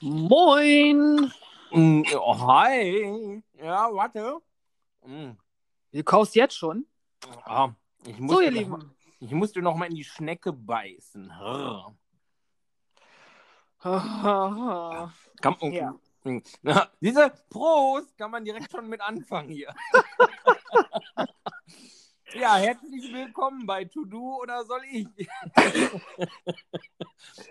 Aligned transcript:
Moin! 0.00 1.32
Mm, 1.72 2.02
oh, 2.14 2.34
hi. 2.46 3.42
Ja, 3.60 3.92
warte. 3.92 4.38
Mm. 5.04 5.32
Du 5.92 6.04
kaust 6.04 6.34
jetzt 6.36 6.54
schon? 6.56 6.86
Ah, 7.44 7.70
ich 8.06 8.16
So, 8.16 8.22
musste 8.22 8.44
ihr 8.44 8.50
noch 8.50 8.58
Lieben. 8.58 8.70
Mal, 8.70 8.90
ich 9.20 9.32
musste 9.32 9.62
noch 9.62 9.74
mal 9.74 9.86
in 9.86 9.96
die 9.96 10.04
Schnecke 10.04 10.52
beißen. 10.52 11.30
Rrr. 11.40 11.94
ja. 13.84 15.12
Ja. 15.62 15.94
Mm. 16.24 16.42
Ja, 16.62 16.88
Diese 17.00 17.32
Prost 17.50 18.16
kann 18.18 18.30
man 18.30 18.44
direkt 18.44 18.70
schon 18.70 18.88
mit 18.88 19.00
anfangen 19.00 19.50
hier. 19.50 19.74
ja, 22.34 22.56
herzlich 22.56 23.12
willkommen 23.12 23.66
bei 23.66 23.84
To 23.84 24.04
Do 24.04 24.38
oder 24.42 24.64
soll 24.64 24.80
ich? 24.90 25.06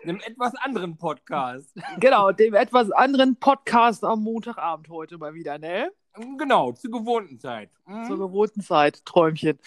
Einem 0.03 0.19
etwas 0.21 0.53
anderen 0.55 0.97
Podcast. 0.97 1.71
Genau, 1.99 2.31
dem 2.31 2.54
etwas 2.54 2.91
anderen 2.91 3.35
Podcast 3.37 4.04
am 4.04 4.23
Montagabend 4.23 4.89
heute 4.89 5.18
mal 5.18 5.33
wieder, 5.33 5.57
ne? 5.57 5.91
Genau, 6.37 6.71
zur 6.71 6.91
gewohnten 6.91 7.39
Zeit. 7.39 7.69
Mm. 7.85 8.05
Zur 8.05 8.18
gewohnten 8.18 8.61
Zeit, 8.61 9.05
Träumchen. 9.05 9.59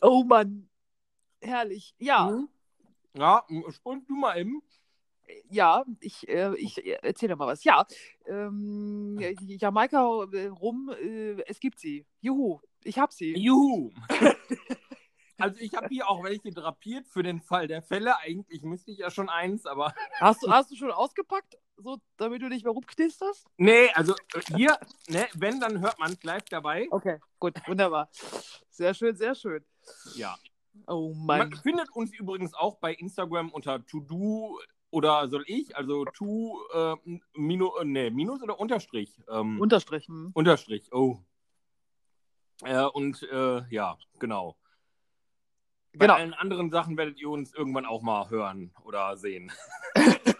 Oh 0.00 0.24
Mann, 0.24 0.68
herrlich. 1.40 1.94
Ja, 1.98 2.30
Mhm. 2.30 2.48
Ja, 3.14 3.44
spund 3.70 4.08
du 4.08 4.14
mal 4.14 4.38
eben. 4.38 4.62
ja, 5.50 5.84
ich, 6.00 6.26
äh, 6.28 6.54
ich 6.56 6.82
erzähle 7.02 7.36
mal 7.36 7.46
was. 7.46 7.62
Ja, 7.64 7.84
ähm, 8.26 9.18
Jamaika 9.20 10.24
äh, 10.32 10.46
rum, 10.46 10.90
äh, 10.98 11.42
es 11.42 11.60
gibt 11.60 11.78
sie. 11.78 12.06
Juhu, 12.22 12.60
ich 12.84 12.98
hab 12.98 13.12
sie. 13.12 13.36
Juhu. 13.36 13.90
Also 15.38 15.58
ich 15.58 15.74
habe 15.74 15.88
hier 15.88 16.08
auch 16.08 16.22
welche 16.22 16.52
drapiert 16.52 17.08
für 17.08 17.24
den 17.24 17.40
Fall 17.40 17.66
der 17.66 17.82
Fälle. 17.82 18.16
Eigentlich 18.18 18.62
müsste 18.62 18.92
ich 18.92 18.98
ja 18.98 19.10
schon 19.10 19.28
eins, 19.28 19.66
aber 19.66 19.92
Hast 20.20 20.40
du, 20.44 20.50
hast 20.52 20.70
du 20.70 20.76
schon 20.76 20.92
ausgepackt, 20.92 21.58
so, 21.78 21.98
damit 22.16 22.42
du 22.42 22.48
nicht 22.48 22.62
mehr 22.64 22.72
rumknisterst? 22.72 23.44
nee, 23.56 23.88
also 23.94 24.14
äh, 24.34 24.56
hier, 24.56 24.78
ne, 25.08 25.26
wenn, 25.34 25.58
dann 25.58 25.80
hört 25.80 25.98
man 25.98 26.12
es 26.12 26.22
live 26.22 26.44
dabei. 26.48 26.86
Okay, 26.92 27.18
gut, 27.40 27.54
wunderbar. 27.66 28.08
Sehr 28.70 28.94
schön, 28.94 29.16
sehr 29.16 29.34
schön. 29.34 29.64
Ja. 30.14 30.36
Oh 30.86 31.12
Man 31.12 31.48
Mann. 31.50 31.52
findet 31.60 31.90
uns 31.90 32.12
übrigens 32.14 32.54
auch 32.54 32.76
bei 32.78 32.94
Instagram 32.94 33.50
unter 33.50 33.84
To-Do 33.84 34.60
oder 34.90 35.26
soll 35.26 35.42
ich, 35.48 35.76
also 35.76 36.04
To, 36.04 36.60
äh, 36.72 37.18
Minus, 37.34 37.72
nee, 37.82 38.10
Minus 38.10 38.42
oder 38.42 38.60
Unterstrich? 38.60 39.20
Ähm, 39.28 39.60
Unterstrich. 39.60 40.06
hm. 40.06 40.30
Unterstrich, 40.34 40.92
oh. 40.92 41.18
Äh, 42.64 42.84
und 42.84 43.22
äh, 43.24 43.62
ja, 43.70 43.96
genau. 44.18 44.56
Bei 45.94 46.06
Genau. 46.06 46.14
allen 46.14 46.32
anderen 46.34 46.70
Sachen 46.70 46.96
werdet 46.96 47.18
ihr 47.20 47.28
uns 47.28 47.52
irgendwann 47.52 47.84
auch 47.86 48.00
mal 48.02 48.30
hören 48.30 48.72
oder 48.84 49.16
sehen. 49.16 49.52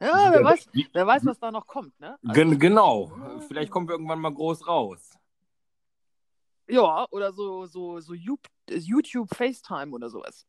Ja, 0.00 0.30
wer 0.32 0.44
weiß, 0.44 0.68
wer 0.92 1.06
weiß, 1.06 1.24
was 1.24 1.38
da 1.38 1.50
noch 1.50 1.66
kommt, 1.66 1.98
ne? 1.98 2.18
Also, 2.22 2.34
Gen 2.34 2.58
genau. 2.58 3.10
Vielleicht 3.48 3.70
kommen 3.70 3.88
wir 3.88 3.92
irgendwann 3.92 4.18
mal 4.20 4.34
groß 4.34 4.66
raus. 4.66 5.16
ja, 6.68 7.06
oder 7.10 7.32
so, 7.32 7.64
so, 7.66 8.00
so 8.00 8.12
You- 8.12 8.36
YouTube 8.68 9.28
FaceTime 9.34 9.92
oder 9.92 10.10
sowas. 10.10 10.46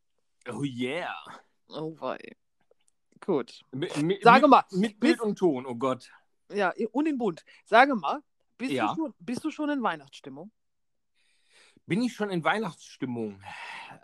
Oh 0.51 0.63
yeah. 0.63 1.15
Oh 1.69 1.95
wei. 1.99 2.19
Gut. 3.25 3.61
Mi- 3.71 4.21
Sage 4.23 4.41
mit, 4.41 4.49
mal, 4.49 4.63
Mit 4.71 4.99
Bild 4.99 5.21
und 5.21 5.37
Ton, 5.37 5.65
oh 5.65 5.75
Gott. 5.75 6.11
Ja, 6.51 6.73
und 6.91 7.07
in 7.07 7.17
Bund. 7.17 7.45
Sage 7.65 7.95
mal, 7.95 8.21
bist, 8.57 8.71
Ja. 8.71 8.87
du, 8.87 8.95
schon, 8.95 9.13
bist 9.19 9.43
du 9.43 9.51
schon 9.51 9.69
in 9.69 9.81
Weihnachtsstimmung? 9.83 10.51
Bin 11.87 12.01
ich 12.01 12.13
schon 12.13 12.29
in 12.31 12.43
Weihnachtsstimmung? 12.43 13.41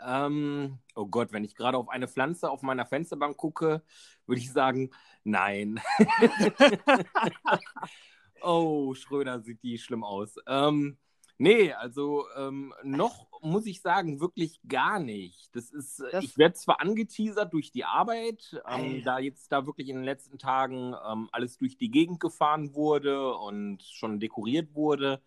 Ähm, 0.06 0.80
oh 0.96 1.08
Gott, 1.08 1.32
wenn 1.32 1.44
ich 1.44 1.56
gerade 1.56 1.78
auf 1.78 1.90
eine 1.90 2.08
Pflanze 2.08 2.50
auf 2.50 2.62
meiner 2.62 2.86
Fensterbank 2.86 3.38
gucke, 3.38 3.84
würde 4.28 4.40
ich 4.40 4.52
sagen, 4.52 4.92
nein. 5.24 5.82
oh, 8.42 8.94
Schröder 8.94 9.42
sieht 9.42 9.64
die 9.64 9.80
schlimm 9.80 10.04
aus. 10.04 10.36
Ähm, 10.48 10.98
nee, 11.42 11.74
also 11.74 12.26
ähm, 12.38 12.74
noch 12.84 13.28
muss 13.42 13.66
ich 13.66 13.82
sagen, 13.82 14.20
wirklich 14.20 14.60
gar 14.68 15.00
nicht. 15.00 15.56
Das 15.56 15.72
ist, 15.72 16.00
äh, 16.00 16.12
Das- 16.12 16.24
ich 16.24 16.38
werde 16.38 16.54
zwar 16.54 16.80
angeteasert 16.80 17.52
durch 17.54 17.72
die 17.72 17.84
Arbeit, 17.84 18.62
ähm, 18.68 19.02
da 19.04 19.20
jetzt 19.20 19.52
da 19.52 19.66
wirklich 19.66 19.90
in 19.90 19.96
den 19.98 20.06
letzten 20.06 20.38
Tagen 20.38 20.94
ähm, 21.06 21.28
alles 21.32 21.58
durch 21.58 21.78
die 21.78 21.90
Gegend 21.90 22.20
gefahren 22.20 22.74
wurde 22.76 23.34
und 23.36 23.82
schon 23.84 24.20
dekoriert 24.20 24.76
wurde. 24.76 25.22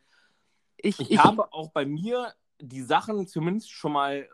Ich, 0.77 1.01
Ich, 1.01 1.19
habe 1.19 1.53
auch 1.53 1.71
bei 1.71 1.85
mir 1.85 2.33
die 2.61 2.83
Sachen 2.83 3.27
zumindest 3.27 3.71
schon 3.73 3.93
mal 3.93 4.29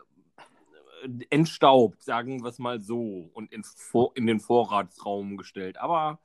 äh, 1.03 1.25
entstaubt, 1.29 2.03
sagen 2.03 2.43
wir 2.43 2.49
es 2.49 2.59
mal 2.59 2.79
so, 2.79 3.29
und 3.33 3.51
in, 3.51 3.63
Vor 3.63 4.11
in 4.15 4.27
den 4.27 4.39
Vorratsraum 4.39 5.37
gestellt. 5.37 5.77
Aber 5.77 6.19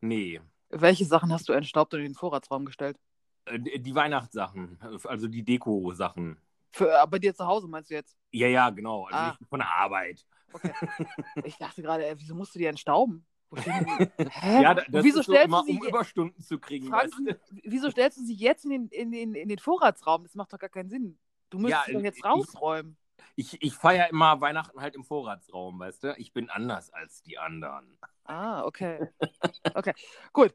nee, 0.00 0.40
Welche 0.68 1.04
Sachen 1.04 1.32
hast 1.32 1.48
du 1.48 1.52
entstaubt 1.52 1.94
und 1.94 2.00
in 2.00 2.06
den 2.06 2.14
Vorratsraum 2.14 2.64
gestellt? 2.64 2.98
Äh, 3.46 3.78
die 3.78 3.94
Weihnachtssachen, 3.94 4.78
also 5.04 5.28
die 5.28 5.44
Deko-Sachen. 5.44 6.38
Äh, 6.78 7.06
bei 7.06 7.18
dir 7.18 7.34
zu 7.34 7.46
Hause 7.46 7.68
meinst 7.68 7.90
du 7.90 7.94
jetzt? 7.94 8.16
Ja, 8.32 8.48
ja, 8.48 8.70
genau. 8.70 9.04
Also 9.06 9.16
Ah. 9.18 9.28
nicht 9.38 9.48
von 9.48 9.60
der 9.60 9.70
Arbeit. 9.72 10.26
Okay. 10.52 10.72
ich 11.44 11.56
dachte 11.56 11.82
gerade, 11.82 12.06
ey, 12.06 12.14
wieso 12.18 12.34
musst 12.34 12.54
du 12.54 12.58
die 12.58 12.66
entstauben? 12.66 13.26
Hä? 13.56 14.62
Ja, 14.62 14.74
das 14.74 14.86
wieso 15.04 15.20
ist 15.20 15.26
so 15.26 15.32
stellst 15.32 15.46
immer, 15.46 15.60
um 15.66 15.82
Überstunden 15.82 16.42
zu 16.42 16.58
kriegen. 16.58 16.88
Frank, 16.88 17.12
Weißt 17.12 17.14
du? 17.50 17.60
wieso 17.64 17.90
stellst 17.90 18.18
du 18.18 18.24
sie 18.24 18.34
jetzt 18.34 18.64
in 18.64 18.70
den, 18.70 18.88
in, 18.88 19.12
den, 19.12 19.34
in 19.34 19.48
den 19.48 19.58
Vorratsraum? 19.58 20.24
Das 20.24 20.34
macht 20.34 20.52
doch 20.52 20.58
gar 20.58 20.68
keinen 20.70 20.88
Sinn. 20.90 21.18
Du 21.50 21.58
müsstest 21.58 21.88
Ja, 21.88 21.94
doch 21.94 22.02
jetzt 22.02 22.24
rausräumen. 22.24 22.96
Ich, 23.36 23.62
ich 23.62 23.74
feiere 23.74 24.08
immer 24.10 24.40
Weihnachten 24.40 24.80
halt 24.80 24.94
im 24.94 25.04
Vorratsraum, 25.04 25.78
weißt 25.78 26.04
du? 26.04 26.14
Ich 26.18 26.32
bin 26.32 26.50
anders 26.50 26.90
als 26.92 27.22
die 27.22 27.38
anderen. 27.38 27.98
Ah, 28.24 28.64
okay. 28.64 29.08
Okay, 29.74 29.94
gut. 30.32 30.54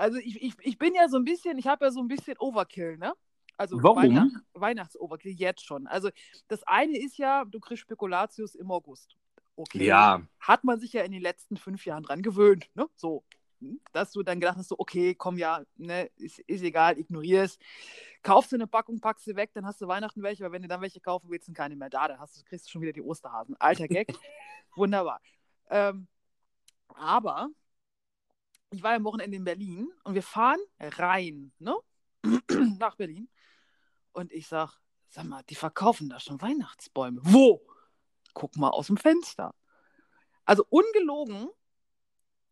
Also 0.00 0.18
ich, 0.18 0.42
ich, 0.42 0.54
ich 0.60 0.78
bin 0.78 0.94
ja 0.94 1.08
so 1.08 1.18
ein 1.18 1.24
bisschen, 1.24 1.58
ich 1.58 1.66
habe 1.66 1.84
ja 1.84 1.90
so 1.90 2.00
ein 2.00 2.08
bisschen 2.08 2.36
Overkill, 2.38 2.96
ne? 2.96 3.12
Also 3.58 3.82
Warum? 3.82 3.98
Weihnacht, 3.98 4.32
Weihnachts-Overkill 4.54 5.32
jetzt 5.32 5.66
schon. 5.66 5.86
Also 5.86 6.08
das 6.48 6.62
eine 6.62 6.98
ist 6.98 7.18
ja, 7.18 7.44
du 7.44 7.60
kriegst 7.60 7.82
Spekulatius 7.82 8.54
im 8.54 8.70
August. 8.70 9.16
Okay. 9.56 9.84
Ja, 9.84 10.22
Hat 10.38 10.64
man 10.64 10.80
sich 10.80 10.94
ja 10.94 11.02
in 11.02 11.12
den 11.12 11.20
letzten 11.20 11.58
fünf 11.58 11.84
Jahren 11.84 12.02
dran 12.02 12.22
gewöhnt, 12.22 12.70
ne? 12.74 12.88
So. 12.96 13.24
Hm? 13.60 13.78
Dass 13.92 14.12
du 14.12 14.22
dann 14.22 14.40
gedacht 14.40 14.56
hast, 14.56 14.68
so, 14.68 14.76
okay, 14.78 15.14
komm 15.14 15.36
ja, 15.36 15.62
ne, 15.76 16.06
ist, 16.16 16.38
ist 16.38 16.62
egal, 16.62 16.98
ignorier 16.98 17.42
es. 17.42 17.58
Kaufst 18.22 18.52
du 18.52 18.56
eine 18.56 18.66
Packung, 18.66 19.00
packst 19.00 19.26
sie 19.26 19.36
weg, 19.36 19.50
dann 19.52 19.66
hast 19.66 19.82
du 19.82 19.86
Weihnachten 19.86 20.22
welche, 20.22 20.44
weil 20.44 20.52
wenn 20.52 20.62
du 20.62 20.68
dann 20.68 20.80
welche 20.80 21.00
kaufen 21.00 21.28
willst, 21.28 21.44
sind 21.44 21.54
keine 21.54 21.76
mehr 21.76 21.90
da. 21.90 22.08
Dann 22.08 22.18
hast 22.18 22.38
du, 22.38 22.44
kriegst 22.44 22.66
du 22.66 22.70
schon 22.70 22.80
wieder 22.80 22.94
die 22.94 23.02
Osterhasen. 23.02 23.54
Alter 23.58 23.86
Gag. 23.86 24.08
Wunderbar. 24.76 25.20
Ähm, 25.68 26.06
aber 26.94 27.50
ich 28.70 28.82
war 28.82 28.92
ja 28.92 28.96
am 28.96 29.04
Wochenende 29.04 29.36
in 29.36 29.44
Berlin 29.44 29.92
und 30.04 30.14
wir 30.14 30.22
fahren 30.22 30.60
rein, 30.78 31.52
ne? 31.58 31.76
Nach 32.78 32.94
Berlin. 32.96 33.28
Und 34.12 34.32
ich 34.32 34.46
sag, 34.48 34.78
sag 35.08 35.24
mal, 35.24 35.42
die 35.44 35.54
verkaufen 35.54 36.08
da 36.08 36.20
schon 36.20 36.40
Weihnachtsbäume. 36.40 37.20
Wo? 37.24 37.62
Guck 38.34 38.56
mal 38.56 38.70
aus 38.70 38.86
dem 38.88 38.96
Fenster. 38.96 39.54
Also 40.44 40.64
ungelogen 40.68 41.48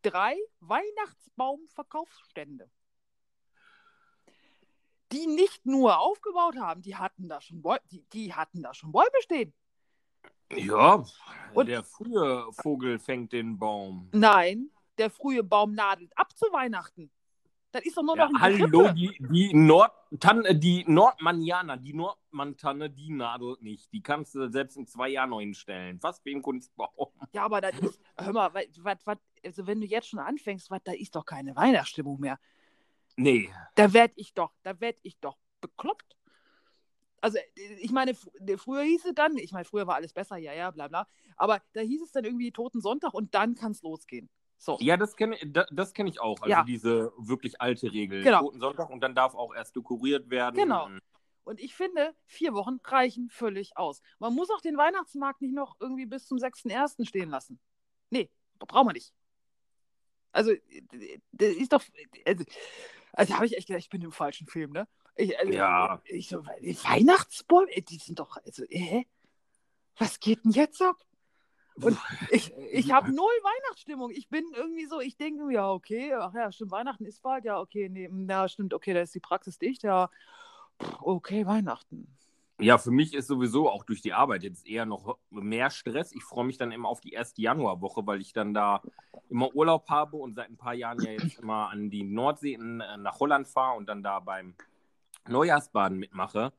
drei 0.01 0.35
Weihnachtsbaumverkaufsstände. 0.59 2.69
Die 5.11 5.27
nicht 5.27 5.65
nur 5.65 5.99
aufgebaut 5.99 6.55
haben, 6.57 6.81
die 6.81 6.95
hatten 6.95 7.27
da 7.27 7.41
schon, 7.41 7.61
Bäu 7.61 7.77
die, 7.91 8.03
die 8.13 8.33
hatten 8.33 8.61
da 8.61 8.73
schon 8.73 8.91
Bäume 8.91 9.09
stehen. 9.21 9.53
ja. 10.51 11.03
Und- 11.53 11.67
der 11.67 11.83
frühe 11.83 12.47
Vogel 12.53 12.99
fängt 12.99 13.33
den 13.33 13.57
Baum. 13.57 14.09
Nein, 14.13 14.69
der 14.99 15.09
frühe 15.09 15.43
Baum 15.43 15.73
nadelt 15.73 16.15
ab 16.17 16.37
zu 16.37 16.45
Weihnachten. 16.51 17.11
Das 17.71 17.85
ist 17.85 17.95
doch 17.95 18.03
nur 18.03 18.17
Ja, 18.17 18.25
noch 18.25 18.33
ein 18.33 18.41
hallo, 18.41 18.91
die, 18.93 19.15
die, 19.19 19.53
Nordtanne, 19.53 20.55
die 20.55 20.83
Nordmannianer, 20.87 21.77
die 21.77 21.93
Nordmantanne, 21.93 22.89
die 22.89 23.11
nadelt 23.11 23.61
nicht. 23.61 23.93
Die 23.93 24.01
kannst 24.01 24.33
du 24.33 24.49
selbst 24.49 24.75
in 24.75 24.87
zwei 24.87 25.09
Jahren 25.09 25.29
noch 25.29 25.39
hinstellen. 25.39 25.99
Was 26.01 26.19
für 26.19 26.31
ein 26.31 26.41
Kunstbaum. 26.41 27.09
Ja, 27.31 27.43
aber 27.43 27.61
das 27.61 27.77
ist, 27.79 28.01
hör 28.17 28.33
mal, 28.33 28.53
was, 28.53 29.05
was, 29.05 29.17
also 29.45 29.67
wenn 29.67 29.81
du 29.81 29.87
jetzt 29.87 30.07
schon 30.07 30.19
anfängst, 30.19 30.71
was, 30.71 30.81
da 30.83 30.93
ist 30.93 31.15
doch 31.15 31.25
keine 31.25 31.55
Weihnachtsstimmung 31.55 32.19
mehr. 32.19 32.39
Nee. 33.15 33.53
Da 33.75 33.93
werd 33.93 34.13
ich 34.15 34.33
doch, 34.33 34.51
da 34.63 34.79
werd 34.79 34.97
ich 35.03 35.19
doch 35.19 35.37
bekloppt. 35.61 36.17
Also, 37.21 37.37
ich 37.81 37.91
meine, 37.91 38.13
fr- 38.13 38.57
früher 38.57 38.83
hieß 38.83 39.05
es 39.05 39.13
dann, 39.13 39.37
ich 39.37 39.51
meine, 39.51 39.65
früher 39.65 39.85
war 39.85 39.95
alles 39.95 40.13
besser, 40.13 40.37
ja, 40.37 40.53
ja, 40.53 40.71
bla, 40.71 40.87
bla. 40.87 41.07
Aber 41.35 41.61
da 41.73 41.81
hieß 41.81 42.01
es 42.01 42.13
dann 42.13 42.23
irgendwie 42.23 42.51
Toten 42.51 42.81
Sonntag 42.81 43.13
und 43.13 43.35
dann 43.35 43.55
kann 43.55 43.73
es 43.73 43.83
losgehen. 43.83 44.29
So. 44.61 44.77
Ja, 44.81 44.97
das 44.97 45.15
kenne 45.15 45.37
das, 45.45 45.67
das 45.71 45.93
kenn 45.93 46.05
ich 46.05 46.19
auch. 46.19 46.41
Also 46.41 46.49
Ja. 46.49 46.63
diese 46.63 47.13
wirklich 47.17 47.61
alte 47.61 47.91
Regel. 47.93 48.23
Genau. 48.23 48.41
Toten 48.41 48.59
Sonntag 48.59 48.89
und 48.89 48.99
dann 48.99 49.15
darf 49.15 49.33
auch 49.33 49.55
erst 49.55 49.73
dekoriert 49.75 50.29
werden. 50.29 50.55
Genau. 50.57 50.89
Und 51.45 51.61
ich 51.61 51.73
finde, 51.73 52.13
vier 52.25 52.53
Wochen 52.53 52.77
reichen 52.83 53.29
völlig 53.29 53.77
aus. 53.77 54.01
Man 54.19 54.35
muss 54.35 54.49
auch 54.51 54.59
den 54.59 54.75
Weihnachtsmarkt 54.77 55.41
nicht 55.41 55.53
noch 55.53 55.77
irgendwie 55.79 56.05
bis 56.05 56.27
zum 56.27 56.37
6.1. 56.37 57.05
stehen 57.07 57.29
lassen. 57.29 57.57
Nee, 58.09 58.29
braucht 58.59 58.85
man 58.85 58.93
nicht. 58.93 59.13
Also, 60.33 60.51
das 61.31 61.49
ist 61.55 61.71
doch. 61.71 61.81
Also, 62.25 62.43
also 63.13 63.33
habe 63.35 63.45
ich 63.45 63.57
echt 63.57 63.67
gedacht, 63.67 63.81
ich 63.83 63.89
bin 63.89 64.01
im 64.01 64.11
falschen 64.11 64.45
Film, 64.45 64.71
ne? 64.73 64.87
Ich, 65.15 65.39
also, 65.39 65.53
Ja. 65.53 66.01
Ich 66.05 66.27
so, 66.27 66.45
Weihnachtsbäume, 66.45 67.81
die 67.81 67.97
sind 67.97 68.19
doch. 68.19 68.35
Also, 68.45 68.63
äh, 68.69 69.05
was 69.97 70.19
geht 70.19 70.43
denn 70.43 70.51
jetzt 70.51 70.81
ab? 70.81 70.97
Und 71.81 71.97
ich, 72.31 72.53
ich 72.71 72.91
habe 72.91 73.11
null 73.11 73.25
Weihnachtsstimmung. 73.25 74.11
Ich 74.11 74.29
bin 74.29 74.43
irgendwie 74.55 74.85
so, 74.85 74.99
ich 74.99 75.17
denke, 75.17 75.51
ja, 75.51 75.71
okay, 75.71 76.13
ach 76.13 76.33
ja, 76.33 76.51
stimmt, 76.51 76.71
Weihnachten 76.71 77.05
ist 77.05 77.21
bald, 77.21 77.45
ja, 77.45 77.59
okay, 77.59 77.89
nee, 77.89 78.09
ja, 78.27 78.47
stimmt, 78.47 78.73
okay, 78.73 78.93
da 78.93 79.01
ist 79.01 79.15
die 79.15 79.19
Praxis 79.19 79.57
dicht, 79.57 79.83
ja, 79.83 80.09
okay, 81.01 81.45
Weihnachten. 81.45 82.07
Ja, 82.61 82.77
für 82.77 82.91
mich 82.91 83.13
ist 83.13 83.27
sowieso 83.27 83.69
auch 83.69 83.85
durch 83.85 84.01
die 84.01 84.11
Arbeit 84.11 84.43
jetzt 84.43 84.67
eher 84.67 84.85
noch 84.85 85.17
mehr 85.29 85.69
Stress. 85.69 86.11
Ich 86.11 86.23
freue 86.23 86.43
mich 86.43 86.57
dann 86.57 86.73
immer 86.73 86.89
auf 86.89 86.99
die 86.99 87.13
erste 87.13 87.41
Januarwoche, 87.41 88.05
weil 88.05 88.19
ich 88.19 88.33
dann 88.33 88.53
da 88.53 88.81
immer 89.29 89.55
Urlaub 89.55 89.87
habe 89.89 90.17
und 90.17 90.35
seit 90.35 90.49
ein 90.49 90.57
paar 90.57 90.73
Jahren 90.73 91.01
ja 91.01 91.11
jetzt 91.11 91.39
immer 91.39 91.69
an 91.69 91.89
die 91.89 92.03
Nordsee 92.03 92.55
in, 92.55 92.81
äh, 92.81 92.97
nach 92.97 93.21
Holland 93.21 93.47
fahre 93.47 93.77
und 93.77 93.87
dann 93.87 94.03
da 94.03 94.19
beim 94.19 94.55
Neujahrsbaden 95.29 95.97
mitmache. 95.97 96.51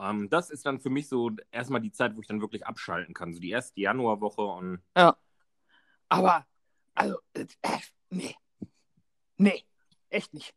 Ähm, 0.00 0.28
das 0.30 0.50
ist 0.50 0.66
dann 0.66 0.80
für 0.80 0.90
mich 0.90 1.08
so 1.08 1.30
erstmal 1.50 1.80
die 1.80 1.92
Zeit, 1.92 2.16
wo 2.16 2.20
ich 2.20 2.26
dann 2.26 2.40
wirklich 2.40 2.66
abschalten 2.66 3.14
kann. 3.14 3.32
So 3.32 3.40
die 3.40 3.50
erste 3.50 3.80
Januarwoche 3.80 4.42
und. 4.42 4.82
Ja. 4.96 5.16
Aber, 6.08 6.46
also, 6.94 7.18
äh, 7.34 7.46
nee. 8.10 8.34
Nee, 9.36 9.64
echt 10.08 10.34
nicht. 10.34 10.54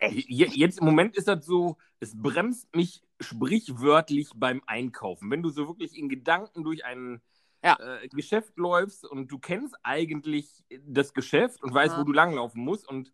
Echt? 0.00 0.28
Jetzt 0.28 0.80
im 0.80 0.84
Moment 0.84 1.16
ist 1.16 1.28
das 1.28 1.46
so, 1.46 1.76
es 2.00 2.20
bremst 2.20 2.74
mich 2.74 3.04
sprichwörtlich 3.20 4.30
beim 4.34 4.60
Einkaufen. 4.66 5.30
Wenn 5.30 5.42
du 5.42 5.50
so 5.50 5.68
wirklich 5.68 5.96
in 5.96 6.08
Gedanken 6.08 6.64
durch 6.64 6.84
ein 6.84 7.22
ja. 7.62 7.78
äh, 7.78 8.08
Geschäft 8.08 8.56
läufst 8.56 9.04
und 9.06 9.28
du 9.28 9.38
kennst 9.38 9.76
eigentlich 9.84 10.64
das 10.80 11.14
Geschäft 11.14 11.62
und 11.62 11.72
weißt, 11.72 11.94
ja. 11.94 12.00
wo 12.00 12.04
du 12.04 12.12
langlaufen 12.12 12.62
musst 12.62 12.88
und 12.88 13.12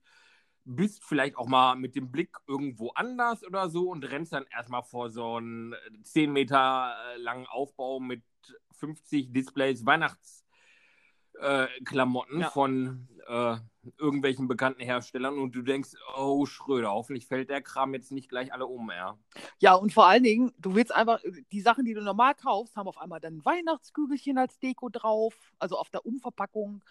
bist 0.69 1.05
vielleicht 1.05 1.37
auch 1.37 1.47
mal 1.47 1.77
mit 1.77 1.95
dem 1.97 2.11
Blick 2.11 2.37
irgendwo 2.47 2.91
anders 2.91 3.43
oder 3.45 3.71
so 3.71 3.91
und 3.91 4.05
rennst 4.05 4.35
dann 4.35 4.45
erstmal 4.51 4.83
vor 4.83 5.09
so 5.11 5.37
einen 5.37 5.75
10 6.03 6.33
Meter 6.33 6.95
äh, 7.15 7.19
langen 7.19 7.47
Aufbau 7.47 8.01
mit 8.01 8.23
50 8.79 9.33
Displays 9.33 9.87
Weihnachtsklamotten 9.87 12.39
äh, 12.39 12.43
ja. 12.43 12.51
von 12.51 13.09
äh, 13.27 13.57
irgendwelchen 13.97 14.47
bekannten 14.47 14.83
Herstellern 14.83 15.39
und 15.39 15.55
du 15.55 15.63
denkst, 15.63 15.93
oh 16.19 16.45
Schröder, 16.45 16.91
hoffentlich 16.91 17.27
fällt 17.27 17.49
der 17.49 17.63
Kram 17.63 17.95
jetzt 17.95 18.13
nicht 18.13 18.29
gleich 18.29 18.53
alle 18.53 18.67
um, 18.67 18.91
ja. 18.91 19.17
Ja, 19.59 19.73
und 19.75 19.95
vor 19.95 20.07
allen 20.07 20.23
Dingen, 20.23 20.53
du 20.59 20.75
willst 20.75 20.95
einfach, 20.95 21.23
die 21.51 21.63
Sachen, 21.63 21.87
die 21.87 21.95
du 21.95 22.03
normal 22.03 22.35
kaufst, 22.35 22.77
haben 22.77 22.89
auf 22.89 22.99
einmal 22.99 23.21
dann 23.21 23.43
Weihnachtskügelchen 23.45 24.37
als 24.37 24.59
Deko 24.59 24.91
drauf, 24.91 25.35
also 25.59 25.79
auf 25.79 25.89
der 25.89 26.05
Umverpackung. 26.05 26.83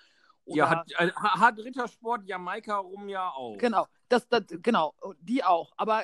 Ja, 0.47 0.69
hat, 0.69 0.91
äh, 0.97 1.11
hat 1.11 1.57
Rittersport 1.57 2.25
Jamaika 2.25 2.77
rum 2.77 3.09
ja 3.09 3.29
auch. 3.29 3.57
Genau, 3.57 3.87
das, 4.09 4.27
das, 4.27 4.43
genau, 4.61 4.93
die 5.19 5.43
auch. 5.43 5.71
Aber 5.77 6.03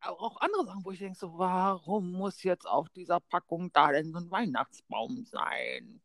auch 0.00 0.40
andere 0.40 0.66
Sachen, 0.66 0.84
wo 0.84 0.90
ich 0.90 0.98
denke, 0.98 1.18
so, 1.18 1.38
warum 1.38 2.12
muss 2.12 2.42
jetzt 2.42 2.66
auf 2.66 2.88
dieser 2.90 3.20
Packung 3.20 3.72
da 3.72 3.92
denn 3.92 4.12
so 4.12 4.18
ein 4.18 4.30
Weihnachtsbaum 4.30 5.24
sein? 5.24 6.00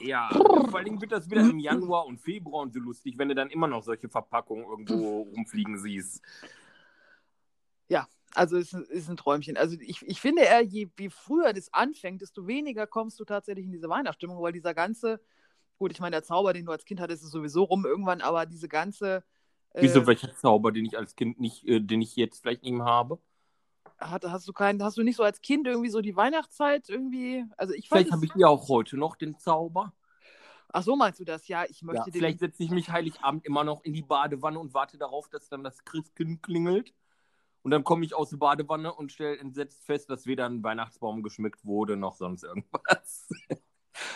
Ja, 0.00 0.28
vor 0.70 0.82
Dingen 0.82 1.00
wird 1.00 1.12
das 1.12 1.30
wieder 1.30 1.40
im 1.40 1.58
Januar 1.58 2.06
und 2.06 2.18
Februar 2.18 2.62
und 2.62 2.74
so 2.74 2.80
lustig, 2.80 3.16
wenn 3.16 3.28
du 3.28 3.34
dann 3.34 3.48
immer 3.48 3.66
noch 3.66 3.82
solche 3.82 4.08
Verpackungen 4.08 4.66
irgendwo 4.66 5.22
rumfliegen 5.22 5.78
siehst. 5.78 6.22
Ja, 7.88 8.06
also 8.34 8.58
es 8.58 8.72
ist, 8.74 8.90
ist 8.90 9.08
ein 9.08 9.16
Träumchen. 9.16 9.56
Also 9.56 9.76
ich, 9.80 10.02
ich 10.06 10.20
finde 10.20 10.42
eher, 10.42 10.62
je 10.62 10.88
wie 10.96 11.08
früher 11.08 11.52
das 11.54 11.72
anfängt, 11.72 12.20
desto 12.20 12.46
weniger 12.46 12.86
kommst 12.86 13.18
du 13.18 13.24
tatsächlich 13.24 13.64
in 13.64 13.72
diese 13.72 13.88
Weihnachtsstimmung, 13.88 14.42
weil 14.42 14.52
dieser 14.52 14.74
ganze 14.74 15.20
Gut, 15.78 15.92
ich 15.92 16.00
meine, 16.00 16.16
der 16.16 16.22
Zauber, 16.22 16.52
den 16.52 16.64
du 16.64 16.72
als 16.72 16.84
Kind 16.84 17.00
hattest, 17.00 17.22
ist 17.22 17.30
sowieso 17.30 17.64
rum 17.64 17.84
irgendwann, 17.84 18.20
aber 18.20 18.46
diese 18.46 18.68
ganze. 18.68 19.24
Äh, 19.70 19.82
Wieso 19.82 20.06
welcher 20.06 20.34
Zauber, 20.34 20.72
den 20.72 20.86
ich 20.86 20.96
als 20.96 21.16
Kind 21.16 21.38
nicht, 21.38 21.66
äh, 21.66 21.80
den 21.80 22.00
ich 22.00 22.16
jetzt 22.16 22.40
vielleicht 22.40 22.62
nicht 22.62 22.72
mehr 22.72 22.86
habe? 22.86 23.18
Hat, 23.98 24.24
hast 24.24 24.48
du 24.48 24.52
keinen, 24.52 24.82
hast 24.82 24.96
du 24.96 25.02
nicht 25.02 25.16
so 25.16 25.22
als 25.22 25.40
Kind 25.40 25.66
irgendwie 25.66 25.90
so 25.90 26.00
die 26.00 26.16
Weihnachtszeit 26.16 26.88
irgendwie? 26.88 27.44
Also 27.56 27.74
ich 27.74 27.88
Vielleicht 27.88 28.12
habe 28.12 28.24
ich 28.24 28.34
ja 28.34 28.48
auch 28.48 28.68
heute 28.68 28.96
noch 28.96 29.16
den 29.16 29.38
Zauber. 29.38 29.92
Ach 30.68 30.82
so 30.82 30.96
meinst 30.96 31.20
du 31.20 31.24
das? 31.24 31.48
Ja, 31.48 31.64
ich 31.68 31.82
möchte 31.82 32.00
ja, 32.00 32.04
den. 32.04 32.12
Vielleicht 32.12 32.40
setze 32.40 32.62
ich 32.62 32.70
mich 32.70 32.90
Heiligabend 32.90 33.44
immer 33.44 33.64
noch 33.64 33.82
in 33.84 33.92
die 33.92 34.02
Badewanne 34.02 34.58
und 34.58 34.74
warte 34.74 34.98
darauf, 34.98 35.28
dass 35.28 35.48
dann 35.48 35.62
das 35.62 35.84
Christkind 35.84 36.42
klingelt. 36.42 36.92
Und 37.62 37.70
dann 37.70 37.84
komme 37.84 38.04
ich 38.04 38.14
aus 38.14 38.30
der 38.30 38.36
Badewanne 38.36 38.94
und 38.94 39.10
stelle 39.10 39.38
entsetzt 39.38 39.84
fest, 39.84 40.08
dass 40.08 40.26
weder 40.26 40.46
ein 40.46 40.62
Weihnachtsbaum 40.62 41.22
geschmückt 41.22 41.64
wurde 41.64 41.96
noch 41.96 42.14
sonst 42.14 42.44
irgendwas. 42.44 43.28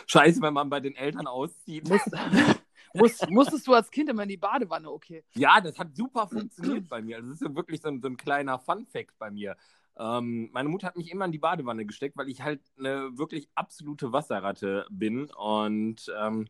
Scheiße, 0.07 0.41
wenn 0.43 0.55
man 0.55 0.71
bei 0.71 0.81
den 0.81 0.95
Eltern 0.95 1.27
auszieht. 1.27 1.89
Muss, 1.89 2.03
muss, 2.95 3.29
musstest 3.29 3.67
du 3.67 3.75
als 3.75 3.91
Kind 3.91 4.09
immer 4.11 4.23
in 4.25 4.29
die 4.29 4.37
Badewanne, 4.37 4.91
okay? 4.91 5.25
Ja, 5.35 5.61
das 5.61 5.79
hat 5.79 5.95
super 5.95 6.27
funktioniert 6.29 6.89
bei 6.89 7.03
mir. 7.03 7.17
Also 7.17 7.31
das 7.31 7.41
ist 7.41 7.49
ja 7.49 7.55
wirklich 7.55 7.81
so 7.81 7.89
ein, 7.89 8.01
so 8.01 8.09
ein 8.09 8.17
kleiner 8.17 8.59
Fun-Fact 8.59 9.19
bei 9.19 9.31
mir. 9.31 9.57
Ähm, 9.99 10.49
meine 10.53 10.69
Mutter 10.69 10.87
hat 10.87 10.97
mich 10.97 11.11
immer 11.11 11.27
in 11.27 11.33
die 11.33 11.39
Badewanne 11.39 11.85
gesteckt, 11.85 12.17
weil 12.17 12.29
ich 12.29 12.43
halt 12.43 12.63
eine 12.79 13.19
wirklich 13.19 13.51
absolute 13.55 14.13
Wasserratte 14.13 14.87
bin. 14.91 15.31
Und 15.33 16.11
ähm, 16.19 16.49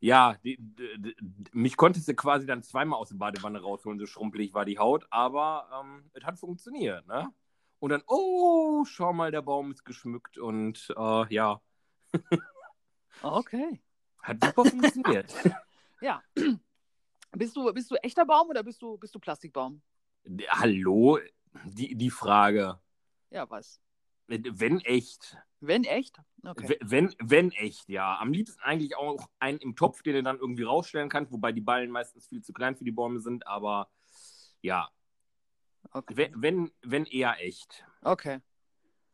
ja, 0.00 0.36
die, 0.44 0.56
die, 0.58 0.88
die, 0.98 1.16
mich 1.52 1.76
konntest 1.76 2.08
du 2.08 2.14
quasi 2.14 2.46
dann 2.46 2.62
zweimal 2.62 2.98
aus 2.98 3.10
der 3.10 3.16
Badewanne 3.16 3.60
rausholen, 3.60 3.98
so 3.98 4.06
schrumpelig 4.06 4.54
war 4.54 4.64
die 4.64 4.78
Haut. 4.78 5.06
Aber 5.10 5.68
ähm, 5.80 6.10
es 6.14 6.24
hat 6.24 6.38
funktioniert, 6.38 7.06
ne? 7.06 7.32
Und 7.80 7.90
dann, 7.90 8.02
oh, 8.06 8.84
schau 8.84 9.12
mal, 9.12 9.30
der 9.30 9.42
Baum 9.42 9.70
ist 9.70 9.84
geschmückt 9.84 10.38
und 10.38 10.92
äh, 10.96 11.34
ja. 11.34 11.60
Okay. 13.22 13.80
Hat 14.22 14.44
super 14.44 14.64
funktioniert. 14.64 15.34
ja. 16.00 16.22
Bist 17.32 17.56
du, 17.56 17.72
bist 17.72 17.90
du 17.90 17.96
echter 17.96 18.24
Baum 18.24 18.48
oder 18.48 18.62
bist 18.62 18.80
du, 18.82 18.96
bist 18.98 19.14
du 19.14 19.18
Plastikbaum? 19.18 19.82
Hallo? 20.48 21.18
Die, 21.64 21.94
die 21.94 22.10
Frage. 22.10 22.78
Ja, 23.30 23.48
was? 23.50 23.80
Wenn 24.26 24.80
echt. 24.80 25.38
Wenn 25.60 25.84
echt? 25.84 26.20
Okay. 26.44 26.76
Wenn, 26.80 27.14
wenn 27.18 27.50
echt, 27.52 27.88
ja. 27.88 28.18
Am 28.18 28.32
liebsten 28.32 28.60
eigentlich 28.60 28.94
auch 28.96 29.28
einen 29.38 29.58
im 29.58 29.74
Topf, 29.74 30.02
den 30.02 30.14
du 30.14 30.22
dann 30.22 30.38
irgendwie 30.38 30.64
rausstellen 30.64 31.08
kannst, 31.08 31.32
wobei 31.32 31.52
die 31.52 31.62
Ballen 31.62 31.90
meistens 31.90 32.28
viel 32.28 32.42
zu 32.42 32.52
klein 32.52 32.76
für 32.76 32.84
die 32.84 32.92
Bäume 32.92 33.20
sind, 33.20 33.46
aber 33.46 33.90
ja. 34.60 34.90
Okay. 35.92 36.14
Wenn, 36.16 36.42
wenn, 36.42 36.72
wenn 36.82 37.06
eher 37.06 37.42
echt. 37.42 37.84
Okay. 38.02 38.40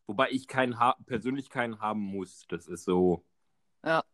Wobei 0.06 0.30
ich 0.30 0.48
keinen 0.48 0.76
persönlich 1.06 1.48
keinen 1.48 1.80
haben 1.80 2.00
muss. 2.00 2.44
Das 2.48 2.66
ist 2.66 2.84
so. 2.84 3.24
Ja. 3.84 4.04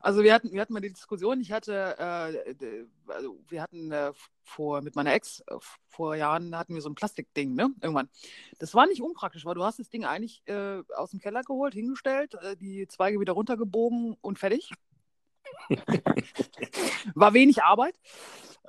Also 0.00 0.22
wir 0.22 0.34
hatten, 0.34 0.52
wir 0.52 0.60
hatten 0.60 0.72
mal 0.72 0.80
die 0.80 0.92
Diskussion, 0.92 1.40
ich 1.40 1.52
hatte, 1.52 1.96
äh, 1.98 2.84
also 3.06 3.38
wir 3.48 3.62
hatten 3.62 3.92
äh, 3.92 4.12
vor, 4.42 4.82
mit 4.82 4.96
meiner 4.96 5.12
Ex, 5.12 5.40
äh, 5.46 5.56
vor 5.88 6.16
Jahren 6.16 6.56
hatten 6.56 6.74
wir 6.74 6.82
so 6.82 6.90
ein 6.90 6.96
Plastikding, 6.96 7.54
ne? 7.54 7.70
Irgendwann. 7.80 8.08
Das 8.58 8.74
war 8.74 8.86
nicht 8.86 9.00
unpraktisch, 9.00 9.44
weil 9.44 9.54
du 9.54 9.64
hast 9.64 9.78
das 9.78 9.88
Ding 9.88 10.04
eigentlich 10.04 10.42
äh, 10.46 10.82
aus 10.96 11.10
dem 11.10 11.20
Keller 11.20 11.42
geholt, 11.42 11.74
hingestellt, 11.74 12.34
äh, 12.34 12.56
die 12.56 12.86
Zweige 12.88 13.20
wieder 13.20 13.34
runtergebogen 13.34 14.16
und 14.20 14.38
fertig. 14.38 14.72
war 17.14 17.34
wenig 17.34 17.62
Arbeit. 17.62 17.98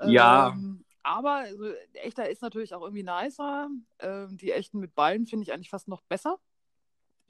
Ja. 0.05 0.49
Ähm, 0.49 0.85
aber 1.03 1.31
also, 1.31 1.71
echter 1.93 2.29
ist 2.29 2.41
natürlich 2.41 2.75
auch 2.75 2.81
irgendwie 2.81 3.03
nicer. 3.03 3.69
Ähm, 3.99 4.37
die 4.37 4.51
echten 4.51 4.79
mit 4.79 4.93
Ballen 4.93 5.25
finde 5.25 5.43
ich 5.43 5.53
eigentlich 5.53 5.69
fast 5.69 5.87
noch 5.87 6.01
besser. 6.01 6.37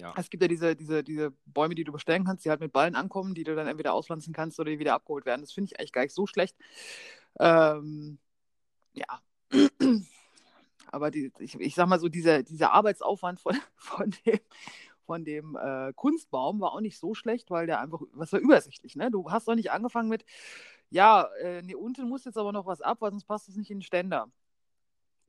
Ja. 0.02 0.14
Es 0.18 0.32
gibt 0.32 0.42
ja 0.42 0.48
diese, 0.48 0.76
diese, 0.76 1.04
diese 1.04 1.32
Bäume, 1.46 1.76
die 1.76 1.84
du 1.84 1.92
bestellen 1.92 2.26
kannst, 2.26 2.44
die 2.44 2.50
halt 2.50 2.60
mit 2.60 2.74
Ballen 2.74 2.96
ankommen, 2.96 3.36
die 3.36 3.44
du 3.44 3.56
dann 3.56 3.68
entweder 3.68 3.94
auspflanzen 3.94 4.34
kannst 4.34 4.60
oder 4.60 4.72
die 4.72 4.80
wieder 4.80 4.96
abgeholt 4.96 5.26
werden. 5.28 5.42
Das 5.42 5.52
finde 5.52 5.72
ich 5.72 5.80
eigentlich 5.80 5.92
gar 5.92 6.02
nicht 6.02 6.16
so 6.16 6.26
schlecht. 6.26 6.58
Ähm, 7.40 8.18
ja. 8.94 9.22
Aber 10.92 11.12
die, 11.12 11.32
ich, 11.38 11.54
ich 11.60 11.76
sag 11.76 11.88
mal 11.88 12.00
so, 12.00 12.10
dieser, 12.10 12.42
dieser 12.42 12.72
Arbeitsaufwand 12.72 13.40
von, 13.40 13.56
von 13.76 14.12
dem, 14.26 14.40
von 15.06 15.24
dem 15.24 15.56
äh, 15.56 15.94
Kunstbaum 15.94 16.60
war 16.62 16.74
auch 16.74 16.82
nicht 16.82 16.98
so 16.98 17.14
schlecht, 17.14 17.52
weil 17.52 17.68
der 17.68 17.80
einfach, 17.80 18.02
was 18.14 18.34
war 18.34 18.40
übersichtlich, 18.40 18.96
ne? 18.96 19.12
Du 19.12 19.30
hast 19.30 19.48
doch 19.48 19.56
nicht 19.56 19.72
angefangen 19.72 20.10
mit, 20.10 20.26
ja, 20.90 21.30
äh, 21.42 21.62
nee, 21.62 21.76
unten 21.76 22.10
muss 22.10 22.26
jetzt 22.26 22.40
aber 22.40 22.52
noch 22.52 22.66
was 22.66 22.82
ab, 22.82 23.02
weil 23.02 23.12
sonst 23.12 23.26
passt 23.26 23.48
das 23.48 23.56
nicht 23.56 23.70
in 23.70 23.78
den 23.78 23.84
Ständer. 23.84 24.32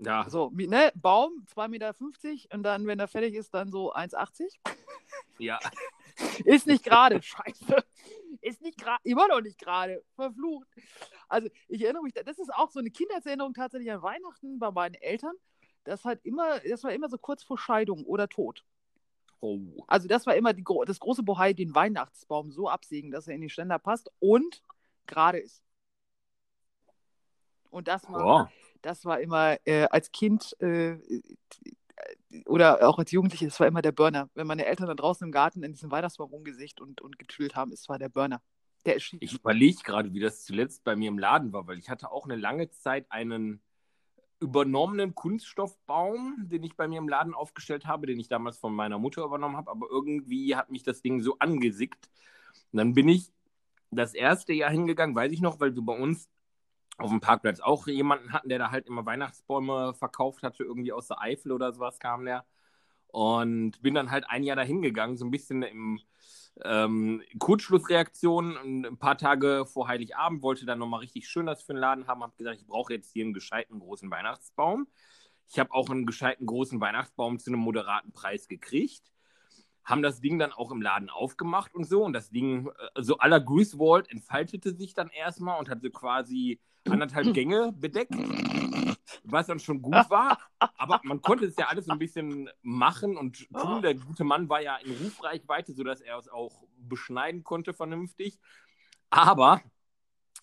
Ja. 0.05 0.29
So, 0.29 0.51
ne, 0.55 0.93
Baum, 0.95 1.47
2,50 1.55 1.69
Meter 1.69 1.95
und 2.55 2.63
dann, 2.63 2.87
wenn 2.87 2.99
er 2.99 3.09
fertig 3.09 3.35
ist, 3.35 3.55
dann 3.55 3.71
so 3.71 3.95
1,80. 3.95 4.59
Ja. 5.39 5.59
ist 6.45 6.67
nicht 6.67 6.85
gerade, 6.85 7.23
scheiße. 7.23 7.77
Ist 8.41 8.63
nicht 8.63 8.79
gerade, 8.79 9.01
immer 9.05 9.29
noch 9.29 9.41
nicht 9.41 9.59
gerade, 9.59 10.03
verflucht. 10.17 10.67
Also, 11.29 11.49
ich 11.69 11.83
erinnere 11.83 12.03
mich, 12.03 12.15
das 12.15 12.39
ist 12.39 12.53
auch 12.53 12.71
so 12.71 12.81
eine 12.81 12.91
Kindheitserinnerung 12.91 13.55
tatsächlich 13.55 13.93
an 13.93 14.03
Weihnachten 14.03 14.59
bei 14.59 14.71
meinen 14.71 14.95
Eltern. 14.95 15.35
Das 15.85 16.05
halt 16.05 16.25
immer, 16.25 16.59
das 16.61 16.83
war 16.85 16.93
immer 16.93 17.09
so 17.09 17.19
kurz 17.19 17.43
vor 17.43 17.59
Scheidung 17.59 18.05
oder 18.05 18.29
Tod. 18.29 18.65
Oh. 19.41 19.85
Also, 19.87 20.09
das 20.09 20.27
war 20.27 20.35
immer 20.35 20.53
die, 20.53 20.65
das 20.87 20.99
große 20.99 21.23
Bohai, 21.23 21.53
den 21.53 21.75
Weihnachtsbaum 21.75 22.51
so 22.51 22.69
absägen, 22.69 23.13
dass 23.13 23.29
er 23.29 23.37
in 23.37 23.41
die 23.41 23.51
Ständer 23.51 23.79
passt 23.79 24.11
und 24.19 24.63
gerade 25.07 25.39
ist. 25.39 25.63
Und 27.71 27.89
das 27.89 28.11
war, 28.11 28.45
oh 28.45 28.62
das 28.83 29.05
war 29.05 29.21
immer 29.21 29.57
äh, 29.65 29.85
als 29.85 30.13
Kind 30.13 30.57
äh, 30.61 30.99
oder 32.47 32.89
auch 32.89 32.99
als 32.99 33.11
Jugendliche, 33.13 33.47
das 33.47 33.61
war 33.61 33.67
immer 33.67 33.83
der 33.83 33.93
Burner. 33.93 34.29
Wenn 34.35 34.47
meine 34.47 34.67
Eltern 34.67 34.89
da 34.89 34.95
draußen 34.95 35.27
im 35.27 35.33
Garten 35.33 35.63
in 35.63 35.73
diesem 35.73 35.91
Weihnachtsbaum 35.91 36.31
rumgesicht 36.31 36.81
und, 36.81 37.01
und 37.01 37.19
getüdelt 37.19 37.55
haben, 37.55 37.73
es 37.73 37.89
war 37.89 37.99
der 37.99 38.09
Burner. 38.09 38.43
Der 38.85 38.97
ist 38.97 39.15
ich 39.21 39.35
überlege 39.35 39.79
gerade, 39.85 40.13
wie 40.13 40.21
das 40.21 40.45
zuletzt 40.45 40.83
bei 40.85 40.97
mir 40.97 41.09
im 41.09 41.19
Laden 41.19 41.53
war, 41.53 41.67
weil 41.67 41.79
ich 41.79 41.89
hatte 41.89 42.11
auch 42.11 42.25
eine 42.25 42.37
lange 42.37 42.71
Zeit 42.71 43.07
einen 43.11 43.63
übernommenen 44.41 45.15
Kunststoffbaum, 45.15 46.49
den 46.49 46.65
ich 46.65 46.77
bei 46.77 46.89
mir 46.89 46.99
im 46.99 47.09
Laden 47.09 47.33
aufgestellt 47.35 47.87
habe, 47.87 48.09
den 48.09 48.19
ich 48.19 48.29
damals 48.29 48.59
von 48.59 48.75
meiner 48.75 48.99
Mutter 48.99 49.25
übernommen 49.25 49.57
habe, 49.57 49.71
aber 49.71 49.87
irgendwie 49.89 50.57
hat 50.57 50.71
mich 50.71 50.83
das 50.83 51.01
Ding 51.01 51.23
so 51.23 51.39
angesickt 51.39 52.11
Und 52.73 52.79
dann 52.79 52.95
bin 52.95 53.09
ich 53.09 53.31
das 53.93 54.15
erste 54.15 54.53
Jahr 54.53 54.71
hingegangen, 54.71 55.15
weiß 55.15 55.33
ich 55.33 55.41
noch, 55.41 55.61
weil 55.61 55.75
wir 55.77 55.83
bei 55.83 55.97
uns 55.97 56.29
auf 56.99 57.11
dem 57.11 57.21
Parkplatz 57.21 57.61
auch 57.61 57.87
jemanden 57.87 58.33
hatten, 58.33 58.49
der 58.49 58.59
da 58.59 58.71
halt 58.71 58.87
immer 58.87 59.07
Weihnachtsbäume 59.07 59.95
verkauft 59.95 60.43
hatte, 60.43 60.65
irgendwie 60.65 60.93
aus 60.93 61.09
der 61.09 61.21
Eifel 61.21 61.53
oder 61.53 61.73
sowas 61.73 61.99
kam 61.99 62.25
der. 62.25 62.45
Und 63.09 63.83
bin 63.83 63.95
dann 63.95 64.11
halt 64.11 64.25
ein 64.29 64.43
Jahr 64.43 64.57
dahin 64.57 64.81
gegangen, 64.81 65.19
so 65.19 65.25
ein 65.27 65.31
bisschen 65.31 65.63
im 65.63 66.01
ähm, 66.65 67.23
Kurzschlussreaktion. 67.39 68.87
Ein 68.87 68.99
paar 68.99 69.19
Tage 69.19 69.67
vor 69.67 69.89
Heiligabend 69.89 70.43
wollte 70.43 70.65
dann 70.65 70.79
nochmal 70.79 71.01
richtig 71.01 71.29
schön 71.29 71.47
das 71.47 71.63
für 71.63 71.75
den 71.75 71.81
Laden 71.81 72.07
haben. 72.07 72.23
Habe 72.23 72.37
gesagt, 72.37 72.59
ich 72.61 72.67
brauche 72.67 72.95
jetzt 72.95 73.13
hier 73.13 73.25
einen 73.25 73.35
gescheiten 73.35 73.81
großen 73.81 74.11
Weihnachtsbaum. 74.11 74.87
Ich 75.49 75.59
habe 75.59 75.73
auch 75.73 75.91
einen 75.91 76.07
gescheiten 76.07 76.47
großen 76.47 76.81
Weihnachtsbaum 76.81 77.39
zu 77.39 77.51
einem 77.51 77.61
moderaten 77.61 78.13
Preis 78.13 78.49
gekriegt 78.49 79.12
haben 79.85 80.03
das 80.03 80.21
Ding 80.21 80.39
dann 80.39 80.53
auch 80.53 80.71
im 80.71 80.83
Laden 80.83 81.11
aufgemacht 81.11 81.75
und 81.75 81.85
so. 81.85 82.05
Und 82.05 82.13
das 82.13 82.31
Ding, 82.31 82.69
äh, 82.69 83.03
so 83.03 83.19
aller 83.19 83.41
Griswold, 83.41 84.11
entfaltete 84.11 84.75
sich 84.75 84.95
dann 84.95 85.09
erstmal 85.09 85.59
und 85.59 85.69
hatte 85.69 85.91
quasi 85.91 86.61
anderthalb 86.89 87.33
Gänge 87.35 87.73
bedeckt, 87.73 88.15
was 89.25 89.47
dann 89.47 89.59
schon 89.59 89.83
gut 89.83 90.09
war. 90.11 90.39
Aber 90.59 91.01
man 91.05 91.21
konnte 91.21 91.47
es 91.47 91.57
ja 91.57 91.67
alles 91.69 91.87
so 91.87 91.93
ein 91.93 91.99
bisschen 91.99 92.49
machen 92.63 93.17
und 93.17 93.49
tun. 93.51 93.83
Der 93.83 93.95
gute 93.95 94.25
Mann 94.25 94.49
war 94.49 94.61
ja 94.61 94.77
in 94.77 94.93
Rufreichweite, 94.93 95.73
sodass 95.73 96.01
er 96.01 96.19
es 96.19 96.29
auch 96.29 96.65
beschneiden 96.77 97.45
konnte 97.45 97.73
vernünftig. 97.73 98.39
Aber 99.11 99.61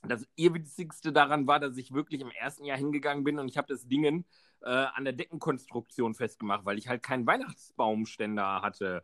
das 0.03 0.25
Irrwitzigste 0.35 1.11
daran 1.11 1.47
war, 1.47 1.59
dass 1.59 1.75
ich 1.77 1.93
wirklich 1.93 2.21
im 2.21 2.31
ersten 2.31 2.63
Jahr 2.63 2.77
hingegangen 2.77 3.23
bin 3.23 3.39
und 3.39 3.49
ich 3.49 3.57
habe 3.57 3.67
das 3.67 3.87
Ding 3.87 4.25
äh, 4.61 4.69
an 4.69 5.03
der 5.03 5.13
Deckenkonstruktion 5.13 6.13
festgemacht, 6.13 6.65
weil 6.65 6.77
ich 6.77 6.87
halt 6.87 7.03
keinen 7.03 7.25
Weihnachtsbaumständer 7.25 8.61
hatte 8.61 9.03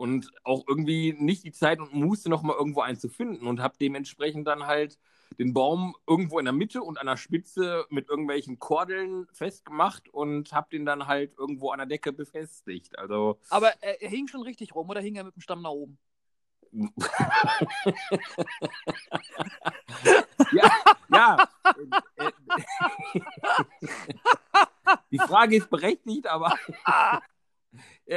und 0.00 0.30
auch 0.44 0.64
irgendwie 0.66 1.14
nicht 1.18 1.44
die 1.44 1.52
Zeit 1.52 1.78
und 1.78 1.92
Muße, 1.92 2.30
noch 2.30 2.42
mal 2.42 2.56
irgendwo 2.56 2.80
einen 2.80 2.98
zu 2.98 3.10
finden 3.10 3.46
und 3.46 3.60
habe 3.60 3.74
dementsprechend 3.78 4.46
dann 4.46 4.66
halt 4.66 4.98
den 5.38 5.52
Baum 5.52 5.94
irgendwo 6.06 6.38
in 6.38 6.46
der 6.46 6.54
Mitte 6.54 6.80
und 6.80 6.98
an 6.98 7.06
der 7.06 7.18
Spitze 7.18 7.84
mit 7.90 8.08
irgendwelchen 8.08 8.58
Kordeln 8.58 9.26
festgemacht 9.34 10.08
und 10.08 10.52
habe 10.52 10.68
den 10.72 10.86
dann 10.86 11.06
halt 11.06 11.34
irgendwo 11.36 11.70
an 11.70 11.80
der 11.80 11.86
Decke 11.86 12.14
befestigt. 12.14 12.98
Also 12.98 13.38
Aber 13.50 13.74
er, 13.82 14.00
er 14.00 14.08
hing 14.08 14.26
schon 14.26 14.40
richtig 14.40 14.74
rum 14.74 14.88
oder 14.88 15.02
hing 15.02 15.16
er 15.16 15.24
mit 15.24 15.36
dem 15.36 15.42
Stamm 15.42 15.60
nach 15.60 15.68
oben? 15.68 15.98
ja, 20.52 20.70
ja. 21.12 21.46
Die 25.10 25.18
Frage 25.18 25.56
ist 25.56 25.68
berechtigt, 25.68 26.26
aber 26.26 26.54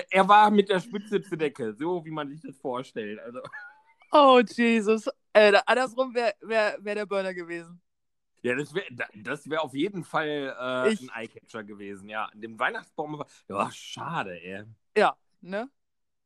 er 0.09 0.27
war 0.27 0.49
mit 0.49 0.69
der 0.69 0.79
Spitze 0.79 1.21
zur 1.21 1.37
Decke, 1.37 1.73
so 1.73 2.03
wie 2.03 2.11
man 2.11 2.29
sich 2.29 2.41
das 2.41 2.57
vorstellt. 2.57 3.19
Also. 3.19 3.39
Oh, 4.11 4.39
Jesus. 4.39 5.07
Äh, 5.33 5.53
andersrum 5.65 6.13
wäre 6.13 6.33
wär, 6.41 6.77
wär 6.79 6.95
der 6.95 7.05
Burner 7.05 7.33
gewesen. 7.33 7.81
Ja, 8.43 8.55
das 8.55 8.73
wäre 8.73 8.85
das 9.15 9.49
wär 9.49 9.63
auf 9.63 9.73
jeden 9.73 10.03
Fall 10.03 10.53
äh, 10.59 10.89
ein 10.89 11.09
Eyecatcher 11.15 11.63
gewesen, 11.63 12.09
ja. 12.09 12.29
Dem 12.33 12.59
Weihnachtsbaum 12.59 13.23
Ja, 13.47 13.71
schade, 13.71 14.39
ey. 14.41 14.65
Ja, 14.97 15.15
ne? 15.41 15.69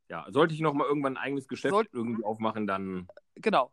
Ja, 0.10 0.26
sollte 0.30 0.54
ich 0.54 0.62
noch 0.62 0.74
mal 0.74 0.88
irgendwann 0.88 1.18
ein 1.18 1.24
eigenes 1.24 1.48
Geschäft 1.48 1.74
Soll... 1.74 1.88
irgendwie 1.92 2.24
aufmachen, 2.24 2.66
dann. 2.66 3.08
Genau. 3.36 3.72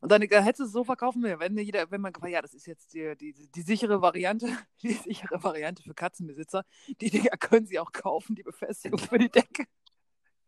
Und 0.00 0.10
dann 0.12 0.22
äh, 0.22 0.42
hättest 0.42 0.60
du 0.60 0.64
es 0.64 0.72
so 0.72 0.84
verkaufen, 0.84 1.22
wenn 1.22 1.58
jeder, 1.58 1.90
wenn 1.90 2.00
man, 2.00 2.12
ja, 2.26 2.42
das 2.42 2.54
ist 2.54 2.66
jetzt 2.66 2.94
die, 2.94 3.16
die, 3.16 3.32
die 3.32 3.62
sichere 3.62 4.00
Variante, 4.00 4.46
die 4.82 4.92
sichere 4.92 5.42
Variante 5.42 5.82
für 5.82 5.94
Katzenbesitzer. 5.94 6.64
Die 7.00 7.10
Dinger 7.10 7.36
können 7.38 7.66
sie 7.66 7.78
auch 7.78 7.92
kaufen, 7.92 8.34
die 8.34 8.42
Befestigung 8.42 8.98
für 8.98 9.18
die 9.18 9.30
Decke. 9.30 9.64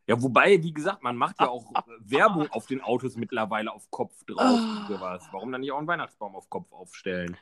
Ja, 0.06 0.20
wobei, 0.20 0.60
wie 0.62 0.72
gesagt, 0.72 1.02
man 1.02 1.16
macht 1.16 1.40
ja 1.40 1.48
auch 1.48 1.64
Werbung 2.00 2.48
auf 2.50 2.66
den 2.66 2.80
Autos 2.80 3.16
mittlerweile 3.16 3.72
auf 3.72 3.90
Kopf 3.90 4.24
drauf 4.24 4.58
und 4.58 4.86
sowas. 4.88 5.28
Warum 5.30 5.52
dann 5.52 5.60
nicht 5.60 5.70
auch 5.70 5.78
einen 5.78 5.86
Weihnachtsbaum 5.86 6.34
auf 6.34 6.50
Kopf 6.50 6.72
aufstellen? 6.72 7.36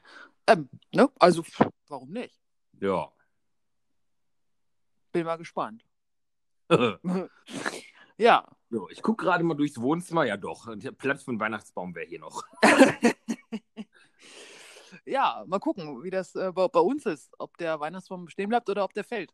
Ähm, 0.47 0.69
ne? 0.93 1.09
Also, 1.19 1.43
warum 1.89 2.11
nicht? 2.11 2.39
Ja. 2.81 3.11
Bin 5.13 5.25
mal 5.25 5.37
gespannt. 5.37 5.85
ja. 8.19 8.45
So, 8.71 8.89
ich 8.91 9.03
gucke 9.03 9.25
gerade 9.25 9.45
mal 9.45 9.55
durchs 9.55 9.81
Wohnzimmer. 9.81 10.25
Ja, 10.25 10.37
doch. 10.37 10.69
Platz 10.99 11.23
für 11.23 11.31
einen 11.31 11.41
Weihnachtsbaum 11.41 11.95
wäre 11.95 12.07
hier 12.07 12.21
noch. 12.21 12.45
ja, 15.07 15.43
mal 15.47 15.59
gucken, 15.59 16.03
wie 16.03 16.11
das 16.11 16.35
äh, 16.35 16.53
bei, 16.53 16.69
bei, 16.69 16.81
uns 16.81 17.07
ist. 17.07 17.33
Ob 17.39 17.57
der 17.57 17.81
Weihnachtsbaum 17.81 18.29
stehen 18.29 18.51
bleibt 18.51 18.69
oder 18.69 18.85
ob 18.85 18.93
der 18.93 19.05
fällt. 19.05 19.33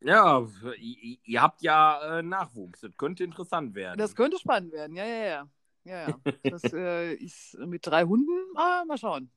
Ja, 0.00 0.46
ihr, 0.78 1.18
ihr 1.24 1.42
habt 1.42 1.62
ja 1.62 2.18
äh, 2.18 2.22
Nachwuchs. 2.22 2.80
Das 2.80 2.96
könnte 2.96 3.24
interessant 3.24 3.74
werden. 3.74 3.98
Das 3.98 4.14
könnte 4.14 4.38
spannend 4.38 4.72
werden, 4.72 4.96
ja, 4.96 5.04
ja, 5.04 5.24
ja. 5.24 5.48
Ja, 5.84 6.08
ja. 6.08 6.18
Das 6.44 6.62
äh, 6.72 7.14
ist 7.14 7.58
mit 7.58 7.86
drei 7.86 8.04
Hunden. 8.04 8.56
Ah, 8.56 8.84
mal 8.86 8.98
schauen. 8.98 9.32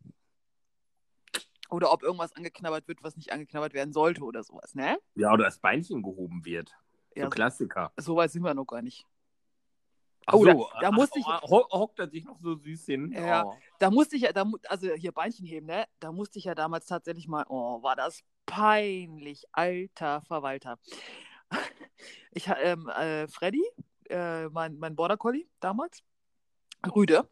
Oder 1.70 1.92
ob 1.92 2.04
irgendwas 2.04 2.34
angeknabbert 2.34 2.88
wird, 2.88 3.02
was 3.02 3.18
nicht 3.18 3.32
angeknabbert 3.32 3.74
werden 3.74 3.94
sollte 3.94 4.24
oder 4.24 4.44
sowas, 4.44 4.76
ne? 4.76 5.00
Ja, 5.16 5.34
oder 5.34 5.46
das 5.46 5.58
Beinchen 5.58 6.04
gehoben 6.04 6.46
wird. 6.46 6.72
Ja, 7.16 7.26
so 7.26 7.30
Klassiker. 7.32 7.92
So 7.98 8.16
weit 8.16 8.32
sind 8.32 8.44
wir 8.44 8.54
noch 8.54 8.66
gar 8.66 8.84
nicht. 8.84 9.08
Ach 10.26 10.34
oh, 10.34 10.46
so, 10.46 10.70
da, 10.74 10.80
da 10.82 10.92
musste 10.92 11.20
ich. 11.20 11.26
Hockt 11.26 12.00
er 12.00 12.10
sich 12.10 12.26
noch 12.26 12.40
so 12.40 12.56
süß 12.56 12.86
hin? 12.86 13.12
Ja, 13.12 13.46
oh. 13.46 13.58
da 13.80 13.92
musste 13.92 14.16
ich 14.16 14.24
ja, 14.24 14.32
da, 14.32 14.50
also 14.68 14.94
hier 14.94 15.12
Beinchen 15.12 15.46
heben, 15.46 15.68
ne? 15.68 15.86
Da 16.00 16.12
musste 16.12 16.40
ich 16.40 16.46
ja 16.46 16.56
damals 16.56 16.86
tatsächlich 16.86 17.28
mal, 17.28 17.46
oh, 17.50 17.84
war 17.84 17.96
das 17.96 18.24
peinlich, 18.46 19.46
alter 19.52 20.22
Verwalter. 20.22 20.80
Ich, 22.36 22.50
ähm, 22.64 22.90
äh, 22.90 23.28
Freddy, 23.28 23.64
äh, 24.10 24.50
mein, 24.50 24.80
mein 24.80 24.96
Border 24.96 25.18
Collie 25.18 25.48
damals, 25.60 26.04
Rüde. 26.96 27.30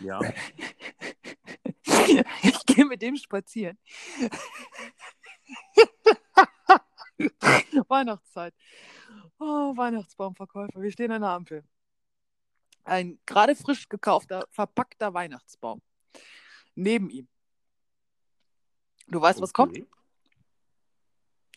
Ja. 0.00 0.20
ich 2.42 2.66
gehe 2.66 2.86
mit 2.86 3.02
dem 3.02 3.16
spazieren. 3.16 3.78
Weihnachtszeit. 7.88 8.54
Oh, 9.38 9.76
Weihnachtsbaumverkäufer. 9.76 10.80
Wir 10.80 10.90
stehen 10.90 11.12
an 11.12 11.22
der 11.22 11.30
Ampel. 11.30 11.64
Ein 12.88 13.18
gerade 13.26 13.54
frisch 13.54 13.88
gekaufter, 13.88 14.46
verpackter 14.50 15.12
Weihnachtsbaum. 15.12 15.82
Neben 16.74 17.10
ihm. 17.10 17.28
Du 19.08 19.20
weißt, 19.20 19.38
okay. 19.38 19.42
was 19.42 19.52
kommt? 19.52 19.78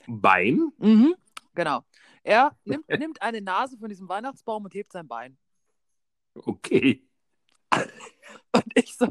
Bein? 0.08 0.72
Mhm, 0.78 1.16
genau. 1.56 1.86
Er 2.24 2.58
nimmt, 2.66 2.88
nimmt 3.00 3.22
eine 3.22 3.42
Nase 3.42 3.78
von 3.78 3.88
diesem 3.88 4.10
Weihnachtsbaum 4.10 4.66
und 4.66 4.74
hebt 4.74 4.92
sein 4.92 5.08
Bein. 5.08 5.38
Okay. 6.34 7.08
Und 8.54 8.66
ich 8.76 8.98
so, 8.98 9.06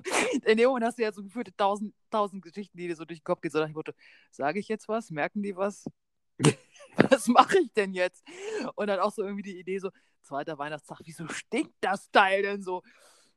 in 0.45 0.59
dem 0.59 0.67
Moment 0.69 0.85
hast 0.85 0.99
du 0.99 1.03
ja 1.03 1.13
so 1.13 1.23
gefühlte 1.23 1.57
tausend, 1.57 1.95
tausend 2.11 2.43
Geschichten, 2.43 2.77
die 2.77 2.89
dir 2.89 2.97
so 2.97 3.07
durch 3.07 3.21
den 3.21 3.25
Kopf 3.25 3.41
gehen. 3.41 3.51
So 3.51 3.59
nach 3.59 3.69
dem 3.69 3.73
Motto, 3.73 3.93
sage 4.31 4.59
ich 4.59 4.69
jetzt 4.69 4.87
was? 4.87 5.11
Merken 5.11 5.43
die 5.43 5.57
was? 5.57 5.87
was 7.11 7.29
mache 7.29 7.59
ich 7.59 7.73
denn 7.73 7.93
jetzt? 7.93 8.25
Und 8.75 8.87
dann 8.89 9.01
auch 9.01 9.13
so 9.13 9.23
irgendwie 9.23 9.43
die 9.43 9.59
Idee 9.59 9.79
so, 9.79 9.91
zweiter 10.23 10.59
Weihnachtstag, 10.59 11.01
wieso 11.05 11.29
stinkt 11.29 11.75
das 11.81 12.11
Teil 12.11 12.43
denn 12.43 12.63
so? 12.63 12.83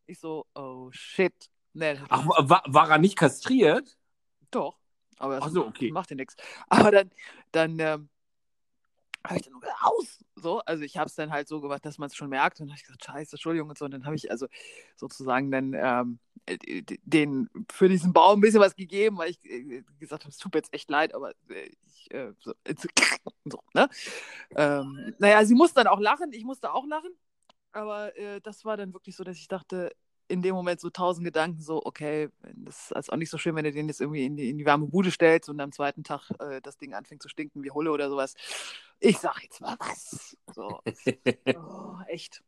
Ich 0.05 0.19
so, 0.19 0.45
oh 0.55 0.89
shit. 0.91 1.33
Nee, 1.73 1.99
Ach, 2.09 2.25
war, 2.27 2.63
war 2.67 2.89
er 2.89 2.97
nicht 2.99 3.17
kastriert? 3.17 3.97
Doch, 4.51 4.77
aber 5.17 5.39
das 5.39 5.51
so, 5.51 5.65
okay. 5.65 5.91
macht 5.91 6.11
ja 6.11 6.15
nichts. 6.15 6.35
Aber 6.69 6.91
dann, 6.91 7.09
dann 7.51 7.79
ähm, 7.79 8.09
habe 9.25 9.37
ich 9.37 9.43
dann 9.43 9.53
nur 9.53 9.63
aus. 9.81 10.23
So, 10.35 10.59
also 10.59 10.83
ich 10.83 10.97
habe 10.97 11.07
es 11.07 11.15
dann 11.15 11.31
halt 11.31 11.47
so 11.47 11.61
gemacht, 11.61 11.85
dass 11.85 11.97
man 11.97 12.07
es 12.07 12.15
schon 12.15 12.29
merkt. 12.29 12.59
Und 12.59 12.67
dann 12.67 12.71
habe 12.71 12.79
ich 12.79 12.85
gesagt, 12.85 13.05
scheiße, 13.05 13.35
Entschuldigung 13.35 13.69
und 13.69 13.77
so. 13.77 13.85
Und 13.85 13.91
dann 13.91 14.05
habe 14.05 14.15
ich 14.15 14.29
also 14.29 14.47
sozusagen 14.95 15.51
dann 15.51 15.73
ähm, 15.73 16.19
äh, 16.45 16.83
den 17.03 17.49
für 17.71 17.87
diesen 17.87 18.13
Baum 18.13 18.39
ein 18.39 18.41
bisschen 18.41 18.59
was 18.59 18.75
gegeben, 18.75 19.17
weil 19.17 19.31
ich 19.31 19.43
äh, 19.45 19.83
gesagt 19.99 20.23
habe, 20.23 20.31
es 20.31 20.37
tut 20.37 20.53
mir 20.53 20.59
jetzt 20.59 20.73
echt 20.73 20.89
leid, 20.89 21.13
aber 21.15 21.31
äh, 21.49 21.69
ich, 21.85 22.13
äh, 22.13 22.33
so, 22.39 22.53
so, 23.45 23.63
ne? 23.73 23.89
Ähm, 24.55 25.15
naja, 25.19 25.45
sie 25.45 25.55
musste 25.55 25.75
dann 25.75 25.87
auch 25.87 25.99
lachen, 25.99 26.33
ich 26.33 26.43
musste 26.43 26.73
auch 26.73 26.85
lachen. 26.85 27.11
Aber 27.71 28.15
äh, 28.17 28.39
das 28.41 28.65
war 28.65 28.77
dann 28.77 28.93
wirklich 28.93 29.15
so, 29.15 29.23
dass 29.23 29.37
ich 29.37 29.47
dachte, 29.47 29.91
in 30.27 30.41
dem 30.41 30.55
Moment 30.55 30.79
so 30.79 30.89
tausend 30.89 31.25
Gedanken, 31.25 31.61
so, 31.61 31.81
okay, 31.83 32.29
das 32.53 32.91
ist 32.91 33.11
auch 33.11 33.17
nicht 33.17 33.29
so 33.29 33.37
schön, 33.37 33.55
wenn 33.55 33.63
du 33.63 33.71
den 33.71 33.87
jetzt 33.87 34.01
irgendwie 34.01 34.25
in 34.25 34.35
die, 34.35 34.49
in 34.49 34.57
die 34.57 34.65
warme 34.65 34.87
Bude 34.87 35.11
stellst 35.11 35.49
und 35.49 35.59
am 35.59 35.71
zweiten 35.71 36.03
Tag 36.03 36.29
äh, 36.39 36.61
das 36.61 36.77
Ding 36.77 36.93
anfängt 36.93 37.21
zu 37.21 37.29
stinken 37.29 37.63
wie 37.63 37.71
Hulle 37.71 37.91
oder 37.91 38.09
sowas. 38.09 38.35
Ich 38.99 39.19
sag 39.19 39.41
jetzt 39.43 39.61
mal 39.61 39.75
was. 39.79 40.37
So. 40.53 40.79
oh, 41.55 41.97
echt. 42.07 42.41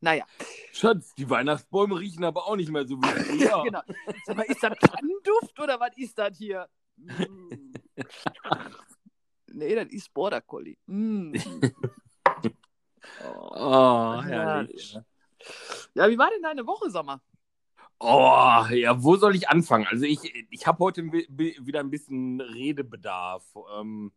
Naja. 0.00 0.26
Schatz, 0.72 1.14
die 1.14 1.30
Weihnachtsbäume 1.30 1.98
riechen 1.98 2.24
aber 2.24 2.46
auch 2.46 2.56
nicht 2.56 2.70
mehr 2.70 2.86
so 2.86 2.96
wie 2.96 3.06
früher. 3.38 3.62
genau. 3.62 3.82
Sag 4.24 4.36
mal, 4.36 4.42
ist 4.42 4.62
das 4.62 4.78
Tannenduft 4.78 5.60
oder 5.60 5.78
was 5.80 5.96
ist 5.96 6.18
das 6.18 6.36
hier? 6.36 6.68
Mm. 6.96 7.72
nee, 9.46 9.74
das 9.74 9.88
ist 9.88 10.12
Border 10.12 10.40
Collie. 10.40 10.76
Mm. 10.86 11.34
Oh, 13.24 13.50
oh 13.52 14.22
herrlich. 14.22 14.92
Ja. 14.92 15.04
Ja, 15.94 16.08
wie 16.10 16.18
war 16.18 16.30
denn 16.30 16.42
deine 16.42 16.66
Woche, 16.66 16.90
Sommer? 16.90 17.22
Oh, 18.00 18.64
ja, 18.70 19.02
wo 19.02 19.16
soll 19.16 19.36
ich 19.36 19.48
anfangen? 19.48 19.86
Also 19.86 20.04
ich, 20.04 20.20
ich 20.50 20.66
habe 20.66 20.78
heute 20.80 21.04
wieder 21.12 21.80
ein 21.80 21.90
bisschen 21.90 22.40
Redebedarf. 22.40 23.44
Ähm, 23.78 24.12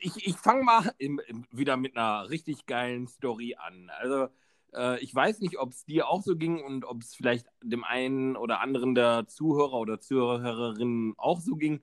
ich 0.00 0.26
ich 0.26 0.36
fange 0.36 0.64
mal 0.64 0.92
im, 0.98 1.20
im, 1.28 1.46
wieder 1.52 1.76
mit 1.76 1.96
einer 1.96 2.30
richtig 2.30 2.66
geilen 2.66 3.08
Story 3.08 3.56
an. 3.58 3.90
Also 4.00 4.28
Äh, 4.74 5.00
ich 5.00 5.14
weiß 5.14 5.40
nicht, 5.40 5.58
ob 5.58 5.70
es 5.72 5.84
dir 5.86 6.08
auch 6.08 6.22
so 6.22 6.36
ging 6.36 6.62
und 6.62 6.84
ob 6.86 7.02
es 7.02 7.14
vielleicht 7.14 7.46
dem 7.62 7.84
einen 7.84 8.36
oder 8.36 8.60
anderen 8.60 8.94
der 8.94 9.26
Zuhörer 9.28 9.74
oder 9.74 10.00
Zuhörerinnen 10.00 11.14
auch 11.18 11.40
so 11.40 11.56
ging. 11.56 11.82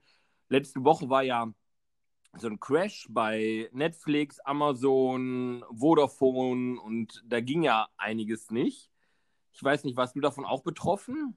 Letzte 0.50 0.84
Woche 0.86 1.10
war 1.10 1.24
ja 1.24 1.54
so 2.39 2.48
ein 2.48 2.60
Crash 2.60 3.08
bei 3.10 3.70
Netflix, 3.72 4.39
Amazon, 4.39 5.63
Vodafone 5.72 6.79
und 6.79 7.24
da 7.25 7.41
ging 7.41 7.63
ja 7.63 7.88
einiges 7.98 8.51
nicht. 8.51 8.89
Ich 9.53 9.63
weiß 9.63 9.84
nicht, 9.84 9.98
warst 9.98 10.15
du 10.15 10.20
davon 10.20 10.46
auch 10.46 10.62
betroffen? 10.62 11.36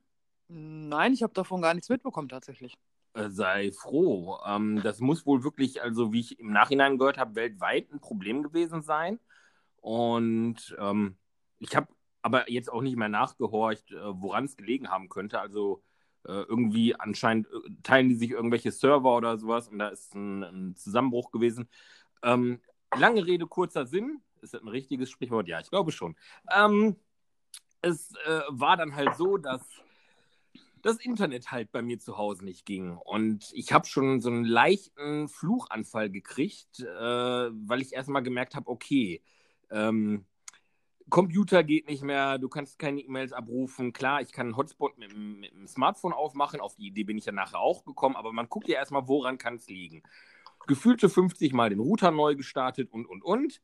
Nein, 0.48 1.12
ich 1.12 1.22
habe 1.22 1.32
davon 1.32 1.62
gar 1.62 1.74
nichts 1.74 1.88
mitbekommen 1.88 2.28
tatsächlich. 2.28 2.76
Äh, 3.14 3.30
sei 3.30 3.72
froh. 3.72 4.38
Ähm, 4.44 4.82
das 4.82 5.00
muss 5.00 5.26
wohl 5.26 5.42
wirklich, 5.42 5.82
also 5.82 6.12
wie 6.12 6.20
ich 6.20 6.38
im 6.38 6.52
Nachhinein 6.52 6.98
gehört 6.98 7.18
habe, 7.18 7.34
weltweit 7.34 7.90
ein 7.92 8.00
Problem 8.00 8.42
gewesen 8.42 8.82
sein. 8.82 9.18
Und 9.76 10.76
ähm, 10.78 11.16
ich 11.58 11.74
habe 11.74 11.88
aber 12.22 12.50
jetzt 12.50 12.70
auch 12.70 12.82
nicht 12.82 12.96
mehr 12.96 13.08
nachgehorcht, 13.08 13.92
äh, 13.92 14.20
woran 14.20 14.44
es 14.44 14.56
gelegen 14.56 14.90
haben 14.90 15.08
könnte. 15.08 15.40
Also 15.40 15.82
irgendwie 16.28 16.94
anscheinend 16.94 17.46
äh, 17.46 17.70
teilen 17.82 18.08
die 18.08 18.14
sich 18.14 18.30
irgendwelche 18.30 18.72
Server 18.72 19.16
oder 19.16 19.38
sowas 19.38 19.68
und 19.68 19.78
da 19.78 19.88
ist 19.88 20.14
ein, 20.14 20.42
ein 20.42 20.76
Zusammenbruch 20.76 21.30
gewesen. 21.30 21.68
Ähm, 22.22 22.60
lange 22.96 23.26
Rede, 23.26 23.46
kurzer 23.46 23.86
Sinn. 23.86 24.20
Ist 24.42 24.54
das 24.54 24.62
ein 24.62 24.68
richtiges 24.68 25.10
Sprichwort? 25.10 25.48
Ja, 25.48 25.60
ich 25.60 25.70
glaube 25.70 25.92
schon. 25.92 26.16
Ähm, 26.54 26.96
es 27.82 28.12
äh, 28.26 28.40
war 28.48 28.76
dann 28.76 28.94
halt 28.94 29.16
so, 29.16 29.36
dass 29.36 29.62
das 30.82 30.96
Internet 30.96 31.50
halt 31.50 31.72
bei 31.72 31.82
mir 31.82 31.98
zu 31.98 32.16
Hause 32.16 32.44
nicht 32.44 32.64
ging. 32.64 32.96
Und 32.96 33.50
ich 33.52 33.72
habe 33.72 33.86
schon 33.86 34.20
so 34.20 34.30
einen 34.30 34.44
leichten 34.44 35.28
Fluchanfall 35.28 36.10
gekriegt, 36.10 36.80
äh, 36.80 36.86
weil 36.86 37.82
ich 37.82 37.92
erstmal 37.92 38.22
gemerkt 38.22 38.54
habe, 38.54 38.68
okay, 38.68 39.22
ähm, 39.70 40.24
Computer 41.10 41.62
geht 41.62 41.88
nicht 41.88 42.02
mehr, 42.02 42.38
du 42.38 42.48
kannst 42.48 42.78
keine 42.78 43.00
E-Mails 43.00 43.32
abrufen. 43.32 43.92
Klar, 43.92 44.22
ich 44.22 44.32
kann 44.32 44.46
einen 44.46 44.56
Hotspot 44.56 44.98
mit, 44.98 45.16
mit, 45.16 45.52
dem 45.52 45.66
Smartphone 45.66 46.12
aufmachen, 46.12 46.60
auf 46.60 46.76
die 46.76 46.86
Idee 46.86 47.04
bin 47.04 47.18
ich 47.18 47.26
ja 47.26 47.32
nachher 47.32 47.60
auch 47.60 47.84
gekommen, 47.84 48.16
aber 48.16 48.32
man 48.32 48.48
guckt 48.48 48.68
ja 48.68 48.76
erstmal, 48.76 49.08
woran 49.08 49.38
kann 49.38 49.56
es 49.56 49.68
liegen. 49.68 50.02
Gefühlte 50.66 51.08
50 51.08 51.52
Mal 51.52 51.70
den 51.70 51.80
Router 51.80 52.10
neu 52.10 52.34
gestartet 52.34 52.90
und, 52.92 53.06
und, 53.06 53.22
und. 53.22 53.60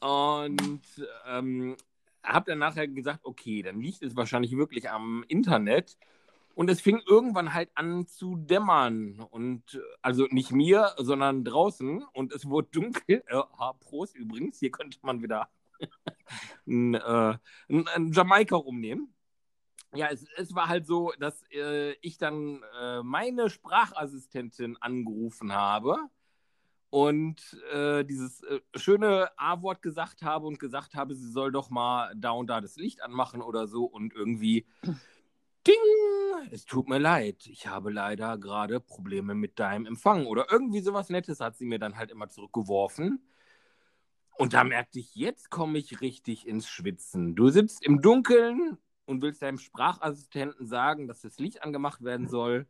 Und 0.00 0.82
ähm, 1.26 1.76
habe 2.22 2.50
dann 2.50 2.58
nachher 2.58 2.88
gesagt, 2.88 3.24
okay, 3.24 3.62
dann 3.62 3.80
liegt 3.80 4.02
es 4.02 4.16
wahrscheinlich 4.16 4.56
wirklich 4.56 4.90
am 4.90 5.24
Internet. 5.28 5.96
Und 6.54 6.68
es 6.70 6.80
fing 6.80 7.00
irgendwann 7.06 7.54
halt 7.54 7.70
an 7.74 8.06
zu 8.06 8.36
dämmern. 8.36 9.20
Und 9.30 9.80
also 10.02 10.26
nicht 10.30 10.50
mir, 10.50 10.92
sondern 10.96 11.44
draußen. 11.44 12.02
Und 12.12 12.32
es 12.32 12.48
wurde 12.48 12.68
dunkel. 12.72 13.22
Äh, 13.28 13.42
Prost 13.80 14.16
übrigens, 14.16 14.58
hier 14.58 14.70
könnte 14.70 14.98
man 15.02 15.22
wieder 15.22 15.48
ein, 16.66 16.94
äh, 16.94 17.38
ein, 17.68 18.12
Jamaika 18.12 18.56
rumnehmen. 18.56 19.14
Ja, 19.94 20.08
es, 20.08 20.26
es, 20.36 20.54
war 20.54 20.68
halt 20.68 20.86
so, 20.86 21.12
dass 21.18 21.42
äh, 21.50 21.92
ich 22.02 22.18
dann 22.18 22.62
äh, 22.80 23.02
meine 23.02 23.48
Sprachassistentin 23.48 24.76
angerufen 24.76 25.52
habe 25.52 25.96
und 26.90 27.40
äh, 27.72 28.04
dieses 28.04 28.42
äh, 28.42 28.60
schöne 28.74 29.30
A-Wort 29.38 29.80
gesagt 29.80 30.22
habe 30.22 30.46
und 30.46 30.58
gesagt 30.58 30.94
habe, 30.94 31.14
sie 31.14 31.30
soll 31.30 31.52
doch 31.52 31.70
mal 31.70 32.12
da 32.16 32.32
und 32.32 32.48
da 32.48 32.60
das 32.60 32.76
Licht 32.76 33.02
anmachen 33.02 33.40
oder 33.40 33.66
so 33.66 33.84
und 33.84 34.14
irgendwie 34.14 34.66
Ding, 35.66 35.74
es 36.50 36.64
tut 36.64 36.88
mir 36.88 36.98
leid, 36.98 37.46
ich 37.46 37.66
habe 37.66 37.90
leider 37.90 38.38
gerade 38.38 38.80
Probleme 38.80 39.34
mit 39.34 39.58
deinem 39.58 39.84
Empfang 39.84 40.26
oder 40.26 40.46
irgendwie 40.50 40.80
sowas 40.80 41.10
Nettes 41.10 41.40
hat 41.40 41.56
sie 41.56 41.66
mir 41.66 41.78
dann 41.78 41.96
halt 41.96 42.10
immer 42.10 42.28
zurückgeworfen. 42.28 43.22
Und 44.38 44.54
da 44.54 44.62
merkte 44.62 45.00
ich, 45.00 45.16
jetzt 45.16 45.50
komme 45.50 45.78
ich 45.78 46.00
richtig 46.00 46.46
ins 46.46 46.68
Schwitzen. 46.68 47.34
Du 47.34 47.50
sitzt 47.50 47.84
im 47.84 48.00
Dunkeln 48.00 48.78
und 49.04 49.20
willst 49.20 49.42
deinem 49.42 49.58
Sprachassistenten 49.58 50.64
sagen, 50.64 51.08
dass 51.08 51.22
das 51.22 51.40
Licht 51.40 51.64
angemacht 51.64 52.04
werden 52.04 52.28
soll. 52.28 52.68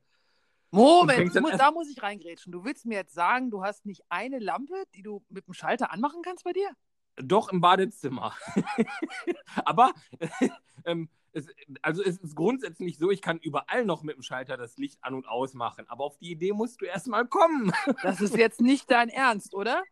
Moment, 0.71 1.35
muss, 1.41 1.57
da 1.59 1.71
muss 1.71 1.91
ich 1.91 2.02
reingrätschen. 2.02 2.52
Du 2.52 2.65
willst 2.65 2.87
mir 2.87 2.95
jetzt 2.95 3.13
sagen, 3.13 3.50
du 3.50 3.63
hast 3.63 3.85
nicht 3.85 4.02
eine 4.09 4.39
Lampe, 4.39 4.85
die 4.95 5.02
du 5.02 5.23
mit 5.28 5.47
dem 5.47 5.52
Schalter 5.52 5.93
anmachen 5.93 6.23
kannst 6.23 6.45
bei 6.45 6.54
dir? 6.54 6.71
Doch, 7.17 7.50
im 7.50 7.61
Badezimmer. 7.61 8.35
Aber 9.65 9.93
ähm, 10.87 11.11
es, 11.33 11.49
also 11.83 12.02
es 12.02 12.17
ist 12.17 12.35
grundsätzlich 12.35 12.97
so, 12.97 13.11
ich 13.11 13.21
kann 13.21 13.39
überall 13.39 13.85
noch 13.85 14.02
mit 14.02 14.17
dem 14.17 14.23
Schalter 14.23 14.57
das 14.57 14.78
Licht 14.78 14.99
an- 15.02 15.15
und 15.15 15.28
ausmachen. 15.28 15.85
Aber 15.89 16.04
auf 16.04 16.17
die 16.17 16.31
Idee 16.31 16.52
musst 16.52 16.81
du 16.81 16.87
erstmal 16.87 17.26
kommen. 17.26 17.73
Das 18.02 18.23
ist 18.23 18.37
jetzt 18.39 18.63
nicht 18.63 18.91
dein 18.91 19.11
Ernst, 19.11 19.54
oder? 19.54 19.83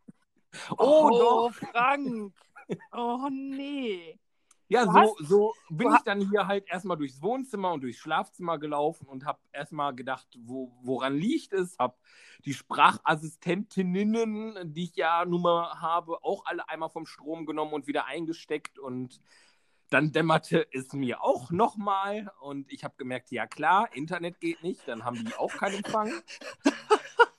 Oh, 0.70 0.74
oh 0.78 1.10
doch. 1.10 1.54
Frank. 1.54 2.32
Oh 2.92 3.28
nee. 3.30 4.18
Ja, 4.68 4.84
so, 4.84 5.16
so 5.20 5.54
bin 5.70 5.94
ich 5.94 6.02
dann 6.02 6.28
hier 6.28 6.48
halt 6.48 6.68
erstmal 6.68 6.96
durchs 6.96 7.22
Wohnzimmer 7.22 7.72
und 7.72 7.82
durchs 7.82 8.00
Schlafzimmer 8.00 8.58
gelaufen 8.58 9.06
und 9.06 9.24
habe 9.24 9.38
erstmal 9.52 9.94
gedacht, 9.94 10.26
wo, 10.40 10.72
woran 10.82 11.14
liegt 11.14 11.52
es? 11.52 11.78
Habe 11.78 11.94
die 12.44 12.52
Sprachassistentinnen, 12.52 14.74
die 14.74 14.84
ich 14.84 14.96
ja 14.96 15.24
nun 15.24 15.42
mal 15.42 15.80
habe, 15.80 16.24
auch 16.24 16.46
alle 16.46 16.68
einmal 16.68 16.90
vom 16.90 17.06
Strom 17.06 17.46
genommen 17.46 17.74
und 17.74 17.86
wieder 17.86 18.06
eingesteckt 18.06 18.80
und 18.80 19.20
dann 19.90 20.10
dämmerte 20.10 20.66
es 20.72 20.92
mir 20.92 21.22
auch 21.22 21.52
nochmal 21.52 22.32
und 22.40 22.72
ich 22.72 22.82
habe 22.82 22.96
gemerkt, 22.96 23.30
ja 23.30 23.46
klar, 23.46 23.94
Internet 23.94 24.40
geht 24.40 24.64
nicht, 24.64 24.88
dann 24.88 25.04
haben 25.04 25.24
die 25.24 25.34
auch 25.34 25.52
keinen 25.52 25.76
Empfang. 25.76 26.10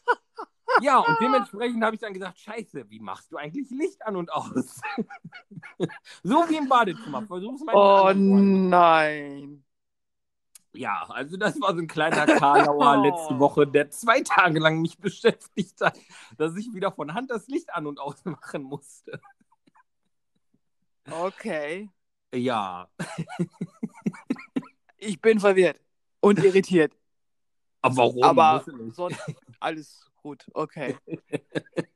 Ja, 0.82 1.00
und 1.00 1.18
dementsprechend 1.22 1.84
habe 1.84 1.96
ich 1.96 2.02
dann 2.02 2.14
gesagt, 2.14 2.38
scheiße, 2.40 2.90
wie 2.90 3.00
machst 3.00 3.32
du 3.32 3.38
eigentlich 3.38 3.70
Licht 3.72 4.06
an 4.06 4.16
und 4.16 4.32
aus? 4.32 4.82
so 6.24 6.50
wie 6.50 6.58
im 6.58 6.68
Badezimmer. 6.68 7.26
Versuch's 7.26 7.64
mal. 7.64 7.74
Oh 7.76 8.14
nein. 8.14 9.64
Ja, 10.74 11.06
also 11.10 11.38
das 11.38 11.60
war 11.60 11.74
so 11.74 11.82
ein 11.82 11.88
kleiner 11.88 12.26
Karlauer 12.26 12.98
letzte 13.04 13.40
Woche, 13.40 13.66
der 13.66 13.90
zwei 13.90 14.22
Tage 14.22 14.60
lang 14.60 14.80
mich 14.80 14.98
beschäftigt 15.00 15.82
hat, 15.82 15.98
dass 16.38 16.56
ich 16.56 16.72
wieder 16.74 16.92
von 16.92 17.14
Hand 17.14 17.32
das 17.32 17.48
Licht 17.48 17.74
an 17.74 17.88
und 17.88 18.00
aus 18.00 18.24
machen 18.26 18.64
musste. 18.64 19.20
Okay. 21.10 21.90
Ja. 22.34 22.90
ich 24.98 25.20
bin 25.20 25.40
verwirrt 25.40 25.80
und 26.20 26.44
irritiert. 26.44 26.94
Aber 27.82 27.98
warum? 27.98 28.24
Aber 28.24 28.66
sonst 28.92 29.20
alles 29.60 30.06
gut, 30.28 30.46
okay. 30.54 30.98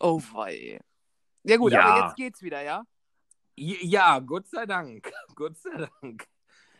oh 0.00 0.20
wei. 0.32 0.80
Ja 1.44 1.56
gut, 1.56 1.72
ja. 1.72 1.82
aber 1.82 2.06
jetzt 2.06 2.16
geht's 2.16 2.42
wieder, 2.42 2.62
ja? 2.62 2.84
Ja, 3.56 4.18
Gott 4.20 4.48
sei 4.48 4.64
Dank. 4.64 5.12
Gott 5.34 5.58
sei 5.58 5.88
Dank. 6.00 6.26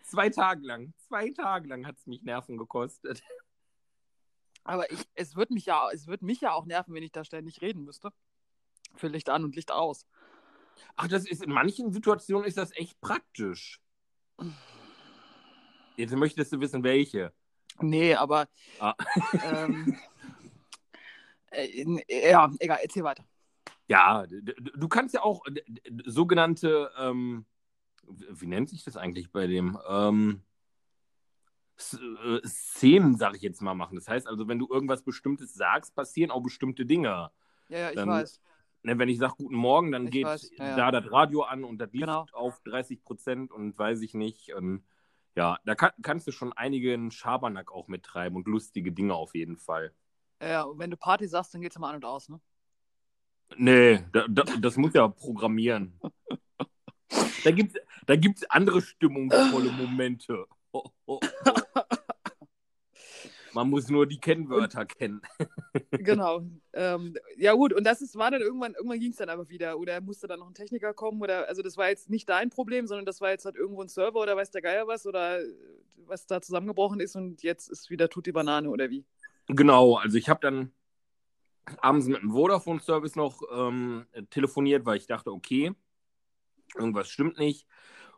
Zwei 0.05 0.31
Tage 0.31 0.67
lang. 0.67 0.95
Zwei 0.97 1.31
Tage 1.31 1.69
lang 1.69 1.87
hat 1.87 1.99
es 1.99 2.07
mich 2.07 2.23
Nerven 2.23 2.57
gekostet. 2.57 3.23
Aber 4.65 4.91
ich, 4.93 5.05
es 5.15 5.35
wird 5.35 5.51
mich 5.51 5.67
ja, 5.67 5.91
es 5.93 6.07
wird 6.07 6.23
mich 6.23 6.41
ja 6.41 6.53
auch 6.53 6.67
nerven, 6.67 6.95
wenn 6.95 7.03
ich 7.03 7.11
da 7.11 7.25
ständig 7.25 7.63
reden 7.63 7.83
müsste. 7.83 8.13
Für 8.95 9.09
Licht 9.09 9.29
an 9.29 9.43
und 9.43 9.57
Licht 9.57 9.73
aus. 9.73 10.07
Ach, 10.95 11.09
das 11.09 11.27
ist 11.27 11.43
in 11.43 11.51
manchen 11.51 11.93
Situationen 11.93 12.47
ist 12.47 12.59
das 12.59 12.71
echt 12.77 13.01
praktisch. 13.01 13.81
Jetzt 15.97 16.15
möchtest 16.15 16.53
du 16.53 16.61
wissen, 16.61 16.85
welche. 16.85 17.33
Nee, 17.81 18.15
aber. 18.15 18.49
Ah. 18.79 18.95
Ähm, 19.45 19.97
äh, 21.51 22.31
ja, 22.31 22.51
egal, 22.59 22.79
erzähl 22.83 23.05
weiter. 23.05 23.25
Ja, 23.89 24.25
du 24.27 24.89
kannst 24.89 25.15
ja 25.15 25.23
auch 25.23 25.45
sogenannte, 26.07 26.91
ähm, 26.99 27.45
wie 28.07 28.47
nennt 28.47 28.71
sich 28.71 28.85
das 28.85 28.97
eigentlich 28.97 29.31
bei 29.33 29.47
dem? 29.47 29.79
Ähm, 29.89 30.43
äh, 31.93 32.47
Szenen, 32.47 33.17
sag 33.17 33.35
ich 33.35 33.43
jetzt 33.43 33.61
mal, 33.61 33.75
machen. 33.75 33.97
Das 33.97 34.09
heißt 34.09 34.27
also, 34.27 34.47
wenn 34.49 34.59
du 34.59 34.69
irgendwas 34.69 35.03
Bestimmtes 35.03 35.55
sagst, 35.55 35.95
passieren 35.95 36.31
auch 36.31 36.43
bestimmte 36.43 36.87
Dinge. 36.87 37.31
Ja, 37.69 37.79
ja, 37.79 37.89
ich 37.91 37.97
dann, 37.97 38.09
weiß. 38.09 38.41
Ne, 38.85 38.99
wenn 38.99 39.09
ich 39.09 39.19
sage 39.19 39.35
Guten 39.37 39.57
Morgen, 39.57 39.93
dann 39.93 40.07
ich 40.07 40.13
geht 40.13 40.27
ja, 40.59 40.69
ja. 40.69 40.77
da 40.77 40.91
das 40.91 41.11
Radio 41.11 41.43
an 41.43 41.65
und 41.65 41.79
das 41.79 41.93
Licht 41.93 42.05
genau. 42.05 42.27
auf 42.33 42.61
30 42.65 43.03
Prozent 43.03 43.51
und 43.51 43.79
weiß 43.79 44.01
ich 44.03 44.15
nicht. 44.15 44.55
Und 44.55 44.85
ja, 45.37 45.59
da 45.65 45.75
kann, 45.75 45.93
kannst 46.03 46.27
du 46.27 46.33
schon 46.33 46.53
einigen 46.53 47.11
Schabernack 47.11 47.73
auch 47.73 47.89
mittreiben 47.89 48.37
und 48.37 48.47
lustige 48.47 48.93
Dinge 48.93 49.15
auf 49.15 49.35
jeden 49.35 49.57
Fall. 49.57 49.93
Ja, 50.41 50.63
und 50.63 50.79
wenn 50.79 50.91
du 50.91 50.97
Party 50.97 51.27
sagst, 51.27 51.55
dann 51.55 51.61
geht's 51.61 51.77
immer 51.77 51.89
an 51.89 51.97
und 51.97 52.05
aus, 52.05 52.29
ne? 52.29 52.41
Nee, 53.57 54.05
da, 54.13 54.27
da, 54.29 54.45
das 54.61 54.77
muss 54.77 54.95
ja 54.95 55.09
programmieren. 55.09 56.01
da 57.45 57.51
gibt 57.51 57.77
es 57.77 57.83
da 58.07 58.17
gibt's 58.17 58.45
andere 58.51 58.81
stimmungsvolle 58.83 59.71
Momente. 59.73 60.47
Oh, 60.73 60.85
oh. 61.07 61.21
Man 63.55 63.71
muss 63.71 63.89
nur 63.89 64.07
die 64.07 64.19
Kennwörter 64.19 64.87
kennen. 64.87 65.21
genau. 65.91 66.43
Ähm, 66.73 67.15
ja, 67.37 67.53
gut, 67.53 67.73
und 67.73 67.85
das 67.85 68.01
ist, 68.01 68.17
war 68.17 68.31
dann 68.31 68.41
irgendwann, 68.41 68.75
irgendwann 68.75 69.01
ging 69.01 69.11
es 69.11 69.17
dann 69.17 69.29
aber 69.29 69.49
wieder. 69.49 69.79
Oder 69.79 70.01
musste 70.01 70.27
dann 70.27 70.41
noch 70.41 70.49
ein 70.49 70.55
Techniker 70.55 70.95
kommen? 70.95 71.21
Oder 71.21 71.49
also 71.49 71.63
das 71.63 71.77
war 71.77 71.89
jetzt 71.89 72.09
nicht 72.09 72.29
dein 72.29 72.51
Problem, 72.51 72.87
sondern 72.87 73.07
das 73.07 73.21
war 73.21 73.31
jetzt 73.31 73.45
halt 73.45 73.57
irgendwo 73.57 73.83
ein 73.83 73.89
Server 73.89 74.21
oder 74.21 74.37
weiß 74.37 74.51
der 74.51 74.63
Geier 74.63 74.87
was 74.87 75.07
oder 75.07 75.41
was 76.07 76.27
da 76.27 76.41
zusammengebrochen 76.41 77.01
ist 77.01 77.17
und 77.17 77.43
jetzt 77.43 77.69
ist 77.69 77.91
wieder 77.91 78.09
Tutti 78.09 78.33
Banane 78.33 78.69
oder 78.69 78.91
wie? 78.91 79.05
Genau, 79.47 79.97
also 79.97 80.19
ich 80.19 80.29
habe 80.29 80.41
dann 80.41 80.73
abends 81.81 82.07
mit 82.07 82.21
dem 82.21 82.33
Vodafone-Service 82.33 83.17
noch 83.17 83.43
ähm, 83.53 84.07
telefoniert, 84.31 84.85
weil 84.85 84.97
ich 84.97 85.07
dachte, 85.07 85.33
okay, 85.33 85.73
irgendwas 86.75 87.09
stimmt 87.09 87.39
nicht. 87.39 87.67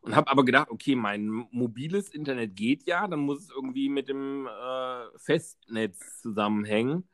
Und 0.04 0.14
habe 0.14 0.30
aber 0.30 0.44
gedacht, 0.44 0.68
okay, 0.70 0.96
mein 0.96 1.46
mobiles 1.50 2.10
Internet 2.10 2.54
geht 2.56 2.86
ja, 2.86 3.08
dann 3.08 3.20
muss 3.20 3.44
es 3.44 3.50
irgendwie 3.50 3.88
mit 3.88 4.10
dem 4.10 4.46
äh, 4.46 5.18
Festnetz 5.18 6.20
zusammenhängen. 6.20 7.08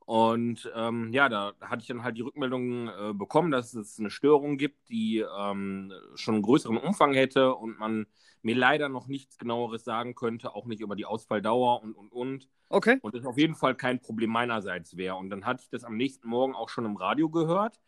Und 0.00 0.70
ähm, 0.76 1.10
ja, 1.14 1.30
da 1.30 1.54
hatte 1.62 1.80
ich 1.80 1.88
dann 1.88 2.02
halt 2.02 2.18
die 2.18 2.22
Rückmeldung 2.22 2.88
äh, 2.88 3.14
bekommen, 3.14 3.50
dass 3.50 3.72
es 3.72 3.98
eine 3.98 4.10
Störung 4.10 4.58
gibt, 4.58 4.90
die 4.90 5.20
ähm, 5.20 5.90
schon 6.16 6.34
einen 6.34 6.42
größeren 6.42 6.76
Umfang 6.76 7.14
hätte 7.14 7.54
und 7.54 7.78
man 7.78 8.04
mir 8.42 8.54
leider 8.54 8.90
noch 8.90 9.06
nichts 9.06 9.38
genaueres 9.38 9.84
sagen 9.84 10.14
könnte, 10.14 10.54
auch 10.54 10.66
nicht 10.66 10.82
über 10.82 10.96
die 10.96 11.06
Ausfalldauer 11.06 11.82
und 11.82 11.94
und 11.94 12.12
und. 12.12 12.48
Okay. 12.68 12.98
Und 13.00 13.14
das 13.14 13.24
auf 13.24 13.38
jeden 13.38 13.54
Fall 13.54 13.74
kein 13.74 14.00
Problem 14.00 14.28
meinerseits 14.28 14.98
wäre. 14.98 15.16
Und 15.16 15.30
dann 15.30 15.46
hatte 15.46 15.62
ich 15.62 15.70
das 15.70 15.84
am 15.84 15.96
nächsten 15.96 16.28
Morgen 16.28 16.54
auch 16.54 16.68
schon 16.68 16.84
im 16.84 16.96
Radio 16.96 17.30
gehört, 17.30 17.80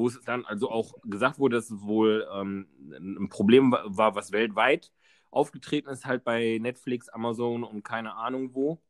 wo 0.00 0.08
es 0.08 0.18
dann 0.22 0.46
also 0.46 0.70
auch 0.70 0.94
gesagt 1.04 1.38
wurde, 1.38 1.56
dass 1.56 1.70
es 1.70 1.82
wohl 1.82 2.26
ähm, 2.32 2.66
ein 2.90 3.28
Problem 3.28 3.70
war, 3.70 4.14
was 4.14 4.32
weltweit 4.32 4.90
aufgetreten 5.30 5.90
ist, 5.90 6.06
halt 6.06 6.24
bei 6.24 6.58
Netflix, 6.58 7.10
Amazon 7.10 7.64
und 7.64 7.82
keine 7.84 8.14
Ahnung 8.14 8.54
wo. 8.54 8.80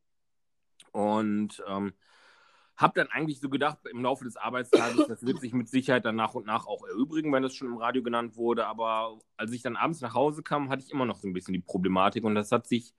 Und 0.93 1.63
ähm, 1.67 1.93
habe 2.77 2.95
dann 2.95 3.09
eigentlich 3.09 3.41
so 3.41 3.51
gedacht, 3.51 3.79
im 3.91 4.03
Laufe 4.05 4.25
des 4.25 4.37
Arbeitstages, 4.37 5.09
das 5.09 5.27
wird 5.27 5.41
sich 5.41 5.53
mit 5.53 5.69
Sicherheit 5.69 6.05
dann 6.05 6.15
nach 6.15 6.35
und 6.35 6.47
nach 6.47 6.67
auch 6.67 6.87
erübrigen, 6.87 7.33
wenn 7.33 7.43
das 7.43 7.55
schon 7.55 7.69
im 7.69 7.77
Radio 7.77 8.05
genannt 8.05 8.37
wurde. 8.37 8.67
Aber 8.67 9.19
als 9.37 9.51
ich 9.53 9.63
dann 9.63 9.77
abends 9.77 10.01
nach 10.01 10.15
Hause 10.15 10.45
kam, 10.45 10.71
hatte 10.71 10.85
ich 10.85 10.93
immer 10.93 11.07
noch 11.07 11.19
so 11.19 11.27
ein 11.27 11.33
bisschen 11.33 11.55
die 11.55 11.61
Problematik 11.61 12.23
und 12.23 12.37
das 12.37 12.53
hat 12.53 12.69
sich 12.69 12.95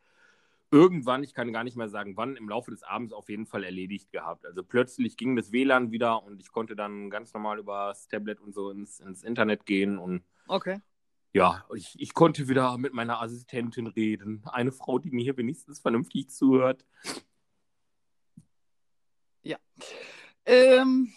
irgendwann, 0.72 1.24
ich 1.24 1.34
kann 1.34 1.52
gar 1.52 1.64
nicht 1.64 1.76
mehr 1.76 1.90
sagen 1.90 2.16
wann, 2.16 2.38
im 2.38 2.50
Laufe 2.50 2.72
des 2.72 2.82
Abends 2.84 3.14
auf 3.14 3.30
jeden 3.30 3.46
Fall 3.46 3.64
erledigt 3.64 4.12
gehabt. 4.12 4.46
Also 4.46 4.64
plötzlich 4.64 5.18
ging 5.18 5.36
das 5.36 5.52
WLAN 5.52 5.92
wieder 5.92 6.24
und 6.24 6.42
ich 6.42 6.52
konnte 6.52 6.76
dann 6.76 7.10
ganz 7.10 7.34
normal 7.34 7.60
über 7.60 7.88
das 7.90 8.08
Tablet 8.08 8.40
und 8.40 8.54
so 8.54 8.72
ins, 8.72 9.00
ins 9.02 9.24
Internet 9.24 9.66
gehen 9.66 9.98
und 9.98 10.24
okay. 10.48 10.80
ja, 11.34 11.66
ich, 11.76 12.00
ich 12.00 12.14
konnte 12.14 12.48
wieder 12.48 12.78
mit 12.78 12.94
meiner 12.94 13.22
Assistentin 13.22 13.88
reden. 13.88 14.44
Eine 14.46 14.72
Frau, 14.72 14.98
die 14.98 15.12
mir 15.12 15.24
hier 15.24 15.38
wenigstens 15.38 15.80
vernünftig 15.80 16.30
zuhört. 16.30 16.86
Ja. 19.44 19.58
Ähm, 20.46 21.12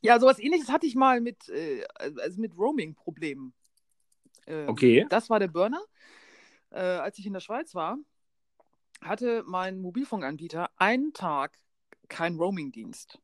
ja, 0.00 0.18
sowas 0.18 0.40
ähnliches 0.40 0.68
hatte 0.68 0.86
ich 0.86 0.96
mal 0.96 1.20
mit, 1.20 1.48
äh, 1.48 1.84
also 1.94 2.40
mit 2.40 2.58
Roaming-Problemen. 2.58 3.54
Ähm, 4.48 4.68
okay. 4.68 5.06
Das 5.08 5.30
war 5.30 5.38
der 5.38 5.48
Burner. 5.48 5.80
Äh, 6.72 6.80
als 6.80 7.18
ich 7.18 7.26
in 7.26 7.32
der 7.32 7.40
Schweiz 7.40 7.74
war, 7.74 7.98
hatte 9.02 9.42
mein 9.46 9.80
Mobilfunkanbieter 9.80 10.70
einen 10.76 11.12
Tag 11.12 11.58
keinen 12.08 12.38
Roaming-Dienst. 12.38 13.18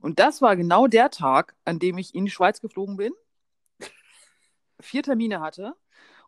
Und 0.00 0.18
das 0.18 0.42
war 0.42 0.56
genau 0.56 0.86
der 0.86 1.10
Tag, 1.10 1.54
an 1.64 1.78
dem 1.78 1.98
ich 1.98 2.14
in 2.14 2.24
die 2.24 2.30
Schweiz 2.30 2.60
geflogen 2.60 2.96
bin, 2.96 3.12
vier 4.80 5.02
Termine 5.02 5.40
hatte 5.40 5.74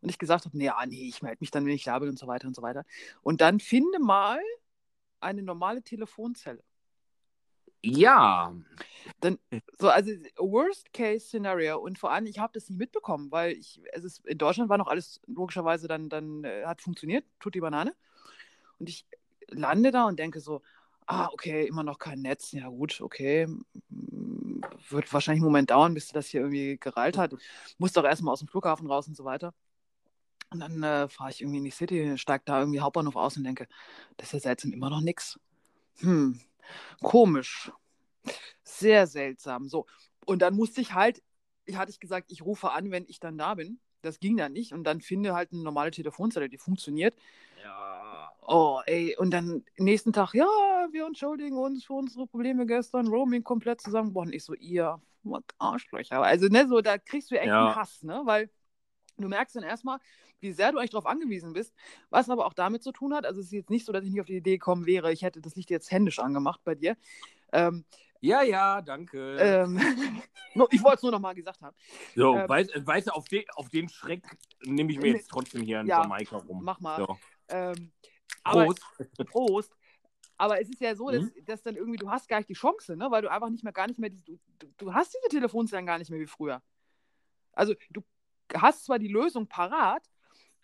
und 0.00 0.08
ich 0.08 0.18
gesagt 0.18 0.44
habe, 0.44 0.56
nee, 0.56 0.68
ah, 0.68 0.86
nee, 0.86 1.08
ich 1.08 1.22
melde 1.22 1.38
mich 1.40 1.50
dann, 1.50 1.66
wenn 1.66 1.74
ich 1.74 1.84
da 1.84 1.98
bin 1.98 2.08
und 2.08 2.18
so 2.18 2.26
weiter 2.26 2.46
und 2.46 2.54
so 2.54 2.62
weiter. 2.62 2.84
Und 3.22 3.40
dann 3.40 3.60
finde 3.60 3.98
mal 3.98 4.40
eine 5.20 5.42
normale 5.42 5.82
Telefonzelle. 5.82 6.62
Ja. 7.82 8.54
Dann, 9.20 9.38
so, 9.78 9.88
also 9.88 10.10
Worst-Case-Szenario 10.36 11.78
und 11.78 11.98
vor 11.98 12.12
allem, 12.12 12.26
ich 12.26 12.38
habe 12.38 12.52
das 12.52 12.68
nicht 12.68 12.78
mitbekommen, 12.78 13.30
weil 13.30 13.52
ich, 13.52 13.80
es 13.92 14.04
ist, 14.04 14.26
in 14.26 14.38
Deutschland 14.38 14.68
war 14.68 14.78
noch 14.78 14.88
alles 14.88 15.20
logischerweise 15.26 15.88
dann, 15.88 16.08
dann 16.08 16.44
äh, 16.44 16.64
hat 16.64 16.82
funktioniert, 16.82 17.24
tut 17.40 17.54
die 17.54 17.60
Banane. 17.60 17.94
Und 18.78 18.88
ich 18.88 19.06
lande 19.48 19.90
da 19.90 20.06
und 20.06 20.18
denke 20.18 20.40
so, 20.40 20.62
ah, 21.06 21.28
okay, 21.32 21.66
immer 21.66 21.82
noch 21.82 21.98
kein 21.98 22.20
Netz, 22.20 22.52
ja 22.52 22.68
gut, 22.68 23.00
okay, 23.00 23.48
wird 24.90 25.12
wahrscheinlich 25.12 25.40
einen 25.40 25.50
Moment 25.50 25.70
dauern, 25.70 25.94
bis 25.94 26.08
das 26.08 26.26
hier 26.26 26.42
irgendwie 26.42 26.76
gereilt 26.78 27.16
hat. 27.16 27.34
Muss 27.78 27.92
doch 27.92 28.04
erstmal 28.04 28.32
aus 28.32 28.40
dem 28.40 28.48
Flughafen 28.48 28.86
raus 28.86 29.08
und 29.08 29.16
so 29.16 29.24
weiter. 29.24 29.54
Und 30.50 30.60
dann 30.60 30.82
äh, 30.82 31.08
fahre 31.08 31.30
ich 31.30 31.40
irgendwie 31.42 31.58
in 31.58 31.64
die 31.64 31.70
City, 31.70 32.16
steige 32.16 32.44
da 32.46 32.60
irgendwie 32.60 32.80
Hauptbahnhof 32.80 33.16
aus 33.16 33.36
und 33.36 33.44
denke, 33.44 33.68
das 34.16 34.28
ist 34.28 34.32
ja 34.32 34.40
seltsam, 34.40 34.72
immer 34.72 34.90
noch 34.90 35.00
nichts. 35.00 35.38
Hm, 35.98 36.40
komisch. 37.02 37.70
Sehr 38.62 39.06
seltsam. 39.06 39.68
So. 39.68 39.86
Und 40.26 40.42
dann 40.42 40.54
musste 40.54 40.80
ich 40.80 40.94
halt, 40.94 41.22
ich 41.64 41.76
hatte 41.76 41.90
ich 41.90 42.00
gesagt, 42.00 42.30
ich 42.30 42.42
rufe 42.42 42.70
an, 42.70 42.90
wenn 42.90 43.04
ich 43.08 43.20
dann 43.20 43.38
da 43.38 43.54
bin. 43.54 43.80
Das 44.02 44.20
ging 44.20 44.36
dann 44.36 44.52
nicht. 44.52 44.72
Und 44.72 44.84
dann 44.84 45.00
finde 45.00 45.34
halt 45.34 45.52
eine 45.52 45.62
normale 45.62 45.90
Telefonzelle, 45.90 46.48
die 46.48 46.58
funktioniert. 46.58 47.16
Ja. 47.62 48.30
Oh, 48.42 48.80
ey. 48.86 49.16
Und 49.16 49.30
dann 49.30 49.64
nächsten 49.76 50.12
Tag, 50.12 50.34
ja, 50.34 50.46
wir 50.92 51.06
entschuldigen 51.06 51.58
uns 51.58 51.84
für 51.84 51.94
unsere 51.94 52.26
Probleme 52.26 52.66
gestern. 52.66 53.08
Roaming 53.08 53.42
komplett 53.42 53.80
zusammengebrochen. 53.80 54.32
Ich 54.32 54.44
so, 54.44 54.54
ihr 54.54 55.00
Arschlöcher. 55.58 56.22
Also, 56.22 56.48
ne, 56.48 56.66
so, 56.68 56.80
da 56.80 56.96
kriegst 56.96 57.30
du 57.30 57.38
echt 57.38 57.48
ja. 57.48 57.66
einen 57.66 57.76
Hass, 57.76 58.02
ne? 58.02 58.22
Weil 58.24 58.50
du 59.22 59.28
merkst 59.28 59.56
dann 59.56 59.62
erstmal, 59.62 59.98
wie 60.40 60.52
sehr 60.52 60.72
du 60.72 60.78
eigentlich 60.78 60.90
darauf 60.90 61.06
angewiesen 61.06 61.52
bist, 61.52 61.74
was 62.10 62.30
aber 62.30 62.46
auch 62.46 62.54
damit 62.54 62.82
zu 62.82 62.92
tun 62.92 63.14
hat. 63.14 63.26
Also 63.26 63.40
es 63.40 63.46
ist 63.46 63.52
jetzt 63.52 63.70
nicht 63.70 63.84
so, 63.84 63.92
dass 63.92 64.04
ich 64.04 64.10
nicht 64.10 64.20
auf 64.20 64.26
die 64.26 64.36
Idee 64.36 64.58
gekommen 64.58 64.86
wäre, 64.86 65.12
ich 65.12 65.22
hätte 65.22 65.40
das 65.40 65.56
Licht 65.56 65.70
jetzt 65.70 65.90
händisch 65.90 66.18
angemacht 66.18 66.60
bei 66.64 66.74
dir. 66.74 66.96
Ähm, 67.52 67.84
ja, 68.20 68.42
ja, 68.42 68.82
danke. 68.82 69.36
Ähm, 69.36 69.78
ich 70.70 70.82
wollte 70.82 70.96
es 70.96 71.02
nur 71.02 71.12
noch 71.12 71.20
mal 71.20 71.34
gesagt 71.34 71.60
haben. 71.60 71.76
So, 72.16 72.36
ähm, 72.36 72.48
weißt, 72.48 73.06
du, 73.06 73.10
auf 73.12 73.28
den, 73.28 73.44
auf 73.54 73.68
den 73.68 73.88
Schreck 73.88 74.24
nehme 74.64 74.90
ich 74.90 74.98
mir 74.98 75.12
jetzt 75.12 75.30
trotzdem 75.30 75.62
hier 75.62 75.80
einen 75.80 75.88
ja, 75.88 76.02
Jamaika 76.02 76.36
rum. 76.38 76.62
Mach 76.62 76.80
mal. 76.80 76.98
So. 76.98 77.16
Ähm, 77.48 77.92
Prost. 78.44 78.82
Aber, 78.98 79.24
Prost. 79.24 79.72
Aber 80.36 80.60
es 80.60 80.68
ist 80.68 80.80
ja 80.80 80.94
so, 80.94 81.10
dass, 81.10 81.22
mhm. 81.22 81.44
dass, 81.44 81.62
dann 81.62 81.76
irgendwie, 81.76 81.98
du 81.98 82.10
hast 82.10 82.28
gar 82.28 82.38
nicht 82.38 82.48
die 82.48 82.54
Chance, 82.54 82.96
ne? 82.96 83.10
weil 83.10 83.22
du 83.22 83.30
einfach 83.30 83.50
nicht 83.50 83.64
mehr, 83.64 83.72
gar 83.72 83.86
nicht 83.86 83.98
mehr, 83.98 84.10
du, 84.10 84.38
du, 84.58 84.66
du 84.76 84.94
hast 84.94 85.14
diese 85.14 85.28
Telefonzellen 85.28 85.86
gar 85.86 85.98
nicht 85.98 86.10
mehr 86.10 86.20
wie 86.20 86.26
früher. 86.26 86.62
Also 87.52 87.74
du 87.90 88.02
hast 88.54 88.84
zwar 88.84 88.98
die 88.98 89.08
Lösung 89.08 89.46
parat, 89.46 90.02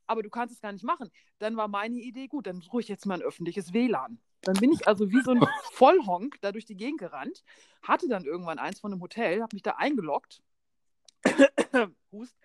aber 0.07 0.23
du 0.23 0.31
kannst 0.31 0.55
es 0.55 0.61
gar 0.61 0.73
nicht 0.73 0.85
machen. 0.85 1.11
Dann 1.39 1.57
war 1.57 1.69
meine 1.69 1.97
Idee, 1.97 2.27
gut, 2.27 2.47
dann 2.47 2.61
suche 2.61 2.81
ich 2.81 2.89
jetzt 2.89 3.07
mal 3.07 3.15
ein 3.15 3.23
öffentliches 3.23 3.73
WLAN. 3.73 4.19
Dann 4.43 4.57
bin 4.57 4.73
ich 4.73 4.87
also 4.87 5.11
wie 5.11 5.23
so 5.23 5.33
ein 5.33 5.41
Vollhonk 5.73 6.41
da 6.41 6.53
durch 6.53 6.67
die 6.67 6.77
Gegend 6.77 7.01
gerannt, 7.01 7.43
hatte 7.83 8.09
dann 8.09 8.25
irgendwann 8.25 8.59
eins 8.59 8.81
von 8.81 8.93
einem 8.93 9.01
Hotel, 9.01 9.43
habe 9.43 9.55
mich 9.55 9.63
da 9.63 9.73
eingeloggt, 9.73 10.43
Hust, 12.13 12.37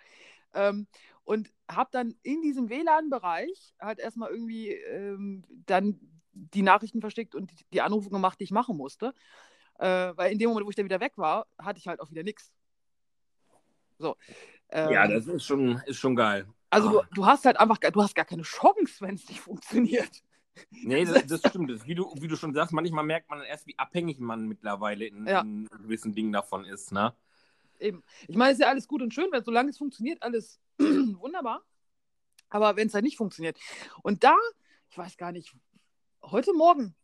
ähm, 0.53 0.87
und 1.23 1.51
habe 1.69 1.89
dann 1.91 2.15
in 2.23 2.41
diesem 2.41 2.69
WLAN-Bereich 2.69 3.75
halt 3.79 3.99
erstmal 3.99 4.31
irgendwie 4.31 4.71
ähm, 4.71 5.43
dann 5.65 5.99
die 6.33 6.61
Nachrichten 6.61 7.01
versteckt 7.01 7.35
und 7.35 7.51
die, 7.51 7.65
die, 7.73 7.81
Anrufe 7.81 8.09
gemacht, 8.09 8.39
die 8.39 8.45
ich 8.45 8.51
machen 8.51 8.77
musste. 8.77 9.13
Äh, 9.77 10.13
weil 10.15 10.31
in 10.31 10.39
dem 10.39 10.49
Moment, 10.49 10.65
wo 10.65 10.69
ich 10.69 10.75
dann 10.75 10.85
wieder 10.85 10.99
weg 10.99 11.17
war, 11.17 11.47
hatte 11.57 11.79
ich 11.79 11.87
halt 11.87 11.99
auch 11.99 12.09
wieder 12.09 12.23
nichts. 12.23 12.51
So. 13.97 14.15
Ähm, 14.71 14.91
ja, 14.91 15.07
das 15.07 15.27
ist 15.27 15.45
schon, 15.45 15.81
ist 15.85 15.97
schon 15.97 16.15
geil. 16.15 16.47
Also 16.69 16.89
du, 16.89 17.01
du 17.13 17.25
hast 17.25 17.45
halt 17.45 17.59
einfach, 17.59 17.77
du 17.77 18.01
hast 18.01 18.13
gar 18.15 18.25
keine 18.25 18.43
Chance, 18.43 18.97
wenn 18.99 19.15
es 19.15 19.27
nicht 19.27 19.39
funktioniert. 19.39 20.21
Nee, 20.71 21.05
das, 21.05 21.25
das 21.25 21.39
stimmt. 21.49 21.71
Das, 21.71 21.87
wie, 21.87 21.95
du, 21.95 22.13
wie 22.19 22.27
du 22.27 22.35
schon 22.35 22.53
sagst, 22.53 22.73
manchmal 22.73 23.03
merkt 23.03 23.29
man 23.29 23.41
erst, 23.41 23.65
wie 23.67 23.77
abhängig 23.77 24.19
man 24.19 24.47
mittlerweile 24.47 25.05
in, 25.05 25.25
ja. 25.25 25.41
in 25.41 25.67
gewissen 25.67 26.13
Dingen 26.13 26.31
davon 26.31 26.65
ist. 26.65 26.91
Ne? 26.91 27.13
Eben. 27.79 28.03
Ich 28.27 28.35
meine, 28.35 28.51
es 28.51 28.59
ist 28.59 28.63
ja 28.63 28.69
alles 28.69 28.87
gut 28.87 29.01
und 29.01 29.13
schön, 29.13 29.31
weil 29.31 29.43
solange 29.43 29.69
es 29.69 29.77
funktioniert, 29.77 30.21
alles 30.21 30.59
wunderbar. 30.77 31.63
Aber 32.49 32.75
wenn 32.75 32.87
es 32.87 32.93
halt 32.93 33.03
nicht 33.03 33.17
funktioniert. 33.17 33.57
Und 34.03 34.23
da, 34.23 34.35
ich 34.89 34.97
weiß 34.97 35.17
gar 35.17 35.31
nicht, 35.31 35.55
heute 36.23 36.53
Morgen 36.53 36.95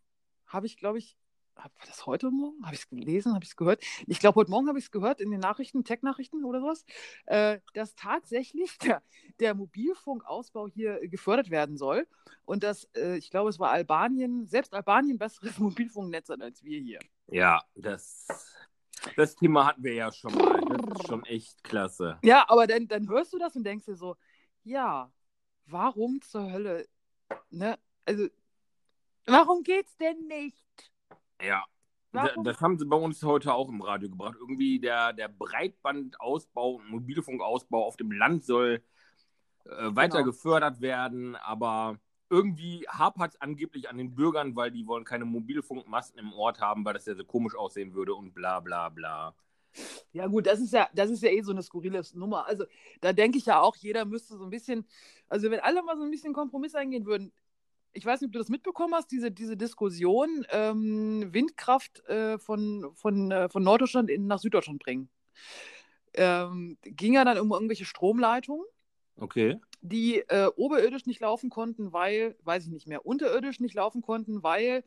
habe 0.47 0.65
ich, 0.65 0.77
glaube 0.77 0.97
ich, 0.97 1.17
war 1.55 1.85
das 1.87 2.05
heute 2.05 2.31
Morgen? 2.31 2.63
Habe 2.65 2.75
ich 2.75 2.81
es 2.81 2.89
gelesen? 2.89 3.33
Habe 3.33 3.43
ich 3.43 3.51
es 3.51 3.55
gehört? 3.55 3.83
Ich 4.07 4.19
glaube, 4.19 4.39
heute 4.39 4.51
Morgen 4.51 4.67
habe 4.67 4.77
ich 4.77 4.85
es 4.85 4.91
gehört 4.91 5.21
in 5.21 5.31
den 5.31 5.39
Nachrichten, 5.39 5.83
Tech-Nachrichten 5.83 6.43
oder 6.43 6.59
sowas, 6.59 6.85
äh, 7.25 7.59
dass 7.73 7.95
tatsächlich 7.95 8.77
der, 8.79 9.01
der, 9.39 9.55
Mobilfunkausbau 9.55 10.67
hier 10.67 11.07
gefördert 11.07 11.49
werden 11.49 11.77
soll 11.77 12.07
und 12.45 12.63
dass, 12.63 12.85
äh, 12.95 13.17
ich 13.17 13.31
glaube, 13.31 13.49
es 13.49 13.59
war 13.59 13.71
Albanien, 13.71 14.45
selbst 14.47 14.73
Albanien 14.73 15.17
besseres 15.17 15.57
Mobilfunknetz 15.59 16.29
hat 16.29 16.41
als 16.41 16.63
wir 16.63 16.79
hier. 16.79 16.99
Ja, 17.27 17.63
das, 17.75 18.27
das 19.15 19.35
Thema 19.35 19.65
hatten 19.65 19.83
wir 19.83 19.93
ja 19.93 20.11
schon 20.11 20.33
mal. 20.35 20.61
Das 20.61 20.99
ist 20.99 21.07
schon 21.07 21.23
echt 21.25 21.63
klasse. 21.63 22.19
Ja, 22.23 22.45
aber 22.47 22.67
dann, 22.67 22.87
dann 22.87 23.09
hörst 23.09 23.33
du 23.33 23.39
das 23.39 23.55
und 23.55 23.63
denkst 23.63 23.85
dir 23.85 23.95
so, 23.95 24.15
ja, 24.63 25.11
warum 25.65 26.21
zur 26.21 26.51
Hölle, 26.51 26.87
ne? 27.49 27.77
Also, 28.05 28.27
warum 29.25 29.63
geht's 29.63 29.95
denn 29.97 30.27
nicht? 30.27 30.91
Ja. 31.41 31.63
Warum? 32.11 32.43
Das 32.43 32.61
haben 32.61 32.79
sie 32.79 32.85
bei 32.85 32.95
uns 32.95 33.21
heute 33.23 33.53
auch 33.53 33.69
im 33.69 33.81
Radio 33.81 34.09
gebracht. 34.09 34.37
Irgendwie 34.39 34.79
der, 34.79 35.13
der 35.13 35.27
Breitbandausbau 35.27 36.75
und 36.75 36.89
Mobilfunkausbau 36.89 37.85
auf 37.85 37.97
dem 37.97 38.11
Land 38.11 38.45
soll 38.45 38.81
äh, 39.65 39.69
weiter 39.95 40.19
genau. 40.19 40.31
gefördert 40.31 40.79
werden, 40.79 41.35
aber 41.35 41.99
irgendwie 42.29 42.85
hapert 42.87 43.33
es 43.33 43.41
angeblich 43.41 43.89
an 43.89 43.97
den 43.97 44.15
Bürgern, 44.15 44.55
weil 44.55 44.71
die 44.71 44.87
wollen 44.87 45.03
keine 45.03 45.25
Mobilfunkmasten 45.25 46.19
im 46.19 46.33
Ort 46.33 46.59
haben, 46.61 46.85
weil 46.85 46.93
das 46.93 47.05
ja 47.05 47.15
so 47.15 47.25
komisch 47.25 47.55
aussehen 47.55 47.93
würde 47.93 48.15
und 48.15 48.33
bla 48.33 48.59
bla 48.59 48.89
bla. 48.89 49.35
Ja, 50.13 50.27
gut, 50.27 50.47
das 50.47 50.59
ist 50.59 50.71
ja, 50.71 50.87
das 50.93 51.09
ist 51.09 51.21
ja 51.21 51.29
eh 51.29 51.41
so 51.41 51.51
eine 51.51 51.61
skurrile 51.61 52.01
Nummer. 52.13 52.47
Also 52.47 52.65
da 53.01 53.11
denke 53.11 53.37
ich 53.37 53.45
ja 53.45 53.59
auch, 53.59 53.75
jeder 53.75 54.05
müsste 54.05 54.37
so 54.37 54.45
ein 54.45 54.49
bisschen, 54.49 54.87
also 55.27 55.51
wenn 55.51 55.59
alle 55.59 55.83
mal 55.83 55.97
so 55.97 56.03
ein 56.03 56.11
bisschen 56.11 56.33
Kompromiss 56.33 56.75
eingehen 56.75 57.05
würden, 57.05 57.33
ich 57.95 58.05
weiß 58.05 58.21
nicht, 58.21 58.27
ob 58.27 58.33
du 58.33 58.39
das 58.39 58.49
mitbekommen 58.49 58.93
hast, 58.93 59.11
diese, 59.11 59.31
diese 59.31 59.57
Diskussion, 59.57 60.45
ähm, 60.51 61.33
Windkraft 61.33 62.05
äh, 62.07 62.37
von, 62.37 62.91
von, 62.93 63.31
äh, 63.31 63.49
von 63.49 63.63
Norddeutschland 63.63 64.09
in, 64.09 64.27
nach 64.27 64.39
Süddeutschland 64.39 64.79
bringen. 64.79 65.09
ähm, 66.13 66.77
ging 66.83 67.13
ja 67.13 67.25
dann 67.25 67.39
um 67.39 67.51
irgendwelche 67.51 67.85
Stromleitungen. 67.85 68.65
Okay. 69.17 69.59
Die 69.81 70.17
äh, 70.27 70.47
oberirdisch 70.55 71.05
nicht 71.05 71.21
laufen 71.21 71.49
konnten, 71.49 71.93
weil, 71.93 72.35
weiß 72.43 72.65
ich 72.65 72.71
nicht 72.71 72.87
mehr, 72.87 73.05
unterirdisch 73.05 73.59
nicht 73.59 73.75
laufen 73.75 74.01
konnten, 74.01 74.43
weil 74.43 74.83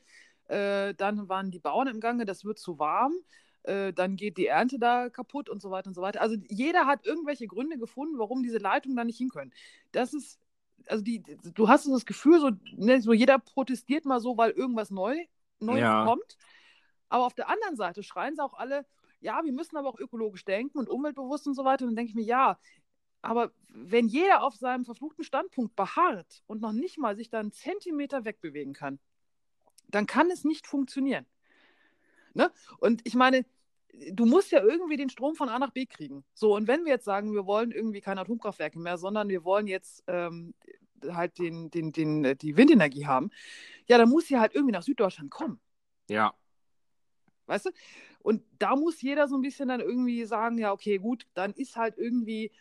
äh, 0.48 0.94
dann 0.94 1.28
waren 1.28 1.50
die 1.50 1.60
Bauern 1.60 1.88
im 1.88 2.00
Gange, 2.00 2.24
das 2.24 2.44
wird 2.44 2.58
zu 2.58 2.78
warm, 2.78 3.14
äh, 3.62 3.92
dann 3.92 4.16
geht 4.16 4.36
die 4.36 4.46
Ernte 4.46 4.78
da 4.78 5.08
kaputt 5.08 5.48
und 5.48 5.62
so 5.62 5.70
weiter 5.70 5.88
und 5.88 5.94
so 5.94 6.02
weiter. 6.02 6.20
Also 6.20 6.36
jeder 6.48 6.86
hat 6.86 7.06
irgendwelche 7.06 7.46
Gründe 7.46 7.78
gefunden, 7.78 8.18
warum 8.18 8.42
diese 8.42 8.58
Leitungen 8.58 8.96
da 8.96 9.04
nicht 9.04 9.18
hin 9.18 9.30
können. 9.30 9.52
Das 9.92 10.12
ist, 10.12 10.38
also 10.86 11.02
die, 11.02 11.22
du 11.22 11.68
hast 11.68 11.86
das 11.88 12.06
Gefühl, 12.06 12.40
so, 12.40 12.50
ne, 12.76 13.00
so 13.00 13.12
jeder 13.12 13.38
protestiert 13.38 14.04
mal 14.04 14.20
so, 14.20 14.36
weil 14.36 14.50
irgendwas 14.50 14.90
neu, 14.90 15.16
Neues 15.60 15.80
ja. 15.80 16.04
kommt. 16.04 16.36
Aber 17.08 17.26
auf 17.26 17.34
der 17.34 17.48
anderen 17.48 17.76
Seite 17.76 18.02
schreien 18.02 18.36
sie 18.36 18.44
auch 18.44 18.54
alle, 18.54 18.86
ja, 19.20 19.42
wir 19.44 19.52
müssen 19.52 19.76
aber 19.76 19.88
auch 19.88 19.98
ökologisch 19.98 20.44
denken 20.44 20.78
und 20.78 20.88
umweltbewusst 20.88 21.46
und 21.46 21.54
so 21.54 21.64
weiter. 21.64 21.84
Und 21.84 21.90
dann 21.90 21.96
denke 21.96 22.10
ich 22.10 22.14
mir, 22.14 22.24
ja, 22.24 22.58
aber 23.22 23.50
wenn 23.68 24.06
jeder 24.06 24.42
auf 24.42 24.54
seinem 24.54 24.84
verfluchten 24.84 25.24
Standpunkt 25.24 25.74
beharrt 25.74 26.42
und 26.46 26.60
noch 26.60 26.72
nicht 26.72 26.98
mal 26.98 27.16
sich 27.16 27.30
da 27.30 27.40
einen 27.40 27.52
Zentimeter 27.52 28.24
wegbewegen 28.24 28.74
kann, 28.74 29.00
dann 29.88 30.06
kann 30.06 30.30
es 30.30 30.44
nicht 30.44 30.66
funktionieren. 30.66 31.26
Ne? 32.34 32.52
Und 32.78 33.00
ich 33.04 33.14
meine, 33.14 33.44
du 34.12 34.26
musst 34.26 34.50
ja 34.50 34.62
irgendwie 34.62 34.96
den 34.96 35.10
Strom 35.10 35.34
von 35.34 35.48
A 35.48 35.58
nach 35.58 35.70
B 35.70 35.86
kriegen. 35.86 36.24
So, 36.34 36.54
und 36.54 36.66
wenn 36.66 36.84
wir 36.84 36.92
jetzt 36.92 37.04
sagen, 37.04 37.32
wir 37.34 37.46
wollen 37.46 37.70
irgendwie 37.70 38.00
keine 38.00 38.20
Atomkraftwerke 38.20 38.78
mehr, 38.78 38.98
sondern 38.98 39.28
wir 39.28 39.44
wollen 39.44 39.66
jetzt 39.66 40.04
ähm, 40.06 40.54
halt 41.06 41.38
den, 41.38 41.70
den, 41.70 41.92
den, 41.92 42.36
die 42.38 42.56
Windenergie 42.56 43.06
haben, 43.06 43.30
ja, 43.86 43.98
dann 43.98 44.08
muss 44.08 44.26
sie 44.26 44.38
halt 44.38 44.54
irgendwie 44.54 44.72
nach 44.72 44.82
Süddeutschland 44.82 45.30
kommen. 45.30 45.60
Ja. 46.08 46.34
Weißt 47.46 47.66
du? 47.66 47.70
Und 48.20 48.42
da 48.58 48.76
muss 48.76 49.00
jeder 49.00 49.28
so 49.28 49.36
ein 49.36 49.42
bisschen 49.42 49.68
dann 49.68 49.80
irgendwie 49.80 50.24
sagen, 50.24 50.58
ja, 50.58 50.72
okay, 50.72 50.98
gut, 50.98 51.26
dann 51.34 51.52
ist 51.52 51.76
halt 51.76 51.96
irgendwie, 51.96 52.52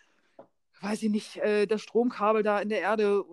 weiß 0.82 1.04
ich 1.04 1.10
nicht, 1.10 1.38
äh, 1.38 1.66
das 1.66 1.82
Stromkabel 1.82 2.44
da 2.44 2.60
in 2.60 2.70
der 2.70 2.82
Erde 2.82 3.26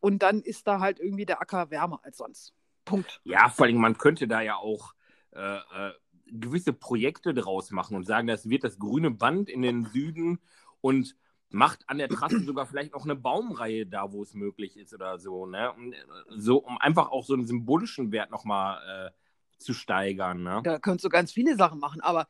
und 0.00 0.22
dann 0.22 0.42
ist 0.42 0.66
da 0.66 0.80
halt 0.80 1.00
irgendwie 1.00 1.26
der 1.26 1.40
Acker 1.40 1.70
wärmer 1.70 2.00
als 2.02 2.18
sonst. 2.18 2.54
Punkt. 2.84 3.20
Ja, 3.24 3.48
vor 3.48 3.66
allem, 3.66 3.76
man 3.76 3.96
könnte 3.96 4.28
da 4.28 4.40
ja 4.40 4.56
auch 4.56 4.92
äh, 5.32 5.56
äh, 5.56 5.92
gewisse 6.32 6.72
Projekte 6.72 7.34
draus 7.34 7.70
machen 7.70 7.96
und 7.96 8.04
sagen, 8.04 8.26
das 8.26 8.48
wird 8.48 8.64
das 8.64 8.78
grüne 8.78 9.10
Band 9.10 9.48
in 9.50 9.62
den 9.62 9.84
Süden 9.86 10.40
und 10.80 11.16
macht 11.50 11.88
an 11.88 11.98
der 11.98 12.08
Trasse 12.08 12.40
sogar 12.44 12.66
vielleicht 12.66 12.92
noch 12.92 13.04
eine 13.04 13.16
Baumreihe 13.16 13.86
da, 13.86 14.12
wo 14.12 14.22
es 14.22 14.34
möglich 14.34 14.76
ist 14.76 14.94
oder 14.94 15.18
so, 15.18 15.46
ne? 15.46 15.72
Und, 15.72 15.92
äh, 15.92 15.98
so, 16.28 16.58
um 16.58 16.78
einfach 16.78 17.10
auch 17.10 17.24
so 17.24 17.34
einen 17.34 17.46
symbolischen 17.46 18.12
Wert 18.12 18.30
nochmal 18.30 19.10
äh, 19.10 19.58
zu 19.58 19.74
steigern, 19.74 20.42
ne? 20.42 20.60
Da 20.64 20.78
könntest 20.78 21.04
du 21.04 21.08
ganz 21.08 21.32
viele 21.32 21.56
Sachen 21.56 21.78
machen, 21.78 22.00
aber 22.00 22.26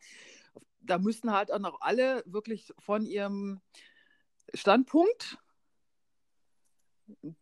da 0.80 0.98
müssten 0.98 1.32
halt 1.32 1.52
auch 1.52 1.60
noch 1.60 1.80
alle 1.80 2.22
wirklich 2.26 2.72
von 2.78 3.06
ihrem 3.06 3.60
Standpunkt 4.52 5.38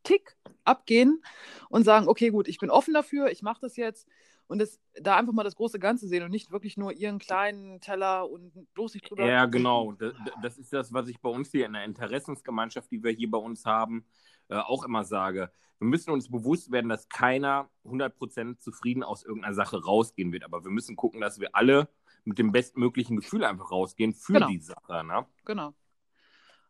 Tick 0.03 0.37
abgehen 0.65 1.23
und 1.69 1.85
sagen, 1.85 2.09
okay, 2.09 2.31
gut, 2.31 2.49
ich 2.49 2.59
bin 2.59 2.71
offen 2.71 2.95
dafür, 2.95 3.31
ich 3.31 3.43
mache 3.43 3.61
das 3.63 3.77
jetzt 3.77 4.09
und 4.51 4.59
das, 4.59 4.81
da 4.95 5.17
einfach 5.17 5.33
mal 5.33 5.45
das 5.45 5.55
große 5.55 5.79
Ganze 5.79 6.09
sehen 6.09 6.25
und 6.25 6.33
nicht 6.33 6.51
wirklich 6.51 6.77
nur 6.77 6.93
ihren 6.93 7.21
kleinen 7.21 7.81
Teller 7.81 8.29
und 8.29 8.53
bloß 8.75 8.95
nicht 8.95 9.09
drüber. 9.09 9.25
Ja, 9.25 9.47
genau. 9.47 9.93
Das, 9.93 10.13
das, 10.43 10.59
ist 10.59 10.73
das, 10.73 10.93
was 10.93 11.07
ich 11.07 11.21
bei 11.21 11.31
uns 11.31 11.53
hier 11.53 11.67
in 11.67 11.73
der 11.75 11.85
Interessensgemeinschaft, 11.85 12.91
die 12.91 13.01
wir 13.01 13.13
hier 13.13 13.31
bei 13.31 13.39
uns 13.39 13.65
haben, 13.65 14.05
äh, 14.49 14.57
auch 14.57 14.85
immer 14.85 15.05
sage. 15.05 15.53
Wir 15.79 15.87
müssen 15.87 16.11
uns 16.11 16.29
bewusst 16.29 16.73
werden, 16.73 16.89
dass 16.89 17.09
keiner 17.09 17.71
100% 17.85 18.59
zufrieden 18.59 19.05
aus 19.05 19.25
irgendeiner 19.25 19.55
Sache 19.55 19.85
rausgehen 19.85 20.33
wird. 20.33 20.43
Aber 20.43 20.65
wir 20.65 20.73
müssen 20.73 20.97
gucken, 20.97 21.21
dass 21.21 21.39
wir 21.39 21.55
alle 21.55 21.89
mit 22.25 22.41
dem 22.41 22.51
bestmöglichen 22.51 23.19
Gefühl 23.19 23.45
einfach 23.45 23.71
rausgehen 23.71 24.15
für 24.15 24.33
genau. 24.33 24.49
die 24.49 24.59
Sache. 24.59 25.05
Ne? 25.05 25.27
Genau. 25.45 25.75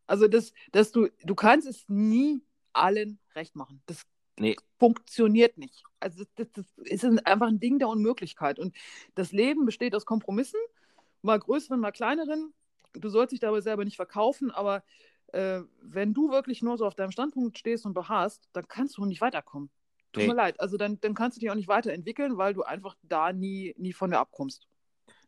Also, 0.06 0.28
das, 0.28 0.52
dass 0.72 0.92
du, 0.92 1.08
du 1.24 1.34
kannst 1.34 1.66
es 1.66 1.88
nie 1.88 2.44
allen 2.74 3.18
recht 3.34 3.56
machen. 3.56 3.82
Das 3.86 4.04
nee. 4.38 4.56
funktioniert 4.78 5.58
nicht. 5.58 5.84
Also 5.98 6.24
das, 6.36 6.48
das 6.52 6.66
ist 6.78 7.04
einfach 7.04 7.48
ein 7.48 7.60
Ding 7.60 7.78
der 7.78 7.88
Unmöglichkeit. 7.88 8.58
Und 8.58 8.74
das 9.14 9.32
Leben 9.32 9.66
besteht 9.66 9.94
aus 9.94 10.06
Kompromissen, 10.06 10.60
mal 11.22 11.38
größeren, 11.38 11.80
mal 11.80 11.92
kleineren. 11.92 12.52
Du 12.92 13.08
sollst 13.08 13.32
dich 13.32 13.40
dabei 13.40 13.60
selber 13.60 13.84
nicht 13.84 13.96
verkaufen, 13.96 14.50
aber 14.50 14.82
äh, 15.28 15.60
wenn 15.82 16.14
du 16.14 16.30
wirklich 16.30 16.62
nur 16.62 16.76
so 16.76 16.86
auf 16.86 16.94
deinem 16.94 17.12
Standpunkt 17.12 17.58
stehst 17.58 17.86
und 17.86 17.94
beharrst, 17.94 18.48
dann 18.52 18.66
kannst 18.66 18.96
du 18.96 19.04
nicht 19.04 19.20
weiterkommen. 19.20 19.70
Tut 20.12 20.22
nee. 20.22 20.28
mir 20.28 20.34
leid. 20.34 20.58
Also 20.58 20.76
dann, 20.76 21.00
dann 21.00 21.14
kannst 21.14 21.36
du 21.36 21.40
dich 21.40 21.50
auch 21.50 21.54
nicht 21.54 21.68
weiterentwickeln, 21.68 22.36
weil 22.36 22.54
du 22.54 22.62
einfach 22.62 22.96
da 23.02 23.32
nie, 23.32 23.74
nie 23.78 23.92
von 23.92 24.10
der 24.10 24.20
abkommst. 24.20 24.66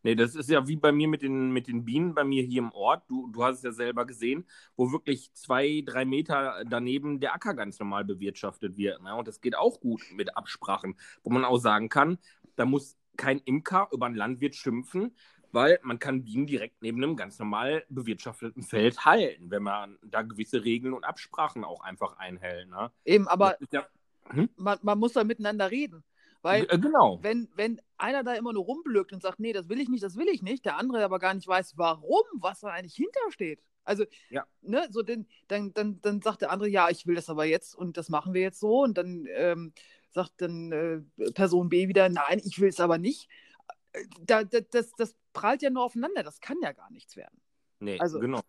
Nee, 0.03 0.15
das 0.17 0.35
ist 0.35 0.51
ja 0.51 0.67
wie 0.67 0.77
bei 0.77 0.91
mir 0.93 1.09
mit 1.09 1.23
den, 1.23 1.53
mit 1.53 1.69
den 1.69 1.85
Bienen 1.85 2.15
bei 2.15 2.25
mir 2.25 2.43
hier 2.43 2.61
im 2.61 2.73
Ort. 2.73 3.09
Du, 3.09 3.29
du 3.29 3.45
hast 3.45 3.59
es 3.59 3.63
ja 3.63 3.73
selber 3.73 4.05
gesehen, 4.05 4.45
wo 4.77 4.91
wirklich 4.91 5.33
zwei, 5.35 5.83
drei 5.85 6.05
Meter 6.05 6.65
daneben 6.69 7.21
der 7.21 7.35
Acker 7.35 7.55
ganz 7.55 7.79
normal 7.79 8.05
bewirtschaftet 8.05 8.77
wird. 8.77 9.03
Ne? 9.03 9.15
Und 9.15 9.29
das 9.29 9.41
geht 9.41 9.57
auch 9.57 9.81
gut 9.81 10.03
mit 10.13 10.37
Absprachen, 10.37 10.97
wo 11.23 11.31
man 11.31 11.45
auch 11.45 11.59
sagen 11.59 11.89
kann, 11.89 12.19
da 12.57 12.65
muss 12.65 12.97
kein 13.17 13.39
Imker 13.41 13.89
über 13.93 14.07
einen 14.07 14.17
Landwirt 14.17 14.57
schimpfen, 14.57 15.15
weil 15.53 15.79
man 15.83 15.99
kann 15.99 16.25
Bienen 16.25 16.47
direkt 16.47 16.83
neben 16.83 17.03
einem 17.03 17.15
ganz 17.15 17.39
normal 17.39 17.85
bewirtschafteten 17.89 18.63
Feld 18.63 19.05
halten, 19.05 19.51
wenn 19.51 19.63
man 19.63 19.99
da 20.03 20.23
gewisse 20.23 20.65
Regeln 20.65 20.95
und 20.95 21.05
Absprachen 21.05 21.63
auch 21.63 21.81
einfach 21.83 22.17
einhält. 22.19 22.69
Ne? 22.69 22.91
Eben, 23.05 23.29
aber 23.29 23.57
ja, 23.71 23.87
hm? 24.31 24.49
man, 24.57 24.79
man 24.83 24.99
muss 24.99 25.13
da 25.13 25.25
miteinander 25.25 25.71
reden. 25.71 26.03
Weil, 26.43 26.67
äh, 26.69 26.79
genau. 26.79 27.21
wenn, 27.23 27.49
wenn 27.55 27.81
einer 27.97 28.25
da 28.25 28.35
immer 28.35 28.53
nur 28.53 28.65
rumblökt 28.65 29.13
und 29.13 29.23
sagt, 29.23 29.39
nee, 29.39 29.53
das 29.53 29.69
will 29.69 29.81
ich 29.81 29.89
nicht, 29.89 30.03
das 30.03 30.17
will 30.17 30.29
ich 30.29 30.43
nicht, 30.43 30.65
der 30.65 30.77
andere 30.77 31.05
aber 31.05 31.21
gar 31.21 31.35
nicht 31.35 31.47
weiß, 31.47 31.79
warum, 31.79 32.25
was 32.35 32.61
da 32.61 32.69
eigentlich 32.69 32.97
hintersteht. 32.97 33.63
Also, 33.85 34.05
ja. 34.31 34.45
ne, 34.61 34.87
so 34.91 35.03
den, 35.03 35.27
dann, 35.49 35.73
dann, 35.73 36.01
dann 36.03 36.21
sagt 36.21 36.43
der 36.43 36.51
andere, 36.51 36.69
ja, 36.69 36.89
ich 36.91 37.07
will 37.07 37.15
das 37.15 37.31
aber 37.31 37.45
jetzt 37.45 37.75
und 37.75 37.97
das 37.97 38.09
machen 38.09 38.35
wir 38.35 38.41
jetzt 38.41 38.61
so. 38.61 38.83
Und 38.83 38.99
dann 38.99 39.27
ähm, 39.31 39.73
sagt 40.11 40.41
dann 40.41 40.73
äh, 40.73 41.31
Person 41.33 41.69
B 41.69 41.89
wieder, 41.89 42.09
nein, 42.09 42.41
ich 42.45 42.61
will 42.61 42.69
es 42.69 42.81
aber 42.81 42.99
nicht. 42.99 43.29
Äh, 43.93 44.05
da, 44.21 44.45
da, 44.45 44.61
das, 44.61 44.93
das 44.95 45.17
prallt 45.33 45.63
ja 45.63 45.71
nur 45.71 45.85
aufeinander, 45.85 46.23
das 46.23 46.41
kann 46.41 46.59
ja 46.63 46.73
gar 46.73 46.91
nichts 46.91 47.17
werden. 47.17 47.41
Nee, 47.79 47.99
also, 47.99 48.21
genau. 48.21 48.41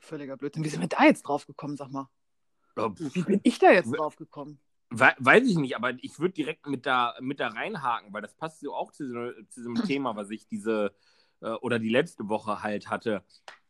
Völliger 0.00 0.36
Blödsinn. 0.36 0.64
Wie 0.64 0.68
sind 0.68 0.80
wir 0.80 0.88
da 0.88 1.04
jetzt 1.04 1.22
drauf 1.22 1.46
gekommen, 1.46 1.76
sag 1.76 1.90
mal? 1.90 2.08
Wie 2.74 3.22
bin 3.22 3.40
ich 3.44 3.58
da 3.58 3.70
jetzt 3.70 3.90
drauf 3.90 4.16
gekommen? 4.16 4.58
Weiß 4.98 5.46
ich 5.46 5.56
nicht, 5.56 5.76
aber 5.76 5.92
ich 6.02 6.18
würde 6.18 6.34
direkt 6.34 6.66
mit 6.66 6.86
da, 6.86 7.14
mit 7.20 7.40
da 7.40 7.48
reinhaken, 7.48 8.12
weil 8.12 8.22
das 8.22 8.34
passt 8.34 8.60
so 8.60 8.74
auch 8.74 8.92
zu, 8.92 9.06
zu 9.48 9.60
diesem 9.60 9.74
Thema, 9.86 10.16
was 10.16 10.30
ich 10.30 10.46
diese 10.46 10.94
äh, 11.40 11.50
oder 11.50 11.78
die 11.78 11.88
letzte 11.88 12.28
Woche 12.28 12.62
halt 12.62 12.88
hatte, 12.88 13.24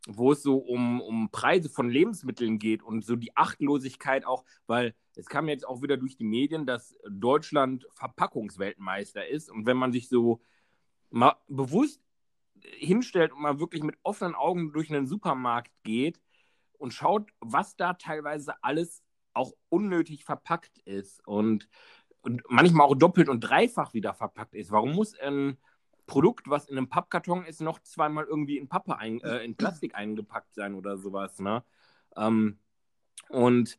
wo 0.09 0.33
es 0.33 0.43
so 0.43 0.57
um, 0.57 1.01
um 1.01 1.31
Preise 1.31 1.69
von 1.69 1.89
Lebensmitteln 1.89 2.59
geht 2.59 2.83
und 2.83 3.05
so 3.05 3.17
die 3.17 3.37
Achtlosigkeit 3.37 4.25
auch, 4.25 4.45
weil 4.67 4.95
es 5.15 5.27
kam 5.27 5.49
jetzt 5.49 5.67
auch 5.67 5.83
wieder 5.83 5.97
durch 5.97 6.17
die 6.17 6.25
Medien, 6.25 6.67
dass 6.67 6.97
Deutschland 7.09 7.87
Verpackungsweltmeister 7.93 9.27
ist. 9.27 9.51
Und 9.51 9.67
wenn 9.67 9.77
man 9.77 9.93
sich 9.93 10.09
so 10.09 10.41
mal 11.11 11.37
bewusst 11.49 12.01
hinstellt 12.63 13.33
und 13.33 13.43
mal 13.43 13.61
wirklich 13.61 13.83
mit 13.83 13.97
offenen 14.03 14.35
Augen 14.35 14.73
durch 14.73 14.91
einen 14.91 15.07
Supermarkt 15.07 15.71
geht 15.83 16.21
und 16.79 16.93
schaut, 16.93 17.31
was 17.41 17.77
da 17.77 17.95
teilweise 17.95 18.55
alles 18.63 19.03
auch 19.35 19.53
unnötig 19.69 20.25
verpackt 20.25 20.79
ist 20.85 21.27
und, 21.27 21.69
und 22.23 22.43
manchmal 22.49 22.87
auch 22.87 22.95
doppelt 22.95 23.29
und 23.29 23.41
dreifach 23.41 23.95
wieder 23.95 24.15
verpackt 24.15 24.55
ist. 24.55 24.71
Warum 24.71 24.93
muss 24.93 25.19
ein 25.19 25.59
Produkt, 26.07 26.49
was 26.49 26.69
in 26.69 26.77
einem 26.77 26.89
Pappkarton 26.89 27.45
ist, 27.45 27.61
noch 27.61 27.81
zweimal 27.81 28.25
irgendwie 28.25 28.59
in 28.59 28.69
Pappe 28.69 28.99
ein, 28.99 29.21
äh, 29.21 29.45
in 29.45 29.57
Plastik 29.57 29.95
eingepackt 29.95 30.55
sein 30.55 30.75
oder 30.75 30.99
sowas, 30.99 31.39
ne? 31.39 31.65
Ähm, 32.17 32.59
und 33.29 33.79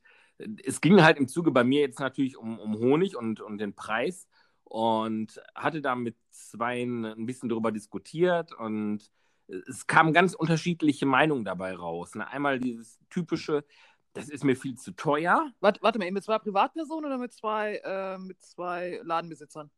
es 0.63 0.81
ging 0.81 1.01
halt 1.03 1.17
im 1.17 1.27
Zuge 1.27 1.51
bei 1.51 1.63
mir 1.63 1.81
jetzt 1.81 1.99
natürlich 1.99 2.37
um, 2.37 2.59
um 2.59 2.75
Honig 2.75 3.15
und, 3.15 3.41
und 3.41 3.59
den 3.59 3.75
Preis 3.75 4.27
und 4.63 5.41
hatte 5.53 5.81
da 5.81 5.95
mit 5.95 6.15
zwei 6.31 6.83
ein 6.83 7.25
bisschen 7.25 7.49
darüber 7.49 7.71
diskutiert 7.71 8.53
und 8.53 9.11
es 9.47 9.87
kamen 9.87 10.13
ganz 10.13 10.33
unterschiedliche 10.33 11.05
Meinungen 11.05 11.45
dabei 11.45 11.75
raus. 11.75 12.15
Ne? 12.15 12.27
Einmal 12.27 12.59
dieses 12.59 12.99
typische, 13.09 13.65
das 14.13 14.29
ist 14.29 14.43
mir 14.43 14.55
viel 14.55 14.75
zu 14.75 14.91
teuer. 14.91 15.51
Warte, 15.59 15.81
warte 15.81 15.99
mal, 15.99 16.09
mit 16.11 16.23
zwei 16.23 16.39
Privatpersonen 16.39 17.05
oder 17.05 17.17
mit 17.17 17.33
zwei, 17.33 17.81
äh, 17.83 18.17
mit 18.17 18.41
zwei 18.41 18.99
Ladenbesitzern? 19.03 19.69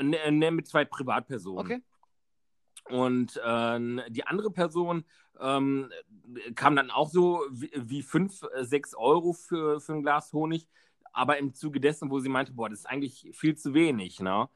Ne, 0.00 0.32
ne, 0.32 0.50
mit 0.50 0.66
zwei 0.66 0.84
Privatpersonen. 0.84 1.58
Okay. 1.58 1.82
Und 2.90 3.36
äh, 3.36 4.10
die 4.10 4.26
andere 4.26 4.50
Person 4.50 5.04
ähm, 5.40 5.90
kam 6.54 6.74
dann 6.74 6.90
auch 6.90 7.10
so 7.10 7.42
wie 7.50 8.02
5, 8.02 8.40
6 8.60 8.94
Euro 8.94 9.34
für, 9.34 9.80
für 9.80 9.92
ein 9.92 10.02
Glas 10.02 10.32
Honig, 10.32 10.66
aber 11.12 11.38
im 11.38 11.54
Zuge 11.54 11.78
dessen, 11.78 12.10
wo 12.10 12.18
sie 12.18 12.28
meinte, 12.28 12.52
boah, 12.52 12.68
das 12.68 12.80
ist 12.80 12.86
eigentlich 12.86 13.30
viel 13.32 13.56
zu 13.56 13.74
wenig. 13.74 14.20
Ne? 14.20 14.48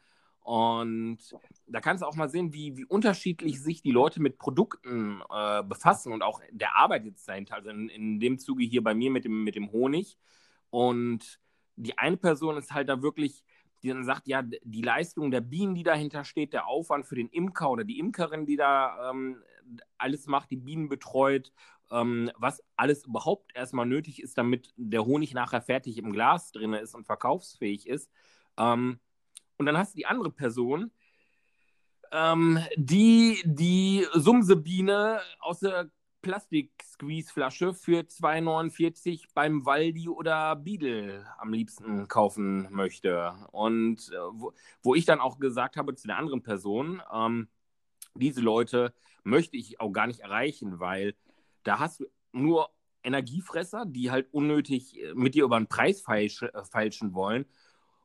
Und 0.46 1.18
da 1.66 1.80
kannst 1.80 2.02
du 2.02 2.06
auch 2.06 2.14
mal 2.14 2.28
sehen, 2.28 2.52
wie, 2.52 2.76
wie 2.76 2.84
unterschiedlich 2.84 3.60
sich 3.60 3.82
die 3.82 3.90
Leute 3.90 4.22
mit 4.22 4.38
Produkten 4.38 5.20
äh, 5.28 5.64
befassen 5.64 6.12
und 6.12 6.22
auch 6.22 6.40
der 6.52 6.76
Arbeit 6.76 7.04
jetzt 7.04 7.28
dahinter. 7.28 7.56
Also 7.56 7.70
in, 7.70 7.88
in 7.88 8.20
dem 8.20 8.38
Zuge 8.38 8.62
hier 8.62 8.84
bei 8.84 8.94
mir 8.94 9.10
mit 9.10 9.24
dem, 9.24 9.42
mit 9.42 9.56
dem 9.56 9.72
Honig. 9.72 10.16
Und 10.70 11.40
die 11.74 11.98
eine 11.98 12.16
Person 12.16 12.56
ist 12.58 12.72
halt 12.72 12.88
da 12.88 13.02
wirklich, 13.02 13.42
die 13.82 13.88
dann 13.88 14.04
sagt, 14.04 14.28
ja, 14.28 14.42
die 14.44 14.82
Leistung 14.82 15.32
der 15.32 15.40
Bienen, 15.40 15.74
die 15.74 15.82
dahinter 15.82 16.22
steht, 16.22 16.52
der 16.52 16.68
Aufwand 16.68 17.06
für 17.06 17.16
den 17.16 17.28
Imker 17.28 17.68
oder 17.68 17.82
die 17.82 17.98
Imkerin, 17.98 18.46
die 18.46 18.56
da 18.56 19.10
ähm, 19.10 19.42
alles 19.98 20.28
macht, 20.28 20.52
die 20.52 20.58
Bienen 20.58 20.88
betreut, 20.88 21.52
ähm, 21.90 22.30
was 22.36 22.62
alles 22.76 23.04
überhaupt 23.04 23.50
erstmal 23.56 23.86
nötig 23.86 24.22
ist, 24.22 24.38
damit 24.38 24.72
der 24.76 25.04
Honig 25.04 25.34
nachher 25.34 25.60
fertig 25.60 25.98
im 25.98 26.12
Glas 26.12 26.52
drin 26.52 26.72
ist 26.72 26.94
und 26.94 27.04
verkaufsfähig 27.04 27.88
ist. 27.88 28.12
Ähm, 28.56 29.00
und 29.58 29.66
dann 29.66 29.76
hast 29.76 29.94
du 29.94 29.98
die 29.98 30.06
andere 30.06 30.30
Person, 30.30 30.90
ähm, 32.12 32.58
die 32.76 33.40
die 33.44 34.06
Sumsebiene 34.14 35.20
aus 35.40 35.60
der 35.60 35.90
Plastik-Squeeze-Flasche 36.22 37.72
für 37.72 38.00
2,49 38.00 39.26
beim 39.32 39.64
Waldi 39.64 40.08
oder 40.08 40.56
Beadle 40.56 41.24
am 41.38 41.52
liebsten 41.52 42.08
kaufen 42.08 42.66
möchte. 42.72 43.32
Und 43.52 44.10
äh, 44.12 44.16
wo, 44.32 44.52
wo, 44.82 44.94
ich 44.96 45.04
dann 45.04 45.20
auch 45.20 45.38
gesagt 45.38 45.76
habe 45.76 45.94
zu 45.94 46.08
der 46.08 46.18
anderen 46.18 46.42
Person, 46.42 47.00
ähm, 47.12 47.48
diese 48.14 48.40
Leute 48.40 48.92
möchte 49.22 49.56
ich 49.56 49.80
auch 49.80 49.92
gar 49.92 50.08
nicht 50.08 50.20
erreichen, 50.20 50.80
weil 50.80 51.14
da 51.62 51.78
hast 51.78 52.00
du 52.00 52.06
nur 52.32 52.70
Energiefresser, 53.04 53.86
die 53.86 54.10
halt 54.10 54.26
unnötig 54.32 55.00
äh, 55.00 55.14
mit 55.14 55.34
dir 55.34 55.44
über 55.44 55.58
den 55.58 55.68
Preis 55.68 56.02
äh, 56.08 56.28
feilschen 56.64 57.14
wollen. 57.14 57.46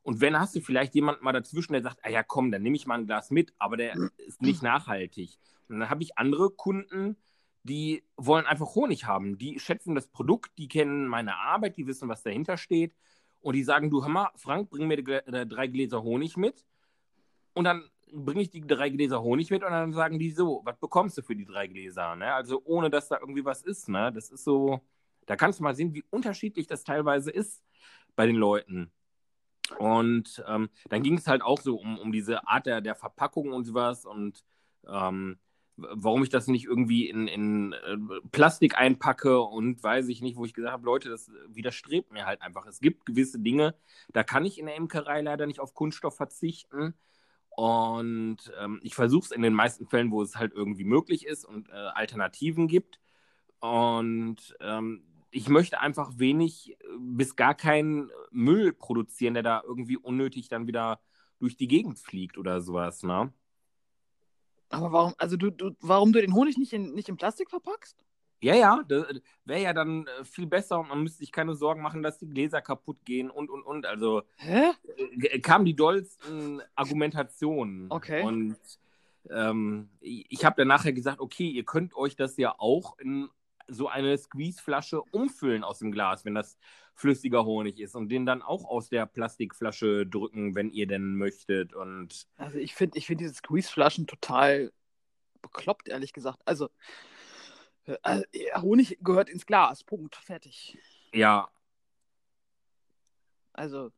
Und 0.03 0.19
wenn 0.19 0.39
hast 0.39 0.55
du 0.55 0.61
vielleicht 0.61 0.95
jemanden 0.95 1.23
mal 1.23 1.31
dazwischen, 1.31 1.73
der 1.73 1.83
sagt, 1.83 1.99
ah 2.03 2.09
ja 2.09 2.23
komm, 2.23 2.51
dann 2.51 2.63
nehme 2.63 2.75
ich 2.75 2.87
mal 2.87 2.99
ein 2.99 3.05
Glas 3.05 3.29
mit, 3.29 3.53
aber 3.59 3.77
der 3.77 3.95
ist 4.17 4.41
nicht 4.41 4.63
nachhaltig. 4.63 5.37
Und 5.69 5.79
dann 5.79 5.89
habe 5.89 6.03
ich 6.03 6.17
andere 6.17 6.49
Kunden, 6.49 7.17
die 7.63 8.03
wollen 8.17 8.45
einfach 8.45 8.75
Honig 8.75 9.05
haben. 9.05 9.37
Die 9.37 9.59
schätzen 9.59 9.93
das 9.95 10.07
Produkt, 10.07 10.57
die 10.57 10.67
kennen 10.67 11.07
meine 11.07 11.35
Arbeit, 11.37 11.77
die 11.77 11.87
wissen, 11.87 12.09
was 12.09 12.23
dahinter 12.23 12.57
steht. 12.57 12.95
Und 13.41 13.55
die 13.55 13.63
sagen, 13.63 13.89
du 13.89 14.01
hör 14.01 14.09
mal, 14.09 14.29
Frank, 14.35 14.69
bring 14.69 14.87
mir 14.87 14.97
äh, 14.97 15.45
drei 15.45 15.67
Gläser 15.67 16.01
Honig 16.03 16.37
mit. 16.37 16.65
Und 17.53 17.65
dann 17.65 17.89
bringe 18.11 18.41
ich 18.41 18.49
die 18.49 18.61
drei 18.61 18.89
Gläser 18.89 19.21
Honig 19.21 19.49
mit 19.51 19.63
und 19.63 19.71
dann 19.71 19.93
sagen 19.93 20.19
die 20.19 20.31
so, 20.31 20.61
was 20.63 20.77
bekommst 20.77 21.17
du 21.17 21.21
für 21.21 21.35
die 21.35 21.45
drei 21.45 21.67
Gläser? 21.67 22.15
Ne? 22.15 22.33
Also 22.33 22.61
ohne, 22.65 22.89
dass 22.89 23.07
da 23.07 23.17
irgendwie 23.19 23.45
was 23.45 23.61
ist. 23.61 23.89
Ne? 23.89 24.11
Das 24.13 24.29
ist 24.29 24.43
so, 24.43 24.81
da 25.25 25.35
kannst 25.35 25.59
du 25.59 25.63
mal 25.63 25.75
sehen, 25.75 25.93
wie 25.93 26.03
unterschiedlich 26.09 26.67
das 26.67 26.83
teilweise 26.83 27.31
ist 27.31 27.63
bei 28.15 28.25
den 28.25 28.35
Leuten. 28.35 28.91
Und 29.77 30.43
ähm, 30.47 30.69
dann 30.89 31.03
ging 31.03 31.17
es 31.17 31.27
halt 31.27 31.41
auch 31.41 31.59
so 31.59 31.75
um, 31.75 31.97
um 31.97 32.11
diese 32.11 32.47
Art 32.47 32.65
der, 32.65 32.81
der 32.81 32.95
Verpackung 32.95 33.51
und 33.53 33.65
sowas 33.65 34.05
und 34.05 34.43
ähm, 34.87 35.37
warum 35.77 36.23
ich 36.23 36.29
das 36.29 36.47
nicht 36.47 36.65
irgendwie 36.65 37.09
in, 37.09 37.27
in 37.27 37.73
äh, 37.73 37.97
Plastik 38.31 38.77
einpacke 38.77 39.41
und 39.41 39.81
weiß 39.81 40.07
ich 40.09 40.21
nicht, 40.21 40.37
wo 40.37 40.45
ich 40.45 40.53
gesagt 40.53 40.73
habe, 40.73 40.85
Leute, 40.85 41.09
das 41.09 41.31
widerstrebt 41.47 42.11
mir 42.11 42.25
halt 42.25 42.41
einfach. 42.41 42.65
Es 42.65 42.79
gibt 42.79 43.05
gewisse 43.05 43.39
Dinge, 43.39 43.75
da 44.13 44.23
kann 44.23 44.45
ich 44.45 44.59
in 44.59 44.65
der 44.65 44.75
Imkerei 44.75 45.21
leider 45.21 45.47
nicht 45.47 45.59
auf 45.59 45.73
Kunststoff 45.73 46.15
verzichten. 46.15 46.93
Und 47.49 48.37
ähm, 48.59 48.79
ich 48.83 48.95
versuche 48.95 49.25
es 49.25 49.31
in 49.31 49.41
den 49.41 49.53
meisten 49.53 49.87
Fällen, 49.87 50.11
wo 50.11 50.21
es 50.21 50.35
halt 50.35 50.53
irgendwie 50.53 50.85
möglich 50.85 51.25
ist 51.25 51.45
und 51.45 51.69
äh, 51.69 51.73
Alternativen 51.73 52.67
gibt. 52.67 52.99
Und 53.59 54.55
ähm, 54.61 55.03
ich 55.31 55.49
möchte 55.49 55.79
einfach 55.79 56.11
wenig 56.17 56.77
bis 56.99 57.35
gar 57.35 57.55
keinen 57.55 58.11
Müll 58.31 58.73
produzieren, 58.73 59.33
der 59.33 59.43
da 59.43 59.63
irgendwie 59.65 59.97
unnötig 59.97 60.49
dann 60.49 60.67
wieder 60.67 60.99
durch 61.39 61.57
die 61.57 61.67
Gegend 61.67 61.99
fliegt 61.99 62.37
oder 62.37 62.61
sowas, 62.61 63.03
ne? 63.03 63.33
Aber 64.69 64.91
warum, 64.91 65.13
also 65.17 65.35
du, 65.35 65.49
du, 65.49 65.71
warum 65.81 66.13
du 66.13 66.21
den 66.21 66.33
Honig 66.33 66.57
nicht 66.57 66.71
in, 66.71 66.93
nicht 66.93 67.09
in 67.09 67.17
Plastik 67.17 67.49
verpackst? 67.49 68.05
Ja, 68.43 68.55
ja, 68.55 68.83
wäre 69.45 69.61
ja 69.61 69.73
dann 69.73 70.07
äh, 70.07 70.23
viel 70.23 70.47
besser 70.47 70.79
und 70.79 70.89
man 70.89 71.03
müsste 71.03 71.19
sich 71.19 71.31
keine 71.31 71.53
Sorgen 71.53 71.81
machen, 71.81 72.01
dass 72.01 72.17
die 72.17 72.27
Gläser 72.27 72.61
kaputt 72.61 72.97
gehen 73.05 73.29
und 73.29 73.49
und 73.49 73.61
und. 73.61 73.85
Also 73.85 74.23
Hä? 74.37 74.71
Äh, 74.97 75.39
kamen 75.39 75.65
die 75.65 75.75
dollsten 75.75 76.61
Argumentationen. 76.73 77.91
Okay. 77.91 78.23
Und 78.23 78.57
ähm, 79.29 79.89
ich 79.99 80.43
habe 80.43 80.55
dann 80.57 80.69
nachher 80.69 80.93
gesagt, 80.93 81.19
okay, 81.19 81.49
ihr 81.49 81.65
könnt 81.65 81.95
euch 81.95 82.15
das 82.15 82.37
ja 82.37 82.55
auch 82.57 82.97
in 82.97 83.29
so 83.67 83.87
eine 83.87 84.17
Squeeze-Flasche 84.17 85.01
umfüllen 85.01 85.63
aus 85.63 85.79
dem 85.79 85.91
Glas, 85.91 86.25
wenn 86.25 86.35
das 86.35 86.57
flüssiger 86.93 87.45
Honig 87.45 87.79
ist 87.79 87.95
und 87.95 88.09
den 88.09 88.25
dann 88.25 88.41
auch 88.41 88.65
aus 88.65 88.89
der 88.89 89.05
Plastikflasche 89.05 90.05
drücken, 90.05 90.55
wenn 90.55 90.69
ihr 90.69 90.87
denn 90.87 91.15
möchtet. 91.15 91.73
Und 91.73 92.27
also 92.37 92.57
ich 92.57 92.75
finde 92.75 92.97
ich 92.97 93.07
find 93.07 93.21
diese 93.21 93.33
Squeeze-Flaschen 93.33 94.07
total 94.07 94.71
bekloppt, 95.41 95.89
ehrlich 95.89 96.13
gesagt. 96.13 96.39
Also, 96.45 96.69
äh, 97.85 98.21
Honig 98.61 98.99
gehört 99.01 99.29
ins 99.29 99.45
Glas, 99.45 99.83
Punkt, 99.83 100.15
fertig. 100.15 100.77
Ja. 101.13 101.49
Also, 103.53 103.91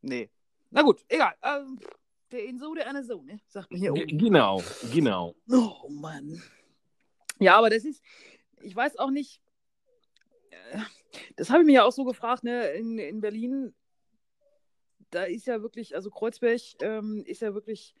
nee. 0.00 0.30
Na 0.70 0.82
gut, 0.82 1.04
egal. 1.08 1.34
Ähm, 1.42 1.78
der 2.32 2.48
eine 2.48 2.58
so, 2.58 2.74
der 2.74 2.88
eine 2.88 3.04
so, 3.04 3.22
ne? 3.22 3.40
Sagt 3.46 3.70
man 3.70 3.78
hier 3.78 3.92
oben. 3.92 4.18
Genau, 4.18 4.62
genau. 4.92 5.34
Oh 5.48 5.88
Mann. 5.88 6.42
Ja, 7.38 7.58
aber 7.58 7.70
das 7.70 7.84
ist, 7.84 8.02
ich 8.64 8.74
weiß 8.74 8.98
auch 8.98 9.10
nicht, 9.10 9.40
äh, 10.50 10.78
das 11.36 11.50
habe 11.50 11.60
ich 11.60 11.66
mir 11.66 11.74
ja 11.74 11.84
auch 11.84 11.92
so 11.92 12.04
gefragt, 12.04 12.44
ne, 12.44 12.68
in, 12.70 12.98
in 12.98 13.20
Berlin, 13.20 13.74
da 15.10 15.24
ist 15.24 15.46
ja 15.46 15.62
wirklich, 15.62 15.94
also 15.94 16.10
Kreuzberg 16.10 16.60
ähm, 16.80 17.22
ist 17.26 17.42
ja 17.42 17.54
wirklich 17.54 17.94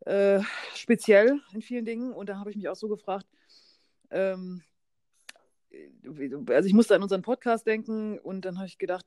äh, 0.00 0.40
speziell 0.74 1.40
in 1.52 1.62
vielen 1.62 1.84
Dingen 1.84 2.12
und 2.12 2.28
da 2.28 2.38
habe 2.38 2.50
ich 2.50 2.56
mich 2.56 2.68
auch 2.68 2.76
so 2.76 2.88
gefragt, 2.88 3.26
ähm, 4.10 4.62
also 6.48 6.68
ich 6.68 6.74
musste 6.74 6.94
an 6.94 7.02
unseren 7.02 7.22
Podcast 7.22 7.66
denken 7.66 8.18
und 8.18 8.44
dann 8.44 8.58
habe 8.58 8.68
ich 8.68 8.78
gedacht, 8.78 9.06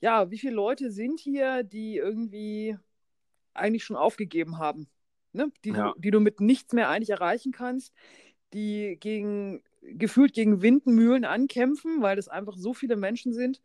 ja, 0.00 0.30
wie 0.30 0.38
viele 0.38 0.54
Leute 0.54 0.90
sind 0.90 1.20
hier, 1.20 1.62
die 1.64 1.96
irgendwie 1.96 2.78
eigentlich 3.52 3.84
schon 3.84 3.96
aufgegeben 3.96 4.58
haben, 4.58 4.88
ne? 5.32 5.50
die, 5.64 5.70
ja. 5.70 5.94
die 5.98 6.10
du 6.10 6.20
mit 6.20 6.40
nichts 6.40 6.72
mehr 6.72 6.88
eigentlich 6.88 7.10
erreichen 7.10 7.52
kannst, 7.52 7.92
die 8.52 8.96
gegen 9.00 9.62
gefühlt 9.82 10.32
gegen 10.34 10.62
Windmühlen 10.62 11.24
ankämpfen, 11.24 12.02
weil 12.02 12.18
es 12.18 12.28
einfach 12.28 12.56
so 12.56 12.74
viele 12.74 12.96
Menschen 12.96 13.32
sind, 13.32 13.60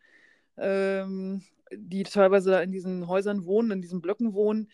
ähm, 0.57 1.43
die 1.71 2.03
teilweise 2.03 2.51
da 2.51 2.61
in 2.61 2.71
diesen 2.71 3.07
Häusern 3.07 3.45
wohnen, 3.45 3.71
in 3.71 3.81
diesen 3.81 4.01
Blöcken 4.01 4.33
wohnen. 4.33 4.69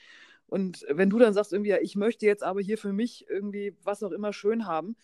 Und 0.47 0.85
wenn 0.89 1.09
du 1.09 1.19
dann 1.19 1.33
sagst, 1.33 1.53
irgendwie, 1.53 1.71
ja, 1.71 1.77
ich 1.81 1.95
möchte 1.95 2.25
jetzt 2.25 2.43
aber 2.43 2.61
hier 2.61 2.77
für 2.77 2.93
mich 2.93 3.25
irgendwie 3.29 3.75
was 3.83 4.03
auch 4.03 4.11
immer 4.11 4.33
schön 4.33 4.65
haben, 4.65 4.95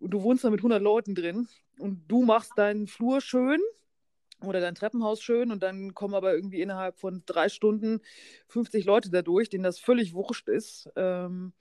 und 0.00 0.10
du 0.12 0.22
wohnst 0.22 0.44
da 0.44 0.50
mit 0.50 0.60
100 0.60 0.80
Leuten 0.80 1.14
drin 1.14 1.48
und 1.78 2.02
du 2.08 2.22
machst 2.22 2.52
deinen 2.56 2.86
Flur 2.86 3.20
schön 3.20 3.60
oder 4.42 4.60
dein 4.60 4.74
Treppenhaus 4.74 5.20
schön 5.20 5.50
und 5.50 5.62
dann 5.62 5.94
kommen 5.94 6.14
aber 6.14 6.34
irgendwie 6.34 6.62
innerhalb 6.62 6.98
von 6.98 7.22
drei 7.26 7.48
Stunden 7.48 8.00
50 8.48 8.84
Leute 8.84 9.10
dadurch, 9.10 9.48
denen 9.48 9.64
das 9.64 9.78
völlig 9.78 10.14
wurscht 10.14 10.48
ist. 10.48 10.90
Ähm, 10.96 11.52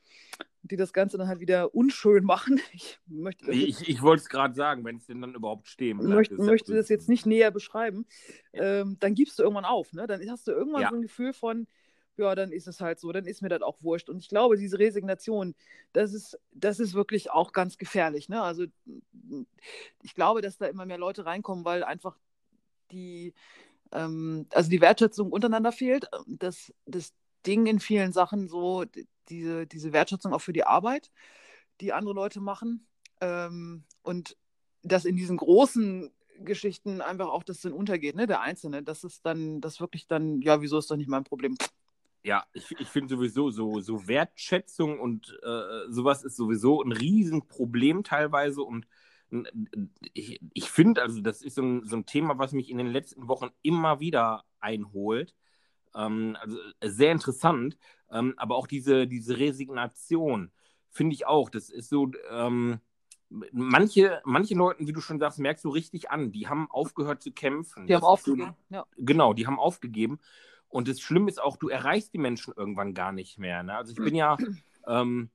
die 0.63 0.75
das 0.75 0.93
Ganze 0.93 1.17
dann 1.17 1.27
halt 1.27 1.39
wieder 1.39 1.73
unschön 1.73 2.23
machen. 2.25 2.59
Ich, 2.73 2.99
möchte 3.07 3.51
ich, 3.51 3.87
ich 3.87 4.01
wollte 4.01 4.23
es 4.23 4.29
gerade 4.29 4.53
sagen, 4.53 4.83
wenn 4.85 4.97
es 4.97 5.05
denn 5.05 5.21
dann 5.21 5.33
überhaupt 5.33 5.67
stehen 5.67 5.97
bleibt. 5.97 6.13
Möcht, 6.13 6.31
möchte 6.37 6.75
das 6.75 6.89
jetzt 6.89 7.09
nicht 7.09 7.25
näher 7.25 7.51
beschreiben. 7.51 8.05
Ähm, 8.53 8.97
dann 8.99 9.15
gibst 9.15 9.39
du 9.39 9.43
irgendwann 9.43 9.65
auf. 9.65 9.93
Ne? 9.93 10.07
Dann 10.07 10.21
hast 10.29 10.47
du 10.47 10.51
irgendwann 10.51 10.81
ja. 10.81 10.89
so 10.89 10.95
ein 10.95 11.01
Gefühl 11.01 11.33
von, 11.33 11.67
ja, 12.17 12.33
dann 12.33 12.51
ist 12.51 12.67
es 12.67 12.81
halt 12.81 12.99
so, 12.99 13.11
dann 13.11 13.25
ist 13.25 13.41
mir 13.41 13.49
das 13.49 13.61
auch 13.61 13.77
wurscht. 13.81 14.09
Und 14.09 14.17
ich 14.17 14.29
glaube, 14.29 14.57
diese 14.57 14.79
Resignation, 14.79 15.55
das 15.93 16.13
ist, 16.13 16.39
das 16.51 16.79
ist 16.79 16.93
wirklich 16.93 17.31
auch 17.31 17.53
ganz 17.53 17.77
gefährlich. 17.77 18.27
Ne? 18.27 18.41
Also 18.41 18.65
ich 20.01 20.15
glaube, 20.15 20.41
dass 20.41 20.57
da 20.57 20.65
immer 20.65 20.85
mehr 20.85 20.97
Leute 20.97 21.25
reinkommen, 21.25 21.63
weil 21.63 21.83
einfach 21.83 22.17
die, 22.91 23.33
ähm, 23.91 24.47
also 24.51 24.69
die 24.69 24.81
Wertschätzung 24.81 25.31
untereinander 25.31 25.71
fehlt. 25.71 26.07
Das, 26.27 26.73
das 26.85 27.13
Ding 27.45 27.65
in 27.65 27.79
vielen 27.79 28.13
Sachen 28.13 28.47
so, 28.47 28.85
diese, 29.29 29.67
diese 29.67 29.93
Wertschätzung 29.93 30.33
auch 30.33 30.41
für 30.41 30.53
die 30.53 30.65
Arbeit, 30.65 31.11
die 31.81 31.93
andere 31.93 32.13
Leute 32.13 32.39
machen. 32.39 32.87
Ähm, 33.21 33.83
und 34.03 34.37
dass 34.83 35.05
in 35.05 35.15
diesen 35.15 35.37
großen 35.37 36.11
Geschichten 36.39 37.01
einfach 37.01 37.27
auch 37.27 37.43
das 37.43 37.61
dann 37.61 37.73
untergeht, 37.73 38.15
ne, 38.15 38.27
der 38.27 38.41
Einzelne. 38.41 38.83
Das 38.83 39.03
ist 39.03 39.25
dann, 39.25 39.61
das 39.61 39.79
wirklich 39.79 40.07
dann, 40.07 40.41
ja, 40.41 40.61
wieso 40.61 40.77
ist 40.77 40.89
das 40.91 40.97
nicht 40.97 41.09
mein 41.09 41.23
Problem? 41.23 41.55
Ja, 42.23 42.45
ich, 42.53 42.71
ich 42.79 42.87
finde 42.87 43.15
sowieso 43.15 43.49
so, 43.51 43.79
so 43.79 44.07
Wertschätzung 44.07 44.99
und 44.99 45.37
äh, 45.43 45.89
sowas 45.89 46.23
ist 46.23 46.35
sowieso 46.35 46.81
ein 46.83 46.91
Riesenproblem 46.91 48.03
teilweise 48.03 48.61
und 48.61 48.87
ich, 50.13 50.39
ich 50.53 50.69
finde, 50.69 51.01
also 51.01 51.21
das 51.21 51.41
ist 51.41 51.55
so 51.55 51.61
ein, 51.61 51.83
so 51.83 51.95
ein 51.97 52.05
Thema, 52.05 52.37
was 52.37 52.53
mich 52.53 52.69
in 52.69 52.77
den 52.77 52.87
letzten 52.87 53.27
Wochen 53.27 53.49
immer 53.61 53.99
wieder 53.99 54.45
einholt. 54.59 55.33
Ähm, 55.95 56.37
also 56.39 56.57
äh, 56.79 56.89
sehr 56.89 57.11
interessant, 57.11 57.77
ähm, 58.11 58.33
aber 58.37 58.55
auch 58.55 58.67
diese, 58.67 59.07
diese 59.07 59.37
Resignation 59.37 60.51
finde 60.89 61.13
ich 61.13 61.25
auch. 61.25 61.49
Das 61.49 61.69
ist 61.69 61.89
so, 61.89 62.11
ähm, 62.31 62.79
manche, 63.29 64.21
manche 64.23 64.55
Leuten, 64.55 64.87
wie 64.87 64.93
du 64.93 65.01
schon 65.01 65.19
sagst, 65.19 65.39
merkst 65.39 65.65
du 65.65 65.69
richtig 65.69 66.09
an, 66.09 66.31
die 66.31 66.47
haben 66.47 66.69
aufgehört 66.71 67.21
zu 67.21 67.31
kämpfen. 67.31 67.87
Die 67.87 67.93
das 67.93 68.01
haben 68.01 68.07
aufgegeben, 68.07 68.55
so, 68.69 68.75
ja. 68.75 68.85
Genau, 68.97 69.33
die 69.33 69.47
haben 69.47 69.59
aufgegeben. 69.59 70.19
Und 70.69 70.87
das 70.87 70.99
Schlimme 70.99 71.29
ist 71.29 71.41
auch, 71.41 71.57
du 71.57 71.69
erreichst 71.69 72.13
die 72.13 72.17
Menschen 72.17 72.53
irgendwann 72.55 72.93
gar 72.93 73.11
nicht 73.11 73.39
mehr. 73.39 73.63
Ne? 73.63 73.75
Also 73.75 73.91
ich 73.91 73.97
bin 73.97 74.15
ja 74.15 74.37
ähm, 74.87 75.29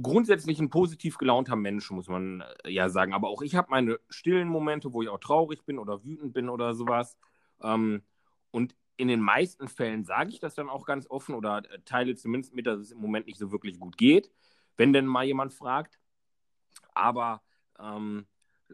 grundsätzlich 0.00 0.60
ein 0.60 0.70
positiv 0.70 1.18
gelaunter 1.18 1.56
Mensch, 1.56 1.90
muss 1.90 2.08
man 2.08 2.42
äh, 2.64 2.70
ja 2.70 2.88
sagen. 2.88 3.12
Aber 3.12 3.28
auch 3.28 3.42
ich 3.42 3.54
habe 3.54 3.70
meine 3.70 3.98
stillen 4.08 4.48
Momente, 4.48 4.92
wo 4.92 5.02
ich 5.02 5.08
auch 5.08 5.20
traurig 5.20 5.64
bin 5.64 5.78
oder 5.78 6.04
wütend 6.04 6.32
bin 6.32 6.48
oder 6.48 6.74
sowas. 6.74 7.16
Ähm, 7.62 8.02
und 8.50 8.74
in 8.96 9.08
den 9.08 9.20
meisten 9.20 9.68
Fällen 9.68 10.04
sage 10.04 10.30
ich 10.30 10.40
das 10.40 10.54
dann 10.54 10.68
auch 10.68 10.84
ganz 10.84 11.08
offen 11.08 11.34
oder 11.34 11.58
äh, 11.70 11.80
teile 11.84 12.14
zumindest 12.14 12.54
mit, 12.54 12.66
dass 12.66 12.78
es 12.80 12.92
im 12.92 12.98
Moment 12.98 13.26
nicht 13.26 13.38
so 13.38 13.50
wirklich 13.52 13.78
gut 13.78 13.96
geht. 13.96 14.30
Wenn 14.76 14.92
denn 14.92 15.06
mal 15.06 15.24
jemand 15.24 15.52
fragt, 15.52 15.98
aber 16.94 17.42
ähm, 17.78 18.26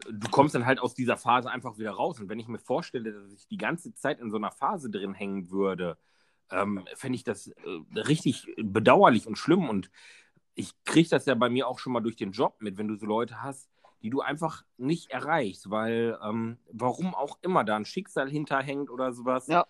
du 0.09 0.29
kommst 0.29 0.55
dann 0.55 0.65
halt 0.65 0.79
aus 0.79 0.93
dieser 0.93 1.17
Phase 1.17 1.49
einfach 1.49 1.77
wieder 1.77 1.91
raus. 1.91 2.19
Und 2.19 2.29
wenn 2.29 2.39
ich 2.39 2.47
mir 2.47 2.59
vorstelle, 2.59 3.13
dass 3.13 3.33
ich 3.33 3.47
die 3.47 3.57
ganze 3.57 3.93
Zeit 3.93 4.19
in 4.19 4.31
so 4.31 4.37
einer 4.37 4.51
Phase 4.51 4.89
drin 4.89 5.13
hängen 5.13 5.49
würde, 5.49 5.97
ähm, 6.51 6.85
fände 6.95 7.15
ich 7.15 7.23
das 7.23 7.47
äh, 7.47 7.99
richtig 7.99 8.47
bedauerlich 8.57 9.27
und 9.27 9.37
schlimm. 9.37 9.69
Und 9.69 9.89
ich 10.57 10.73
kriege 10.85 11.07
das 11.07 11.27
ja 11.27 11.35
bei 11.35 11.49
mir 11.49 11.67
auch 11.67 11.77
schon 11.77 11.93
mal 11.93 12.01
durch 12.01 12.15
den 12.15 12.31
Job 12.31 12.55
mit, 12.59 12.77
wenn 12.77 12.87
du 12.87 12.95
so 12.95 13.05
Leute 13.05 13.43
hast, 13.43 13.69
die 14.01 14.09
du 14.09 14.21
einfach 14.21 14.63
nicht 14.77 15.11
erreichst, 15.11 15.69
weil 15.69 16.17
ähm, 16.21 16.57
warum 16.71 17.13
auch 17.13 17.37
immer 17.43 17.63
da 17.63 17.75
ein 17.75 17.85
Schicksal 17.85 18.29
hinterhängt 18.29 18.89
oder 18.89 19.13
sowas. 19.13 19.47
Ja. 19.47 19.67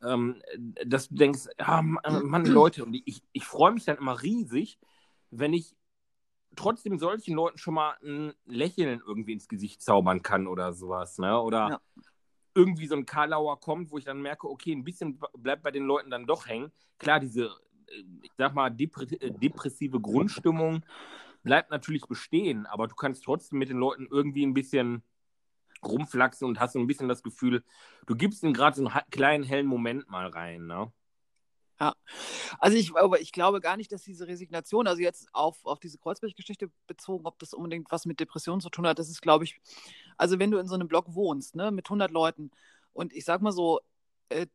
Ähm, 0.00 0.40
dass 0.86 1.08
du 1.08 1.16
denkst, 1.16 1.48
ja, 1.58 1.82
Mann, 1.82 2.46
Leute, 2.46 2.84
und 2.84 2.94
ich, 2.94 3.20
ich 3.32 3.44
freue 3.44 3.72
mich 3.72 3.84
dann 3.84 3.98
immer 3.98 4.22
riesig, 4.22 4.78
wenn 5.30 5.52
ich 5.52 5.74
trotzdem 6.54 6.98
solchen 6.98 7.34
Leuten 7.34 7.58
schon 7.58 7.74
mal 7.74 7.96
ein 8.04 8.32
Lächeln 8.46 9.02
irgendwie 9.04 9.32
ins 9.32 9.48
Gesicht 9.48 9.82
zaubern 9.82 10.22
kann 10.22 10.46
oder 10.46 10.72
sowas, 10.72 11.18
ne? 11.18 11.40
Oder 11.40 11.68
ja. 11.68 11.80
irgendwie 12.54 12.86
so 12.86 12.94
ein 12.94 13.06
Karlauer 13.06 13.58
kommt, 13.58 13.90
wo 13.90 13.98
ich 13.98 14.04
dann 14.04 14.22
merke, 14.22 14.48
okay, 14.48 14.72
ein 14.72 14.84
bisschen 14.84 15.18
bleibt 15.36 15.64
bei 15.64 15.72
den 15.72 15.84
Leuten 15.84 16.10
dann 16.10 16.26
doch 16.26 16.46
hängen. 16.46 16.70
Klar, 16.98 17.18
diese, 17.18 17.46
äh, 17.46 17.48
ich 18.22 18.30
sag 18.36 18.54
mal, 18.54 18.70
äh, 18.70 19.30
depressive 19.30 20.00
Grundstimmung 20.00 20.84
bleibt 21.42 21.70
natürlich 21.70 22.02
bestehen, 22.02 22.66
aber 22.66 22.88
du 22.88 22.94
kannst 22.94 23.24
trotzdem 23.24 23.58
mit 23.58 23.68
den 23.68 23.78
Leuten 23.78 24.06
irgendwie 24.10 24.44
ein 24.44 24.54
bisschen 24.54 25.02
rumflaxen 25.84 26.46
und 26.46 26.60
hast 26.60 26.72
so 26.72 26.78
ein 26.78 26.86
bisschen 26.86 27.08
das 27.08 27.22
Gefühl, 27.22 27.62
du 28.06 28.16
gibst 28.16 28.42
ihnen 28.42 28.54
gerade 28.54 28.76
so 28.76 28.86
einen 28.86 29.00
kleinen 29.10 29.44
hellen 29.44 29.66
Moment 29.66 30.08
mal 30.08 30.26
rein, 30.28 30.66
ne? 30.66 30.92
Ja, 31.80 31.94
also 32.58 32.76
ich, 32.76 32.96
aber 32.96 33.20
ich 33.20 33.30
glaube 33.30 33.60
gar 33.60 33.76
nicht, 33.76 33.92
dass 33.92 34.02
diese 34.02 34.26
Resignation, 34.26 34.88
also 34.88 35.00
jetzt 35.00 35.28
auf, 35.32 35.64
auf 35.64 35.78
diese 35.78 35.96
Kreuzberg-Geschichte 35.98 36.70
bezogen, 36.88 37.24
ob 37.24 37.38
das 37.38 37.54
unbedingt 37.54 37.92
was 37.92 38.04
mit 38.04 38.18
Depressionen 38.18 38.60
zu 38.60 38.68
tun 38.68 38.86
hat, 38.86 38.98
das 38.98 39.08
ist, 39.08 39.22
glaube 39.22 39.44
ich, 39.44 39.60
also 40.16 40.40
wenn 40.40 40.50
du 40.50 40.58
in 40.58 40.66
so 40.66 40.74
einem 40.74 40.88
Block 40.88 41.14
wohnst, 41.14 41.54
ne, 41.54 41.70
mit 41.70 41.86
100 41.86 42.10
Leuten 42.10 42.50
und 42.92 43.12
ich 43.12 43.24
sag 43.24 43.42
mal 43.42 43.52
so, 43.52 43.80
äh, 44.28 44.46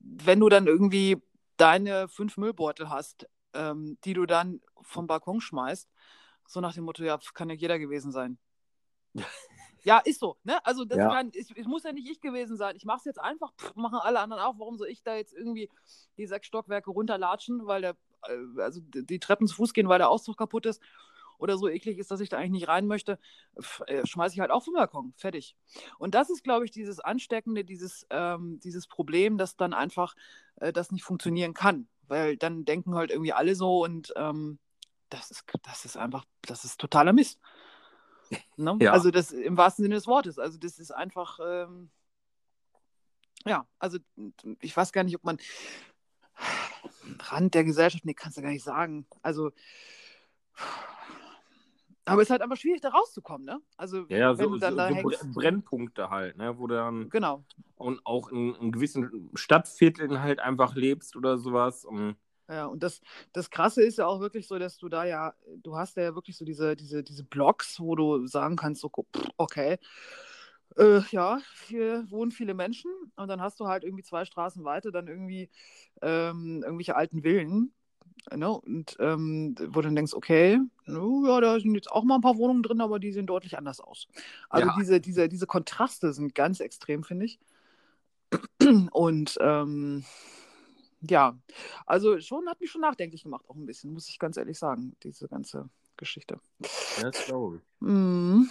wenn 0.00 0.40
du 0.40 0.50
dann 0.50 0.66
irgendwie 0.66 1.16
deine 1.58 2.08
fünf 2.08 2.38
Müllbeutel 2.38 2.88
hast, 2.88 3.28
ähm, 3.52 3.98
die 4.04 4.14
du 4.14 4.24
dann 4.24 4.60
vom 4.80 5.06
Balkon 5.06 5.40
schmeißt, 5.40 5.88
so 6.46 6.60
nach 6.60 6.72
dem 6.72 6.84
Motto, 6.84 7.04
ja, 7.04 7.18
kann 7.34 7.50
ja 7.50 7.56
jeder 7.56 7.78
gewesen 7.78 8.12
sein. 8.12 8.38
Ja, 9.84 9.98
ist 10.00 10.18
so. 10.18 10.36
Ne? 10.42 10.58
Also 10.66 10.84
das 10.84 10.98
ja. 10.98 11.08
kann, 11.08 11.30
es, 11.32 11.50
es, 11.54 11.66
muss 11.66 11.84
ja 11.84 11.92
nicht 11.92 12.10
ich 12.10 12.20
gewesen 12.20 12.56
sein. 12.56 12.74
Ich 12.76 12.84
mache 12.84 12.98
es 12.98 13.04
jetzt 13.04 13.20
einfach, 13.20 13.54
pff, 13.54 13.76
machen 13.76 14.00
alle 14.02 14.18
anderen 14.18 14.42
auch. 14.42 14.58
Warum 14.58 14.76
soll 14.76 14.88
ich 14.88 15.02
da 15.02 15.14
jetzt 15.14 15.32
irgendwie 15.32 15.70
die 16.18 16.26
sechs 16.26 16.48
Stockwerke 16.48 16.90
runterlatschen, 16.90 17.64
weil 17.66 17.82
der, 17.82 17.96
äh, 18.26 18.60
also 18.60 18.80
die 18.82 19.20
Treppen 19.20 19.46
zu 19.46 19.54
Fuß 19.54 19.72
gehen, 19.72 19.88
weil 19.88 19.98
der 19.98 20.10
Auszug 20.10 20.36
kaputt 20.36 20.66
ist 20.66 20.82
oder 21.38 21.56
so 21.56 21.68
eklig 21.68 21.98
ist, 21.98 22.10
dass 22.10 22.20
ich 22.20 22.28
da 22.28 22.36
eigentlich 22.36 22.50
nicht 22.50 22.68
rein 22.68 22.86
möchte, 22.86 23.18
äh, 23.86 24.06
schmeiße 24.06 24.34
ich 24.34 24.40
halt 24.40 24.50
auch 24.50 24.64
vom 24.64 24.74
Balkon. 24.74 25.14
Fertig. 25.16 25.56
Und 25.98 26.14
das 26.14 26.30
ist, 26.30 26.44
glaube 26.44 26.64
ich, 26.64 26.70
dieses 26.70 27.00
Ansteckende, 27.00 27.64
dieses, 27.64 28.06
ähm, 28.10 28.60
dieses 28.60 28.86
Problem, 28.86 29.38
dass 29.38 29.56
dann 29.56 29.72
einfach 29.72 30.14
äh, 30.56 30.72
das 30.72 30.90
nicht 30.90 31.04
funktionieren 31.04 31.54
kann. 31.54 31.88
Weil 32.06 32.36
dann 32.36 32.64
denken 32.64 32.94
halt 32.94 33.10
irgendwie 33.10 33.32
alle 33.32 33.54
so 33.54 33.84
und 33.84 34.12
ähm, 34.16 34.58
das, 35.10 35.30
ist, 35.30 35.44
das 35.62 35.84
ist 35.84 35.96
einfach, 35.96 36.24
das 36.42 36.64
ist 36.64 36.80
totaler 36.80 37.12
Mist. 37.12 37.40
Ne? 38.58 38.76
Ja. 38.82 38.92
Also 38.92 39.10
das 39.10 39.32
im 39.32 39.56
wahrsten 39.56 39.84
Sinne 39.84 39.94
des 39.94 40.06
Wortes. 40.06 40.38
Also 40.38 40.58
das 40.58 40.78
ist 40.78 40.90
einfach, 40.90 41.38
ähm, 41.42 41.90
ja, 43.46 43.66
also 43.78 43.98
ich 44.60 44.76
weiß 44.76 44.92
gar 44.92 45.02
nicht, 45.02 45.16
ob 45.16 45.24
man 45.24 45.38
Rand 47.20 47.54
der 47.54 47.64
Gesellschaft, 47.64 48.04
nee, 48.04 48.14
kannst 48.14 48.36
du 48.36 48.42
gar 48.42 48.50
nicht 48.50 48.64
sagen. 48.64 49.06
Also, 49.22 49.50
aber 52.08 52.22
es 52.22 52.26
ist 52.26 52.30
halt 52.30 52.42
einfach 52.42 52.56
schwierig, 52.56 52.80
da 52.80 52.90
rauszukommen, 52.90 53.46
ne? 53.46 53.60
Also, 53.76 54.06
ja, 54.08 54.18
ja 54.18 54.34
so, 54.34 54.56
so, 54.56 54.58
so 54.58 55.28
Brennpunkte 55.34 56.10
halt, 56.10 56.36
ne? 56.36 56.58
Wo 56.58 56.66
du 56.66 56.74
dann 56.74 57.08
genau. 57.10 57.44
und 57.76 58.00
auch 58.04 58.30
in, 58.30 58.54
in 58.56 58.72
gewissen 58.72 59.30
Stadtvierteln 59.34 60.20
halt 60.20 60.40
einfach 60.40 60.74
lebst 60.74 61.16
oder 61.16 61.38
sowas. 61.38 61.84
Und 61.84 62.16
ja, 62.48 62.66
und 62.66 62.82
das, 62.82 63.02
das 63.32 63.50
Krasse 63.50 63.82
ist 63.82 63.98
ja 63.98 64.06
auch 64.06 64.20
wirklich 64.20 64.48
so, 64.48 64.58
dass 64.58 64.78
du 64.78 64.88
da 64.88 65.04
ja, 65.04 65.34
du 65.62 65.76
hast 65.76 65.96
ja 65.98 66.14
wirklich 66.14 66.36
so 66.36 66.46
diese, 66.46 66.76
diese, 66.76 67.02
diese 67.02 67.24
Blogs, 67.24 67.78
wo 67.78 67.94
du 67.94 68.26
sagen 68.26 68.56
kannst, 68.56 68.80
so, 68.80 68.90
okay, 69.36 69.78
äh, 70.76 71.00
ja, 71.10 71.40
hier 71.66 72.10
wohnen 72.10 72.30
viele 72.30 72.54
Menschen 72.54 72.90
und 73.16 73.28
dann 73.28 73.40
hast 73.40 73.60
du 73.60 73.66
halt 73.66 73.84
irgendwie 73.84 74.02
zwei 74.04 74.24
Straßen 74.24 74.64
weiter 74.64 74.92
dann 74.92 75.08
irgendwie 75.08 75.50
ähm, 76.02 76.62
irgendwelche 76.64 76.96
alten 76.96 77.22
Villen. 77.22 77.72
Ne? 78.34 78.50
Und 78.50 78.96
ähm, 79.00 79.54
wo 79.58 79.80
du 79.80 79.82
dann 79.82 79.96
denkst, 79.96 80.14
okay, 80.14 80.60
ja, 80.86 81.40
da 81.40 81.58
sind 81.60 81.74
jetzt 81.74 81.90
auch 81.90 82.04
mal 82.04 82.16
ein 82.16 82.20
paar 82.20 82.38
Wohnungen 82.38 82.62
drin, 82.62 82.80
aber 82.80 82.98
die 82.98 83.12
sehen 83.12 83.26
deutlich 83.26 83.56
anders 83.56 83.80
aus. 83.80 84.08
Also 84.48 84.68
ja. 84.68 84.76
diese, 84.78 85.00
diese, 85.00 85.28
diese 85.28 85.46
Kontraste 85.46 86.12
sind 86.12 86.34
ganz 86.34 86.60
extrem, 86.60 87.04
finde 87.04 87.26
ich. 87.26 87.38
Und 88.92 89.38
ähm, 89.40 90.04
ja, 91.00 91.38
also 91.86 92.20
schon 92.20 92.48
hat 92.48 92.60
mich 92.60 92.70
schon 92.70 92.80
nachdenklich 92.80 93.22
gemacht, 93.22 93.44
auch 93.48 93.54
ein 93.54 93.66
bisschen, 93.66 93.92
muss 93.92 94.08
ich 94.08 94.18
ganz 94.18 94.36
ehrlich 94.36 94.58
sagen, 94.58 94.96
diese 95.02 95.28
ganze 95.28 95.68
Geschichte. 95.96 96.40
Glaube 97.26 97.56
ich. 97.56 97.62
Mm. 97.80 98.48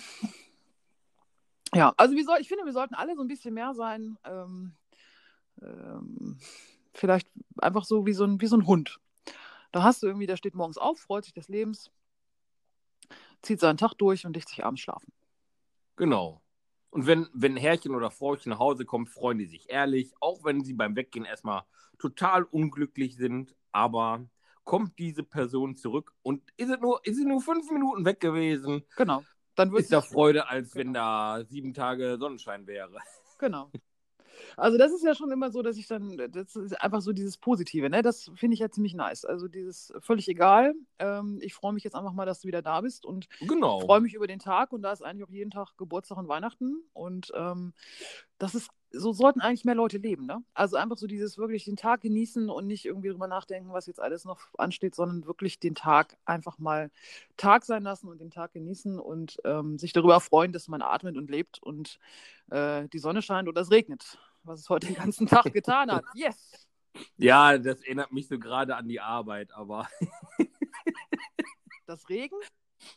Ja, 1.74 1.94
also 1.98 2.16
wir 2.16 2.24
soll, 2.24 2.38
ich 2.40 2.48
finde, 2.48 2.66
wir 2.66 2.74
sollten 2.74 2.96
alle 2.96 3.16
so 3.16 3.22
ein 3.22 3.28
bisschen 3.28 3.54
mehr 3.54 3.74
sein. 3.74 4.18
Ähm, 4.24 4.74
ähm, 5.62 6.38
vielleicht 6.94 7.28
einfach 7.58 7.84
so 7.84 8.06
wie 8.06 8.14
so, 8.14 8.24
ein, 8.24 8.40
wie 8.42 8.48
so 8.48 8.56
ein 8.56 8.66
Hund. 8.66 9.00
Da 9.72 9.84
hast 9.84 10.02
du 10.02 10.08
irgendwie, 10.08 10.28
der 10.28 10.38
steht 10.38 10.56
morgens 10.56 10.78
auf, 10.78 11.00
freut 11.00 11.26
sich 11.26 11.34
des 11.34 11.48
Lebens, 11.50 11.92
zieht 13.42 13.60
seinen 13.60 13.78
Tag 13.78 13.94
durch 13.96 14.26
und 14.26 14.36
legt 14.36 14.50
sich 14.50 14.64
abends 14.64 14.82
schlafen. 14.82 15.12
Genau. 15.96 16.42
Und 16.90 17.06
wenn, 17.06 17.28
wenn 17.34 17.58
Herrchen 17.58 17.96
oder 17.96 18.12
Frauchen 18.12 18.50
nach 18.50 18.60
Hause 18.60 18.86
kommt, 18.86 19.10
freuen 19.10 19.38
die 19.38 19.46
sich 19.46 19.70
ehrlich, 19.70 20.14
auch 20.20 20.44
wenn 20.44 20.64
sie 20.64 20.74
beim 20.74 20.96
Weggehen 20.96 21.26
erstmal 21.26 21.64
total 22.00 22.44
unglücklich 22.44 23.18
sind, 23.18 23.56
aber 23.72 24.28
kommt 24.64 24.98
diese 25.00 25.24
Person 25.24 25.76
zurück 25.76 26.14
und 26.22 26.44
ist 26.58 26.70
es 26.70 26.80
nur, 26.80 27.00
ist 27.04 27.18
es 27.18 27.26
nur 27.26 27.42
fünf 27.42 27.70
Minuten 27.72 28.06
weg 28.06 28.20
gewesen. 28.20 28.84
Genau. 28.96 29.24
Dann 29.56 29.74
ist 29.76 29.92
da 29.92 30.02
Freude, 30.02 30.48
als 30.48 30.72
genau. 30.72 30.80
wenn 30.80 30.94
da 30.94 31.46
sieben 31.46 31.74
Tage 31.74 32.18
Sonnenschein 32.20 32.68
wäre. 32.68 32.98
Genau. 33.40 33.72
Also 34.56 34.78
das 34.78 34.92
ist 34.92 35.04
ja 35.04 35.16
schon 35.16 35.32
immer 35.32 35.52
so, 35.52 35.62
dass 35.62 35.78
ich 35.78 35.88
dann, 35.88 36.18
das 36.32 36.56
ist 36.56 36.82
einfach 36.82 37.02
so 37.02 37.14
dieses 37.14 37.38
Positive, 37.38 37.90
ne? 37.90 38.02
Das 38.02 38.32
finde 38.36 38.54
ich 38.56 38.60
ja 38.60 38.70
ziemlich 38.70 38.94
nice. 38.94 39.26
Also 39.26 39.48
dieses 39.48 39.94
völlig 40.00 40.28
egal. 40.28 40.74
Ähm, 41.00 41.40
ich 41.42 41.54
freue 41.54 41.74
mich 41.74 41.84
jetzt 41.84 41.96
einfach 41.96 42.14
mal, 42.14 42.26
dass 42.26 42.42
du 42.42 42.48
wieder 42.48 42.62
da 42.62 42.82
bist 42.82 43.06
und 43.06 43.28
genau. 43.42 43.80
freue 43.80 44.02
mich 44.02 44.14
über 44.14 44.28
den 44.28 44.40
Tag 44.40 44.72
und 44.72 44.82
da 44.82 44.92
ist 44.92 45.04
eigentlich 45.04 45.28
auch 45.28 45.32
jeden 45.32 45.52
Tag 45.52 45.78
Geburtstag 45.78 46.18
und 46.18 46.28
Weihnachten 46.28 46.82
und 46.94 47.32
ähm, 47.36 47.74
das 48.38 48.56
ist 48.56 48.70
so 48.92 49.12
sollten 49.12 49.42
eigentlich 49.42 49.66
mehr 49.66 49.76
Leute 49.76 49.98
leben, 49.98 50.26
ne? 50.26 50.44
Also 50.54 50.78
einfach 50.78 50.98
so 50.98 51.08
dieses 51.08 51.38
wirklich 51.38 51.66
den 51.66 51.76
Tag 51.76 52.02
genießen 52.02 52.50
und 52.50 52.68
nicht 52.68 52.86
irgendwie 52.86 53.10
drüber 53.10 53.28
nachdenken, 53.28 53.74
was 53.74 53.86
jetzt 53.86 54.00
alles 54.02 54.24
noch 54.26 54.40
ansteht, 54.58 54.96
sondern 54.96 55.26
wirklich 55.26 55.60
den 55.60 55.76
Tag 55.76 56.18
einfach 56.26 56.58
mal 56.58 56.90
Tag 57.36 57.66
sein 57.66 57.84
lassen 57.84 58.08
und 58.08 58.22
den 58.22 58.32
Tag 58.32 58.54
genießen 58.54 59.00
und 59.00 59.40
ähm, 59.44 59.78
sich 59.78 59.94
darüber 59.94 60.20
freuen, 60.20 60.54
dass 60.54 60.68
man 60.68 60.82
atmet 60.82 61.18
und 61.18 61.30
lebt 61.30 61.62
und 61.62 62.00
äh, 62.50 62.88
die 62.90 63.00
Sonne 63.00 63.22
scheint 63.22 63.50
oder 63.50 63.62
es 63.62 63.72
regnet, 63.72 64.20
was 64.48 64.62
es 64.62 64.70
heute 64.70 64.88
den 64.88 64.96
ganzen 64.96 65.28
Tag 65.28 65.46
getan 65.54 65.92
hat. 65.92 66.06
Yes! 66.16 66.68
Ja, 67.18 67.58
das 67.58 67.82
erinnert 67.82 68.12
mich 68.12 68.28
so 68.28 68.40
gerade 68.40 68.76
an 68.76 68.88
die 68.88 69.00
Arbeit, 69.00 69.52
aber. 69.54 69.88
das 71.86 72.10
Regen? 72.10 72.38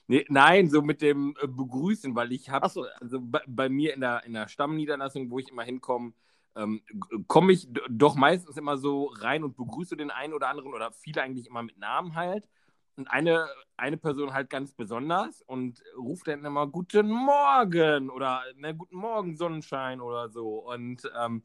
Nee, 0.07 0.25
nein, 0.29 0.69
so 0.71 0.83
mit 0.83 1.03
dem 1.03 1.35
äh, 1.41 1.47
Begrüßen, 1.47 2.15
weil 2.15 2.33
ich 2.33 2.51
habe, 2.51 2.69
so. 2.69 2.87
also 3.01 3.19
bei, 3.21 3.41
bei, 3.47 3.69
mir 3.69 3.95
in 3.95 4.01
der, 4.01 4.25
in 4.25 4.33
der 4.33 4.49
Stammniederlassung, 4.49 5.31
wo 5.31 5.39
ich 5.39 5.49
immer 5.49 5.63
hinkomme, 5.63 6.13
ähm, 6.57 6.83
komme 7.27 7.53
ich 7.53 7.69
doch 7.89 8.17
meistens 8.17 8.57
immer 8.57 8.77
so 8.77 9.07
rein 9.07 9.45
und 9.45 9.57
begrüße 9.57 9.97
den 9.97 10.11
einen 10.11 10.35
oder 10.35 10.49
anderen 10.49 10.75
oder 10.75 10.93
viele 10.93 11.23
eigentlich 11.23 11.47
immer 11.47 11.63
mit 11.63 11.79
Namen 11.79 12.15
halt. 12.15 12.49
Und 13.01 13.09
eine, 13.09 13.49
eine 13.79 13.97
Person 13.97 14.35
halt 14.35 14.51
ganz 14.51 14.75
besonders 14.75 15.41
und 15.41 15.83
ruft 15.97 16.29
dann 16.29 16.45
immer 16.45 16.67
Guten 16.67 17.09
Morgen 17.11 18.11
oder 18.11 18.43
ne, 18.57 18.77
Guten 18.77 18.97
Morgen 18.97 19.37
Sonnenschein 19.39 20.03
oder 20.03 20.29
so. 20.29 20.59
Und 20.59 21.11
ähm, 21.19 21.43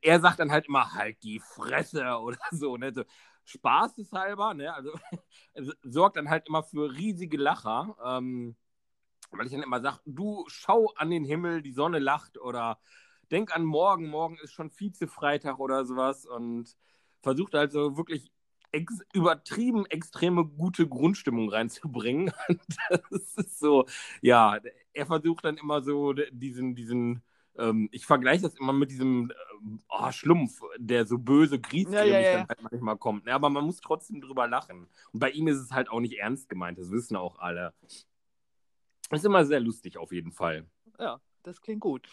er 0.00 0.18
sagt 0.18 0.40
dann 0.40 0.50
halt 0.50 0.66
immer 0.66 0.92
halt 0.94 1.22
die 1.22 1.38
Fresse 1.38 2.04
oder 2.20 2.40
so. 2.50 2.76
Ne? 2.76 2.92
so 2.92 3.04
spaßeshalber, 3.44 4.54
ne? 4.54 4.74
Also 5.54 5.72
sorgt 5.84 6.16
dann 6.16 6.28
halt 6.28 6.48
immer 6.48 6.64
für 6.64 6.90
riesige 6.92 7.36
Lacher. 7.36 7.96
Ähm, 8.04 8.56
weil 9.30 9.46
ich 9.46 9.52
dann 9.52 9.62
immer 9.62 9.80
sage, 9.80 10.00
du 10.06 10.44
schau 10.48 10.92
an 10.96 11.10
den 11.10 11.24
Himmel, 11.24 11.62
die 11.62 11.70
Sonne 11.70 12.00
lacht 12.00 12.36
oder 12.36 12.80
denk 13.30 13.54
an 13.54 13.64
morgen, 13.64 14.08
morgen 14.08 14.38
ist 14.42 14.54
schon 14.54 14.70
Vize-Freitag 14.70 15.60
oder 15.60 15.84
sowas 15.84 16.26
und 16.26 16.76
versucht 17.22 17.54
halt 17.54 17.70
so 17.70 17.96
wirklich 17.96 18.32
ex 18.72 19.00
übertrieben 19.12 19.86
extreme 19.86 20.44
gute 20.44 20.88
Grundstimmung 20.88 21.50
reinzubringen. 21.50 22.32
Und 22.48 22.60
das 22.90 23.36
ist 23.36 23.58
so, 23.58 23.86
ja, 24.20 24.58
er 24.92 25.06
versucht 25.06 25.44
dann 25.44 25.56
immer 25.56 25.82
so 25.82 26.12
diesen, 26.12 26.74
diesen 26.74 27.22
ähm, 27.58 27.88
ich 27.92 28.06
vergleiche 28.06 28.42
das 28.42 28.54
immer 28.54 28.72
mit 28.72 28.90
diesem 28.90 29.30
äh, 29.30 29.78
oh, 29.88 30.12
Schlumpf, 30.12 30.62
der 30.78 31.06
so 31.06 31.18
böse 31.18 31.60
griesgrämig 31.60 32.12
ja, 32.12 32.20
ja, 32.20 32.30
ja. 32.30 32.38
dann 32.38 32.48
halt 32.48 32.62
manchmal 32.62 32.96
kommt. 32.96 33.26
Ja, 33.26 33.34
aber 33.34 33.50
man 33.50 33.64
muss 33.64 33.80
trotzdem 33.80 34.20
drüber 34.20 34.46
lachen. 34.46 34.86
Und 35.12 35.20
bei 35.20 35.30
ihm 35.30 35.48
ist 35.48 35.58
es 35.58 35.72
halt 35.72 35.90
auch 35.90 36.00
nicht 36.00 36.18
ernst 36.18 36.48
gemeint, 36.48 36.78
das 36.78 36.90
wissen 36.90 37.16
auch 37.16 37.38
alle. 37.38 37.74
Ist 39.10 39.24
immer 39.24 39.44
sehr 39.44 39.60
lustig 39.60 39.98
auf 39.98 40.12
jeden 40.12 40.32
Fall. 40.32 40.66
Ja, 40.98 41.20
das 41.42 41.60
klingt 41.60 41.80
gut. 41.80 42.08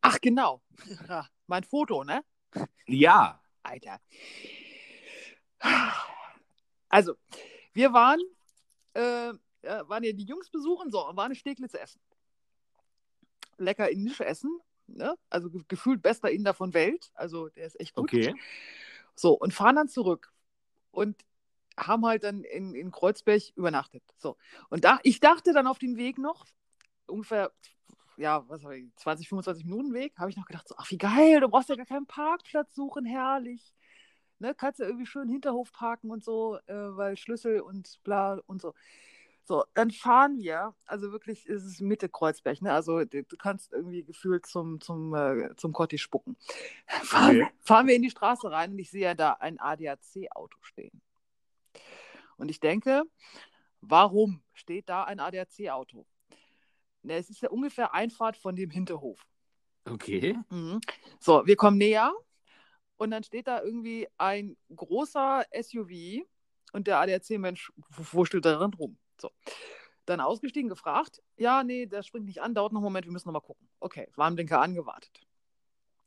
Ach, 0.00 0.18
genau. 0.20 0.62
Mein 1.46 1.64
Foto, 1.64 2.04
ne? 2.04 2.24
Ja. 2.86 3.40
Alter. 3.62 4.00
Also, 6.88 7.14
wir 7.72 7.92
waren, 7.92 8.20
äh, 8.92 9.32
waren 9.62 10.04
ja 10.04 10.12
die 10.12 10.24
Jungs 10.24 10.50
besuchen, 10.50 10.90
so, 10.90 10.98
waren 10.98 11.18
eine 11.18 11.34
Steglitz 11.34 11.74
essen. 11.74 12.00
Lecker 13.56 13.90
indisch 13.90 14.20
essen, 14.20 14.60
ne? 14.86 15.16
Also 15.30 15.48
gefühlt 15.68 16.02
bester 16.02 16.30
Inder 16.30 16.54
von 16.54 16.74
Welt. 16.74 17.10
Also, 17.14 17.48
der 17.48 17.66
ist 17.66 17.80
echt 17.80 17.94
gut. 17.94 18.12
Okay. 18.12 18.34
So, 19.14 19.32
und 19.32 19.54
fahren 19.54 19.76
dann 19.76 19.88
zurück. 19.88 20.32
Und 20.90 21.24
haben 21.76 22.06
halt 22.06 22.24
dann 22.24 22.44
in, 22.44 22.74
in 22.74 22.90
Kreuzberg 22.90 23.42
übernachtet. 23.56 24.02
So. 24.16 24.36
Und 24.68 24.84
da, 24.84 25.00
ich 25.02 25.20
dachte 25.20 25.52
dann 25.52 25.66
auf 25.66 25.78
dem 25.78 25.96
Weg 25.96 26.18
noch, 26.18 26.46
ungefähr, 27.06 27.52
ja, 28.16 28.48
was 28.48 28.64
habe 28.64 28.78
ich, 28.78 28.94
20, 28.96 29.28
25 29.28 29.64
Minuten 29.64 29.92
Weg, 29.92 30.14
habe 30.18 30.30
ich 30.30 30.36
noch 30.36 30.46
gedacht, 30.46 30.68
so, 30.68 30.74
ach 30.78 30.90
wie 30.90 30.98
geil, 30.98 31.40
du 31.40 31.48
brauchst 31.48 31.68
ja 31.68 31.76
gar 31.76 31.86
keinen 31.86 32.06
Parkplatz 32.06 32.74
suchen, 32.74 33.04
herrlich. 33.04 33.74
Ne, 34.40 34.54
kannst 34.54 34.80
ja 34.80 34.86
irgendwie 34.86 35.06
schön 35.06 35.28
Hinterhof 35.28 35.72
parken 35.72 36.10
und 36.10 36.24
so, 36.24 36.58
äh, 36.66 36.74
weil 36.74 37.16
Schlüssel 37.16 37.60
und 37.60 38.00
bla 38.02 38.40
und 38.46 38.60
so. 38.60 38.74
So, 39.46 39.64
dann 39.74 39.90
fahren 39.90 40.38
wir, 40.38 40.74
also 40.86 41.12
wirklich 41.12 41.46
ist 41.46 41.64
es 41.64 41.80
Mitte 41.80 42.08
Kreuzberg, 42.08 42.62
ne? 42.62 42.72
Also 42.72 43.04
du, 43.04 43.22
du 43.22 43.36
kannst 43.36 43.72
irgendwie 43.72 44.02
gefühlt 44.02 44.46
zum, 44.46 44.80
zum, 44.80 45.14
äh, 45.14 45.54
zum 45.56 45.72
Kotti 45.74 45.98
spucken. 45.98 46.36
Fahren, 46.86 47.42
okay. 47.42 47.50
fahren 47.60 47.86
wir 47.86 47.94
in 47.94 48.02
die 48.02 48.10
Straße 48.10 48.50
rein 48.50 48.72
und 48.72 48.78
ich 48.78 48.90
sehe 48.90 49.02
ja 49.02 49.14
da 49.14 49.34
ein 49.34 49.60
ADAC-Auto 49.60 50.58
stehen. 50.62 51.02
Und 52.38 52.50
ich 52.50 52.58
denke, 52.58 53.04
warum 53.82 54.42
steht 54.54 54.88
da 54.88 55.04
ein 55.04 55.20
ADAC-Auto? 55.20 56.06
Es 57.10 57.30
ist 57.30 57.42
ja 57.42 57.50
ungefähr 57.50 57.92
Einfahrt 57.94 58.36
von 58.36 58.56
dem 58.56 58.70
Hinterhof. 58.70 59.26
Okay. 59.84 60.38
Mhm. 60.50 60.80
So, 61.20 61.46
wir 61.46 61.56
kommen 61.56 61.78
näher 61.78 62.12
und 62.96 63.10
dann 63.10 63.24
steht 63.24 63.46
da 63.46 63.62
irgendwie 63.62 64.08
ein 64.18 64.56
großer 64.74 65.44
SUV 65.52 66.24
und 66.72 66.86
der 66.86 66.98
ADAC-Mensch 66.98 67.72
wurschtelt 68.12 68.44
darin 68.44 68.72
rum. 68.74 68.98
So. 69.20 69.30
Dann 70.06 70.20
ausgestiegen, 70.20 70.68
gefragt, 70.68 71.22
ja, 71.36 71.64
nee, 71.64 71.86
der 71.86 72.02
springt 72.02 72.26
nicht 72.26 72.42
an, 72.42 72.54
dauert 72.54 72.72
noch 72.72 72.80
einen 72.80 72.84
Moment, 72.84 73.06
wir 73.06 73.12
müssen 73.12 73.28
noch 73.28 73.34
mal 73.34 73.40
gucken. 73.40 73.68
Okay, 73.80 74.08
Warnblinker 74.16 74.60
angewartet. 74.60 75.20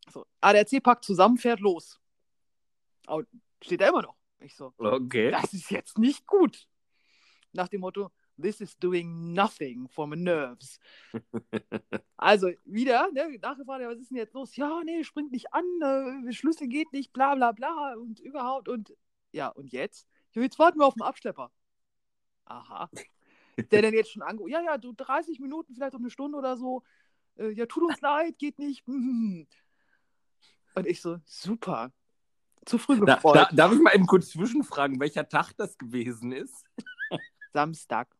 So, 0.09 0.25
ADAC 0.41 0.81
packt 0.81 1.03
zusammen, 1.03 1.37
fährt 1.37 1.59
los. 1.59 1.99
Aber 3.07 3.23
steht 3.61 3.81
da 3.81 3.89
immer 3.89 4.01
noch. 4.01 4.15
Ich 4.39 4.55
so, 4.55 4.73
okay. 4.77 5.31
das 5.31 5.53
ist 5.53 5.71
jetzt 5.71 5.97
nicht 5.97 6.27
gut. 6.27 6.67
Nach 7.53 7.67
dem 7.67 7.81
Motto, 7.81 8.11
this 8.41 8.61
is 8.61 8.77
doing 8.77 9.33
nothing 9.33 9.87
for 9.89 10.07
my 10.07 10.15
nerves. 10.15 10.79
also 12.17 12.49
wieder, 12.65 13.11
ne, 13.11 13.37
nachgefragt, 13.41 13.81
ja, 13.81 13.89
was 13.89 13.99
ist 13.99 14.11
denn 14.11 14.17
jetzt 14.17 14.33
los? 14.33 14.55
Ja, 14.55 14.81
nee, 14.83 15.03
springt 15.03 15.31
nicht 15.31 15.53
an, 15.53 15.65
äh, 16.27 16.31
Schlüssel 16.31 16.67
geht 16.67 16.91
nicht, 16.93 17.13
bla 17.13 17.35
bla 17.35 17.51
bla 17.51 17.95
und 17.95 18.19
überhaupt 18.19 18.69
und 18.69 18.93
ja, 19.31 19.49
und 19.49 19.71
jetzt? 19.71 20.07
Ja, 20.33 20.41
jetzt 20.41 20.59
warten 20.59 20.79
wir 20.79 20.85
auf 20.85 20.93
den 20.93 21.03
Abschlepper. 21.03 21.51
Aha. 22.45 22.89
Der 23.71 23.81
denn 23.81 23.93
jetzt 23.93 24.11
schon 24.11 24.21
angerufen, 24.21 24.51
ja, 24.51 24.61
ja, 24.61 24.77
du 24.77 24.93
30 24.93 25.39
Minuten, 25.39 25.73
vielleicht 25.73 25.95
auch 25.95 25.99
eine 25.99 26.11
Stunde 26.11 26.37
oder 26.37 26.57
so. 26.57 26.83
Äh, 27.37 27.49
ja, 27.51 27.65
tut 27.65 27.83
uns 27.83 27.99
leid, 28.01 28.37
geht 28.37 28.59
nicht. 28.59 28.87
Und 28.87 29.47
ich 30.85 31.01
so, 31.01 31.17
super. 31.25 31.91
Zu 32.65 32.77
früh 32.77 32.99
gefreut. 32.99 33.35
Da, 33.35 33.45
da, 33.45 33.55
darf 33.55 33.73
ich 33.73 33.79
mal 33.79 33.95
eben 33.95 34.05
kurz 34.05 34.29
zwischenfragen, 34.29 34.99
welcher 34.99 35.27
Tag 35.27 35.53
das 35.53 35.77
gewesen 35.77 36.31
ist? 36.31 36.65
Samstag. 37.53 38.16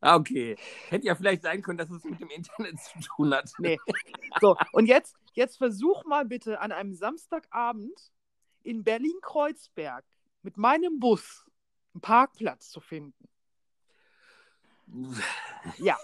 Ah, 0.00 0.16
okay. 0.16 0.56
Hätte 0.88 1.06
ja 1.06 1.14
vielleicht 1.14 1.42
sein 1.42 1.62
können, 1.62 1.78
dass 1.78 1.90
es 1.90 2.04
mit 2.04 2.20
dem 2.20 2.30
Internet 2.30 2.78
zu 2.80 3.00
tun 3.00 3.34
hat. 3.34 3.50
Nee. 3.58 3.78
So, 4.40 4.56
und 4.72 4.86
jetzt, 4.86 5.16
jetzt 5.32 5.56
versuch 5.56 6.04
mal 6.04 6.24
bitte 6.24 6.60
an 6.60 6.72
einem 6.72 6.94
Samstagabend 6.94 8.12
in 8.62 8.84
Berlin-Kreuzberg 8.84 10.04
mit 10.42 10.56
meinem 10.56 10.98
Bus 11.00 11.44
einen 11.94 12.02
Parkplatz 12.02 12.70
zu 12.70 12.80
finden. 12.80 13.28
Ja. 15.78 15.98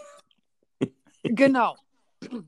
genau. 1.23 1.77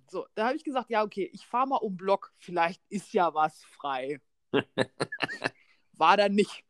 So, 0.08 0.26
da 0.34 0.46
habe 0.46 0.56
ich 0.56 0.64
gesagt, 0.64 0.90
ja, 0.90 1.02
okay, 1.02 1.28
ich 1.32 1.46
fahre 1.46 1.68
mal 1.68 1.76
um 1.76 1.96
Block, 1.96 2.32
vielleicht 2.38 2.82
ist 2.88 3.12
ja 3.12 3.34
was 3.34 3.64
frei. 3.64 4.20
War 5.92 6.16
dann 6.16 6.34
nicht. 6.34 6.64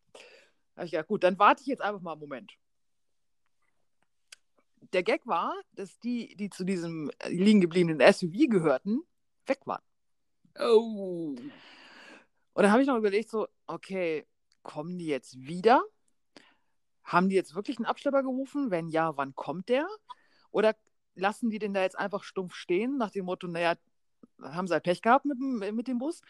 Da 0.74 0.80
habe 0.80 0.86
ich 0.86 0.92
gedacht, 0.92 1.08
gut, 1.08 1.22
dann 1.22 1.38
warte 1.38 1.62
ich 1.62 1.66
jetzt 1.68 1.82
einfach 1.82 2.00
mal 2.00 2.12
einen 2.12 2.20
Moment. 2.20 2.56
Der 4.94 5.02
Gag 5.02 5.26
war, 5.26 5.52
dass 5.72 5.98
die, 5.98 6.36
die 6.36 6.50
zu 6.50 6.64
diesem 6.64 7.10
liegen 7.26 7.60
gebliebenen 7.60 8.00
SUV 8.00 8.48
gehörten, 8.48 9.02
weg 9.44 9.66
waren. 9.66 9.82
Oh. 10.58 11.34
Und 12.52 12.62
dann 12.62 12.70
habe 12.70 12.80
ich 12.80 12.86
noch 12.86 12.96
überlegt, 12.96 13.28
so, 13.28 13.48
okay, 13.66 14.24
kommen 14.62 14.96
die 14.96 15.06
jetzt 15.06 15.36
wieder? 15.36 15.82
Haben 17.02 17.28
die 17.28 17.34
jetzt 17.34 17.56
wirklich 17.56 17.78
einen 17.78 17.86
Abschlepper 17.86 18.22
gerufen? 18.22 18.70
Wenn 18.70 18.88
ja, 18.88 19.16
wann 19.16 19.34
kommt 19.34 19.68
der? 19.68 19.88
Oder 20.52 20.76
lassen 21.16 21.50
die 21.50 21.58
den 21.58 21.74
da 21.74 21.82
jetzt 21.82 21.98
einfach 21.98 22.22
stumpf 22.22 22.54
stehen, 22.54 22.96
nach 22.96 23.10
dem 23.10 23.24
Motto, 23.24 23.48
naja, 23.48 23.74
haben 24.40 24.68
sie 24.68 24.74
halt 24.74 24.84
Pech 24.84 25.02
gehabt 25.02 25.24
mit, 25.24 25.74
mit 25.74 25.88
dem 25.88 25.98
Bus? 25.98 26.22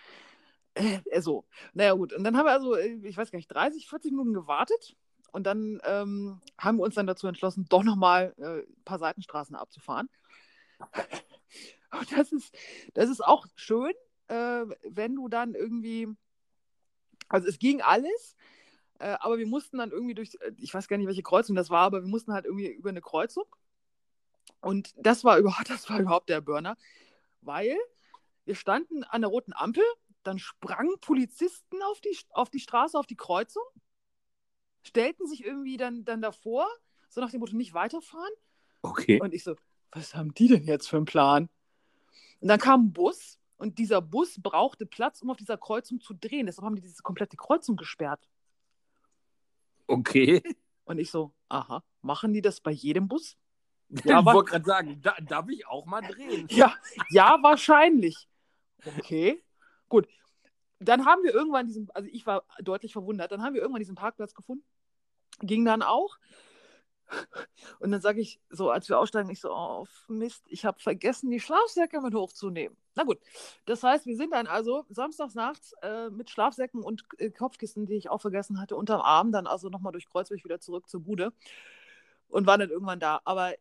Äh, 0.74 1.20
so. 1.20 1.44
Naja, 1.74 1.92
gut. 1.92 2.14
Und 2.14 2.24
dann 2.24 2.36
haben 2.36 2.46
wir 2.46 2.52
also, 2.52 2.74
äh, 2.74 2.98
ich 3.02 3.16
weiß 3.16 3.30
gar 3.30 3.36
nicht, 3.36 3.48
30, 3.48 3.86
40 3.88 4.10
Minuten 4.10 4.32
gewartet. 4.32 4.96
Und 5.34 5.48
dann 5.48 5.80
ähm, 5.82 6.40
haben 6.56 6.78
wir 6.78 6.84
uns 6.84 6.94
dann 6.94 7.08
dazu 7.08 7.26
entschlossen, 7.26 7.66
doch 7.68 7.82
nochmal 7.82 8.32
äh, 8.38 8.60
ein 8.60 8.84
paar 8.84 9.00
Seitenstraßen 9.00 9.56
abzufahren. 9.56 10.08
Und 11.90 12.12
das 12.12 12.30
ist, 12.30 12.56
das 12.94 13.10
ist 13.10 13.20
auch 13.20 13.44
schön, 13.56 13.92
äh, 14.28 14.64
wenn 14.88 15.16
du 15.16 15.26
dann 15.28 15.56
irgendwie, 15.56 16.06
also 17.28 17.48
es 17.48 17.58
ging 17.58 17.82
alles, 17.82 18.36
äh, 19.00 19.16
aber 19.18 19.38
wir 19.38 19.48
mussten 19.48 19.78
dann 19.78 19.90
irgendwie 19.90 20.14
durch, 20.14 20.38
ich 20.56 20.72
weiß 20.72 20.86
gar 20.86 20.98
nicht, 20.98 21.08
welche 21.08 21.24
Kreuzung 21.24 21.56
das 21.56 21.68
war, 21.68 21.82
aber 21.82 22.02
wir 22.02 22.08
mussten 22.08 22.32
halt 22.32 22.44
irgendwie 22.44 22.68
über 22.68 22.90
eine 22.90 23.02
Kreuzung. 23.02 23.46
Und 24.60 24.94
das 24.96 25.24
war 25.24 25.38
überhaupt, 25.38 25.68
das 25.68 25.90
war 25.90 25.98
überhaupt 25.98 26.28
der 26.28 26.42
Burner, 26.42 26.76
weil 27.40 27.76
wir 28.44 28.54
standen 28.54 29.02
an 29.02 29.22
der 29.22 29.30
roten 29.30 29.52
Ampel 29.52 29.82
dann 30.22 30.38
sprangen 30.38 30.94
Polizisten 31.00 31.82
auf 31.90 32.00
die, 32.00 32.16
auf 32.30 32.50
die 32.50 32.60
Straße, 32.60 32.96
auf 32.96 33.06
die 33.06 33.16
Kreuzung, 33.16 33.64
stellten 34.84 35.26
sich 35.26 35.44
irgendwie 35.44 35.76
dann, 35.76 36.04
dann 36.04 36.22
davor, 36.22 36.68
so 37.08 37.20
nach 37.20 37.30
dem 37.30 37.40
Motto, 37.40 37.56
nicht 37.56 37.74
weiterfahren. 37.74 38.32
Okay. 38.82 39.20
Und 39.20 39.34
ich 39.34 39.42
so, 39.42 39.56
was 39.90 40.14
haben 40.14 40.34
die 40.34 40.48
denn 40.48 40.64
jetzt 40.64 40.88
für 40.88 40.96
einen 40.96 41.06
Plan? 41.06 41.48
Und 42.40 42.48
dann 42.48 42.60
kam 42.60 42.86
ein 42.86 42.92
Bus 42.92 43.38
und 43.56 43.78
dieser 43.78 44.00
Bus 44.00 44.40
brauchte 44.40 44.86
Platz, 44.86 45.22
um 45.22 45.30
auf 45.30 45.36
dieser 45.36 45.56
Kreuzung 45.56 46.00
zu 46.00 46.14
drehen. 46.14 46.46
Deshalb 46.46 46.66
haben 46.66 46.76
die 46.76 46.82
diese 46.82 47.02
komplette 47.02 47.36
Kreuzung 47.36 47.76
gesperrt. 47.76 48.28
Okay. 49.86 50.42
Und 50.86 50.98
ich 50.98 51.10
so, 51.10 51.32
aha, 51.48 51.82
machen 52.02 52.34
die 52.34 52.42
das 52.42 52.60
bei 52.60 52.70
jedem 52.70 53.08
Bus? 53.08 53.36
Ja, 54.04 54.20
ich 54.20 54.26
wollte 54.26 54.50
gerade 54.50 54.64
sagen, 54.64 55.00
da, 55.02 55.14
darf 55.20 55.48
ich 55.48 55.66
auch 55.66 55.86
mal 55.86 56.00
drehen? 56.00 56.46
Ja, 56.50 56.74
ja, 57.10 57.38
wahrscheinlich. 57.42 58.28
Okay. 58.84 59.42
Gut. 59.88 60.08
Dann 60.84 61.06
haben 61.06 61.22
wir 61.22 61.34
irgendwann 61.34 61.66
diesen, 61.66 61.90
also 61.92 62.08
ich 62.10 62.26
war 62.26 62.44
deutlich 62.62 62.92
verwundert, 62.92 63.32
dann 63.32 63.42
haben 63.42 63.54
wir 63.54 63.60
irgendwann 63.60 63.80
diesen 63.80 63.94
Parkplatz 63.94 64.34
gefunden. 64.34 64.64
Ging 65.40 65.64
dann 65.64 65.82
auch. 65.82 66.18
Und 67.80 67.90
dann 67.92 68.00
sage 68.00 68.20
ich 68.20 68.40
so, 68.48 68.70
als 68.70 68.88
wir 68.88 68.98
aussteigen, 68.98 69.30
ich 69.30 69.40
so, 69.40 69.52
oh 69.52 69.86
Mist, 70.08 70.44
ich 70.48 70.64
habe 70.64 70.80
vergessen, 70.80 71.30
die 71.30 71.40
Schlafsäcke 71.40 72.00
mit 72.00 72.14
hochzunehmen. 72.14 72.76
Na 72.94 73.04
gut, 73.04 73.18
das 73.66 73.82
heißt, 73.82 74.06
wir 74.06 74.16
sind 74.16 74.32
dann 74.32 74.46
also 74.46 74.84
samstags 74.88 75.34
nachts 75.34 75.74
äh, 75.82 76.10
mit 76.10 76.30
Schlafsäcken 76.30 76.82
und 76.82 77.04
äh, 77.18 77.30
Kopfkissen, 77.30 77.86
die 77.86 77.94
ich 77.94 78.08
auch 78.08 78.20
vergessen 78.20 78.60
hatte, 78.60 78.76
unterm 78.76 79.00
Arm, 79.00 79.32
dann 79.32 79.46
also 79.46 79.68
nochmal 79.68 79.92
durch 79.92 80.08
Kreuzweg 80.08 80.44
wieder 80.44 80.60
zurück 80.60 80.88
zur 80.88 81.00
Bude 81.00 81.32
und 82.28 82.46
waren 82.46 82.60
dann 82.60 82.70
irgendwann 82.70 83.00
da. 83.00 83.20
Aber 83.24 83.52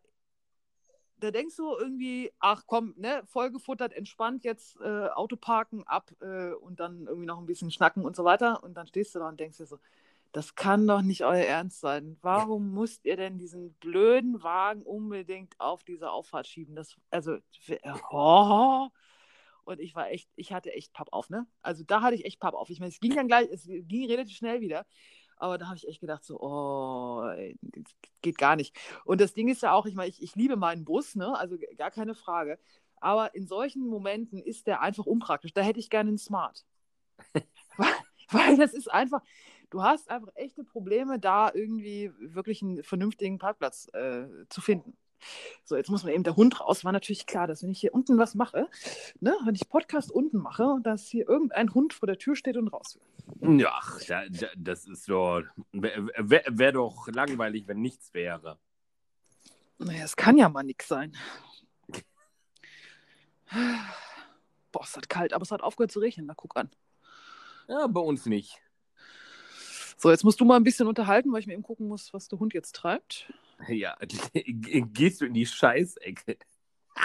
da 1.24 1.32
denkst 1.32 1.56
du 1.56 1.76
irgendwie, 1.78 2.32
ach 2.40 2.64
komm, 2.68 2.94
ne, 2.98 3.24
vollgefuttert, 3.26 3.94
entspannt 3.94 4.44
jetzt 4.44 4.80
äh, 4.82 5.08
Auto 5.08 5.38
parken 5.38 5.84
ab 5.88 6.12
äh, 6.22 6.52
und 6.54 6.82
dann 6.82 7.08
irgendwie 7.08 7.26
noch 7.26 7.40
ein 7.40 7.46
bisschen 7.46 7.72
schnacken 7.72 8.04
und 8.04 8.16
so 8.16 8.26
weiter. 8.26 8.62
Und 8.64 8.76
dann 8.76 8.88
stehst 8.88 9.16
du 9.16 9.20
da 9.20 9.30
und 9.30 9.40
denkst 9.40 9.58
dir 9.58 9.66
so, 9.66 9.80
das 10.34 10.56
kann 10.56 10.86
doch 10.86 11.02
nicht 11.02 11.24
euer 11.24 11.46
Ernst 11.46 11.80
sein. 11.80 12.18
Warum 12.22 12.74
ja. 12.74 12.82
müsst 12.82 13.06
ihr 13.06 13.16
denn 13.16 13.38
diesen 13.38 13.74
blöden 13.76 14.44
Wagen 14.44 14.82
unbedingt 14.82 15.54
auf 15.60 15.84
diese 15.84 16.12
Auffahrt 16.12 16.48
schieben? 16.48 16.76
Das, 16.76 16.98
also, 17.10 17.38
oh. 18.12 18.90
Und 19.64 19.80
ich 19.80 19.96
war 19.96 20.10
echt, 20.10 20.30
ich 20.36 20.52
hatte 20.52 20.74
echt 20.74 20.92
Papp 20.92 21.08
auf, 21.14 21.30
ne? 21.30 21.48
Also 21.62 21.86
da 21.86 22.02
hatte 22.02 22.16
ich 22.16 22.26
echt 22.26 22.42
Papp 22.42 22.54
auf. 22.54 22.70
Ich 22.70 22.82
meine, 22.82 22.90
es 22.90 23.00
ging 23.00 23.16
dann 23.16 23.28
gleich, 23.28 23.48
es 23.50 23.64
ging 23.66 24.08
relativ 24.08 24.36
schnell 24.36 24.60
wieder. 24.60 24.86
Aber 25.44 25.58
da 25.58 25.66
habe 25.66 25.76
ich 25.76 25.88
echt 25.90 26.00
gedacht, 26.00 26.24
so, 26.24 26.40
oh, 26.40 27.30
geht 28.22 28.38
gar 28.38 28.56
nicht. 28.56 28.78
Und 29.04 29.20
das 29.20 29.34
Ding 29.34 29.50
ist 29.50 29.62
ja 29.62 29.74
auch, 29.74 29.86
ich 29.86 29.94
meine, 29.94 30.08
ich, 30.08 30.24
ich 30.24 30.36
liebe 30.36 30.56
meinen 30.56 30.86
Bus, 30.86 31.16
ne? 31.16 31.38
also 31.38 31.58
gar 31.78 31.92
keine 31.92 32.16
Frage. 32.16 32.58
Aber 33.02 33.36
in 33.36 33.46
solchen 33.46 33.86
Momenten 33.86 34.42
ist 34.42 34.68
der 34.68 34.80
einfach 34.80 35.06
unpraktisch. 35.06 35.52
Da 35.54 35.62
hätte 35.62 35.82
ich 35.82 35.90
gerne 35.90 36.08
einen 36.08 36.18
Smart. 36.18 36.66
weil, 37.78 37.94
weil 38.30 38.58
das 38.58 38.74
ist 38.74 38.90
einfach, 38.90 39.22
Du 39.70 39.82
hast 39.82 40.08
einfach 40.12 40.30
echte 40.36 40.64
Probleme, 40.64 41.18
da 41.20 41.52
irgendwie 41.52 42.12
wirklich 42.20 42.62
einen 42.62 42.84
vernünftigen 42.84 43.40
Parkplatz 43.40 43.88
äh, 43.94 44.28
zu 44.48 44.62
finden. 44.62 44.96
So, 45.64 45.76
jetzt 45.76 45.90
muss 45.90 46.04
man 46.04 46.14
eben 46.14 46.24
der 46.24 46.36
Hund 46.36 46.60
raus. 46.60 46.84
War 46.84 46.92
natürlich 46.92 47.26
klar, 47.26 47.48
dass 47.48 47.64
wenn 47.64 47.72
ich 47.72 47.80
hier 47.80 47.94
unten 47.94 48.18
was 48.18 48.36
mache, 48.36 48.70
ne, 49.20 49.36
wenn 49.46 49.56
ich 49.56 49.70
Podcast 49.70 50.12
unten 50.12 50.38
mache, 50.38 50.78
dass 50.84 51.08
hier 51.08 51.28
irgendein 51.28 51.74
Hund 51.74 51.94
vor 51.94 52.08
der 52.08 52.18
Tür 52.18 52.36
steht 52.36 52.58
und 52.58 52.68
raus 52.68 53.00
will. 53.40 53.60
Ja, 53.60 53.80
das 54.58 54.86
ist 54.86 55.08
doch. 55.10 55.44
Wäre 55.72 56.48
wär 56.50 56.72
doch 56.72 57.08
langweilig, 57.08 57.68
wenn 57.68 57.82
nichts 57.82 58.14
wäre. 58.14 58.60
Naja, 59.78 60.04
es 60.04 60.16
kann 60.16 60.38
ja 60.38 60.50
mal 60.50 60.64
nichts 60.64 60.88
sein. 60.88 61.16
Boah, 64.72 64.84
es 64.84 64.98
hat 64.98 65.10
kalt, 65.10 65.34
aber 65.34 65.44
es 65.44 65.52
hat 65.52 65.62
aufgehört 65.62 65.92
zu 65.92 66.00
regnen. 66.00 66.26
Na, 66.26 66.34
guck 66.36 66.58
an. 66.58 66.70
Ja, 67.68 67.88
bei 67.88 68.02
uns 68.02 68.26
nicht. 68.26 68.60
So, 69.98 70.10
jetzt 70.10 70.24
musst 70.24 70.42
du 70.42 70.46
mal 70.46 70.58
ein 70.58 70.64
bisschen 70.64 70.88
unterhalten, 70.88 71.32
weil 71.32 71.40
ich 71.40 71.48
mir 71.48 71.54
eben 71.54 71.64
gucken 71.64 71.88
muss, 71.88 72.14
was 72.14 72.28
der 72.28 72.40
Hund 72.40 72.54
jetzt 72.54 72.76
treibt. 72.76 73.32
Ja, 73.68 73.98
gehst 74.34 75.22
du 75.22 75.26
in 75.26 75.34
die 75.34 75.46
Scheißecke? 75.46 76.38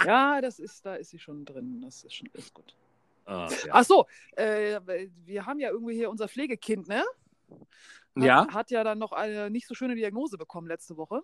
Ja, 0.05 0.41
das 0.41 0.59
ist, 0.59 0.85
da 0.85 0.95
ist 0.95 1.09
sie 1.09 1.19
schon 1.19 1.45
drin. 1.45 1.81
Das 1.81 2.03
ist 2.03 2.13
schon 2.13 2.29
ist 2.33 2.53
gut. 2.53 2.75
Ach, 3.25 3.51
ja. 3.65 3.73
Ach 3.73 3.83
so, 3.83 4.07
äh, 4.35 4.79
wir 5.25 5.45
haben 5.45 5.59
ja 5.59 5.69
irgendwie 5.69 5.95
hier 5.95 6.09
unser 6.09 6.27
Pflegekind, 6.27 6.87
ne? 6.87 7.03
Hat, 8.15 8.23
ja. 8.23 8.47
Hat 8.51 8.71
ja 8.71 8.83
dann 8.83 8.99
noch 8.99 9.11
eine 9.11 9.49
nicht 9.49 9.67
so 9.67 9.75
schöne 9.75 9.95
Diagnose 9.95 10.37
bekommen 10.37 10.67
letzte 10.67 10.97
Woche. 10.97 11.21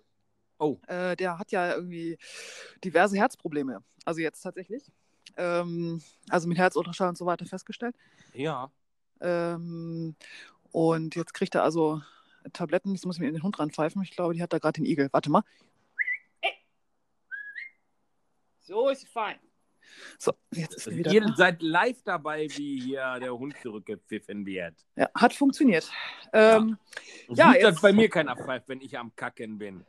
Oh. 0.58 0.78
Äh, 0.88 1.16
der 1.16 1.38
hat 1.38 1.52
ja 1.52 1.76
irgendwie 1.76 2.18
diverse 2.84 3.18
Herzprobleme. 3.18 3.84
Also 4.06 4.22
jetzt 4.22 4.42
tatsächlich. 4.42 4.84
Ähm, 5.38 6.02
also 6.30 6.48
mit 6.48 6.58
Herzultraschall 6.58 7.10
und 7.10 7.18
so 7.18 7.26
weiter 7.26 7.46
festgestellt. 7.46 7.96
Ja. 8.34 8.72
Ähm, 9.20 10.16
und 10.72 11.16
jetzt 11.16 11.34
kriegt 11.34 11.56
er 11.56 11.64
also 11.64 12.02
Tabletten. 12.54 12.94
Jetzt 12.94 13.06
muss 13.06 13.16
ich 13.18 13.22
mir 13.22 13.28
in 13.28 13.34
den 13.34 13.44
Hund 13.44 13.60
ranpfeifen. 13.60 14.02
Ich 14.04 14.12
glaube, 14.12 14.34
die 14.34 14.42
hat 14.42 14.54
da 14.54 14.60
gerade 14.60 14.82
den 14.82 14.86
Igel. 14.86 15.10
Warte 15.12 15.30
mal. 15.30 15.44
So 18.62 18.90
ist 18.90 19.02
sie 19.02 19.08
fein. 19.08 19.40
So, 20.18 20.34
jetzt 20.52 20.76
ist 20.76 20.96
wieder 20.96 21.12
Ihr 21.12 21.22
da. 21.22 21.36
seid 21.36 21.62
live 21.62 22.02
dabei, 22.04 22.48
wie 22.56 22.82
hier 22.82 23.20
der 23.20 23.38
Hund 23.38 23.56
zurückgepfiffen 23.62 24.46
wird. 24.46 24.74
Ja, 24.96 25.10
hat 25.14 25.34
funktioniert. 25.34 25.90
Ähm, 26.34 26.78
ja, 27.30 27.54
ja 27.54 27.70
jetzt... 27.70 27.82
bei 27.82 27.94
mir 27.94 28.10
keiner 28.10 28.36
pfeift, 28.36 28.68
wenn 28.68 28.82
ich 28.82 28.98
am 28.98 29.16
Kacken 29.16 29.58
bin. 29.58 29.86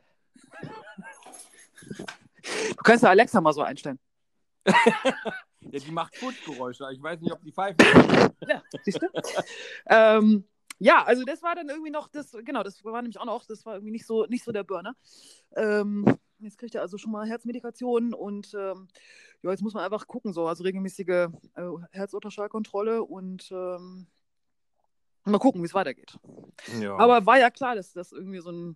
Du 1.81 2.83
kannst 2.83 3.03
ja 3.03 3.09
Alexa 3.09 3.41
mal 3.41 3.53
so 3.53 3.63
einstellen. 3.63 3.99
ja, 4.65 5.79
die 5.79 5.91
macht 5.91 6.15
Fußgeräusche. 6.17 6.87
Ich 6.93 7.01
weiß 7.01 7.19
nicht, 7.21 7.31
ob 7.31 7.41
die 7.41 7.51
pfeift. 7.51 7.81
ja, 8.47 8.61
siehst 8.83 9.01
du? 9.01 9.07
ähm, 9.87 10.43
ja, 10.79 11.03
also 11.03 11.23
das 11.23 11.41
war 11.41 11.55
dann 11.55 11.69
irgendwie 11.69 11.89
noch, 11.89 12.07
das, 12.07 12.31
genau, 12.43 12.63
das 12.63 12.83
war 12.83 13.01
nämlich 13.01 13.19
auch 13.19 13.25
noch, 13.25 13.45
das 13.45 13.65
war 13.65 13.75
irgendwie 13.75 13.91
nicht 13.91 14.05
so, 14.05 14.25
nicht 14.25 14.43
so 14.43 14.51
der 14.51 14.63
Burner. 14.63 14.95
Ähm, 15.55 16.05
jetzt 16.39 16.57
kriegt 16.57 16.75
er 16.75 16.81
also 16.81 16.97
schon 16.97 17.11
mal 17.11 17.27
Herzmedikationen 17.27 18.13
und 18.13 18.53
ähm, 18.53 18.87
ja, 19.41 19.51
jetzt 19.51 19.63
muss 19.63 19.73
man 19.73 19.83
einfach 19.83 20.07
gucken, 20.07 20.33
so, 20.33 20.47
also 20.47 20.63
regelmäßige 20.63 21.07
äh, 21.07 21.29
Herzultraschallkontrolle 21.91 23.03
und 23.03 23.49
ähm, 23.51 24.05
mal 25.25 25.39
gucken, 25.39 25.61
wie 25.61 25.65
es 25.65 25.73
weitergeht. 25.73 26.19
Ja. 26.79 26.95
Aber 26.97 27.25
war 27.25 27.39
ja 27.39 27.49
klar, 27.49 27.75
dass 27.75 27.93
das 27.93 28.11
irgendwie 28.11 28.39
so 28.39 28.51
ein 28.51 28.75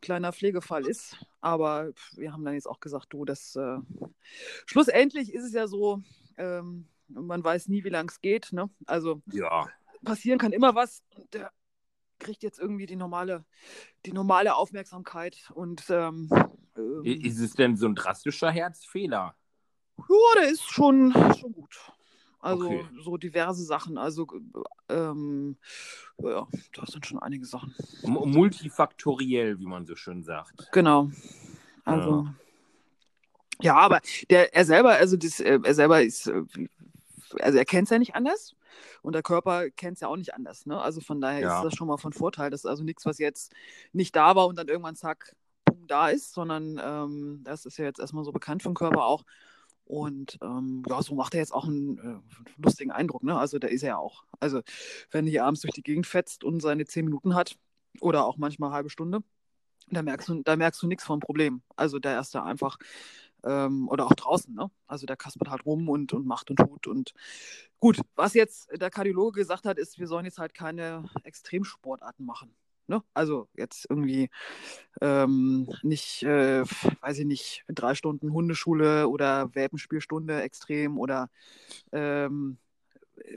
kleiner 0.00 0.32
Pflegefall 0.32 0.86
ist. 0.86 1.16
Aber 1.40 1.92
wir 2.14 2.32
haben 2.32 2.44
dann 2.44 2.54
jetzt 2.54 2.68
auch 2.68 2.80
gesagt, 2.80 3.12
du, 3.12 3.24
das 3.24 3.56
äh, 3.56 3.78
schlussendlich 4.64 5.32
ist 5.32 5.44
es 5.44 5.52
ja 5.52 5.66
so, 5.66 6.02
ähm, 6.38 6.88
man 7.08 7.44
weiß 7.44 7.68
nie, 7.68 7.84
wie 7.84 7.90
lange 7.90 8.08
es 8.10 8.20
geht. 8.20 8.52
Ne? 8.52 8.68
Also 8.86 9.22
ja 9.30 9.68
passieren 10.04 10.38
kann 10.38 10.52
immer 10.52 10.74
was. 10.74 11.02
Und 11.14 11.32
der 11.34 11.52
kriegt 12.18 12.42
jetzt 12.42 12.58
irgendwie 12.58 12.86
die 12.86 12.96
normale, 12.96 13.44
die 14.04 14.12
normale 14.12 14.54
Aufmerksamkeit. 14.54 15.50
Und 15.54 15.84
ähm, 15.90 16.28
ähm, 16.76 17.04
ist 17.04 17.40
es 17.40 17.54
denn 17.54 17.76
so 17.76 17.86
ein 17.86 17.94
drastischer 17.94 18.50
Herzfehler? 18.50 19.34
Ja, 19.98 20.40
der 20.40 20.50
ist 20.50 20.70
schon, 20.70 21.12
schon 21.38 21.52
gut. 21.52 21.92
Also 22.38 22.66
okay. 22.66 22.84
so 23.02 23.16
diverse 23.16 23.64
Sachen. 23.64 23.98
Also 23.98 24.26
ähm, 24.88 25.56
ja, 26.18 26.46
da 26.74 26.86
sind 26.86 27.06
schon 27.06 27.18
einige 27.18 27.46
Sachen. 27.46 27.74
Multifaktoriell, 28.02 29.58
wie 29.58 29.66
man 29.66 29.86
so 29.86 29.96
schön 29.96 30.22
sagt. 30.22 30.70
Genau. 30.72 31.10
Also. 31.84 32.24
Ja. 32.24 32.34
Ja, 33.62 33.76
aber 33.76 34.00
der, 34.28 34.54
er 34.54 34.66
selber, 34.66 34.96
also 34.96 35.16
das, 35.16 35.40
äh, 35.40 35.58
er 35.62 35.74
selber 35.74 36.02
ist, 36.02 36.26
äh, 36.26 36.42
also 37.40 37.58
er 37.58 37.64
kennt 37.64 37.86
es 37.86 37.90
ja 37.90 37.98
nicht 37.98 38.14
anders. 38.14 38.54
Und 39.02 39.14
der 39.14 39.22
Körper 39.22 39.70
kennt 39.70 39.94
es 39.94 40.00
ja 40.00 40.08
auch 40.08 40.16
nicht 40.16 40.34
anders. 40.34 40.66
Ne? 40.66 40.80
Also 40.80 41.00
von 41.00 41.20
daher 41.20 41.40
ja. 41.40 41.56
ist 41.58 41.64
das 41.64 41.74
schon 41.74 41.88
mal 41.88 41.98
von 41.98 42.12
Vorteil. 42.12 42.50
Das 42.50 42.60
ist 42.60 42.66
also 42.66 42.84
nichts, 42.84 43.06
was 43.06 43.18
jetzt 43.18 43.54
nicht 43.92 44.14
da 44.16 44.36
war 44.36 44.46
und 44.46 44.56
dann 44.56 44.68
irgendwann 44.68 44.96
zack, 44.96 45.36
boom, 45.64 45.86
da 45.86 46.08
ist, 46.08 46.32
sondern 46.32 46.80
ähm, 46.82 47.40
das 47.44 47.66
ist 47.66 47.78
ja 47.78 47.84
jetzt 47.84 48.00
erstmal 48.00 48.24
so 48.24 48.32
bekannt 48.32 48.62
vom 48.62 48.74
Körper 48.74 49.04
auch. 49.04 49.24
Und 49.86 50.38
ähm, 50.42 50.82
ja, 50.88 51.00
so 51.00 51.14
macht 51.14 51.34
er 51.34 51.40
jetzt 51.40 51.54
auch 51.54 51.66
einen, 51.66 51.98
äh, 51.98 52.62
lustigen 52.62 52.90
Eindruck. 52.90 53.22
Ne? 53.22 53.38
Also 53.38 53.58
da 53.60 53.68
ist 53.68 53.82
er 53.82 53.90
ja 53.90 53.96
auch. 53.98 54.24
Also 54.40 54.62
wenn 55.12 55.26
er 55.26 55.30
hier 55.30 55.44
abends 55.44 55.60
durch 55.60 55.74
die 55.74 55.82
Gegend 55.82 56.06
fetzt 56.06 56.42
und 56.42 56.60
seine 56.60 56.86
zehn 56.86 57.04
Minuten 57.04 57.34
hat 57.36 57.56
oder 58.00 58.26
auch 58.26 58.36
manchmal 58.36 58.70
eine 58.70 58.76
halbe 58.76 58.90
Stunde, 58.90 59.20
da 59.88 60.02
merkst 60.02 60.28
du, 60.28 60.42
da 60.42 60.56
merkst 60.56 60.82
du 60.82 60.88
nichts 60.88 61.04
vom 61.04 61.20
Problem. 61.20 61.62
Also 61.76 62.00
da 62.00 62.18
ist 62.18 62.34
er 62.34 62.44
einfach 62.44 62.78
ähm, 63.46 63.88
oder 63.88 64.06
auch 64.06 64.14
draußen, 64.14 64.54
ne? 64.54 64.70
Also 64.86 65.06
der 65.06 65.16
kaspert 65.16 65.50
halt 65.50 65.64
rum 65.64 65.88
und, 65.88 66.12
und 66.12 66.26
macht 66.26 66.50
und 66.50 66.56
tut. 66.56 66.86
Und 66.86 67.14
gut, 67.80 68.00
was 68.14 68.34
jetzt 68.34 68.68
der 68.72 68.90
Kardiologe 68.90 69.40
gesagt 69.40 69.64
hat, 69.64 69.78
ist, 69.78 69.98
wir 69.98 70.06
sollen 70.06 70.24
jetzt 70.24 70.38
halt 70.38 70.54
keine 70.54 71.04
Extremsportarten 71.24 72.26
machen. 72.26 72.54
Ne? 72.88 73.02
Also 73.14 73.48
jetzt 73.54 73.86
irgendwie 73.90 74.30
ähm, 75.00 75.68
nicht, 75.82 76.22
äh, 76.22 76.62
weiß 77.00 77.18
ich 77.18 77.26
nicht, 77.26 77.64
drei 77.68 77.94
Stunden 77.94 78.32
Hundeschule 78.32 79.08
oder 79.08 79.52
Welpenspielstunde 79.54 80.42
extrem 80.42 80.98
oder 80.98 81.28
ähm, 81.92 82.58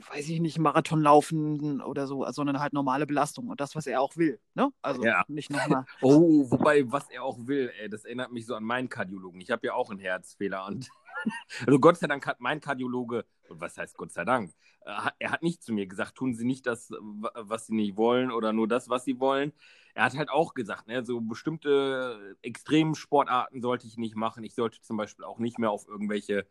weiß 0.08 0.28
ich 0.28 0.40
nicht, 0.40 0.58
Marathon 0.58 1.02
laufen 1.02 1.80
oder 1.80 2.06
so, 2.06 2.24
sondern 2.30 2.60
halt 2.60 2.72
normale 2.72 3.06
Belastung 3.06 3.48
und 3.48 3.60
das, 3.60 3.74
was 3.74 3.86
er 3.86 4.00
auch 4.00 4.16
will. 4.16 4.38
Ne? 4.54 4.72
Also 4.82 5.04
ja. 5.04 5.24
nicht 5.28 5.50
nochmal. 5.50 5.84
Oh, 6.02 6.50
wobei, 6.50 6.90
was 6.90 7.08
er 7.10 7.22
auch 7.24 7.38
will, 7.46 7.72
ey, 7.80 7.88
das 7.88 8.04
erinnert 8.04 8.32
mich 8.32 8.46
so 8.46 8.54
an 8.54 8.64
meinen 8.64 8.88
Kardiologen. 8.88 9.40
Ich 9.40 9.50
habe 9.50 9.66
ja 9.66 9.74
auch 9.74 9.90
einen 9.90 10.00
Herzfehler 10.00 10.66
und 10.66 10.88
also 11.66 11.78
Gott 11.78 11.98
sei 11.98 12.06
Dank 12.06 12.26
hat 12.26 12.40
mein 12.40 12.60
Kardiologe, 12.60 13.24
und 13.48 13.60
was 13.60 13.76
heißt 13.76 13.96
Gott 13.96 14.12
sei 14.12 14.24
Dank, 14.24 14.52
äh, 14.84 15.10
er 15.18 15.30
hat 15.30 15.42
nicht 15.42 15.62
zu 15.62 15.72
mir 15.72 15.86
gesagt, 15.86 16.16
tun 16.16 16.34
Sie 16.34 16.44
nicht 16.44 16.66
das, 16.66 16.90
was 16.90 17.66
Sie 17.66 17.74
nicht 17.74 17.96
wollen 17.96 18.30
oder 18.30 18.52
nur 18.52 18.68
das, 18.68 18.88
was 18.88 19.04
Sie 19.04 19.18
wollen. 19.18 19.52
Er 19.94 20.04
hat 20.04 20.16
halt 20.16 20.30
auch 20.30 20.54
gesagt, 20.54 20.86
ne, 20.86 21.04
so 21.04 21.20
bestimmte 21.20 22.36
Extremsportarten 22.42 23.60
sollte 23.60 23.86
ich 23.86 23.96
nicht 23.96 24.14
machen. 24.14 24.44
Ich 24.44 24.54
sollte 24.54 24.80
zum 24.80 24.96
Beispiel 24.96 25.24
auch 25.24 25.38
nicht 25.38 25.58
mehr 25.58 25.70
auf 25.70 25.86
irgendwelche 25.88 26.46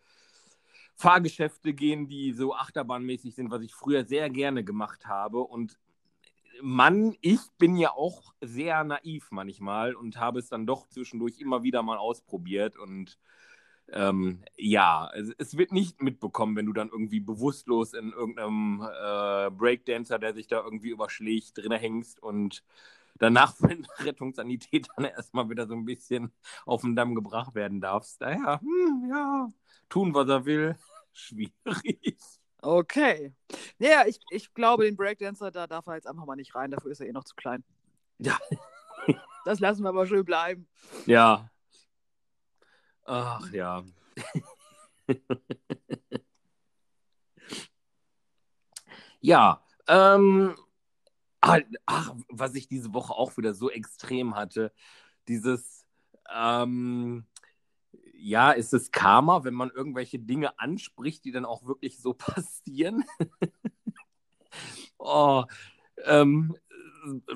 Fahrgeschäfte 1.00 1.74
gehen, 1.74 2.10
die 2.10 2.34
so 2.34 2.54
achterbahnmäßig 2.54 3.34
sind, 3.34 3.52
was 3.52 3.62
ich 3.62 3.74
früher 3.74 4.04
sehr 4.04 4.30
gerne 4.30 4.66
gemacht 4.66 5.08
habe. 5.08 5.40
Und 5.40 5.80
Mann, 6.62 7.16
ich 7.22 7.40
bin 7.58 7.78
ja 7.78 7.92
auch 7.92 8.34
sehr 8.42 8.84
naiv 8.84 9.30
manchmal 9.32 9.96
und 9.96 10.18
habe 10.18 10.40
es 10.40 10.50
dann 10.50 10.66
doch 10.66 10.90
zwischendurch 10.90 11.40
immer 11.40 11.64
wieder 11.64 11.84
mal 11.84 11.98
ausprobiert. 11.98 12.78
Und 12.78 13.18
ähm, 13.94 14.44
ja, 14.58 15.10
es, 15.16 15.34
es, 15.38 15.58
wird 15.58 15.72
nicht 15.72 16.04
mitbekommen, 16.04 16.58
wenn 16.58 16.66
du 16.66 16.74
dann 16.74 16.90
irgendwie 16.90 17.22
bewusstlos 17.22 17.94
in 17.94 18.12
irgendeinem 18.12 18.82
äh, 18.82 19.52
Breakdancer, 19.52 20.20
der 20.20 20.34
sich 20.34 20.48
da 20.48 20.62
irgendwie 20.62 20.90
überschlägt, 20.90 21.58
drin 21.58 21.72
hängst 21.72 22.22
und 22.22 22.66
danach 23.20 23.56
von 23.56 23.88
dann 24.36 25.06
erstmal 25.06 25.50
wieder 25.50 25.66
so 25.66 25.76
ein 25.76 25.86
bisschen 25.86 26.34
auf 26.66 26.82
den 26.82 26.98
Damm 26.98 27.16
gebracht 27.16 27.56
werden 27.56 27.80
darfst. 27.80 28.22
Daher, 28.22 28.60
hm, 28.60 29.08
ja, 29.10 29.50
tun, 29.90 30.14
was 30.14 30.30
er 30.30 30.46
will 30.46 30.76
schwierig. 31.14 32.18
Okay. 32.62 33.34
Ja, 33.78 34.06
ich, 34.06 34.20
ich 34.32 34.54
glaube, 34.54 34.84
den 34.84 34.96
Breakdancer, 34.98 35.50
da 35.52 35.66
darf 35.68 35.88
er 35.88 35.96
jetzt 35.96 36.08
einfach 36.08 36.26
mal 36.26 36.36
nicht 36.36 36.54
rein. 36.56 36.72
Dafür 36.72 36.92
ist 36.92 37.00
er 37.00 37.08
eh 37.08 37.14
noch 37.14 37.24
zu 37.24 37.36
klein. 37.36 37.64
Ja. 38.18 38.38
das 39.46 39.60
lassen 39.60 39.84
wir 39.84 39.90
aber 39.90 40.06
schön 40.06 40.26
bleiben. 40.26 40.68
Ja. 41.06 41.50
Ach 43.06 43.50
ja. 43.52 43.84
ja. 49.22 49.64
Ähm, 49.88 50.56
ach, 51.42 52.16
was 52.28 52.56
ich 52.56 52.68
diese 52.68 52.94
Woche 52.94 53.14
auch 53.14 53.38
wieder 53.38 53.54
so 53.54 53.72
extrem 53.72 54.36
hatte, 54.36 54.74
dieses 55.28 55.86
ähm, 56.32 57.26
ja, 58.22 58.52
ist 58.52 58.74
es 58.74 58.92
Karma, 58.92 59.44
wenn 59.44 59.54
man 59.54 59.70
irgendwelche 59.70 60.20
Dinge 60.20 60.60
anspricht, 60.60 61.26
die 61.26 61.32
dann 61.32 61.46
auch 61.46 61.66
wirklich 61.66 62.00
so 62.00 62.14
passieren? 62.18 63.04
oh, 64.98 65.44
ähm, 66.06 66.56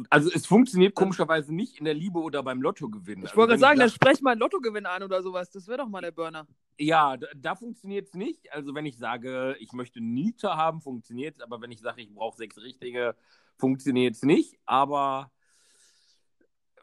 also 0.10 0.30
es 0.34 0.46
funktioniert 0.46 0.94
komischerweise 0.94 1.54
nicht 1.54 1.80
in 1.80 1.86
der 1.86 1.94
Liebe 1.94 2.20
oder 2.20 2.44
beim 2.44 2.62
Lottogewinn. 2.62 3.20
Ich 3.20 3.26
also 3.26 3.38
wollte 3.38 3.52
gerade 3.52 3.60
sagen, 3.62 3.80
dann 3.80 3.90
sprech 3.90 4.22
mal 4.22 4.32
einen 4.32 4.42
Lottogewinn 4.42 4.86
an 4.86 5.04
oder 5.04 5.22
sowas. 5.22 5.50
Das 5.52 5.68
wäre 5.68 5.80
doch 5.80 5.88
mal 5.88 6.02
der 6.02 6.12
Burner. 6.12 6.48
Ja, 6.78 7.16
da, 7.18 7.28
da 7.36 7.56
funktioniert 7.56 8.08
es 8.08 8.14
nicht. 8.14 8.52
Also 8.52 8.76
wenn 8.76 8.86
ich 8.86 8.98
sage, 8.98 9.56
ich 9.60 9.72
möchte 9.72 10.02
Nietzsche 10.02 10.50
haben, 10.50 10.82
funktioniert 10.82 11.38
es. 11.38 11.42
Aber 11.42 11.62
wenn 11.62 11.72
ich 11.72 11.80
sage, 11.80 12.02
ich 12.02 12.14
brauche 12.14 12.38
sechs 12.38 12.58
richtige, 12.58 13.16
funktioniert 13.58 14.16
es 14.16 14.24
nicht. 14.24 14.60
Aber 14.66 15.32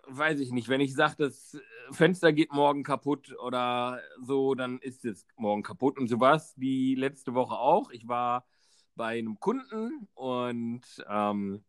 weiß 0.07 0.41
ich 0.41 0.51
nicht, 0.51 0.69
wenn 0.69 0.81
ich 0.81 0.95
sage, 0.95 1.17
das 1.19 1.59
Fenster 1.93 2.33
geht 2.33 2.53
morgen 2.53 2.83
kaputt 2.83 3.35
oder 3.39 4.01
so, 4.21 4.55
dann 4.55 4.79
ist 4.79 5.05
es 5.05 5.27
morgen 5.37 5.63
kaputt. 5.63 5.99
Und 5.99 6.09
so 6.09 6.21
war 6.21 6.37
es 6.37 6.55
die 6.55 6.95
letzte 6.95 7.35
Woche 7.35 7.55
auch. 7.55 7.91
Ich 7.91 8.09
war 8.09 8.47
bei 8.95 9.19
einem 9.19 9.39
Kunden 9.41 10.09
und 10.15 10.83
ähm, 11.09 11.65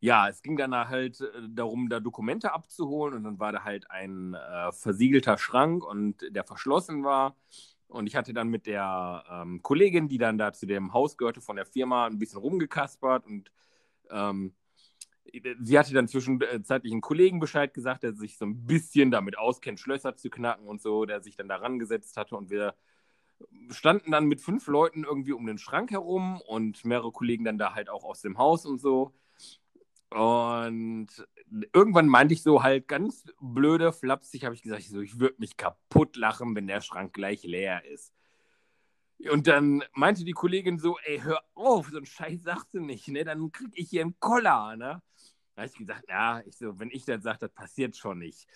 ja, 0.00 0.28
es 0.28 0.42
ging 0.42 0.56
dann 0.56 0.74
halt 0.74 1.20
äh, 1.20 1.26
darum, 1.48 1.88
da 1.88 2.00
Dokumente 2.00 2.52
abzuholen 2.52 3.14
und 3.14 3.24
dann 3.24 3.38
war 3.38 3.52
da 3.52 3.64
halt 3.64 3.90
ein 3.90 4.34
äh, 4.34 4.72
versiegelter 4.72 5.38
Schrank 5.38 5.84
und 5.84 6.24
der 6.30 6.44
verschlossen 6.44 7.04
war. 7.04 7.36
Und 7.86 8.06
ich 8.06 8.16
hatte 8.16 8.32
dann 8.32 8.48
mit 8.48 8.66
der 8.66 9.24
ähm, 9.30 9.62
Kollegin, 9.62 10.08
die 10.08 10.18
dann 10.18 10.38
da 10.38 10.52
zu 10.52 10.66
dem 10.66 10.92
Haus 10.92 11.16
gehörte 11.16 11.40
von 11.40 11.56
der 11.56 11.66
Firma, 11.66 12.06
ein 12.06 12.18
bisschen 12.18 12.38
rumgekaspert 12.40 13.26
und 13.26 13.50
ähm, 14.10 14.54
sie 15.60 15.78
hatte 15.78 15.94
dann 15.94 16.08
zwischenzeitlich 16.08 16.92
einen 16.92 17.00
Kollegen 17.00 17.40
Bescheid 17.40 17.72
gesagt, 17.74 18.02
der 18.02 18.14
sich 18.14 18.36
so 18.36 18.46
ein 18.46 18.66
bisschen 18.66 19.10
damit 19.10 19.38
auskennt, 19.38 19.80
Schlösser 19.80 20.16
zu 20.16 20.30
knacken 20.30 20.66
und 20.66 20.80
so, 20.80 21.04
der 21.04 21.20
sich 21.22 21.36
dann 21.36 21.48
da 21.48 21.56
rangesetzt 21.56 22.16
hatte 22.16 22.36
und 22.36 22.50
wir 22.50 22.74
standen 23.70 24.10
dann 24.10 24.26
mit 24.26 24.40
fünf 24.40 24.66
Leuten 24.66 25.04
irgendwie 25.04 25.32
um 25.32 25.46
den 25.46 25.58
Schrank 25.58 25.90
herum 25.90 26.40
und 26.46 26.84
mehrere 26.84 27.12
Kollegen 27.12 27.44
dann 27.44 27.58
da 27.58 27.74
halt 27.74 27.88
auch 27.88 28.04
aus 28.04 28.20
dem 28.20 28.38
Haus 28.38 28.66
und 28.66 28.80
so. 28.80 29.14
Und 30.10 31.08
irgendwann 31.72 32.08
meinte 32.08 32.34
ich 32.34 32.42
so 32.42 32.62
halt 32.62 32.88
ganz 32.88 33.24
blöde, 33.40 33.92
flapsig, 33.92 34.44
habe 34.44 34.54
ich 34.54 34.62
gesagt, 34.62 34.82
ich, 34.82 34.88
so, 34.88 35.00
ich 35.00 35.20
würde 35.20 35.36
mich 35.38 35.56
kaputt 35.56 36.16
lachen, 36.16 36.54
wenn 36.54 36.66
der 36.66 36.80
Schrank 36.80 37.12
gleich 37.12 37.44
leer 37.44 37.84
ist. 37.84 38.12
Und 39.30 39.46
dann 39.46 39.84
meinte 39.92 40.24
die 40.24 40.32
Kollegin 40.32 40.78
so, 40.78 40.96
ey, 41.04 41.20
hör 41.20 41.42
auf, 41.54 41.90
so 41.90 41.98
ein 41.98 42.06
Scheiß 42.06 42.42
sagst 42.42 42.74
du 42.74 42.80
nicht, 42.80 43.06
ne? 43.08 43.22
Dann 43.22 43.52
krieg 43.52 43.70
ich 43.74 43.90
hier 43.90 44.00
einen 44.00 44.18
Koller, 44.18 44.76
ne? 44.76 45.02
Da 45.60 45.64
habe 45.64 45.72
ich 45.74 45.78
gesagt, 45.78 46.08
ja, 46.08 46.40
ich 46.46 46.56
so, 46.56 46.78
wenn 46.78 46.90
ich 46.90 47.04
das 47.04 47.22
sage, 47.22 47.40
das 47.40 47.52
passiert 47.52 47.94
schon 47.94 48.20
nicht. 48.20 48.46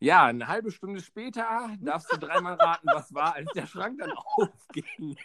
Ja, 0.00 0.26
eine 0.26 0.46
halbe 0.48 0.70
Stunde 0.70 1.00
später 1.00 1.74
darfst 1.80 2.12
du 2.12 2.18
dreimal 2.18 2.56
raten, 2.56 2.88
was 2.92 3.14
war, 3.14 3.34
als 3.36 3.50
der 3.54 3.66
Schrank 3.66 3.98
dann 3.98 4.12
aufging. 4.36 5.16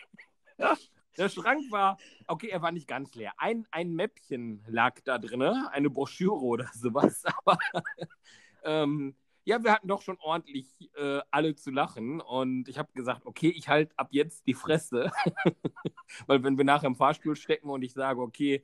Der 1.17 1.27
Schrank 1.27 1.69
war, 1.69 1.97
okay, 2.27 2.47
er 2.47 2.61
war 2.61 2.71
nicht 2.71 2.87
ganz 2.87 3.13
leer. 3.13 3.33
Ein, 3.35 3.67
ein 3.71 3.93
Mäppchen 3.93 4.63
lag 4.69 5.01
da 5.03 5.17
drin, 5.17 5.41
eine 5.41 5.89
Broschüre 5.89 6.39
oder 6.39 6.69
sowas. 6.73 7.25
Aber 7.45 7.59
ähm, 8.63 9.13
ja, 9.43 9.61
wir 9.61 9.73
hatten 9.73 9.89
doch 9.89 10.03
schon 10.03 10.17
ordentlich 10.21 10.69
äh, 10.95 11.19
alle 11.29 11.55
zu 11.55 11.71
lachen. 11.71 12.21
Und 12.21 12.69
ich 12.69 12.79
habe 12.79 12.93
gesagt, 12.93 13.25
okay, 13.25 13.49
ich 13.49 13.67
halte 13.67 13.99
ab 13.99 14.07
jetzt 14.11 14.47
die 14.47 14.53
Fresse. 14.53 15.11
Weil 16.27 16.41
wenn 16.45 16.57
wir 16.57 16.63
nachher 16.63 16.87
im 16.87 16.95
Fahrstuhl 16.95 17.35
stecken 17.35 17.69
und 17.69 17.81
ich 17.81 17.91
sage, 17.91 18.21
okay, 18.21 18.63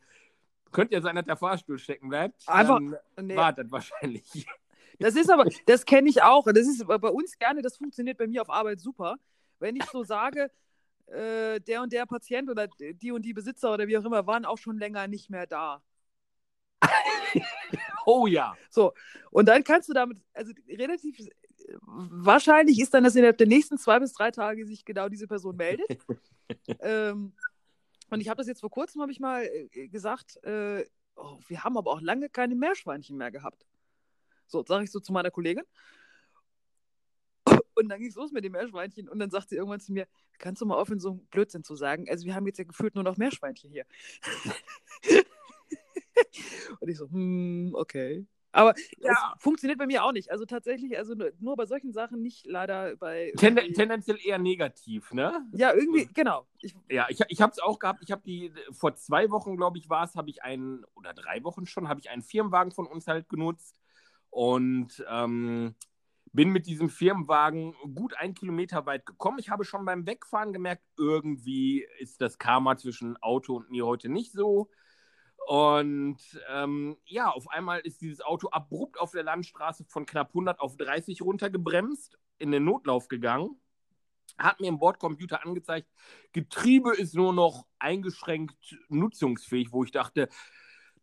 könnte 0.72 0.95
ja 0.95 1.01
sein, 1.01 1.15
dass 1.15 1.26
der 1.26 1.38
Fahrstuhl 1.38 1.80
stecken 1.80 2.09
bleibt, 2.09 2.47
Einfach, 2.47 2.80
nee. 3.22 3.36
wartet 3.36 3.72
wahrscheinlich. 3.72 4.47
Das 4.99 5.15
ist 5.15 5.30
aber, 5.30 5.47
das 5.68 5.86
kenne 5.86 6.09
ich 6.09 6.24
auch. 6.24 6.45
Das 6.45 6.65
ist 6.68 6.84
bei 6.88 7.09
uns 7.09 7.38
gerne, 7.38 7.61
das 7.61 7.78
funktioniert 7.78 8.18
bei 8.18 8.26
mir 8.26 8.41
auf 8.41 8.49
Arbeit 8.49 8.80
super. 8.80 9.18
Wenn 9.59 9.76
ich 9.76 9.84
so 9.86 10.03
sage, 10.03 10.49
äh, 11.05 11.59
der 11.59 11.84
und 11.84 11.93
der 11.93 12.07
Patient 12.07 12.49
oder 12.49 12.68
die 12.80 13.11
und 13.11 13.22
die 13.22 13.34
Besitzer 13.34 13.72
oder 13.72 13.88
wie 13.88 13.95
auch 13.95 14.03
immer 14.03 14.26
waren 14.26 14.43
auch 14.43 14.57
schon 14.57 14.80
länger 14.80 15.07
nicht 15.07 15.30
mehr 15.30 15.45
da. 15.45 15.84
oh 18.07 18.26
ja. 18.26 18.55
So, 18.72 18.93
und 19.30 19.47
dann 19.47 19.63
kannst 19.63 19.88
du 19.88 19.93
damit, 19.93 20.18
also 20.34 20.51
relativ 20.68 21.20
wahrscheinlich 21.82 22.80
ist 22.80 22.93
dann, 22.93 23.03
dass 23.03 23.15
innerhalb 23.15 23.38
der 23.38 23.47
nächsten 23.47 23.78
zwei 23.78 23.99
bis 23.99 24.13
drei 24.13 24.32
Tage 24.32 24.65
sich 24.65 24.86
genau 24.86 25.09
diese 25.09 25.28
Person 25.28 25.55
meldet. 25.55 25.86
ähm, 26.80 27.34
und 28.10 28.22
ich 28.22 28.30
habe 28.30 28.38
das 28.38 28.47
jetzt 28.47 28.62
vor 28.62 28.70
kurzem, 28.70 29.01
habe 29.01 29.12
ich 29.12 29.20
mal 29.20 29.43
äh, 29.43 29.88
gesagt, 29.88 30.38
äh, 30.43 30.86
oh, 31.16 31.39
wir 31.47 31.64
haben 31.64 31.78
aber 31.78 31.91
auch 31.91 32.01
lange 32.01 32.30
keine 32.30 32.55
Meerschweinchen 32.55 33.18
mehr 33.18 33.32
gehabt. 33.32 33.66
So, 34.47 34.64
sage 34.66 34.86
ich 34.86 34.91
so 34.91 34.99
zu 34.99 35.12
meiner 35.12 35.32
Kollegin. 35.32 35.66
Und 37.76 37.89
dann 37.89 37.99
ging 37.99 38.10
es 38.10 38.16
los 38.16 38.32
mit 38.32 38.43
dem 38.43 38.53
Meerschweinchen 38.53 39.08
und 39.08 39.20
dann 39.20 39.30
sagt 39.30 39.49
sie 39.49 39.55
irgendwann 39.55 39.80
zu 39.80 39.93
mir, 39.93 40.08
kannst 40.39 40.62
du 40.62 40.66
mal 40.66 40.78
aufhören, 40.78 40.99
so 40.99 41.12
einen 41.12 41.28
Blödsinn 41.28 41.64
zu 41.64 41.76
sagen? 41.76 42.10
Also 42.10 42.26
wir 42.26 42.34
haben 42.34 42.47
jetzt 42.47 42.58
ja 42.58 42.64
gefühlt 42.64 42.95
nur 42.95 43.03
noch 43.03 43.18
Meerschweinchen 43.18 43.70
hier. 43.70 43.86
und 46.80 46.89
ich 46.89 46.97
so, 46.97 47.08
hm, 47.08 47.76
okay. 47.76 48.26
Aber 48.58 48.74
ja. 48.99 49.36
funktioniert 49.38 49.78
bei 49.78 49.86
mir 49.86 50.03
auch 50.03 50.12
nicht. 50.12 50.32
Also 50.32 50.45
tatsächlich, 50.45 50.97
also 50.97 51.14
nur, 51.39 51.55
bei 51.55 51.68
solchen 51.68 51.93
Sachen 51.93 52.24
nicht 52.24 52.47
leider 52.47 52.95
bei. 52.95 53.32
Ten, 53.38 53.55
tendenziell 53.55 54.18
eher 54.24 54.39
negativ, 54.39 55.14
ne? 55.14 55.45
Ja, 55.53 55.74
irgendwie, 55.74 56.10
genau. 56.12 56.47
Ich, 56.60 56.76
ja, 56.89 57.05
ich, 57.10 57.20
ich 57.28 57.41
habe 57.41 57.51
es 57.51 57.60
auch 57.60 57.78
gehabt. 57.78 58.03
Ich 58.03 58.12
habe 58.12 58.24
die, 58.26 58.51
vor 58.72 58.95
zwei 58.95 59.30
Wochen, 59.30 59.58
glaube 59.58 59.78
ich, 59.78 59.89
war 59.89 60.03
es, 60.03 60.16
habe 60.16 60.32
ich 60.32 60.41
einen, 60.41 60.84
oder 60.95 61.14
drei 61.14 61.43
Wochen 61.43 61.68
schon, 61.68 61.88
habe 61.88 61.99
ich 61.99 62.10
einen 62.10 62.24
Firmenwagen 62.24 62.72
von 62.72 62.88
uns 62.88 63.05
halt 63.05 63.30
genutzt. 63.30 63.80
Und 64.30 65.05
ähm, 65.08 65.76
bin 66.34 66.49
mit 66.49 66.66
diesem 66.66 66.89
Firmenwagen 66.89 67.76
gut 67.93 68.16
ein 68.18 68.34
Kilometer 68.34 68.86
weit 68.88 69.05
gekommen. 69.05 69.38
Ich 69.39 69.49
habe 69.49 69.66
schon 69.66 69.86
beim 69.86 70.08
Wegfahren 70.08 70.51
gemerkt, 70.51 70.84
irgendwie 70.97 71.86
ist 71.99 72.22
das 72.22 72.38
Karma 72.38 72.76
zwischen 72.78 73.18
Auto 73.18 73.55
und 73.55 73.70
mir 73.70 73.86
heute 73.86 74.10
nicht 74.10 74.32
so. 74.32 74.70
Und 75.45 76.17
ähm, 76.49 76.97
ja, 77.05 77.29
auf 77.29 77.49
einmal 77.49 77.79
ist 77.79 78.01
dieses 78.01 78.21
Auto 78.21 78.49
abrupt 78.49 78.99
auf 78.99 79.11
der 79.11 79.23
Landstraße 79.23 79.85
von 79.88 80.05
knapp 80.05 80.29
100 80.29 80.59
auf 80.59 80.75
30 80.75 81.21
runtergebremst, 81.21 82.17
in 82.38 82.51
den 82.51 82.65
Notlauf 82.65 83.07
gegangen, 83.07 83.59
hat 84.38 84.59
mir 84.59 84.67
im 84.67 84.79
Bordcomputer 84.79 85.45
angezeigt, 85.45 85.88
Getriebe 86.33 86.93
ist 86.95 87.15
nur 87.15 87.33
noch 87.33 87.65
eingeschränkt 87.79 88.77
nutzungsfähig, 88.89 89.71
wo 89.71 89.83
ich 89.83 89.91
dachte, 89.91 90.29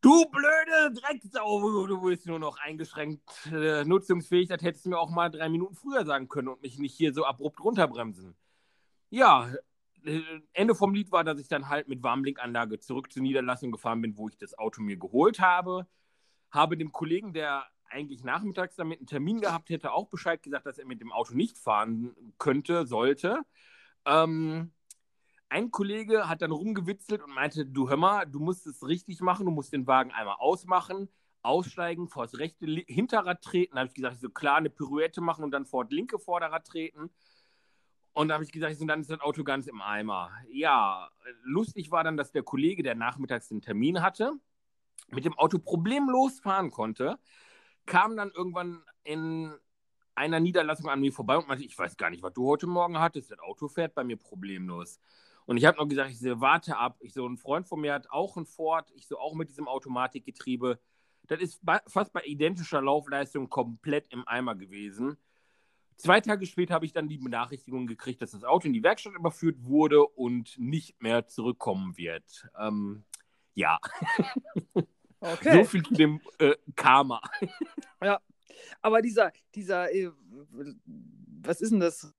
Du 0.04 0.26
blöde 0.26 1.00
Drecksau, 1.00 1.86
du 1.86 2.02
bist 2.02 2.26
nur 2.26 2.38
noch 2.38 2.58
eingeschränkt 2.58 3.22
äh, 3.50 3.86
nutzungsfähig. 3.86 4.48
Das 4.50 4.60
hättest 4.60 4.84
du 4.84 4.90
mir 4.90 4.98
auch 4.98 5.08
mal 5.08 5.30
drei 5.30 5.48
Minuten 5.48 5.74
früher 5.74 6.04
sagen 6.04 6.28
können 6.28 6.48
und 6.48 6.60
mich 6.60 6.78
nicht 6.78 6.94
hier 6.94 7.14
so 7.14 7.24
abrupt 7.24 7.58
runterbremsen. 7.64 8.36
Ja, 9.08 9.50
Ende 10.52 10.74
vom 10.74 10.94
Lied 10.94 11.12
war, 11.12 11.24
dass 11.24 11.38
ich 11.38 11.48
dann 11.48 11.68
halt 11.68 11.88
mit 11.88 12.02
Warmblinkanlage 12.02 12.78
zurück 12.78 13.12
zur 13.12 13.22
Niederlassung 13.22 13.72
gefahren 13.72 14.02
bin, 14.02 14.16
wo 14.16 14.28
ich 14.28 14.36
das 14.36 14.56
Auto 14.58 14.82
mir 14.82 14.96
geholt 14.96 15.40
habe. 15.40 15.86
Habe 16.50 16.76
dem 16.76 16.92
Kollegen, 16.92 17.32
der 17.32 17.66
eigentlich 17.88 18.24
nachmittags 18.24 18.76
damit 18.76 18.98
einen 18.98 19.06
Termin 19.06 19.40
gehabt 19.40 19.70
hätte, 19.70 19.92
auch 19.92 20.08
Bescheid 20.08 20.42
gesagt, 20.42 20.66
dass 20.66 20.78
er 20.78 20.86
mit 20.86 21.00
dem 21.00 21.12
Auto 21.12 21.34
nicht 21.34 21.58
fahren 21.58 22.14
könnte, 22.38 22.86
sollte. 22.86 23.42
Ähm, 24.04 24.72
ein 25.48 25.70
Kollege 25.70 26.28
hat 26.28 26.42
dann 26.42 26.50
rumgewitzelt 26.50 27.22
und 27.22 27.32
meinte, 27.32 27.64
du 27.64 27.88
hör 27.88 27.96
mal, 27.96 28.24
du 28.26 28.40
musst 28.40 28.66
es 28.66 28.86
richtig 28.86 29.20
machen, 29.20 29.46
du 29.46 29.52
musst 29.52 29.72
den 29.72 29.86
Wagen 29.86 30.10
einmal 30.10 30.36
ausmachen, 30.38 31.08
aussteigen, 31.42 32.08
vor 32.08 32.24
das 32.24 32.38
rechte 32.38 32.66
Hinterrad 32.66 33.42
treten. 33.42 33.76
Da 33.76 33.82
habe 33.82 33.88
ich 33.88 33.94
gesagt, 33.94 34.20
so 34.20 34.30
klar, 34.30 34.56
eine 34.56 34.70
Pirouette 34.70 35.20
machen 35.20 35.44
und 35.44 35.52
dann 35.52 35.66
vor 35.66 35.84
das 35.84 35.92
linke 35.92 36.18
Vorderrad 36.18 36.66
treten. 36.66 37.10
Und 38.14 38.28
da 38.28 38.34
habe 38.34 38.44
ich 38.44 38.52
gesagt, 38.52 38.76
dann 38.88 39.00
ist 39.00 39.10
das 39.10 39.20
Auto 39.20 39.42
ganz 39.42 39.66
im 39.66 39.82
Eimer. 39.82 40.30
Ja, 40.48 41.10
lustig 41.42 41.90
war 41.90 42.04
dann, 42.04 42.16
dass 42.16 42.30
der 42.30 42.44
Kollege, 42.44 42.82
der 42.82 42.94
nachmittags 42.94 43.48
den 43.48 43.60
Termin 43.60 44.02
hatte, 44.02 44.32
mit 45.08 45.24
dem 45.24 45.36
Auto 45.36 45.58
problemlos 45.58 46.38
fahren 46.40 46.70
konnte, 46.70 47.18
kam 47.86 48.16
dann 48.16 48.30
irgendwann 48.30 48.82
in 49.02 49.52
einer 50.14 50.38
Niederlassung 50.38 50.88
an 50.88 51.00
mir 51.00 51.12
vorbei 51.12 51.36
und 51.36 51.48
meinte, 51.48 51.64
ich 51.64 51.76
weiß 51.76 51.96
gar 51.96 52.08
nicht, 52.08 52.22
was 52.22 52.32
du 52.32 52.46
heute 52.46 52.68
Morgen 52.68 53.00
hattest. 53.00 53.32
Das 53.32 53.40
Auto 53.40 53.66
fährt 53.66 53.94
bei 53.94 54.04
mir 54.04 54.16
problemlos. 54.16 55.00
Und 55.46 55.56
ich 55.56 55.64
habe 55.64 55.76
noch 55.76 55.88
gesagt, 55.88 56.10
ich 56.10 56.20
so, 56.20 56.40
warte 56.40 56.76
ab. 56.76 56.96
Ich 57.00 57.12
so, 57.12 57.26
ein 57.26 57.36
Freund 57.36 57.66
von 57.66 57.80
mir 57.80 57.92
hat 57.92 58.10
auch 58.10 58.36
ein 58.36 58.46
Ford, 58.46 58.90
ich 58.94 59.08
so, 59.08 59.18
auch 59.18 59.34
mit 59.34 59.48
diesem 59.48 59.66
Automatikgetriebe. 59.66 60.78
Das 61.26 61.40
ist 61.40 61.60
fast 61.86 62.12
bei 62.12 62.22
identischer 62.24 62.80
Laufleistung 62.80 63.50
komplett 63.50 64.06
im 64.12 64.26
Eimer 64.28 64.54
gewesen. 64.54 65.18
Zwei 65.96 66.20
Tage 66.20 66.46
später 66.46 66.74
habe 66.74 66.86
ich 66.86 66.92
dann 66.92 67.08
die 67.08 67.18
Benachrichtigung 67.18 67.86
gekriegt, 67.86 68.20
dass 68.20 68.32
das 68.32 68.44
Auto 68.44 68.66
in 68.66 68.72
die 68.72 68.82
Werkstatt 68.82 69.14
überführt 69.14 69.56
wurde 69.60 70.04
und 70.04 70.58
nicht 70.58 71.00
mehr 71.00 71.26
zurückkommen 71.26 71.96
wird. 71.96 72.48
Ähm, 72.58 73.04
ja. 73.54 73.78
Okay. 75.24 75.62
So 75.62 75.64
viel 75.64 75.82
zu 75.82 75.94
dem 75.94 76.20
äh, 76.38 76.54
Karma. 76.76 77.22
Ja, 78.02 78.20
aber 78.82 79.00
dieser, 79.00 79.32
dieser, 79.54 79.90
äh, 79.90 80.10
was 81.40 81.62
ist 81.62 81.70
denn 81.72 81.80
das? 81.80 82.12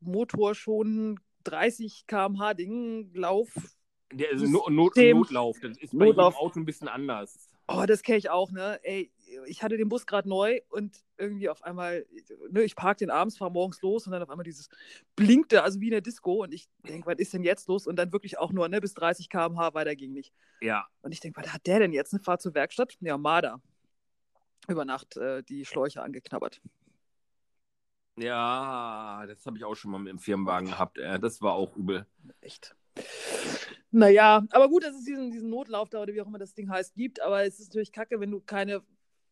Motor 0.00 0.56
schon 0.56 1.20
30 1.44 2.06
km/h 2.08 2.54
Ding, 2.54 3.14
Lauf. 3.14 3.54
Der 4.12 4.30
ist 4.30 4.42
no 4.42 4.68
Not 4.68 4.96
Notlauf, 4.96 5.60
das 5.60 5.78
ist 5.78 5.96
bei 5.96 6.06
Notlauf. 6.06 6.34
jedem 6.34 6.44
Auto 6.44 6.58
ein 6.58 6.64
bisschen 6.64 6.88
anders. 6.88 7.48
Oh, 7.68 7.84
das 7.86 8.02
kenne 8.02 8.18
ich 8.18 8.30
auch, 8.30 8.50
ne? 8.50 8.80
Ey, 8.82 9.12
ich 9.46 9.62
hatte 9.62 9.76
den 9.76 9.88
Bus 9.88 10.06
gerade 10.06 10.28
neu 10.28 10.60
und 10.70 10.96
irgendwie 11.16 11.48
auf 11.48 11.62
einmal, 11.62 12.06
ne, 12.50 12.62
ich 12.62 12.76
parke 12.76 12.98
den 12.98 13.10
abends, 13.10 13.38
fahre 13.38 13.50
morgens 13.50 13.80
los 13.82 14.06
und 14.06 14.12
dann 14.12 14.22
auf 14.22 14.30
einmal 14.30 14.44
dieses 14.44 14.68
blinkte, 15.16 15.62
also 15.62 15.80
wie 15.80 15.86
in 15.86 15.92
der 15.92 16.00
Disco 16.00 16.42
und 16.42 16.52
ich 16.52 16.68
denke, 16.86 17.06
was 17.06 17.18
ist 17.18 17.32
denn 17.32 17.42
jetzt 17.42 17.68
los? 17.68 17.86
Und 17.86 17.96
dann 17.96 18.12
wirklich 18.12 18.38
auch 18.38 18.52
nur 18.52 18.68
ne, 18.68 18.80
bis 18.80 18.94
30 18.94 19.28
km/h 19.28 19.74
weiter 19.74 19.94
ging 19.96 20.12
nicht. 20.12 20.32
Ja. 20.60 20.86
Und 21.02 21.12
ich 21.12 21.20
denke, 21.20 21.40
was 21.40 21.52
hat 21.52 21.66
der 21.66 21.80
denn 21.80 21.92
jetzt? 21.92 22.12
Eine 22.12 22.22
Fahrt 22.22 22.42
zur 22.42 22.54
Werkstatt? 22.54 22.96
Ja, 23.00 23.16
Marder. 23.18 23.60
Über 24.68 24.84
Nacht 24.84 25.16
äh, 25.16 25.42
die 25.42 25.64
Schläuche 25.64 26.02
angeknabbert. 26.02 26.60
Ja, 28.16 29.24
das 29.26 29.46
habe 29.46 29.56
ich 29.56 29.64
auch 29.64 29.74
schon 29.74 29.90
mal 29.90 29.98
mit 29.98 30.10
dem 30.10 30.18
Firmenwagen 30.18 30.68
gehabt. 30.68 30.98
Äh, 30.98 31.18
das 31.18 31.40
war 31.40 31.54
auch 31.54 31.76
übel. 31.76 32.06
Echt. 32.40 32.76
Naja, 33.92 34.44
aber 34.50 34.68
gut, 34.68 34.84
dass 34.84 34.94
es 34.94 35.04
diesen, 35.04 35.30
diesen 35.30 35.50
Notlauf 35.50 35.88
da 35.88 36.02
oder 36.02 36.12
wie 36.12 36.20
auch 36.20 36.26
immer 36.26 36.38
das 36.38 36.54
Ding 36.54 36.70
heißt 36.70 36.94
gibt, 36.94 37.20
aber 37.20 37.44
es 37.44 37.58
ist 37.58 37.68
natürlich 37.68 37.92
kacke, 37.92 38.20
wenn 38.20 38.30
du 38.30 38.40
keine 38.40 38.82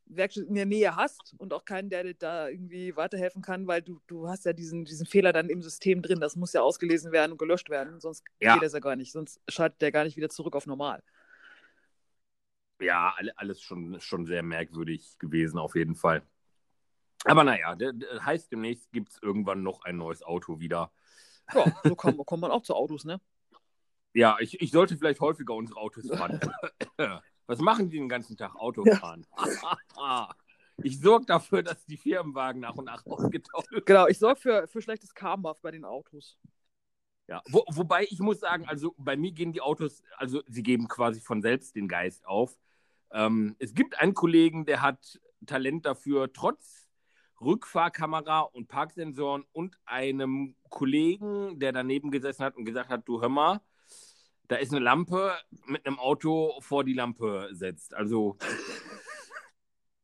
Werkstatt 0.09 0.47
in 0.47 0.55
der 0.55 0.67
Nähe 0.67 0.97
hast 0.97 1.35
und 1.39 1.53
auch 1.53 1.65
keinen, 1.65 1.91
der 1.91 2.05
dir 2.05 2.15
da 2.15 2.49
irgendwie 2.49 2.97
weiterhelfen 2.97 3.43
kann, 3.43 3.67
weil 3.67 3.83
du, 3.83 4.01
du 4.07 4.29
hast 4.29 4.45
ja 4.45 4.53
diesen, 4.53 4.85
diesen 4.85 5.07
Fehler 5.07 5.33
dann 5.33 5.49
im 5.49 5.63
System 5.63 6.03
drin. 6.03 6.21
Das 6.21 6.37
muss 6.37 6.53
ja 6.53 6.63
ausgelesen 6.63 7.13
werden 7.13 7.33
und 7.33 7.39
gelöscht 7.39 7.71
werden, 7.71 8.01
sonst 8.01 8.25
ja. 8.41 8.55
geht 8.55 8.63
das 8.63 8.73
ja 8.73 8.81
gar 8.81 8.97
nicht. 8.97 9.13
Sonst 9.13 9.41
schaltet 9.49 9.81
der 9.83 9.93
gar 9.93 10.05
nicht 10.05 10.17
wieder 10.17 10.29
zurück 10.29 10.57
auf 10.57 10.67
normal. 10.67 11.03
Ja, 12.81 13.15
alles 13.37 13.61
schon, 13.61 14.01
schon 14.01 14.25
sehr 14.25 14.43
merkwürdig 14.43 15.19
gewesen, 15.19 15.59
auf 15.59 15.75
jeden 15.75 15.97
Fall. 15.97 16.23
Aber 17.25 17.45
naja, 17.45 17.75
das 17.75 17.95
heißt, 18.25 18.53
demnächst 18.53 18.91
gibt 18.93 19.11
es 19.11 19.23
irgendwann 19.23 19.63
noch 19.63 19.83
ein 19.83 19.97
neues 19.97 20.23
Auto 20.23 20.61
wieder. 20.61 20.93
Ja, 21.53 21.65
so 21.83 21.97
kommt, 21.97 22.25
kommt 22.25 22.41
man 22.41 22.51
auch 22.51 22.63
zu 22.63 22.75
Autos, 22.75 23.05
ne? 23.05 23.21
Ja, 24.15 24.37
ich, 24.41 24.61
ich 24.61 24.71
sollte 24.71 24.97
vielleicht 24.97 25.21
häufiger 25.21 25.55
unsere 25.55 25.81
Autos 25.81 26.09
fahren. 26.09 26.41
Was 27.49 27.61
machen 27.61 27.88
die 27.88 27.96
den 27.96 28.11
ganzen 28.11 28.36
Tag? 28.36 28.55
Auto 28.57 28.84
fahren. 28.84 29.26
Ja. 29.96 30.28
ich 30.82 31.01
sorge 31.01 31.24
dafür, 31.24 31.62
dass 31.62 31.84
die 31.86 31.96
Firmenwagen 31.96 32.61
nach 32.61 32.76
und 32.76 32.84
nach 32.84 33.05
ausgetauscht 33.07 33.72
werden. 33.72 33.84
Genau, 33.86 34.07
ich 34.07 34.18
sorge 34.18 34.38
für, 34.38 34.68
für 34.68 34.82
schlechtes 34.82 35.14
Karma 35.14 35.55
bei 35.62 35.70
den 35.70 35.86
Autos. 35.86 36.38
Ja, 37.26 37.42
Wo, 37.49 37.64
wobei 37.70 38.05
ich 38.05 38.20
muss 38.20 38.40
sagen, 38.40 38.66
also 38.68 38.94
bei 38.99 39.16
mir 39.16 39.32
gehen 39.32 39.53
die 39.53 39.62
Autos, 39.62 40.03
also 40.18 40.42
sie 40.46 40.62
geben 40.62 40.88
quasi 40.88 41.20
von 41.20 41.40
selbst 41.40 41.74
den 41.74 41.88
Geist 41.88 42.26
auf. 42.26 42.59
Ähm, 43.12 43.57
es 43.59 43.74
gibt 43.74 43.99
einen 43.99 44.12
Kollegen, 44.12 44.66
der 44.66 44.82
hat 44.82 45.18
Talent 45.46 45.86
dafür, 45.86 46.30
trotz 46.32 46.86
Rückfahrkamera 47.40 48.40
und 48.40 48.68
Parksensoren 48.68 49.44
und 49.53 49.78
einem 49.86 50.55
Kollegen, 50.68 51.59
der 51.59 51.72
daneben 51.72 52.11
gesessen 52.11 52.44
hat 52.44 52.57
und 52.57 52.66
gesagt 52.66 52.90
hat, 52.90 53.09
du 53.09 53.22
hör 53.22 53.30
mal, 53.30 53.61
da 54.49 54.57
ist 54.57 54.72
eine 54.72 54.80
Lampe 54.80 55.36
mit 55.66 55.86
einem 55.86 55.99
Auto 55.99 56.59
vor 56.61 56.82
die 56.84 56.94
Lampe 56.94 57.51
setzt. 57.53 57.94
Also, 57.94 58.38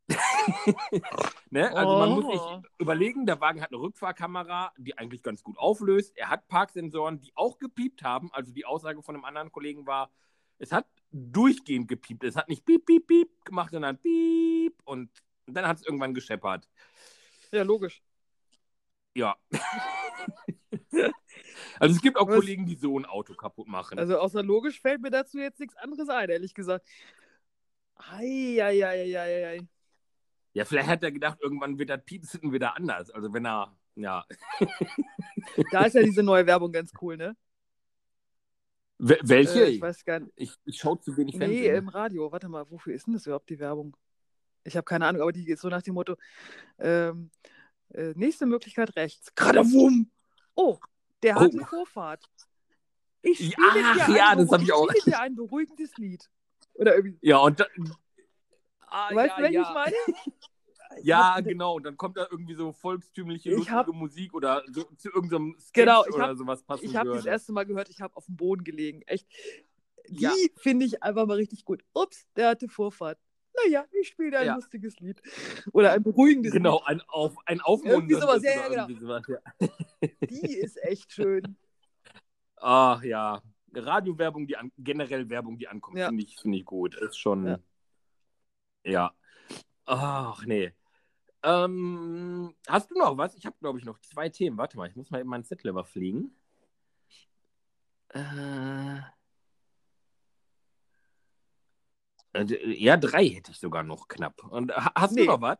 ne? 1.51 1.75
also 1.75 1.99
man 1.99 2.11
muss 2.11 2.27
sich 2.27 2.41
oh. 2.41 2.63
überlegen, 2.79 3.25
der 3.25 3.41
Wagen 3.41 3.63
hat 3.63 3.71
eine 3.71 3.81
Rückfahrkamera, 3.81 4.73
die 4.77 4.97
eigentlich 4.99 5.23
ganz 5.23 5.43
gut 5.43 5.59
auflöst. 5.59 6.17
Er 6.17 6.29
hat 6.29 6.47
Parksensoren, 6.47 7.21
die 7.21 7.33
auch 7.35 7.59
gepiept 7.59 8.03
haben. 8.03 8.31
Also 8.33 8.53
die 8.53 8.67
Aussage 8.67 9.03
von 9.03 9.15
einem 9.15 9.25
anderen 9.25 9.51
Kollegen 9.51 9.87
war, 9.87 10.11
es 10.59 10.73
hat 10.73 10.87
durchgehend 11.11 11.89
gepiept. 11.89 12.23
Es 12.25 12.37
hat 12.37 12.49
nicht 12.49 12.67
piep, 12.67 12.85
piep, 12.85 13.07
piep 13.07 13.45
gemacht, 13.45 13.71
sondern 13.73 13.99
piep 13.99 14.79
und 14.85 15.11
dann 15.47 15.67
hat 15.67 15.79
es 15.79 15.87
irgendwann 15.87 16.15
gescheppert. 16.15 16.69
Ja, 17.51 17.63
logisch. 17.63 18.03
Ja. 19.15 19.37
also 21.79 21.95
es 21.95 22.03
gibt 22.03 22.17
auch 22.17 22.29
Was? 22.29 22.37
Kollegen, 22.37 22.67
die 22.67 22.77
so 22.77 22.99
ein 22.99 23.05
Auto 23.05 23.35
kaputt 23.35 23.69
machen. 23.69 23.99
Also 23.99 24.19
außer 24.19 24.43
logisch 24.43 24.81
fällt 24.81 25.03
mir 25.03 25.11
dazu 25.11 25.39
jetzt 25.39 25.61
nichts 25.61 25.77
anderes 25.77 26.09
ein, 26.09 26.29
ehrlich 26.29 26.55
gesagt. 26.55 26.87
Eieieiei. 27.97 29.61
Ja, 30.53 30.65
vielleicht 30.65 30.89
hat 30.89 31.03
er 31.03 31.13
gedacht, 31.13 31.39
irgendwann 31.41 31.79
wird 31.79 31.91
das 31.91 32.05
Piepsen 32.05 32.53
wieder 32.53 32.77
anders. 32.77 33.11
Also 33.11 33.33
wenn 33.33 33.47
er, 33.47 33.77
ja. 33.97 34.25
da 35.73 35.85
ist 35.85 35.95
ja 35.95 36.03
diese 36.03 36.23
neue 36.23 36.47
Werbung 36.47 36.73
ganz 36.73 36.93
cool, 37.01 37.17
ne? 37.17 37.37
welche? 38.99 39.65
Äh, 39.65 39.71
ich 39.71 39.81
weiß 39.81 40.05
gar 40.05 40.21
nicht. 40.21 40.33
Ich, 40.37 40.53
ich 40.65 40.79
schaue 40.79 41.01
zu 41.01 41.17
wenig 41.17 41.37
Fernsehen. 41.37 41.61
Nee, 41.61 41.77
im 41.77 41.89
Radio. 41.89 42.31
Warte 42.31 42.49
mal, 42.49 42.69
wofür 42.71 42.95
ist 42.95 43.07
denn 43.07 43.15
das 43.15 43.27
überhaupt 43.27 43.51
die 43.51 43.59
Werbung? 43.59 43.97
Ich 44.63 44.77
habe 44.77 44.85
keine 44.85 45.07
Ahnung, 45.07 45.23
aber 45.23 45.33
die 45.33 45.45
geht 45.45 45.59
so 45.59 45.69
nach 45.69 45.83
dem 45.83 45.95
Motto: 45.95 46.17
ähm, 46.79 47.31
äh, 47.93 48.13
nächste 48.15 48.47
Möglichkeit 48.47 48.97
rechts. 48.97 49.35
Gerade! 49.35 49.65
Oh, 50.55 50.79
der 51.25 51.35
hat 51.35 51.43
oh. 51.43 51.57
eine 51.57 51.67
Vorfahrt. 51.67 52.25
Ich 53.23 53.39
spiele 53.39 53.67
Ach, 53.67 54.07
dir, 54.07 54.17
ja, 54.17 54.29
ein, 54.29 54.47
das 54.47 54.61
ich 54.61 54.69
ich 54.69 54.73
auch. 54.73 54.89
dir 54.93 55.21
ein 55.21 55.35
beruhigendes 55.35 55.97
Lied. 55.97 56.29
Oder 56.75 56.97
irgendwie. 56.97 57.19
Ja, 57.27 57.39
und 57.39 57.59
dann. 57.59 57.69
Ah, 58.81 59.15
weißt 59.15 59.39
du, 59.39 59.41
ja, 59.41 59.43
welchen 59.43 59.55
ja. 59.55 59.63
ich 59.63 59.75
meine? 59.75 59.97
Ja, 61.03 61.41
genau. 61.41 61.75
Und 61.75 61.83
dann 61.83 61.97
kommt 61.97 62.17
da 62.17 62.29
irgendwie 62.31 62.55
so 62.55 62.71
volkstümliche, 62.71 63.51
lustige 63.51 63.77
hab, 63.77 63.89
Musik 63.89 64.33
oder 64.33 64.63
so, 64.71 64.85
zu 64.97 65.09
irgendeinem 65.09 65.57
Sketch 65.59 65.87
genau, 65.87 66.05
ich 66.07 66.15
oder 66.15 66.29
hab, 66.29 66.37
sowas 66.37 66.63
passen 66.63 66.85
Ich 66.85 66.95
habe 66.95 67.11
das 67.15 67.27
erste 67.27 67.53
Mal 67.53 67.65
gehört, 67.65 67.89
ich 67.89 68.01
habe 68.01 68.17
auf 68.17 68.27
dem 68.27 68.37
Boden 68.37 68.63
gelegen. 68.63 69.03
Echt. 69.03 69.27
Die 70.09 70.23
ja. 70.23 70.31
finde 70.57 70.87
ich 70.87 71.03
einfach 71.03 71.27
mal 71.27 71.35
richtig 71.35 71.65
gut. 71.65 71.83
Ups, 71.95 72.29
der 72.37 72.51
hatte 72.51 72.69
Vorfahrt 72.69 73.19
naja, 73.63 73.87
ich 74.01 74.09
spiele 74.09 74.33
da 74.33 74.39
ein 74.41 74.47
ja. 74.47 74.55
lustiges 74.57 74.99
Lied. 75.01 75.23
Oder 75.73 75.93
ein 75.93 76.03
beruhigendes 76.03 76.53
genau, 76.53 76.79
Lied. 76.79 76.87
Genau, 76.89 77.03
ein, 77.03 77.09
auf, 77.09 77.37
ein 77.47 77.61
aufmunterndes 77.61 78.21
sowas, 78.21 78.43
ja, 78.43 78.51
ja, 78.51 78.87
genau. 78.87 79.01
Sowas, 79.01 79.23
ja. 79.29 79.69
Die 80.29 80.55
ist 80.57 80.83
echt 80.83 81.13
schön. 81.13 81.57
Ach 82.57 83.03
ja, 83.03 83.43
Radiowerbung, 83.75 84.47
die 84.47 84.57
an, 84.57 84.73
generell 84.79 85.29
Werbung, 85.29 85.59
die 85.59 85.69
ankommt, 85.69 85.99
ja. 85.99 86.09
finde 86.09 86.25
ich, 86.25 86.37
find 86.37 86.55
ich 86.55 86.65
gut. 86.65 86.95
Ist 86.95 87.19
schon, 87.19 87.47
ja. 87.47 87.59
ja. 88.85 89.15
Ach 89.87 90.45
nee. 90.47 90.73
Ähm, 91.43 92.55
hast 92.67 92.91
du 92.91 92.99
noch 92.99 93.19
was? 93.19 93.35
Ich 93.35 93.45
habe, 93.45 93.57
glaube 93.61 93.79
ich, 93.79 93.85
noch 93.85 93.99
zwei 94.01 94.31
Themen. 94.31 94.57
Warte 94.57 94.79
mal, 94.79 94.89
ich 94.89 94.97
muss 94.97 95.11
mal 95.11 95.21
eben 95.21 95.29
meinen 95.29 95.45
Zettel 95.45 95.69
überfliegen. 95.69 96.35
Äh... 98.09 98.21
Äh, 98.95 99.01
ja, 102.35 102.97
drei 102.97 103.29
hätte 103.29 103.53
ich 103.53 103.59
sogar 103.59 103.83
noch 103.83 104.09
knapp. 104.09 104.43
Und 104.45 104.75
hast 104.75 105.15
nee. 105.15 105.23
du 105.23 105.33
noch 105.33 105.41
was? 105.41 105.59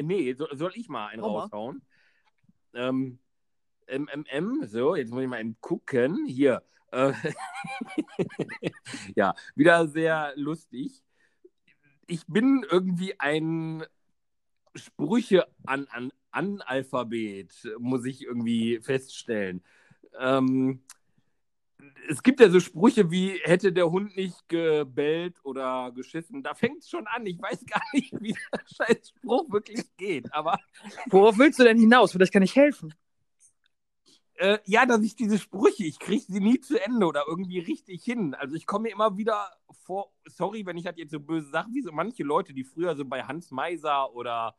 Nee, 0.00 0.34
soll 0.34 0.72
ich 0.74 0.88
mal 0.88 1.08
einen 1.08 1.22
Mama. 1.22 1.42
raushauen? 1.42 1.82
Ähm, 2.74 3.18
MMM, 3.88 4.66
so, 4.66 4.96
jetzt 4.96 5.10
muss 5.10 5.22
ich 5.22 5.28
mal 5.28 5.40
eben 5.40 5.56
gucken. 5.60 6.26
Hier. 6.26 6.62
Äh, 6.92 7.12
ja, 9.16 9.34
wieder 9.54 9.88
sehr 9.88 10.32
lustig. 10.36 11.02
Ich 12.06 12.26
bin 12.26 12.64
irgendwie 12.70 13.18
ein 13.18 13.84
Sprüche 14.74 15.46
an, 15.64 15.86
an 15.88 16.12
Analphabet, 16.30 17.52
muss 17.78 18.04
ich 18.04 18.22
irgendwie 18.22 18.80
feststellen. 18.80 19.64
Ähm, 20.18 20.82
es 22.08 22.22
gibt 22.22 22.40
ja 22.40 22.48
so 22.48 22.60
Sprüche 22.60 23.10
wie, 23.10 23.40
hätte 23.42 23.72
der 23.72 23.90
Hund 23.90 24.16
nicht 24.16 24.48
gebellt 24.48 25.36
oder 25.44 25.92
geschissen. 25.92 26.42
Da 26.42 26.54
fängt 26.54 26.78
es 26.78 26.88
schon 26.88 27.06
an. 27.06 27.26
Ich 27.26 27.40
weiß 27.40 27.64
gar 27.66 27.82
nicht, 27.92 28.12
wie 28.20 28.32
der 28.32 28.60
scheiß 28.76 29.08
Spruch 29.08 29.50
wirklich 29.50 29.84
geht. 29.96 30.32
Aber. 30.32 30.58
Worauf 31.06 31.38
willst 31.38 31.58
du 31.58 31.64
denn 31.64 31.78
hinaus? 31.78 32.12
Vielleicht 32.12 32.32
kann 32.32 32.42
ich 32.42 32.56
helfen. 32.56 32.94
Äh, 34.38 34.58
ja, 34.66 34.84
dass 34.84 35.02
ich 35.02 35.16
diese 35.16 35.38
Sprüche, 35.38 35.84
ich 35.84 35.98
kriege 35.98 36.24
sie 36.28 36.40
nie 36.40 36.60
zu 36.60 36.78
Ende 36.78 37.06
oder 37.06 37.24
irgendwie 37.26 37.58
richtig 37.58 38.04
hin. 38.04 38.34
Also 38.34 38.54
ich 38.54 38.66
komme 38.66 38.84
mir 38.84 38.92
immer 38.92 39.16
wieder 39.16 39.50
vor, 39.70 40.12
sorry, 40.26 40.66
wenn 40.66 40.76
ich 40.76 40.84
halt 40.84 40.98
jetzt 40.98 41.12
so 41.12 41.20
böse 41.20 41.48
Sachen, 41.48 41.72
wie 41.72 41.80
so 41.80 41.90
manche 41.90 42.22
Leute, 42.22 42.52
die 42.52 42.64
früher 42.64 42.94
so 42.96 43.06
bei 43.06 43.22
Hans 43.22 43.50
Meiser 43.50 44.12
oder 44.14 44.54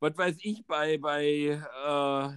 was 0.00 0.18
weiß 0.18 0.36
ich, 0.42 0.66
bei, 0.66 0.98
bei 0.98 1.24
äh, 1.24 2.28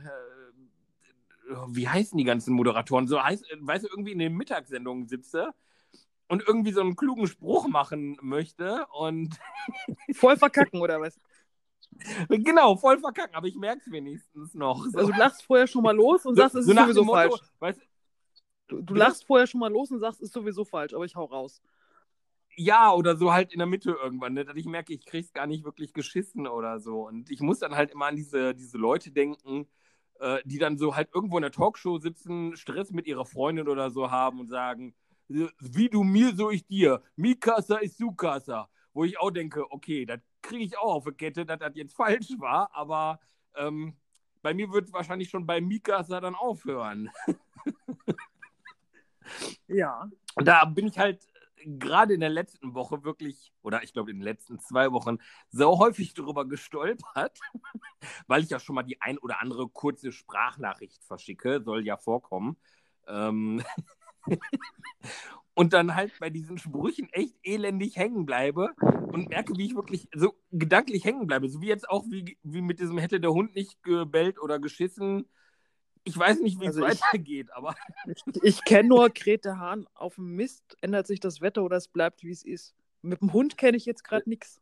wie 1.67 1.87
heißen 1.87 2.17
die 2.17 2.23
ganzen 2.23 2.53
Moderatoren? 2.53 3.07
So 3.07 3.21
heißt, 3.21 3.45
weißt 3.59 3.85
du, 3.85 3.89
irgendwie 3.89 4.11
in 4.11 4.19
den 4.19 4.35
Mittagssendungen 4.35 5.07
sitze 5.07 5.53
und 6.27 6.43
irgendwie 6.47 6.71
so 6.71 6.81
einen 6.81 6.95
klugen 6.95 7.27
Spruch 7.27 7.67
machen 7.67 8.17
möchte 8.21 8.85
und. 8.87 9.37
voll 10.13 10.37
verkacken, 10.37 10.79
oder 10.81 11.01
was? 11.01 11.19
Genau, 12.29 12.77
voll 12.77 12.99
verkacken, 12.99 13.35
aber 13.35 13.47
ich 13.47 13.55
merke 13.55 13.81
es 13.85 13.91
wenigstens 13.91 14.53
noch. 14.53 14.85
So. 14.85 14.97
Also 14.99 15.11
du 15.11 15.17
lachst 15.17 15.43
vorher 15.43 15.67
schon 15.67 15.83
mal 15.83 15.95
los 15.95 16.25
und 16.25 16.35
so, 16.35 16.41
sagst, 16.41 16.55
es 16.55 16.65
so 16.65 16.71
ist 16.71 16.77
sowieso 16.77 17.03
Motto, 17.03 17.17
falsch. 17.17 17.41
Weißt, 17.59 17.81
du, 18.67 18.81
du 18.81 18.93
lachst 18.93 19.25
vorher 19.25 19.47
schon 19.47 19.59
mal 19.59 19.71
los 19.71 19.91
und 19.91 19.99
sagst, 19.99 20.21
es 20.21 20.27
ist 20.27 20.33
sowieso 20.33 20.63
falsch, 20.63 20.93
aber 20.93 21.05
ich 21.05 21.15
hau 21.15 21.25
raus. 21.25 21.61
Ja, 22.55 22.93
oder 22.93 23.15
so 23.15 23.33
halt 23.33 23.53
in 23.53 23.59
der 23.59 23.67
Mitte 23.67 23.91
irgendwann, 23.91 24.33
ne? 24.33 24.45
dass 24.45 24.55
ich 24.55 24.65
merke, 24.65 24.93
ich 24.93 25.05
krieg's 25.05 25.33
gar 25.33 25.47
nicht 25.47 25.63
wirklich 25.63 25.93
geschissen 25.93 26.47
oder 26.47 26.79
so. 26.79 27.07
Und 27.07 27.29
ich 27.31 27.41
muss 27.41 27.59
dann 27.59 27.75
halt 27.75 27.91
immer 27.91 28.05
an 28.05 28.15
diese, 28.15 28.53
diese 28.53 28.77
Leute 28.77 29.11
denken, 29.11 29.67
äh, 30.19 30.39
die 30.45 30.57
dann 30.57 30.77
so 30.77 30.95
halt 30.95 31.09
irgendwo 31.13 31.37
in 31.37 31.43
der 31.43 31.51
Talkshow 31.51 31.97
sitzen, 31.97 32.55
Stress 32.55 32.91
mit 32.91 33.07
ihrer 33.07 33.25
Freundin 33.25 33.67
oder 33.67 33.89
so 33.89 34.11
haben 34.11 34.39
und 34.39 34.47
sagen, 34.47 34.93
wie 35.27 35.89
du 35.89 36.03
mir, 36.03 36.35
so 36.35 36.49
ich 36.49 36.65
dir. 36.65 37.01
Mikasa 37.15 37.77
ist 37.77 37.97
Sukasa. 37.97 38.69
Wo 38.93 39.03
ich 39.03 39.19
auch 39.19 39.31
denke, 39.31 39.71
okay, 39.71 40.05
das 40.05 40.19
kriege 40.41 40.63
ich 40.63 40.77
auch 40.77 40.95
auf 40.95 41.05
die 41.05 41.11
Kette, 41.11 41.45
dass 41.45 41.59
das 41.59 41.75
jetzt 41.75 41.93
falsch 41.95 42.29
war, 42.37 42.69
aber 42.73 43.19
ähm, 43.55 43.95
bei 44.41 44.53
mir 44.53 44.71
wird 44.71 44.85
es 44.85 44.93
wahrscheinlich 44.93 45.29
schon 45.29 45.45
bei 45.45 45.61
Mikasa 45.61 46.19
dann 46.19 46.35
aufhören. 46.35 47.09
ja. 49.67 50.09
Und 50.35 50.47
da 50.47 50.65
bin 50.65 50.87
ich 50.87 50.97
halt 50.97 51.27
gerade 51.65 52.13
in 52.13 52.19
der 52.19 52.29
letzten 52.29 52.73
Woche 52.73 53.03
wirklich, 53.03 53.53
oder 53.61 53.83
ich 53.83 53.93
glaube 53.93 54.11
in 54.11 54.17
den 54.17 54.23
letzten 54.23 54.59
zwei 54.59 54.91
Wochen, 54.91 55.17
so 55.49 55.79
häufig 55.79 56.13
darüber 56.13 56.45
gestolpert, 56.47 57.39
weil 58.27 58.43
ich 58.43 58.49
ja 58.49 58.59
schon 58.59 58.75
mal 58.75 58.83
die 58.83 59.01
ein 59.01 59.17
oder 59.17 59.41
andere 59.41 59.67
kurze 59.69 60.11
Sprachnachricht 60.11 61.03
verschicke, 61.03 61.61
soll 61.63 61.85
ja 61.85 61.97
vorkommen. 61.97 62.57
Ähm 63.07 63.63
und 65.53 65.73
dann 65.73 65.95
halt 65.95 66.13
bei 66.19 66.29
diesen 66.29 66.57
Sprüchen 66.57 67.09
echt 67.11 67.35
elendig 67.43 67.97
hängen 67.97 68.25
bleibe 68.25 68.69
und 68.81 69.29
merke, 69.29 69.57
wie 69.57 69.65
ich 69.65 69.75
wirklich 69.75 70.07
so 70.13 70.35
gedanklich 70.51 71.03
hängen 71.05 71.27
bleibe. 71.27 71.49
So 71.49 71.61
wie 71.61 71.67
jetzt 71.67 71.89
auch, 71.89 72.05
wie, 72.09 72.37
wie 72.43 72.61
mit 72.61 72.79
diesem 72.79 72.97
hätte 72.97 73.19
der 73.19 73.31
Hund 73.31 73.55
nicht 73.55 73.81
gebellt 73.83 74.39
oder 74.39 74.59
geschissen 74.59 75.25
ich 76.09 76.17
weiß 76.17 76.39
nicht, 76.39 76.59
wie 76.59 76.67
also 76.67 76.85
es 76.85 77.01
weitergeht, 77.01 77.51
aber. 77.51 77.75
Ich, 78.07 78.43
ich 78.43 78.63
kenne 78.63 78.89
nur 78.89 79.09
Grete 79.09 79.57
Hahn 79.57 79.87
auf 79.93 80.15
dem 80.15 80.35
Mist, 80.35 80.77
ändert 80.81 81.07
sich 81.07 81.19
das 81.19 81.41
Wetter 81.41 81.63
oder 81.63 81.77
es 81.77 81.87
bleibt, 81.87 82.23
wie 82.23 82.31
es 82.31 82.43
ist. 82.43 82.75
Mit 83.01 83.21
dem 83.21 83.33
Hund 83.33 83.57
kenne 83.57 83.77
ich 83.77 83.85
jetzt 83.85 84.03
gerade 84.03 84.27
nichts. 84.27 84.59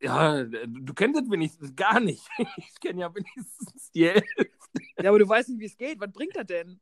Ja, 0.00 0.42
du 0.42 0.94
kennst 0.94 1.20
es 1.20 1.30
wenigstens 1.30 1.76
gar 1.76 2.00
nicht. 2.00 2.28
Ich 2.56 2.80
kenne 2.80 3.02
ja 3.02 3.14
wenigstens 3.14 3.92
die 3.92 4.08
Hälfte. 4.08 4.50
Ja, 4.98 5.10
aber 5.10 5.18
du 5.18 5.28
weißt 5.28 5.50
nicht, 5.50 5.60
wie 5.60 5.66
es 5.66 5.76
geht. 5.76 6.00
Was 6.00 6.12
bringt 6.12 6.34
er 6.34 6.44
denn? 6.44 6.80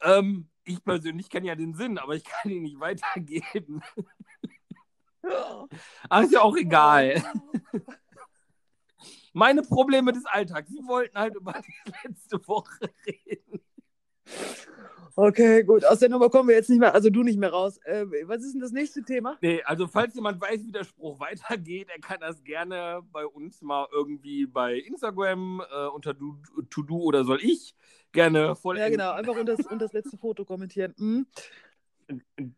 Ähm, 0.00 0.48
ich 0.64 0.82
persönlich 0.82 1.30
kenne 1.30 1.48
ja 1.48 1.54
den 1.54 1.74
Sinn, 1.74 1.98
aber 1.98 2.14
ich 2.14 2.24
kann 2.24 2.50
ihn 2.50 2.62
nicht 2.62 2.80
weitergeben. 2.80 3.82
Ach, 6.08 6.22
ist 6.22 6.32
ja 6.32 6.40
auch 6.40 6.56
egal. 6.56 7.22
Meine 9.38 9.62
Probleme 9.62 10.12
des 10.12 10.26
Alltags. 10.26 10.68
Sie 10.68 10.84
wollten 10.88 11.16
halt 11.16 11.36
über 11.36 11.52
die 11.52 11.92
letzte 12.08 12.44
Woche 12.48 12.90
reden. 13.06 13.60
Okay, 15.14 15.62
gut. 15.62 15.84
Aus 15.84 16.00
der 16.00 16.08
Nummer 16.08 16.28
kommen 16.28 16.48
wir 16.48 16.56
jetzt 16.56 16.68
nicht 16.68 16.80
mehr, 16.80 16.92
also 16.92 17.08
du 17.08 17.22
nicht 17.22 17.38
mehr 17.38 17.50
raus. 17.50 17.78
Äh, 17.84 18.06
was 18.24 18.42
ist 18.42 18.54
denn 18.54 18.60
das 18.60 18.72
nächste 18.72 19.04
Thema? 19.04 19.38
Nee, 19.40 19.62
also 19.62 19.86
falls 19.86 20.16
jemand 20.16 20.40
weiß, 20.40 20.66
wie 20.66 20.72
der 20.72 20.82
Spruch 20.82 21.20
weitergeht, 21.20 21.88
er 21.88 22.00
kann 22.00 22.18
das 22.18 22.42
gerne 22.42 23.00
bei 23.12 23.26
uns 23.26 23.62
mal 23.62 23.86
irgendwie 23.92 24.44
bei 24.44 24.74
Instagram 24.74 25.62
äh, 25.70 25.86
unter 25.86 26.18
To 26.18 26.82
Do 26.82 26.96
oder 26.96 27.22
soll 27.24 27.38
ich 27.40 27.76
gerne 28.10 28.56
voll. 28.56 28.76
Ja, 28.76 28.88
genau, 28.88 29.12
einfach 29.12 29.36
unter 29.36 29.56
das, 29.56 29.66
unter 29.66 29.84
das 29.84 29.92
letzte 29.92 30.18
Foto 30.18 30.44
kommentieren. 30.44 30.94
Mhm. 30.98 31.26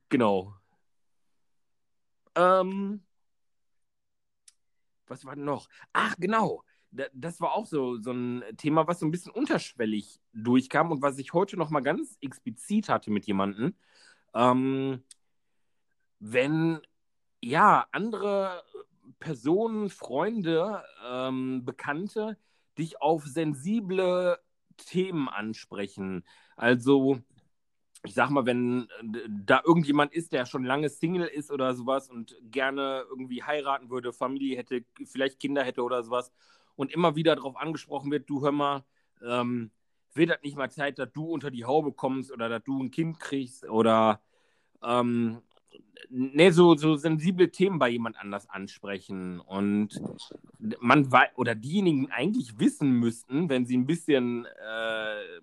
Genau. 0.09 0.55
Ähm, 2.35 3.03
was 5.11 5.26
war 5.26 5.35
denn 5.35 5.45
noch? 5.45 5.68
Ach, 5.93 6.14
genau. 6.18 6.62
Das 6.91 7.41
war 7.41 7.53
auch 7.53 7.66
so, 7.66 7.99
so 8.01 8.11
ein 8.11 8.43
Thema, 8.57 8.86
was 8.88 8.99
so 8.99 9.07
ein 9.07 9.12
bisschen 9.12 9.32
unterschwellig 9.32 10.20
durchkam 10.32 10.91
und 10.91 11.03
was 11.03 11.18
ich 11.18 11.32
heute 11.32 11.57
noch 11.57 11.70
mal 11.70 11.80
ganz 11.80 12.18
explizit 12.20 12.88
hatte 12.88 13.11
mit 13.11 13.26
jemandem. 13.26 13.74
Ähm, 14.34 15.03
wenn 16.18 16.80
ja 17.41 17.86
andere 17.93 18.62
Personen, 19.20 19.88
Freunde, 19.88 20.82
ähm, 21.09 21.64
Bekannte 21.64 22.36
dich 22.78 23.01
auf 23.01 23.24
sensible 23.24 24.38
Themen 24.76 25.28
ansprechen. 25.28 26.24
Also 26.57 27.20
ich 28.05 28.14
sag 28.14 28.30
mal, 28.30 28.47
wenn 28.47 28.88
äh, 29.01 29.28
da 29.28 29.62
irgendjemand 29.64 30.14
ist, 30.14 30.32
der 30.32 30.47
schon 30.47 30.64
lange 30.64 30.88
Single 30.88 31.26
ist 31.26 31.51
oder 31.51 31.74
sowas 31.74 32.09
und 32.09 32.36
gerne 32.43 33.05
irgendwie 33.09 33.43
heiraten 33.43 33.91
würde, 33.91 34.12
Familie 34.12 34.57
hätte, 34.57 34.84
vielleicht 35.05 35.38
Kinder 35.38 35.62
hätte 35.62 35.82
oder 35.82 36.03
sowas 36.03 36.32
und 36.81 36.91
immer 36.93 37.14
wieder 37.14 37.37
darauf 37.37 37.57
angesprochen 37.59 38.11
wird, 38.11 38.31
du 38.31 38.41
hör 38.41 38.53
mal, 38.53 38.85
ähm, 39.22 39.70
wird 40.14 40.31
das 40.31 40.41
nicht 40.43 40.57
mal 40.57 40.70
Zeit, 40.70 40.99
dass 40.99 41.12
du 41.12 41.26
unter 41.26 41.51
die 41.51 41.66
Haube 41.66 41.93
kommst 41.93 42.33
oder 42.33 42.49
dass 42.49 42.64
du 42.64 42.83
ein 42.83 42.91
Kind 42.91 43.20
kriegst 43.20 43.68
oder 43.68 44.22
ähm, 44.83 45.43
ne, 46.09 46.51
so, 46.53 46.74
so 46.76 46.97
sensible 46.97 47.51
Themen 47.51 47.78
bei 47.78 47.91
jemand 47.91 48.18
anders 48.18 48.49
ansprechen 48.49 49.41
und 49.41 50.01
man 50.81 51.07
oder 51.37 51.55
diejenigen 51.55 52.11
eigentlich 52.11 52.59
wissen 52.59 52.93
müssten, 52.93 53.51
wenn 53.51 53.66
sie 53.66 53.76
ein 53.76 53.87
bisschen 53.87 54.47
äh, 54.47 55.41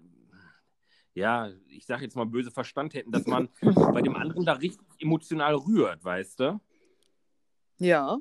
ja, 1.14 1.52
ich 1.68 1.86
sage 1.86 2.04
jetzt 2.04 2.16
mal 2.16 2.26
böse 2.26 2.50
Verstand 2.50 2.96
hätten, 2.96 3.12
dass 3.12 3.28
man 3.28 3.50
bei 3.94 4.02
dem 4.02 4.16
anderen 4.16 4.44
da 4.44 4.54
richtig 4.54 4.88
emotional 5.00 5.54
rührt, 5.54 6.04
weißt 6.04 6.40
du? 6.40 6.60
Ja. 7.78 8.18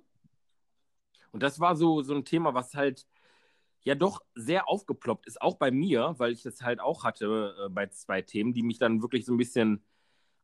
Und 1.33 1.43
das 1.43 1.61
war 1.61 1.77
so, 1.77 2.03
so 2.03 2.15
ein 2.15 2.25
Thema, 2.25 2.55
was 2.55 2.75
halt 2.75 3.07
ja 3.85 3.95
doch 3.95 4.21
sehr 4.35 4.69
aufgeploppt 4.69 5.27
ist, 5.27 5.41
auch 5.41 5.57
bei 5.57 5.71
mir, 5.71 6.15
weil 6.19 6.33
ich 6.33 6.43
das 6.43 6.63
halt 6.63 6.81
auch 6.81 7.05
hatte 7.05 7.55
äh, 7.67 7.69
bei 7.69 7.87
zwei 7.87 8.21
Themen, 8.21 8.53
die 8.53 8.63
mich 8.63 8.79
dann 8.79 9.01
wirklich 9.01 9.25
so 9.25 9.33
ein 9.33 9.39
bisschen 9.39 9.85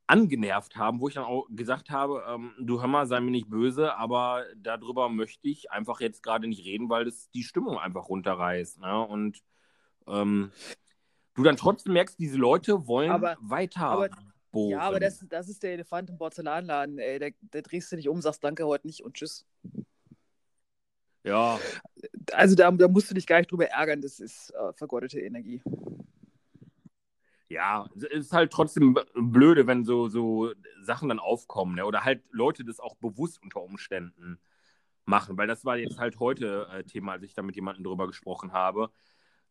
angenervt 0.06 0.76
haben, 0.76 1.00
wo 1.00 1.08
ich 1.08 1.14
dann 1.14 1.24
auch 1.24 1.46
gesagt 1.50 1.90
habe, 1.90 2.22
ähm, 2.28 2.52
du 2.60 2.80
hör 2.80 2.86
mal, 2.86 3.06
sei 3.06 3.20
mir 3.20 3.30
nicht 3.30 3.48
böse, 3.48 3.96
aber 3.96 4.44
darüber 4.56 5.08
möchte 5.08 5.48
ich 5.48 5.70
einfach 5.70 6.00
jetzt 6.00 6.22
gerade 6.22 6.46
nicht 6.46 6.64
reden, 6.64 6.88
weil 6.88 7.04
das 7.04 7.30
die 7.30 7.42
Stimmung 7.42 7.78
einfach 7.78 8.08
runterreißt. 8.08 8.80
Ne? 8.80 9.06
Und 9.06 9.42
ähm, 10.06 10.52
du 11.34 11.42
dann 11.42 11.56
trotzdem 11.56 11.94
merkst, 11.94 12.18
diese 12.18 12.36
Leute 12.36 12.86
wollen 12.86 13.10
aber, 13.10 13.36
weiter. 13.40 13.86
Aber, 13.86 14.08
ja, 14.52 14.80
aber 14.80 15.00
das, 15.00 15.24
das 15.28 15.48
ist 15.48 15.62
der 15.62 15.72
Elefant 15.72 16.10
im 16.10 16.18
Porzellanladen, 16.18 16.98
ey. 16.98 17.18
Da, 17.18 17.28
da 17.50 17.62
drehst 17.62 17.90
du 17.90 17.96
dich 17.96 18.08
um, 18.08 18.20
sagst 18.20 18.44
Danke 18.44 18.66
heute 18.66 18.86
nicht 18.86 19.02
und 19.02 19.14
Tschüss. 19.14 19.46
Ja. 21.24 21.58
Also 22.32 22.54
da, 22.54 22.70
da 22.70 22.88
musst 22.88 23.10
du 23.10 23.14
dich 23.14 23.26
gar 23.26 23.38
nicht 23.38 23.50
drüber 23.50 23.66
ärgern, 23.66 24.00
das 24.00 24.20
ist 24.20 24.50
äh, 24.50 24.72
vergottete 24.72 25.20
Energie. 25.20 25.62
Ja, 27.48 27.88
es 27.96 28.04
ist 28.04 28.32
halt 28.32 28.50
trotzdem 28.50 28.98
blöde, 29.14 29.66
wenn 29.66 29.84
so, 29.84 30.08
so 30.08 30.52
Sachen 30.80 31.10
dann 31.10 31.18
aufkommen, 31.18 31.74
ne? 31.74 31.84
oder 31.84 32.02
halt 32.04 32.22
Leute 32.30 32.64
das 32.64 32.80
auch 32.80 32.96
bewusst 32.96 33.42
unter 33.42 33.60
Umständen 33.60 34.38
machen, 35.04 35.36
weil 35.36 35.46
das 35.46 35.64
war 35.64 35.76
jetzt 35.76 35.98
halt 35.98 36.18
heute 36.18 36.66
äh, 36.72 36.84
Thema, 36.84 37.12
als 37.12 37.24
ich 37.24 37.34
da 37.34 37.42
mit 37.42 37.54
jemandem 37.54 37.84
drüber 37.84 38.06
gesprochen 38.06 38.52
habe 38.52 38.90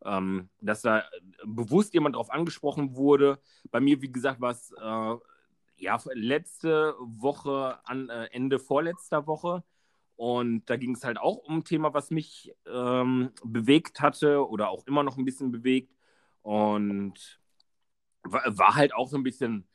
ähm, 0.06 0.50
dass 0.60 0.82
da 0.82 1.04
bewusst 1.46 1.94
jemand 1.94 2.16
drauf 2.16 2.32
angesprochen 2.32 2.96
wurde. 2.96 3.40
Bei 3.70 3.80
mir, 3.80 4.02
wie 4.02 4.12
gesagt, 4.12 4.42
war 4.42 4.52
es 4.52 4.72
äh, 4.72 5.16
ja, 5.78 6.00
letzte 6.14 6.96
Woche 7.00 7.80
an 7.86 8.10
äh, 8.10 8.26
Ende 8.32 8.60
vorletzter 8.60 9.28
Woche. 9.28 9.64
Und 10.22 10.70
da 10.70 10.78
ging 10.78 10.94
es 10.94 11.04
halt 11.04 11.18
auch 11.18 11.38
um 11.38 11.56
ein 11.58 11.64
Thema, 11.64 11.96
was 11.96 12.12
mich 12.12 12.54
ähm, 12.68 13.32
bewegt 13.44 14.02
hatte 14.02 14.48
oder 14.48 14.70
auch 14.70 14.86
immer 14.86 15.02
noch 15.02 15.18
ein 15.18 15.26
bisschen 15.26 15.52
bewegt. 15.52 15.96
Und 16.44 17.42
war, 18.22 18.44
war 18.56 18.76
halt 18.76 18.94
auch 18.94 19.08
so 19.08 19.18
ein 19.18 19.24
bisschen 19.24 19.68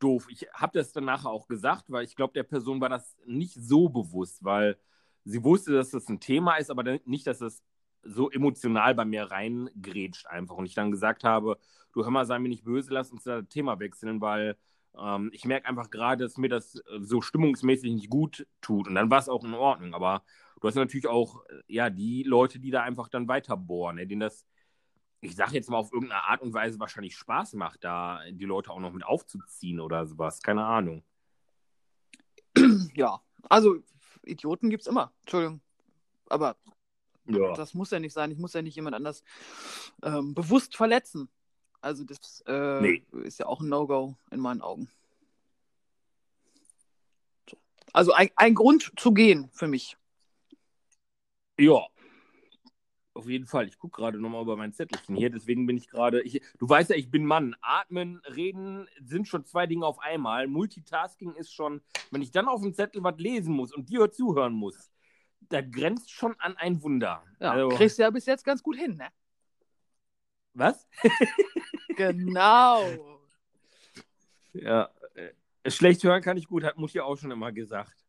doof. 0.00 0.26
Ich 0.28 0.48
habe 0.52 0.76
das 0.76 0.90
danach 0.90 1.24
auch 1.24 1.46
gesagt, 1.46 1.84
weil 1.86 2.04
ich 2.04 2.16
glaube, 2.16 2.32
der 2.32 2.42
Person 2.42 2.80
war 2.80 2.88
das 2.88 3.16
nicht 3.26 3.54
so 3.54 3.88
bewusst, 3.88 4.42
weil 4.42 4.76
sie 5.24 5.44
wusste, 5.44 5.72
dass 5.72 5.90
das 5.90 6.08
ein 6.08 6.18
Thema 6.18 6.56
ist, 6.56 6.72
aber 6.72 6.98
nicht, 7.04 7.28
dass 7.28 7.38
das 7.38 7.62
so 8.02 8.28
emotional 8.28 8.96
bei 8.96 9.04
mir 9.04 9.30
reingrätscht 9.30 10.26
einfach. 10.26 10.56
Und 10.56 10.66
ich 10.66 10.74
dann 10.74 10.90
gesagt 10.90 11.22
habe, 11.22 11.58
du 11.92 12.02
hör 12.02 12.10
mal, 12.10 12.26
sei 12.26 12.40
mir 12.40 12.48
nicht 12.48 12.64
böse, 12.64 12.92
lass 12.92 13.12
uns 13.12 13.22
das 13.22 13.46
Thema 13.48 13.78
wechseln, 13.78 14.20
weil 14.20 14.56
ähm, 14.98 15.30
ich 15.32 15.44
merke 15.44 15.68
einfach 15.68 15.90
gerade, 15.90 16.24
dass 16.24 16.36
mir 16.36 16.48
das 16.48 16.76
äh, 16.76 17.00
so 17.00 17.20
stimmungsmäßig 17.20 17.92
nicht 17.92 18.10
gut 18.10 18.46
tut. 18.60 18.88
Und 18.88 18.94
dann 18.94 19.10
war 19.10 19.18
es 19.18 19.28
auch 19.28 19.44
in 19.44 19.54
Ordnung. 19.54 19.94
Aber 19.94 20.22
du 20.60 20.68
hast 20.68 20.74
natürlich 20.74 21.06
auch, 21.06 21.44
äh, 21.46 21.62
ja, 21.66 21.90
die 21.90 22.22
Leute, 22.22 22.58
die 22.58 22.70
da 22.70 22.82
einfach 22.82 23.08
dann 23.08 23.28
weiterbohren, 23.28 23.96
denen 23.96 24.20
das, 24.20 24.46
ich 25.20 25.36
sage 25.36 25.54
jetzt 25.54 25.70
mal 25.70 25.78
auf 25.78 25.92
irgendeine 25.92 26.24
Art 26.24 26.42
und 26.42 26.52
Weise 26.52 26.80
wahrscheinlich 26.80 27.16
Spaß 27.16 27.54
macht, 27.54 27.84
da 27.84 28.20
die 28.30 28.44
Leute 28.44 28.70
auch 28.70 28.80
noch 28.80 28.92
mit 28.92 29.04
aufzuziehen 29.04 29.80
oder 29.80 30.06
sowas. 30.06 30.42
Keine 30.42 30.64
Ahnung. 30.64 31.04
Ja, 32.94 33.20
also 33.48 33.76
Idioten 34.24 34.68
gibt 34.68 34.82
es 34.82 34.86
immer. 34.86 35.12
Entschuldigung. 35.22 35.60
Aber 36.28 36.56
ja. 37.26 37.52
Das 37.54 37.74
muss 37.74 37.90
ja 37.90 38.00
nicht 38.00 38.12
sein. 38.12 38.30
Ich 38.30 38.38
muss 38.38 38.52
ja 38.52 38.62
nicht 38.62 38.76
jemand 38.76 38.96
anders 38.96 39.22
ähm, 40.02 40.34
bewusst 40.34 40.76
verletzen. 40.76 41.28
Also 41.82 42.04
das 42.04 42.42
äh, 42.46 42.80
nee. 42.80 43.02
ist 43.24 43.38
ja 43.38 43.46
auch 43.46 43.60
ein 43.60 43.68
No-Go 43.68 44.16
in 44.30 44.40
meinen 44.40 44.62
Augen. 44.62 44.88
So. 47.50 47.58
Also 47.92 48.12
ein, 48.12 48.30
ein 48.36 48.54
Grund 48.54 48.92
zu 48.96 49.12
gehen 49.12 49.50
für 49.52 49.66
mich. 49.66 49.96
Ja, 51.58 51.86
auf 53.14 53.28
jeden 53.28 53.46
Fall. 53.46 53.68
Ich 53.68 53.78
gucke 53.78 54.00
gerade 54.00 54.18
nochmal 54.18 54.42
über 54.42 54.56
mein 54.56 54.72
Zettelchen 54.72 55.16
hier, 55.16 55.28
deswegen 55.28 55.66
bin 55.66 55.76
ich 55.76 55.88
gerade. 55.88 56.22
Du 56.58 56.68
weißt 56.68 56.90
ja, 56.90 56.96
ich 56.96 57.10
bin 57.10 57.26
Mann. 57.26 57.54
Atmen, 57.60 58.22
reden 58.24 58.88
sind 59.00 59.28
schon 59.28 59.44
zwei 59.44 59.66
Dinge 59.66 59.84
auf 59.84 59.98
einmal. 59.98 60.46
Multitasking 60.46 61.34
ist 61.34 61.52
schon, 61.52 61.82
wenn 62.10 62.22
ich 62.22 62.30
dann 62.30 62.48
auf 62.48 62.62
dem 62.62 62.74
Zettel 62.74 63.02
was 63.04 63.18
lesen 63.18 63.54
muss 63.54 63.74
und 63.74 63.90
dir 63.90 64.10
zuhören 64.10 64.54
muss, 64.54 64.90
das 65.40 65.64
grenzt 65.70 66.10
schon 66.10 66.34
an 66.38 66.56
ein 66.56 66.82
Wunder. 66.82 67.22
Ja, 67.38 67.52
also, 67.52 67.68
kriegst 67.76 67.98
du 67.98 68.02
ja 68.02 68.10
bis 68.10 68.26
jetzt 68.26 68.44
ganz 68.44 68.62
gut 68.62 68.76
hin, 68.76 68.96
ne? 68.96 69.08
Was? 70.54 70.86
genau. 71.96 73.20
Ja, 74.52 74.90
äh, 75.14 75.70
schlecht 75.70 76.02
hören 76.04 76.22
kann 76.22 76.36
ich 76.36 76.46
gut, 76.46 76.64
hat 76.64 76.76
Mutti 76.76 77.00
auch 77.00 77.16
schon 77.16 77.30
immer 77.30 77.52
gesagt. 77.52 78.04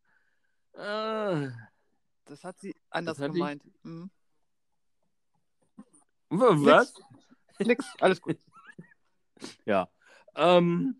Äh, 0.74 1.50
das 2.26 2.44
hat 2.44 2.60
sie 2.60 2.76
anders 2.90 3.20
hat 3.20 3.32
gemeint. 3.32 3.64
Mhm. 3.84 4.10
Was? 6.30 6.94
Nix. 7.60 7.68
Nix, 7.68 7.94
alles 8.00 8.22
gut. 8.22 8.38
ja. 9.66 9.88
Ähm, 10.36 10.96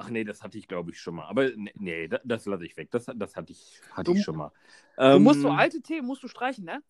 Ach 0.00 0.10
nee, 0.10 0.22
das 0.22 0.44
hatte 0.44 0.56
ich, 0.56 0.68
glaube 0.68 0.92
ich, 0.92 1.00
schon 1.00 1.16
mal. 1.16 1.26
Aber 1.26 1.50
nee, 1.56 1.72
nee 1.74 2.06
das, 2.06 2.20
das 2.22 2.46
lasse 2.46 2.64
ich 2.64 2.76
weg. 2.76 2.88
Das, 2.92 3.06
das 3.12 3.34
hatte 3.34 3.50
ich, 3.50 3.80
hatte 3.90 4.12
Du- 4.12 4.16
ich 4.16 4.22
schon 4.22 4.36
mal. 4.36 4.52
Du 4.96 5.02
Ähm, 5.02 5.22
musst 5.24 5.40
so 5.40 5.50
alte 5.50 5.82
Themen 5.82 6.06
musst 6.06 6.22
du 6.22 6.28
streichen, 6.28 6.64
ne? 6.64 6.84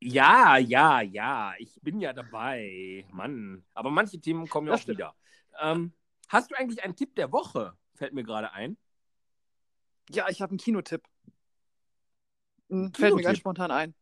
Ja, 0.00 0.56
ja, 0.58 1.00
ja. 1.00 1.54
Ich 1.58 1.80
bin 1.82 2.00
ja 2.00 2.12
dabei. 2.12 3.04
Mann. 3.10 3.64
Aber 3.74 3.90
manche 3.90 4.20
Themen 4.20 4.48
kommen 4.48 4.68
ja 4.68 4.74
auch 4.74 4.86
wieder. 4.86 5.14
Ähm, 5.60 5.92
hast 6.28 6.50
du 6.50 6.54
eigentlich 6.56 6.82
einen 6.84 6.94
Tipp 6.96 7.14
der 7.16 7.32
Woche? 7.32 7.76
Fällt 7.94 8.12
mir 8.14 8.22
gerade 8.22 8.52
ein. 8.52 8.76
Ja, 10.10 10.28
ich 10.28 10.40
habe 10.40 10.50
einen 10.50 10.58
Kinotipp. 10.58 11.02
Hm, 12.70 12.92
Fällt 12.94 13.14
mir 13.14 13.22
ganz 13.22 13.38
spontan 13.38 13.70
ein. 13.70 13.94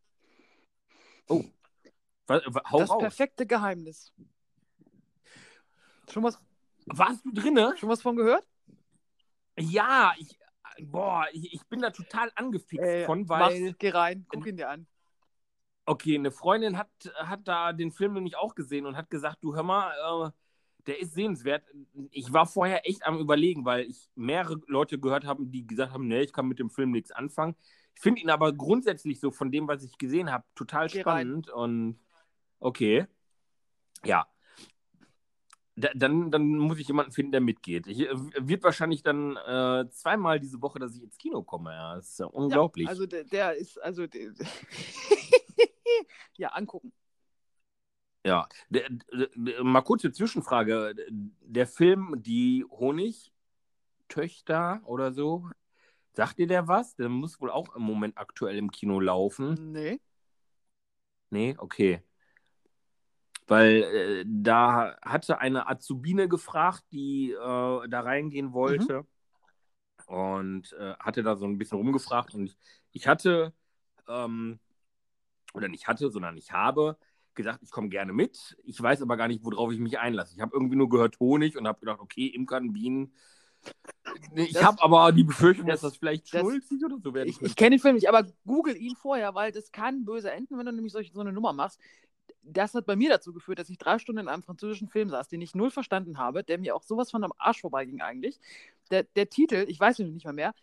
Oh. 1.28 1.44
Was, 2.26 2.42
wa- 2.46 2.62
hau 2.70 2.78
das 2.78 2.90
raus. 2.90 3.00
perfekte 3.00 3.46
Geheimnis. 3.46 4.12
Schon 6.10 6.22
was, 6.22 6.38
Warst 6.86 7.24
du 7.24 7.32
drinne? 7.32 7.74
schon 7.78 7.88
was 7.88 8.02
von 8.02 8.16
gehört? 8.16 8.46
Ja, 9.58 10.14
ich, 10.18 10.38
boah, 10.82 11.26
ich, 11.32 11.54
ich 11.54 11.66
bin 11.66 11.80
da 11.80 11.90
total 11.90 12.30
angefixt 12.34 12.84
Äh, 12.84 13.06
von, 13.06 13.28
weil, 13.28 13.60
mach's, 13.62 13.78
geh 13.78 13.88
rein, 13.90 14.26
guck 14.28 14.46
ihn 14.46 14.56
dir 14.56 14.68
an. 14.68 14.86
Okay, 15.86 16.16
eine 16.16 16.30
Freundin 16.30 16.76
hat, 16.76 16.90
hat 17.14 17.46
da 17.48 17.72
den 17.72 17.92
Film 17.92 18.14
nämlich 18.14 18.36
auch 18.36 18.54
gesehen 18.54 18.86
und 18.86 18.96
hat 18.96 19.08
gesagt, 19.08 19.38
du 19.40 19.54
hör 19.54 19.62
mal, 19.62 20.26
äh, 20.26 20.30
der 20.86 21.00
ist 21.00 21.14
sehenswert. 21.14 21.64
Ich 22.10 22.32
war 22.32 22.46
vorher 22.46 22.88
echt 22.88 23.06
am 23.06 23.18
überlegen, 23.18 23.64
weil 23.64 23.86
ich 23.86 24.08
mehrere 24.14 24.60
Leute 24.66 24.98
gehört 24.98 25.24
habe, 25.24 25.46
die 25.46 25.66
gesagt 25.66 25.92
haben, 25.92 26.06
nee, 26.06 26.22
ich 26.22 26.32
kann 26.32 26.46
mit 26.46 26.58
dem 26.58 26.70
Film 26.70 26.90
nichts 26.92 27.12
anfangen. 27.12 27.56
Ich 27.94 28.02
finde 28.02 28.20
ihn 28.20 28.30
aber 28.30 28.52
grundsätzlich 28.52 29.20
so 29.20 29.30
von 29.30 29.50
dem, 29.50 29.68
was 29.68 29.82
ich 29.82 29.96
gesehen 29.98 30.30
habe, 30.30 30.44
total 30.54 30.88
Geh 30.88 31.00
spannend 31.00 31.48
und 31.50 31.98
okay. 32.58 33.06
Ja. 34.04 34.26
Da, 35.78 35.90
dann, 35.94 36.30
dann 36.30 36.56
muss 36.56 36.78
ich 36.78 36.88
jemanden 36.88 37.12
finden, 37.12 37.32
der 37.32 37.40
mitgeht. 37.42 37.86
Ich, 37.86 38.00
äh, 38.00 38.14
wird 38.14 38.62
wahrscheinlich 38.62 39.02
dann 39.02 39.36
äh, 39.36 39.88
zweimal 39.90 40.40
diese 40.40 40.62
Woche, 40.62 40.78
dass 40.78 40.96
ich 40.96 41.02
ins 41.02 41.18
Kino 41.18 41.42
komme. 41.42 41.72
Ja, 41.72 41.96
das 41.96 42.10
ist 42.10 42.18
ja 42.18 42.26
unglaublich. 42.26 42.84
Ja, 42.84 42.90
also 42.90 43.06
der, 43.06 43.24
der 43.24 43.54
ist, 43.54 43.82
also 43.82 44.06
der, 44.06 44.32
ja, 46.36 46.48
angucken. 46.48 46.92
Ja, 48.24 48.48
der, 48.68 48.88
der, 49.12 49.62
mal 49.62 49.82
kurze 49.82 50.10
Zwischenfrage. 50.10 50.94
Der 51.08 51.66
Film 51.66 52.22
Die 52.22 52.64
Honigtöchter 52.68 54.80
oder 54.84 55.12
so, 55.12 55.48
sagt 56.12 56.38
dir 56.38 56.48
der 56.48 56.66
was? 56.66 56.96
Der 56.96 57.08
muss 57.08 57.40
wohl 57.40 57.50
auch 57.50 57.76
im 57.76 57.82
Moment 57.82 58.18
aktuell 58.18 58.56
im 58.56 58.72
Kino 58.72 58.98
laufen. 58.98 59.72
Nee. 59.72 60.00
Nee, 61.30 61.54
okay. 61.58 62.02
Weil 63.46 63.82
äh, 63.82 64.24
da 64.26 64.96
hatte 65.02 65.38
eine 65.38 65.68
Azubine 65.68 66.28
gefragt, 66.28 66.82
die 66.90 67.30
äh, 67.30 67.88
da 67.88 68.00
reingehen 68.00 68.52
wollte. 68.52 69.06
Und 70.06 70.72
äh, 70.72 70.94
hatte 70.98 71.22
da 71.22 71.36
so 71.36 71.46
ein 71.46 71.58
bisschen 71.58 71.78
rumgefragt. 71.78 72.34
Und 72.34 72.46
ich, 72.46 72.56
ich 72.92 73.06
hatte, 73.06 73.52
ähm, 74.08 74.58
oder 75.56 75.68
nicht 75.68 75.88
hatte, 75.88 76.10
sondern 76.10 76.36
ich 76.36 76.52
habe 76.52 76.96
gesagt, 77.34 77.62
ich 77.62 77.70
komme 77.70 77.88
gerne 77.88 78.12
mit. 78.12 78.56
Ich 78.64 78.80
weiß 78.80 79.02
aber 79.02 79.16
gar 79.16 79.28
nicht, 79.28 79.44
worauf 79.44 79.72
ich 79.72 79.78
mich 79.78 79.98
einlasse. 79.98 80.34
Ich 80.34 80.40
habe 80.40 80.52
irgendwie 80.54 80.76
nur 80.76 80.88
gehört 80.88 81.18
Honig 81.20 81.56
und 81.56 81.66
habe 81.66 81.80
gedacht, 81.80 82.00
okay, 82.00 82.26
Imkern, 82.26 82.72
Bienen. 82.72 83.12
Ich 84.34 84.62
habe 84.62 84.80
aber 84.82 85.10
die 85.12 85.24
Befürchtung, 85.24 85.66
das- 85.66 85.80
dass 85.80 85.92
das 85.92 85.98
vielleicht 85.98 86.32
das- 86.32 86.40
schulzig 86.42 86.84
oder 86.84 86.98
so 87.02 87.12
werden 87.14 87.28
Ich, 87.28 87.40
ich 87.42 87.56
kenne 87.56 87.76
den 87.76 87.80
Film 87.80 87.96
nicht, 87.96 88.08
aber 88.08 88.26
google 88.46 88.76
ihn 88.76 88.94
vorher, 88.96 89.34
weil 89.34 89.52
das 89.52 89.72
kann 89.72 90.04
böse 90.04 90.30
enden, 90.30 90.56
wenn 90.58 90.66
du 90.66 90.72
nämlich 90.72 90.92
solch, 90.92 91.10
so 91.12 91.20
eine 91.20 91.32
Nummer 91.32 91.52
machst. 91.52 91.80
Das 92.42 92.74
hat 92.74 92.86
bei 92.86 92.94
mir 92.96 93.10
dazu 93.10 93.32
geführt, 93.32 93.58
dass 93.58 93.68
ich 93.70 93.78
drei 93.78 93.98
Stunden 93.98 94.20
in 94.20 94.28
einem 94.28 94.42
französischen 94.42 94.88
Film 94.88 95.10
saß, 95.10 95.28
den 95.28 95.40
ich 95.42 95.54
null 95.54 95.70
verstanden 95.70 96.18
habe, 96.18 96.44
der 96.44 96.58
mir 96.58 96.76
auch 96.76 96.82
sowas 96.82 97.10
von 97.10 97.24
am 97.24 97.32
Arsch 97.38 97.60
vorbeiging 97.60 98.00
eigentlich. 98.00 98.38
Der, 98.90 99.02
der 99.02 99.28
Titel, 99.28 99.64
ich 99.68 99.80
weiß 99.80 99.98
ihn 99.98 100.12
nicht 100.14 100.24
mal 100.26 100.32
mehr, 100.32 100.54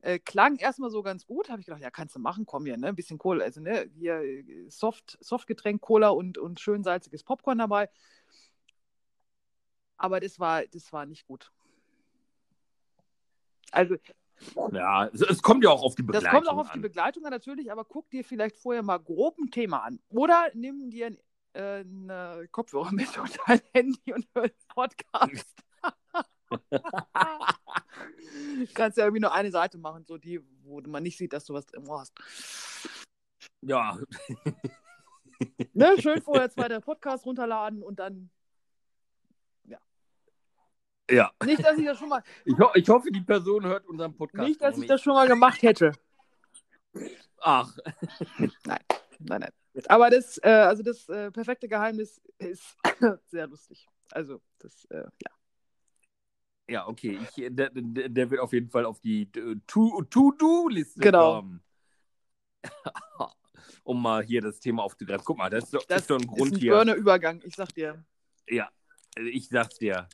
äh, 0.00 0.18
klang 0.18 0.56
erstmal 0.56 0.90
so 0.90 1.02
ganz 1.02 1.26
gut. 1.26 1.48
Habe 1.50 1.60
ich 1.60 1.66
gedacht, 1.66 1.82
ja, 1.82 1.90
kannst 1.90 2.14
du 2.14 2.20
machen, 2.20 2.46
komm 2.46 2.64
hier, 2.66 2.76
ne? 2.76 2.88
Ein 2.88 2.96
bisschen 2.96 3.18
Cola, 3.18 3.44
also 3.44 3.60
ne, 3.60 3.90
hier 3.94 4.20
äh, 4.20 4.68
Soft, 4.68 5.18
Softgetränk, 5.20 5.80
Cola 5.80 6.10
und, 6.10 6.38
und 6.38 6.60
schön 6.60 6.84
salziges 6.84 7.24
Popcorn 7.24 7.58
dabei. 7.58 7.88
Aber 9.96 10.20
das 10.20 10.38
war, 10.38 10.64
das 10.66 10.92
war 10.92 11.06
nicht 11.06 11.26
gut. 11.26 11.50
Also, 13.72 13.96
Ja, 14.72 15.06
es, 15.08 15.42
kommt 15.42 15.64
ja 15.64 15.70
auch 15.70 15.82
auf 15.82 15.96
die 15.96 16.06
Das 16.06 16.22
Begleitung 16.22 16.30
kommt 16.30 16.48
auch 16.48 16.58
auf 16.58 16.68
die 16.68 16.74
an. 16.74 16.82
Begleitung 16.82 17.24
an 17.24 17.30
natürlich, 17.30 17.72
aber 17.72 17.84
guck 17.84 18.08
dir 18.10 18.24
vielleicht 18.24 18.56
vorher 18.56 18.82
mal 18.82 18.98
grob 18.98 19.36
ein 19.38 19.50
Thema 19.50 19.78
an. 19.82 20.00
Oder 20.08 20.50
nimm 20.54 20.90
dir 20.90 21.08
ein, 21.08 21.18
äh, 21.54 21.80
eine 21.80 22.48
Kopfhörer 22.52 22.92
mit 22.92 23.08
und 23.18 23.38
ein 23.46 23.60
Handy 23.72 24.12
und 24.12 24.26
hör 24.34 24.44
einen 24.44 24.52
Podcast. 24.68 25.64
Kannst 28.74 28.98
ja 28.98 29.04
irgendwie 29.04 29.20
nur 29.20 29.32
eine 29.32 29.50
Seite 29.50 29.78
machen, 29.78 30.04
so 30.04 30.18
die, 30.18 30.40
wo 30.62 30.80
man 30.82 31.02
nicht 31.02 31.18
sieht, 31.18 31.32
dass 31.32 31.44
du 31.44 31.54
was 31.54 31.66
im 31.72 31.88
Ohr 31.88 32.00
hast. 32.00 32.12
Ja, 33.62 33.98
Ne? 35.72 35.96
Schön 36.00 36.20
vorher 36.20 36.50
zweiter 36.50 36.80
Podcast 36.80 37.24
runterladen 37.26 37.82
und 37.82 37.98
dann. 37.98 38.30
ja. 41.10 41.30
Nicht, 41.44 41.64
dass 41.64 41.78
ich 41.78 41.86
das 41.86 41.98
schon 41.98 42.08
mal, 42.08 42.22
Ich, 42.44 42.58
ho 42.58 42.70
ich 42.74 42.88
hoffe, 42.88 43.10
die 43.10 43.20
Person 43.20 43.64
hört 43.64 43.86
unseren 43.86 44.14
Podcast. 44.14 44.48
nicht, 44.48 44.60
dass 44.60 44.72
ich 44.72 44.80
nämlich. 44.80 44.90
das 44.90 45.00
schon 45.00 45.14
mal 45.14 45.28
gemacht 45.28 45.62
hätte. 45.62 45.92
Ach, 47.40 47.72
Nein, 48.66 48.80
nein. 49.20 49.48
Aber 49.86 50.10
das, 50.10 50.38
äh, 50.42 50.48
also 50.48 50.82
das 50.82 51.08
äh, 51.08 51.30
perfekte 51.30 51.68
Geheimnis 51.68 52.20
ist 52.38 52.76
sehr 53.26 53.46
lustig. 53.46 53.86
Also, 54.10 54.42
das, 54.58 54.84
äh, 54.86 55.04
ja. 55.04 55.37
Ja, 56.68 56.86
okay. 56.86 57.18
Ich, 57.22 57.34
der, 57.54 57.70
der, 57.70 58.08
der 58.08 58.30
wird 58.30 58.40
auf 58.40 58.52
jeden 58.52 58.68
Fall 58.70 58.84
auf 58.84 59.00
die 59.00 59.22
äh, 59.36 59.56
To- 59.66 60.02
To-Do-Liste 60.02 61.00
Genau. 61.00 61.36
kommen. 61.36 61.62
um 63.84 64.02
mal 64.02 64.22
hier 64.22 64.40
das 64.42 64.60
Thema 64.60 64.82
aufzugreifen. 64.82 65.24
Guck 65.24 65.38
mal, 65.38 65.50
das 65.50 65.64
ist 65.64 65.74
doch, 65.74 65.84
Das 65.86 66.02
ist 66.02 66.10
doch 66.10 66.18
ein 66.18 66.26
Grund 66.26 66.52
ist 66.52 66.58
ein 66.58 66.60
hier. 66.60 66.72
Burner-Übergang, 66.72 67.40
ich 67.44 67.54
sag 67.54 67.72
dir. 67.74 68.04
Ja, 68.48 68.68
ich 69.16 69.48
sag's 69.48 69.78
dir. 69.78 70.08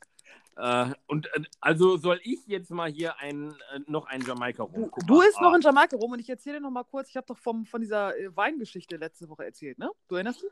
Äh, 0.56 0.92
und 1.06 1.26
äh, 1.34 1.42
also 1.60 1.96
soll 1.96 2.20
ich 2.22 2.46
jetzt 2.46 2.70
mal 2.70 2.88
hier 2.90 3.18
ein, 3.18 3.50
äh, 3.72 3.80
noch 3.88 4.06
einen 4.06 4.24
Jamaika 4.24 4.62
rum. 4.62 4.90
Du, 4.96 5.06
du 5.06 5.20
isst 5.22 5.40
noch 5.40 5.52
Ah, 5.52 5.56
in 5.56 5.62
Jamaika 5.62 5.96
rum 5.96 6.12
und 6.12 6.20
ich 6.20 6.30
erzähle 6.30 6.58
dir 6.58 6.62
noch 6.62 6.70
mal 6.70 6.84
kurz, 6.84 7.08
ich 7.08 7.16
habe 7.16 7.26
doch 7.26 7.38
vom, 7.38 7.66
von 7.66 7.80
dieser 7.80 8.16
äh, 8.16 8.34
Weingeschichte 8.36 8.96
letzte 8.96 9.28
Woche 9.28 9.44
erzählt, 9.44 9.78
ne? 9.78 9.90
Du 10.06 10.14
erinnerst 10.14 10.42
dich? 10.42 10.50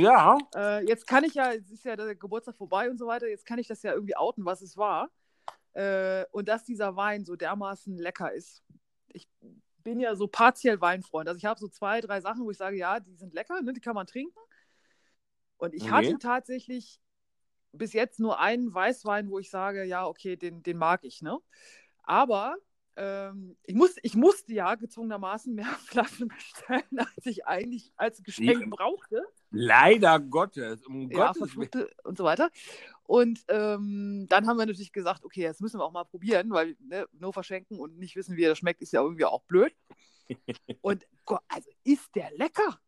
Ja, 0.00 0.36
Äh, 0.56 0.84
jetzt 0.88 1.06
kann 1.06 1.22
ich 1.22 1.34
ja, 1.34 1.52
es 1.52 1.70
ist 1.70 1.84
ja 1.84 1.94
der 1.94 2.16
Geburtstag 2.16 2.56
vorbei 2.56 2.90
und 2.90 2.98
so 2.98 3.06
weiter, 3.06 3.28
jetzt 3.28 3.46
kann 3.46 3.58
ich 3.60 3.68
das 3.68 3.82
ja 3.84 3.92
irgendwie 3.92 4.16
outen, 4.16 4.44
was 4.44 4.60
es 4.62 4.76
war. 4.76 5.08
Äh, 5.74 6.24
und 6.30 6.48
dass 6.48 6.64
dieser 6.64 6.96
Wein 6.96 7.24
so 7.24 7.36
dermaßen 7.36 7.96
lecker 7.98 8.32
ist. 8.32 8.62
Ich 9.08 9.28
bin 9.78 10.00
ja 10.00 10.16
so 10.16 10.26
partiell 10.26 10.80
Weinfreund. 10.80 11.28
Also 11.28 11.38
ich 11.38 11.44
habe 11.44 11.60
so 11.60 11.68
zwei, 11.68 12.00
drei 12.00 12.20
Sachen, 12.20 12.44
wo 12.44 12.50
ich 12.50 12.56
sage, 12.56 12.76
ja, 12.76 13.00
die 13.00 13.14
sind 13.14 13.34
lecker, 13.34 13.60
ne? 13.60 13.72
die 13.72 13.80
kann 13.80 13.94
man 13.94 14.06
trinken. 14.06 14.38
Und 15.58 15.74
ich 15.74 15.84
Okay. 15.84 15.92
hatte 15.92 16.18
tatsächlich 16.18 17.00
bis 17.72 17.92
jetzt 17.92 18.20
nur 18.20 18.38
einen 18.38 18.72
Weißwein, 18.72 19.30
wo 19.30 19.38
ich 19.38 19.50
sage, 19.50 19.84
ja, 19.84 20.06
okay, 20.06 20.36
den, 20.36 20.62
den 20.62 20.78
mag 20.78 21.04
ich, 21.04 21.22
ne? 21.22 21.38
Aber 22.04 22.56
ähm, 22.96 23.56
ich, 23.64 23.74
muss, 23.74 23.96
ich 24.02 24.14
musste 24.14 24.52
ja 24.52 24.74
gezwungenermaßen 24.76 25.54
mehr 25.54 25.66
Flaschen 25.86 26.28
bestellen, 26.28 26.98
als 26.98 27.26
ich 27.26 27.46
eigentlich 27.46 27.92
als 27.96 28.22
Geschenk 28.22 28.70
brauchte. 28.70 29.24
leider 29.50 30.20
Gottes. 30.20 30.84
Um 30.86 31.10
Ja, 31.10 31.32
Gottes 31.32 31.56
Willen. 31.56 31.86
und 32.04 32.16
so 32.18 32.24
weiter. 32.24 32.50
Und 33.06 33.44
ähm, 33.48 34.26
dann 34.30 34.46
haben 34.46 34.56
wir 34.56 34.66
natürlich 34.66 34.92
gesagt, 34.92 35.24
okay, 35.24 35.42
jetzt 35.42 35.60
müssen 35.60 35.78
wir 35.78 35.84
auch 35.84 35.92
mal 35.92 36.04
probieren, 36.04 36.50
weil 36.50 36.76
ne, 36.80 37.06
nur 37.12 37.32
verschenken 37.32 37.78
und 37.78 37.98
nicht 37.98 38.16
wissen, 38.16 38.36
wie 38.36 38.44
er 38.44 38.56
schmeckt, 38.56 38.80
ist 38.82 38.92
ja 38.92 39.02
irgendwie 39.02 39.26
auch 39.26 39.42
blöd. 39.44 39.74
Und 40.80 41.06
Gott, 41.26 41.42
also 41.48 41.70
ist 41.84 42.14
der 42.14 42.30
lecker. 42.36 42.80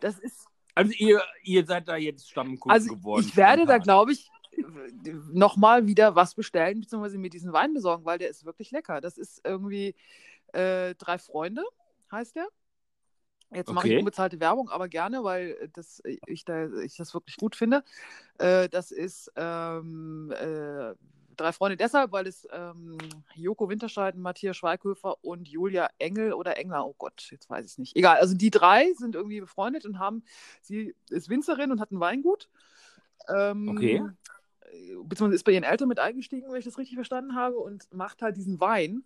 Das 0.00 0.18
ist, 0.18 0.46
Also 0.76 0.92
ihr, 0.96 1.22
ihr 1.42 1.66
seid 1.66 1.88
da 1.88 1.96
jetzt 1.96 2.30
Stammkunden 2.30 2.70
also 2.70 2.94
geworden. 2.94 3.26
ich 3.26 3.36
werde 3.36 3.62
da, 3.66 3.74
spontan. 3.74 3.82
glaube 3.82 4.12
ich, 4.12 4.30
nochmal 5.32 5.86
wieder 5.88 6.14
was 6.14 6.34
bestellen, 6.36 6.80
beziehungsweise 6.80 7.18
mir 7.18 7.30
diesen 7.30 7.52
Wein 7.52 7.74
besorgen, 7.74 8.04
weil 8.04 8.18
der 8.18 8.28
ist 8.28 8.44
wirklich 8.44 8.70
lecker. 8.70 9.00
Das 9.00 9.18
ist 9.18 9.40
irgendwie 9.44 9.96
äh, 10.52 10.94
Drei 10.94 11.18
Freunde, 11.18 11.64
heißt 12.12 12.36
der. 12.36 12.46
Jetzt 13.52 13.70
mache 13.70 13.86
ich 13.86 13.92
Okay. 13.92 13.98
unbezahlte 14.00 14.40
Werbung, 14.40 14.68
aber 14.68 14.88
gerne, 14.88 15.22
weil 15.22 15.70
das, 15.72 16.02
ich, 16.26 16.44
da, 16.44 16.68
ich 16.80 16.96
das 16.96 17.14
wirklich 17.14 17.36
gut 17.36 17.54
finde. 17.56 17.84
Äh, 18.38 18.68
das 18.68 18.90
ist 18.90 19.30
ähm, 19.36 20.32
äh, 20.36 20.94
Drei 21.36 21.52
Freunde 21.52 21.76
deshalb, 21.76 22.12
weil 22.12 22.26
es 22.26 22.46
ähm, 22.52 22.96
Joko 23.34 23.68
Winterscheid, 23.68 24.16
Matthias 24.16 24.56
Schweighöfer 24.56 25.16
und 25.22 25.48
Julia 25.48 25.88
Engel 25.98 26.32
oder 26.32 26.56
Engler, 26.56 26.86
oh 26.86 26.94
Gott, 26.96 27.28
jetzt 27.30 27.50
weiß 27.50 27.64
ich 27.64 27.72
es 27.72 27.78
nicht. 27.78 27.96
Egal, 27.96 28.18
also 28.18 28.36
die 28.36 28.50
drei 28.50 28.92
sind 28.94 29.14
irgendwie 29.14 29.40
befreundet 29.40 29.84
und 29.84 29.98
haben, 29.98 30.22
sie 30.62 30.94
ist 31.10 31.28
Winzerin 31.28 31.72
und 31.72 31.80
hat 31.80 31.90
ein 31.90 32.00
Weingut. 32.00 32.48
Ähm, 33.28 33.68
Okay. 33.68 34.02
Beziehungsweise 35.04 35.36
ist 35.36 35.44
bei 35.44 35.52
ihren 35.52 35.64
Eltern 35.64 35.88
mit 35.88 36.00
eingestiegen, 36.00 36.50
wenn 36.50 36.58
ich 36.58 36.64
das 36.64 36.78
richtig 36.78 36.96
verstanden 36.96 37.36
habe, 37.36 37.58
und 37.58 37.92
macht 37.92 38.22
halt 38.22 38.36
diesen 38.36 38.60
Wein. 38.60 39.04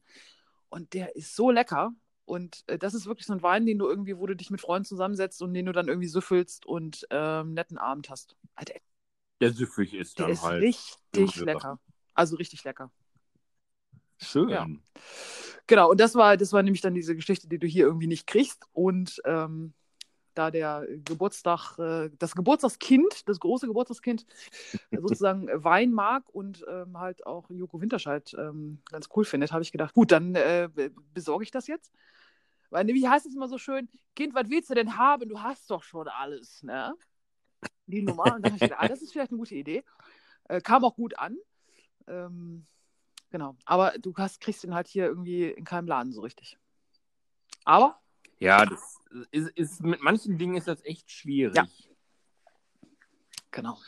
Und 0.70 0.94
der 0.94 1.15
ist 1.15 1.36
so 1.36 1.51
lecker. 1.51 1.93
Und 2.29 2.63
äh, 2.67 2.79
das 2.79 2.93
ist 2.95 3.07
wirklich 3.07 3.27
so 3.27 3.33
ein 3.33 3.43
Wein, 3.43 3.65
den 3.65 3.79
du 3.79 3.89
irgendwie, 3.89 4.19
wo 4.19 4.27
du 4.27 4.37
dich 4.37 4.51
mit 4.51 4.61
Freunden 4.61 4.85
zusammensetzt 4.85 5.41
und 5.41 5.55
den 5.55 5.65
du 5.67 5.73
dann 5.73 5.89
irgendwie 5.89 6.09
süffelst 6.09 6.67
und 6.67 7.07
ähm, 7.11 7.55
netten 7.55 7.79
Abend 7.79 8.11
hast. 8.11 8.37
Alter, 8.55 8.75
Der 9.41 9.53
süffig 9.53 9.95
ist 9.95 10.19
der 10.19 10.27
dann 10.27 10.35
ist 10.35 10.43
halt. 10.43 10.63
richtig 10.63 11.37
lecker. 11.37 11.81
Also 12.15 12.37
richtig 12.37 12.65
lecker. 12.65 12.91
Schön. 14.21 14.49
Ja. 14.51 14.67
Genau, 15.67 15.91
und 15.91 16.01
das 16.01 16.15
war, 16.15 16.37
das 16.37 16.53
war 16.53 16.63
nämlich 16.63 16.83
dann 16.83 16.95
diese 16.95 17.17
Geschichte, 17.17 17.49
die 17.49 17.59
du 17.59 17.67
hier 17.67 17.87
irgendwie 17.87 18.09
nicht 18.09 18.27
kriegst. 18.27 18.65
Und 18.73 19.21
ähm, 19.25 19.73
da 20.39 20.51
der 20.51 20.86
Geburtstag, 21.05 21.78
äh, 21.78 22.10
das 22.19 22.35
Geburtstagskind, 22.35 23.28
das 23.28 23.40
große 23.40 23.66
Geburtstagskind, 23.66 24.24
sozusagen 24.93 25.48
Wein 25.52 25.93
mag 25.93 26.28
und 26.31 26.65
ähm, 26.69 26.98
halt 26.98 27.27
auch 27.27 27.51
Joko 27.51 27.81
Winterscheid 27.81 28.35
ähm, 28.39 28.81
ganz 28.90 29.09
cool 29.16 29.24
findet, 29.24 29.52
habe 29.52 29.62
ich 29.62 29.73
gedacht, 29.73 29.94
gut, 29.94 30.12
dann 30.12 30.35
äh, 30.35 30.69
besorge 31.12 31.44
ich 31.44 31.51
das 31.51 31.66
jetzt. 31.66 31.93
Weil, 32.70 32.85
ne, 32.85 32.94
wie 32.94 33.09
heißt 33.09 33.27
es 33.27 33.35
immer 33.35 33.48
so 33.48 33.59
schön, 33.59 33.89
Kind, 34.15 34.35
was 34.35 34.48
willst 34.51 34.70
du 34.70 34.74
denn 34.74 34.97
haben? 34.97 35.28
Du 35.28 35.40
hast 35.40 35.70
doch 35.70 35.82
schon 35.82 36.06
alles, 36.09 36.62
ne? 36.62 36.94
Die 37.86 38.02
Nummer. 38.02 38.35
Und 38.35 38.43
dann 38.43 38.52
habe 38.52 38.56
ich 38.56 38.60
gedacht, 38.60 38.81
ah, 38.81 38.89
das 38.89 39.02
ist 39.02 39.12
vielleicht 39.12 39.31
eine 39.31 39.39
gute 39.39 39.55
Idee. 39.55 39.85
Äh, 40.44 40.60
kam 40.60 40.85
auch 40.85 40.94
gut 40.94 41.19
an. 41.19 41.36
Ähm, 42.06 42.66
genau. 43.31 43.56
Aber 43.65 43.93
du 43.98 44.15
hast, 44.16 44.40
kriegst 44.40 44.65
ihn 44.65 44.74
halt 44.74 44.86
hier 44.86 45.06
irgendwie 45.06 45.47
in 45.47 45.65
keinem 45.65 45.89
Laden 45.89 46.12
so 46.12 46.20
richtig. 46.20 46.59
Aber? 47.65 47.98
Ja, 48.39 48.66
das 48.66 48.98
ist, 49.31 49.49
ist 49.51 49.83
mit 49.83 50.03
manchen 50.03 50.39
Dingen 50.39 50.57
ist 50.57 50.69
das 50.69 50.85
echt 50.85 51.11
schwierig. 51.11 51.57
Ja. 51.57 51.67
Genau. 53.51 53.79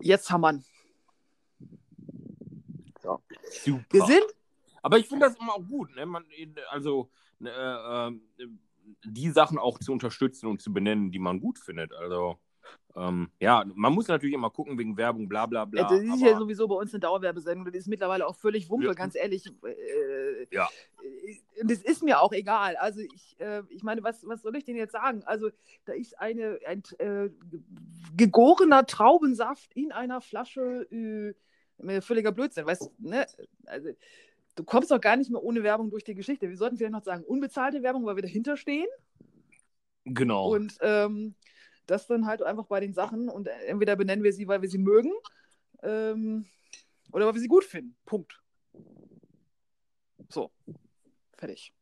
Jetzt 0.00 0.30
haben 0.30 0.40
wir 0.42 0.62
so. 3.02 3.22
Super. 3.50 3.84
Wir 3.90 4.06
sind. 4.06 4.24
Aber 4.82 4.98
ich 4.98 5.08
finde 5.08 5.26
das 5.26 5.36
immer 5.36 5.54
auch 5.54 5.66
gut. 5.66 5.94
Ne? 5.94 6.06
Man, 6.06 6.24
also, 6.70 7.10
äh, 7.40 7.48
äh, 7.48 8.12
die 9.04 9.30
Sachen 9.30 9.58
auch 9.58 9.78
zu 9.78 9.92
unterstützen 9.92 10.46
und 10.46 10.60
zu 10.60 10.72
benennen, 10.72 11.10
die 11.10 11.18
man 11.18 11.40
gut 11.40 11.58
findet. 11.58 11.92
Also 11.92 12.38
ähm, 12.96 13.28
ja, 13.40 13.64
man 13.74 13.92
muss 13.92 14.06
natürlich 14.06 14.34
immer 14.34 14.50
gucken 14.50 14.78
wegen 14.78 14.96
Werbung, 14.96 15.28
bla 15.28 15.46
bla 15.46 15.64
bla. 15.64 15.82
das 15.82 16.00
ist 16.00 16.20
ja 16.20 16.38
sowieso 16.38 16.68
bei 16.68 16.76
uns 16.76 16.92
eine 16.94 17.00
Dauerwerbesendung. 17.00 17.66
Das 17.66 17.74
ist 17.74 17.88
mittlerweile 17.88 18.26
auch 18.26 18.36
völlig 18.36 18.70
Wumpe, 18.70 18.86
ja. 18.86 18.92
ganz 18.92 19.16
ehrlich. 19.16 19.46
Äh, 19.46 20.46
ja. 20.54 20.68
Äh, 21.02 21.64
das 21.64 21.78
ist 21.78 22.04
mir 22.04 22.20
auch 22.20 22.32
egal. 22.32 22.76
Also 22.76 23.00
ich, 23.00 23.36
äh, 23.40 23.62
ich 23.68 23.82
meine, 23.82 24.02
was, 24.04 24.26
was 24.26 24.42
soll 24.42 24.56
ich 24.56 24.64
denn 24.64 24.76
jetzt 24.76 24.92
sagen? 24.92 25.22
Also 25.24 25.50
da 25.86 25.92
ist 25.92 26.18
eine, 26.20 26.60
ein 26.66 26.82
äh, 26.98 27.30
gegorener 28.16 28.86
Traubensaft 28.86 29.72
in 29.74 29.90
einer 29.90 30.20
Flasche 30.20 30.86
äh, 30.92 32.00
völliger 32.00 32.30
Blödsinn. 32.30 32.66
Weißt 32.66 32.92
ne? 33.00 33.26
Also, 33.66 33.88
du 34.54 34.64
kommst 34.64 34.92
doch 34.92 35.00
gar 35.00 35.16
nicht 35.16 35.30
mehr 35.30 35.42
ohne 35.42 35.64
Werbung 35.64 35.90
durch 35.90 36.04
die 36.04 36.14
Geschichte. 36.14 36.48
Wir 36.48 36.56
sollten 36.56 36.76
vielleicht 36.76 36.92
noch 36.92 37.02
sagen, 37.02 37.24
unbezahlte 37.24 37.82
Werbung, 37.82 38.06
weil 38.06 38.16
wir 38.16 38.22
dahinter 38.22 38.56
stehen. 38.56 38.86
Genau. 40.04 40.52
Und 40.54 40.76
ähm, 40.80 41.34
das 41.86 42.06
dann 42.06 42.26
halt 42.26 42.42
einfach 42.42 42.66
bei 42.66 42.80
den 42.80 42.94
Sachen 42.94 43.28
und 43.28 43.48
entweder 43.66 43.96
benennen 43.96 44.24
wir 44.24 44.32
sie, 44.32 44.48
weil 44.48 44.62
wir 44.62 44.68
sie 44.68 44.78
mögen 44.78 45.12
ähm, 45.82 46.46
oder 47.12 47.26
weil 47.26 47.34
wir 47.34 47.40
sie 47.40 47.48
gut 47.48 47.64
finden. 47.64 47.96
Punkt. 48.04 48.40
So. 50.28 50.50
Fertig. 51.36 51.74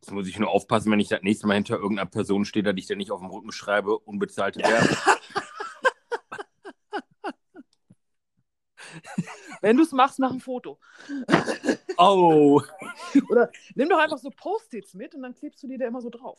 Jetzt 0.00 0.10
muss 0.10 0.28
ich 0.28 0.38
nur 0.38 0.50
aufpassen, 0.50 0.90
wenn 0.90 1.00
ich 1.00 1.08
das 1.08 1.22
nächste 1.22 1.46
Mal 1.46 1.54
hinter 1.54 1.76
irgendeiner 1.76 2.10
Person 2.10 2.44
stehe, 2.44 2.62
dass 2.62 2.74
ich 2.76 2.86
dann 2.86 2.98
nicht 2.98 3.10
auf 3.10 3.20
dem 3.20 3.30
Rücken 3.30 3.52
schreibe, 3.52 3.98
unbezahlte 3.98 4.60
Werbung. 4.62 4.96
Wenn 9.60 9.76
du 9.76 9.82
es 9.82 9.92
machst, 9.92 10.18
mach 10.18 10.32
ein 10.32 10.40
Foto. 10.40 10.78
Oh. 11.96 12.62
Oder 13.28 13.50
nimm 13.74 13.88
doch 13.88 13.98
einfach 13.98 14.18
so 14.18 14.30
Post-its 14.30 14.94
mit 14.94 15.14
und 15.14 15.22
dann 15.22 15.34
klebst 15.34 15.62
du 15.62 15.68
die 15.68 15.78
da 15.78 15.86
immer 15.86 16.00
so 16.00 16.10
drauf. 16.10 16.38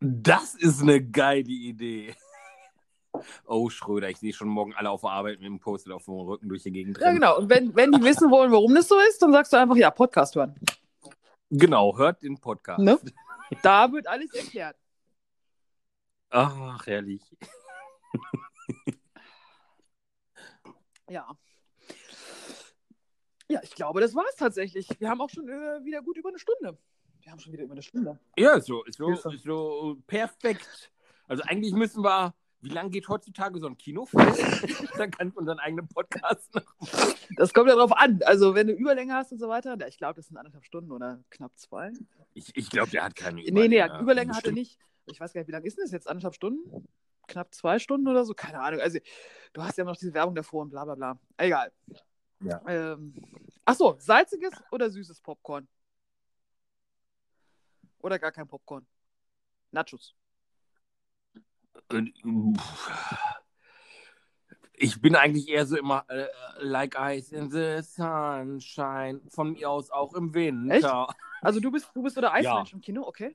Das 0.00 0.54
ist 0.54 0.82
eine 0.82 1.02
geile 1.02 1.48
Idee. 1.48 2.14
Oh, 3.46 3.68
Schröder, 3.68 4.08
ich 4.10 4.18
sehe 4.18 4.32
schon 4.32 4.48
morgen 4.48 4.74
alle 4.74 4.90
auf 4.90 5.00
der 5.00 5.10
Arbeit 5.10 5.38
mit 5.38 5.46
dem 5.46 5.58
Post 5.58 5.90
auf 5.90 6.04
dem 6.04 6.14
Rücken 6.14 6.48
durch 6.48 6.62
die 6.62 6.70
Gegend. 6.70 6.98
Ja, 6.98 7.12
genau. 7.12 7.38
Und 7.38 7.50
wenn, 7.50 7.74
wenn 7.74 7.90
die 7.90 8.02
wissen 8.02 8.30
wollen, 8.30 8.52
warum 8.52 8.74
das 8.74 8.86
so 8.86 8.96
ist, 9.08 9.20
dann 9.20 9.32
sagst 9.32 9.52
du 9.52 9.56
einfach, 9.56 9.76
ja, 9.76 9.90
Podcast 9.90 10.36
hören. 10.36 10.54
Genau, 11.50 11.96
hört 11.96 12.22
den 12.22 12.38
Podcast. 12.38 12.80
Ne? 12.80 12.98
Da 13.62 13.90
wird 13.90 14.06
alles 14.06 14.32
erklärt. 14.34 14.76
Ach, 16.30 16.86
herrlich. 16.86 17.22
ja. 21.08 21.26
Ja, 23.50 23.60
ich 23.62 23.74
glaube, 23.74 24.02
das 24.02 24.14
war 24.14 24.26
es 24.28 24.36
tatsächlich. 24.36 24.88
Wir 24.98 25.08
haben 25.08 25.22
auch 25.22 25.30
schon 25.30 25.48
äh, 25.48 25.82
wieder 25.82 26.02
gut 26.02 26.18
über 26.18 26.28
eine 26.28 26.38
Stunde. 26.38 26.76
Wir 27.28 27.32
haben 27.32 27.40
schon 27.40 27.52
wieder 27.52 27.64
über 27.64 27.72
eine 27.72 27.82
Stunde. 27.82 28.18
Ja, 28.38 28.58
so, 28.58 28.82
so, 28.88 29.14
so 29.14 29.98
perfekt. 30.06 30.90
Also 31.26 31.42
eigentlich 31.42 31.74
müssen 31.74 32.02
wir. 32.02 32.34
Wie 32.62 32.70
lange 32.70 32.88
geht 32.88 33.06
heutzutage 33.06 33.60
so 33.60 33.66
ein 33.66 33.76
Kinofilm? 33.76 34.26
Dann 34.96 35.10
kannst 35.10 35.36
du 35.36 35.40
unseren 35.40 35.58
eigenen 35.58 35.86
Podcast 35.88 36.54
noch 36.54 36.64
machen. 36.80 37.14
Das 37.36 37.52
kommt 37.52 37.68
ja 37.68 37.76
drauf 37.76 37.92
an. 37.92 38.20
Also, 38.24 38.54
wenn 38.54 38.66
du 38.66 38.72
Überlänge 38.72 39.12
hast 39.12 39.30
und 39.30 39.40
so 39.40 39.46
weiter, 39.46 39.76
ich 39.86 39.98
glaube, 39.98 40.14
das 40.14 40.28
sind 40.28 40.38
anderthalb 40.38 40.64
Stunden 40.64 40.90
oder 40.90 41.22
knapp 41.28 41.52
zwei. 41.58 41.92
Ich, 42.32 42.56
ich 42.56 42.70
glaube, 42.70 42.90
der 42.92 43.04
hat 43.04 43.14
keine 43.14 43.42
Überlänge. 43.42 43.68
Nee, 43.68 43.86
nee, 43.86 44.00
Überlänge 44.00 44.34
hat 44.34 44.46
er 44.46 44.52
nicht. 44.52 44.78
Ich 45.04 45.20
weiß 45.20 45.34
gar 45.34 45.42
nicht, 45.42 45.48
wie 45.48 45.52
lange 45.52 45.66
ist 45.66 45.76
denn 45.76 45.84
das 45.84 45.92
jetzt? 45.92 46.08
Anderthalb 46.08 46.34
Stunden? 46.34 46.88
Knapp 47.26 47.54
zwei 47.54 47.78
Stunden 47.78 48.08
oder 48.08 48.24
so? 48.24 48.32
Keine 48.32 48.58
Ahnung. 48.58 48.80
Also, 48.80 49.00
du 49.52 49.62
hast 49.62 49.76
ja 49.76 49.84
noch 49.84 49.98
diese 49.98 50.14
Werbung 50.14 50.34
davor 50.34 50.62
und 50.62 50.70
bla 50.70 50.86
bla 50.86 50.94
bla. 50.94 51.20
Egal. 51.36 51.72
Ja. 52.40 52.62
Ähm, 52.66 53.12
Achso, 53.66 53.96
salziges 53.98 54.54
oder 54.70 54.88
süßes 54.88 55.20
Popcorn? 55.20 55.68
Oder 58.00 58.18
gar 58.18 58.32
kein 58.32 58.46
Popcorn? 58.46 58.86
Nachos. 59.70 60.14
Ich 64.74 65.00
bin 65.00 65.16
eigentlich 65.16 65.48
eher 65.48 65.66
so 65.66 65.76
immer 65.76 66.04
äh, 66.08 66.26
like 66.60 66.96
ice 66.98 67.32
in 67.32 67.50
the 67.50 67.82
sunshine. 67.82 69.20
Von 69.28 69.52
mir 69.52 69.70
aus 69.70 69.90
auch 69.90 70.14
im 70.14 70.34
Winter. 70.34 71.08
Echt? 71.08 71.18
Also 71.40 71.60
du 71.60 71.70
bist, 71.70 71.90
du 71.94 72.02
bist 72.02 72.14
so 72.14 72.20
der 72.20 72.32
Eismensch 72.32 72.70
ja. 72.70 72.74
im 72.74 72.80
Kino, 72.80 73.02
okay? 73.02 73.34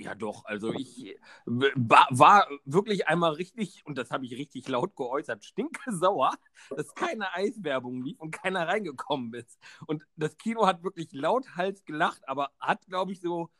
Ja, 0.00 0.14
doch. 0.14 0.46
Also 0.46 0.72
ich 0.72 1.18
war, 1.44 2.06
war, 2.10 2.48
wirklich 2.64 3.06
einmal 3.06 3.32
richtig, 3.32 3.82
und 3.84 3.98
das 3.98 4.10
habe 4.10 4.24
ich 4.24 4.32
richtig 4.32 4.66
laut 4.66 4.96
geäußert, 4.96 5.44
stinke 5.44 5.92
sauer, 5.92 6.32
dass 6.74 6.94
keine 6.94 7.34
Eiswerbung 7.34 8.02
lief 8.02 8.18
und 8.18 8.30
keiner 8.30 8.66
reingekommen 8.66 9.34
ist. 9.34 9.58
Und 9.86 10.06
das 10.16 10.38
Kino 10.38 10.66
hat 10.66 10.82
wirklich 10.82 11.12
lauthals 11.12 11.84
gelacht, 11.84 12.26
aber 12.26 12.50
hat, 12.58 12.86
glaube 12.86 13.12
ich, 13.12 13.20
so 13.20 13.50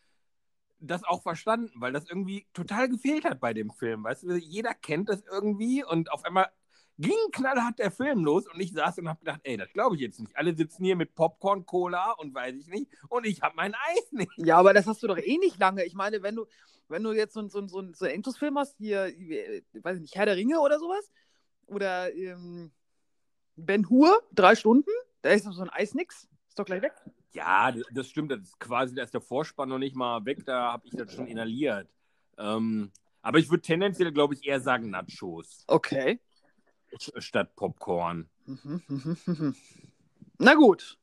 das 0.79 1.05
auch 1.05 1.23
verstanden, 1.23 1.73
weil 1.75 1.93
das 1.93 2.09
irgendwie 2.09 2.47
total 2.55 2.89
gefehlt 2.89 3.27
hat 3.27 3.39
bei 3.39 3.53
dem 3.53 3.71
Film. 3.71 4.03
Weißt 4.05 4.23
du, 4.23 4.35
jeder 4.37 4.73
kennt 4.73 5.11
das 5.11 5.23
irgendwie 5.31 5.85
und 5.85 6.11
auf 6.11 6.25
einmal 6.25 6.51
ging 7.01 7.31
knallhart 7.32 7.78
der 7.78 7.90
Film 7.90 8.24
los 8.24 8.47
und 8.47 8.60
ich 8.60 8.72
saß 8.72 8.98
und 8.98 9.09
habe 9.09 9.20
gedacht, 9.20 9.40
ey, 9.44 9.56
das 9.56 9.72
glaube 9.72 9.97
ich 9.97 10.02
jetzt 10.02 10.20
nicht. 10.20 10.36
Alle 10.36 10.55
sitzen 10.55 10.85
hier 10.85 10.97
mit 10.97 11.14
Popcorn, 11.14 11.64
Cola 11.64 12.12
und 12.12 12.35
weiß 12.35 12.55
ich 12.56 12.66
nicht 12.68 12.90
und 13.09 13.27
ich 13.27 13.40
habe 13.43 13.55
mein 13.56 13.74
Eis 13.74 14.12
nicht. 14.12 14.31
Ja, 14.36 14.59
aber 14.59 14.74
das 14.74 14.86
hast 14.86 15.02
du 15.02 15.06
doch 15.06 15.18
eh 15.18 15.39
nicht 15.39 15.59
lange. 15.59 15.85
Ich 15.85 15.94
meine, 15.94 16.22
wenn 16.22 16.36
du, 16.36 16.47
wenn 16.89 17.02
du 17.02 17.12
jetzt 17.12 17.32
so, 17.32 17.48
so, 17.48 17.66
so, 17.66 17.93
so 17.93 18.05
einen 18.05 18.14
Endlosfilm 18.14 18.59
hast, 18.59 18.77
hier, 18.77 19.12
weiß 19.72 19.97
ich 19.97 20.02
nicht, 20.02 20.14
Herr 20.14 20.27
der 20.27 20.36
Ringe 20.36 20.60
oder 20.60 20.78
sowas, 20.78 21.10
oder 21.66 22.12
ähm, 22.14 22.70
Ben 23.56 23.89
Hur, 23.89 24.22
drei 24.32 24.55
Stunden, 24.55 24.90
da 25.22 25.31
ist 25.31 25.47
doch 25.47 25.52
so 25.52 25.62
ein 25.62 25.70
Eis 25.70 25.94
nix. 25.94 26.28
Ist 26.48 26.59
doch 26.59 26.64
gleich 26.64 26.82
weg. 26.82 26.93
Ja, 27.32 27.72
das 27.93 28.09
stimmt. 28.09 28.32
Das 28.32 28.40
ist 28.40 28.59
quasi, 28.59 28.94
da 28.94 29.05
ist 29.05 29.14
der 29.14 29.20
Vorspann 29.20 29.68
noch 29.68 29.78
nicht 29.78 29.94
mal 29.94 30.24
weg, 30.24 30.44
da 30.44 30.72
habe 30.72 30.86
ich 30.86 30.97
das 30.97 31.14
schon 31.14 31.28
inhaliert. 31.28 31.89
Ähm, 32.36 32.90
aber 33.22 33.39
ich 33.39 33.48
würde 33.51 33.62
tendenziell, 33.62 34.10
glaube 34.12 34.35
ich, 34.35 34.47
eher 34.47 34.60
sagen 34.60 34.90
Nachos. 34.90 35.64
Okay 35.68 36.18
statt 37.19 37.55
Popcorn. 37.57 38.29
Na 40.39 40.55
gut. 40.55 40.99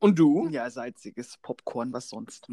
Und 0.00 0.18
du? 0.18 0.48
Ja, 0.50 0.70
salziges 0.70 1.36
Popcorn, 1.38 1.92
was 1.92 2.08
sonst? 2.08 2.48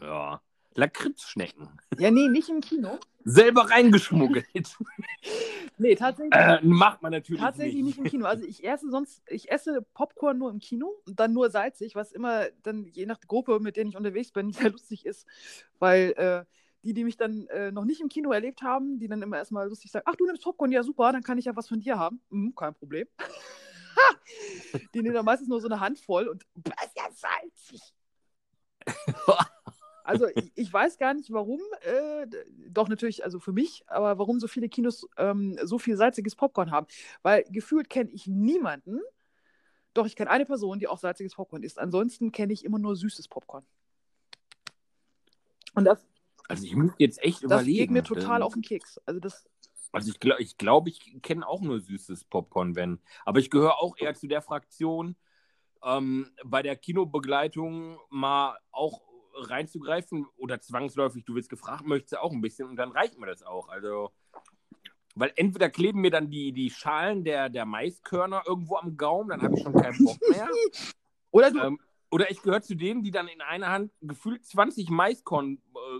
Ja. 0.00 0.40
Lakritzschnecken. 0.76 1.68
Ja, 1.98 2.10
nee, 2.10 2.28
nicht 2.28 2.48
im 2.48 2.60
Kino. 2.60 2.98
Selber 3.24 3.70
reingeschmuggelt. 3.70 4.44
nee, 5.78 5.94
tatsächlich. 5.94 6.34
Äh, 6.34 6.60
macht 6.62 7.00
man 7.00 7.12
natürlich 7.12 7.40
tatsächlich 7.40 7.82
nicht. 7.82 7.86
nicht 7.86 7.98
im 7.98 8.04
Kino. 8.04 8.26
Also 8.26 8.44
ich 8.44 8.64
esse 8.64 8.90
sonst, 8.90 9.22
ich 9.28 9.50
esse 9.50 9.82
Popcorn 9.94 10.38
nur 10.38 10.50
im 10.50 10.58
Kino 10.58 10.92
und 11.06 11.20
dann 11.20 11.32
nur 11.32 11.50
salzig, 11.50 11.94
was 11.94 12.12
immer 12.12 12.46
dann 12.62 12.86
je 12.86 13.06
nach 13.06 13.20
Gruppe, 13.20 13.60
mit 13.60 13.76
der 13.76 13.86
ich 13.86 13.96
unterwegs 13.96 14.32
bin, 14.32 14.52
sehr 14.52 14.70
lustig 14.70 15.06
ist, 15.06 15.26
weil 15.78 16.12
äh, 16.16 16.44
die, 16.84 16.92
die 16.92 17.04
mich 17.04 17.16
dann 17.16 17.46
äh, 17.48 17.72
noch 17.72 17.84
nicht 17.84 18.00
im 18.00 18.08
Kino 18.08 18.30
erlebt 18.30 18.62
haben, 18.62 18.98
die 18.98 19.08
dann 19.08 19.22
immer 19.22 19.38
erstmal 19.38 19.68
lustig 19.68 19.90
sagen, 19.90 20.04
ach, 20.06 20.16
du 20.16 20.26
nimmst 20.26 20.42
Popcorn, 20.42 20.70
ja 20.70 20.82
super, 20.82 21.12
dann 21.12 21.22
kann 21.22 21.38
ich 21.38 21.46
ja 21.46 21.56
was 21.56 21.68
von 21.68 21.80
dir 21.80 21.98
haben. 21.98 22.20
Hm, 22.30 22.54
kein 22.54 22.74
Problem. 22.74 23.08
die 24.94 25.02
nehmen 25.02 25.14
dann 25.14 25.24
meistens 25.24 25.48
nur 25.48 25.60
so 25.60 25.68
eine 25.68 25.80
Handvoll 25.80 26.28
und 26.28 26.44
das 26.54 26.86
ist 26.86 26.96
ja 26.96 27.04
salzig. 27.10 27.94
also 30.04 30.26
ich, 30.34 30.52
ich, 30.54 30.72
weiß 30.72 30.98
gar 30.98 31.14
nicht, 31.14 31.32
warum, 31.32 31.60
äh, 31.80 32.26
doch 32.68 32.88
natürlich, 32.88 33.24
also 33.24 33.40
für 33.40 33.52
mich, 33.52 33.82
aber 33.86 34.18
warum 34.18 34.38
so 34.38 34.46
viele 34.46 34.68
Kinos 34.68 35.08
ähm, 35.16 35.58
so 35.62 35.78
viel 35.78 35.96
salziges 35.96 36.36
Popcorn 36.36 36.70
haben. 36.70 36.86
Weil 37.22 37.44
gefühlt 37.48 37.88
kenne 37.88 38.10
ich 38.10 38.26
niemanden, 38.26 39.00
doch 39.94 40.04
ich 40.04 40.16
kenne 40.16 40.30
eine 40.30 40.44
Person, 40.44 40.80
die 40.80 40.88
auch 40.88 40.98
salziges 40.98 41.34
Popcorn 41.34 41.62
isst. 41.62 41.78
Ansonsten 41.78 42.30
kenne 42.30 42.52
ich 42.52 42.64
immer 42.64 42.78
nur 42.78 42.94
süßes 42.94 43.28
Popcorn. 43.28 43.64
Und 45.74 45.84
das, 45.84 46.06
also 46.48 46.64
ich 46.64 46.76
muss 46.76 46.92
jetzt 46.98 47.22
echt 47.22 47.36
das 47.36 47.44
überlegen. 47.44 47.94
Das 47.94 48.04
geht 48.04 48.14
mir 48.14 48.20
total 48.20 48.42
auf 48.42 48.54
den 48.54 48.62
Keks. 48.62 48.98
Also 49.06 49.20
das. 49.20 49.48
Also 49.92 50.10
ich 50.10 50.18
glaube, 50.18 50.42
ich, 50.42 50.56
glaub, 50.58 50.88
ich 50.88 51.22
kenne 51.22 51.46
auch 51.46 51.60
nur 51.60 51.80
süßes 51.80 52.24
Popcorn, 52.24 52.74
wenn. 52.74 53.00
Aber 53.24 53.38
ich 53.38 53.50
gehöre 53.50 53.78
auch 53.78 53.96
eher 53.96 54.14
zu 54.14 54.26
der 54.26 54.42
Fraktion, 54.42 55.16
ähm, 55.84 56.30
bei 56.44 56.62
der 56.62 56.76
Kinobegleitung 56.76 57.98
mal 58.10 58.58
auch 58.72 59.02
reinzugreifen 59.36 60.26
oder 60.36 60.60
zwangsläufig, 60.60 61.24
du 61.24 61.34
wirst 61.34 61.50
gefragt, 61.50 61.86
möchtest 61.86 62.14
du 62.14 62.22
auch 62.22 62.32
ein 62.32 62.40
bisschen 62.40 62.68
und 62.68 62.76
dann 62.76 62.92
reicht 62.92 63.18
mir 63.18 63.26
das 63.26 63.42
auch. 63.42 63.68
Also, 63.68 64.10
weil 65.14 65.32
entweder 65.36 65.70
kleben 65.70 66.00
mir 66.00 66.10
dann 66.10 66.30
die, 66.30 66.52
die 66.52 66.70
Schalen 66.70 67.24
der, 67.24 67.48
der 67.48 67.66
Maiskörner 67.66 68.42
irgendwo 68.46 68.76
am 68.76 68.96
Gaumen, 68.96 69.30
dann 69.30 69.42
habe 69.42 69.56
ich 69.56 69.62
schon 69.62 69.74
keinen 69.74 70.04
Bock 70.04 70.18
mehr. 70.30 70.48
oder, 71.30 71.50
du, 71.50 71.60
ähm, 71.60 71.80
oder 72.10 72.30
ich 72.30 72.42
gehöre 72.42 72.62
zu 72.62 72.74
denen, 72.74 73.02
die 73.02 73.10
dann 73.10 73.28
in 73.28 73.40
einer 73.40 73.70
Hand 73.70 73.92
gefühlt 74.00 74.44
20 74.44 74.90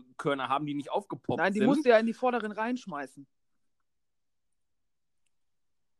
Maiskörner 0.02 0.48
haben, 0.48 0.66
die 0.66 0.74
nicht 0.74 0.90
aufgepoppt 0.90 1.38
sind. 1.38 1.44
Nein, 1.44 1.52
die 1.52 1.60
sind. 1.60 1.68
musst 1.68 1.84
du 1.84 1.90
ja 1.90 1.98
in 1.98 2.06
die 2.06 2.14
vorderen 2.14 2.52
reinschmeißen. 2.52 3.26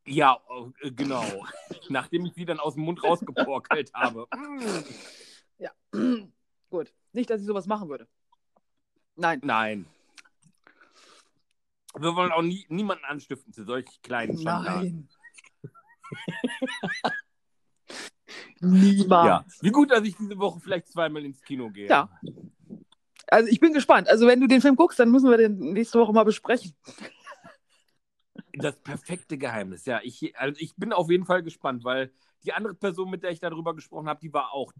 Ja, 0.06 0.40
äh, 0.82 0.90
genau. 0.90 1.24
Nachdem 1.88 2.26
ich 2.26 2.34
sie 2.34 2.44
dann 2.44 2.60
aus 2.60 2.74
dem 2.74 2.84
Mund 2.84 3.02
rausgeporkelt 3.02 3.92
habe. 3.94 4.26
ja, 5.58 5.70
gut. 6.70 6.92
Nicht, 7.12 7.30
dass 7.30 7.40
ich 7.40 7.46
sowas 7.46 7.66
machen 7.66 7.88
würde. 7.88 8.08
Nein. 9.16 9.40
Nein. 9.42 9.86
Wir 11.96 12.16
wollen 12.16 12.32
auch 12.32 12.42
nie, 12.42 12.66
niemanden 12.68 13.04
anstiften 13.04 13.52
zu 13.52 13.64
solch 13.64 13.86
kleinen 14.02 14.36
Schandtaten. 14.36 15.08
Nein. 15.62 15.72
Niemals. 18.60 19.56
Ja. 19.56 19.62
Wie 19.62 19.70
gut, 19.70 19.90
dass 19.90 20.02
ich 20.04 20.16
diese 20.16 20.38
Woche 20.38 20.58
vielleicht 20.60 20.88
zweimal 20.88 21.24
ins 21.24 21.40
Kino 21.42 21.70
gehe. 21.70 21.88
Ja. 21.88 22.08
Also 23.28 23.48
ich 23.48 23.60
bin 23.60 23.72
gespannt. 23.72 24.08
Also 24.08 24.26
wenn 24.26 24.40
du 24.40 24.46
den 24.46 24.60
Film 24.60 24.76
guckst, 24.76 24.98
dann 24.98 25.10
müssen 25.10 25.30
wir 25.30 25.36
den 25.36 25.58
nächste 25.58 25.98
Woche 25.98 26.12
mal 26.12 26.24
besprechen. 26.24 26.74
Das 28.52 28.76
perfekte 28.76 29.36
Geheimnis, 29.38 29.84
ja. 29.84 30.00
Ich, 30.02 30.36
also 30.38 30.60
ich 30.60 30.76
bin 30.76 30.92
auf 30.92 31.10
jeden 31.10 31.24
Fall 31.24 31.42
gespannt, 31.42 31.84
weil 31.84 32.12
die 32.44 32.52
andere 32.52 32.74
Person, 32.74 33.10
mit 33.10 33.22
der 33.22 33.30
ich 33.30 33.40
darüber 33.40 33.74
gesprochen 33.74 34.08
habe, 34.08 34.20
die 34.20 34.32
war 34.32 34.52
auch 34.52 34.72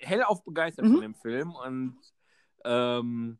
hellauf 0.00 0.44
begeistert 0.44 0.86
mhm. 0.86 0.92
von 0.92 1.00
dem 1.00 1.14
Film 1.14 1.54
und 1.54 1.96
ähm, 2.64 3.38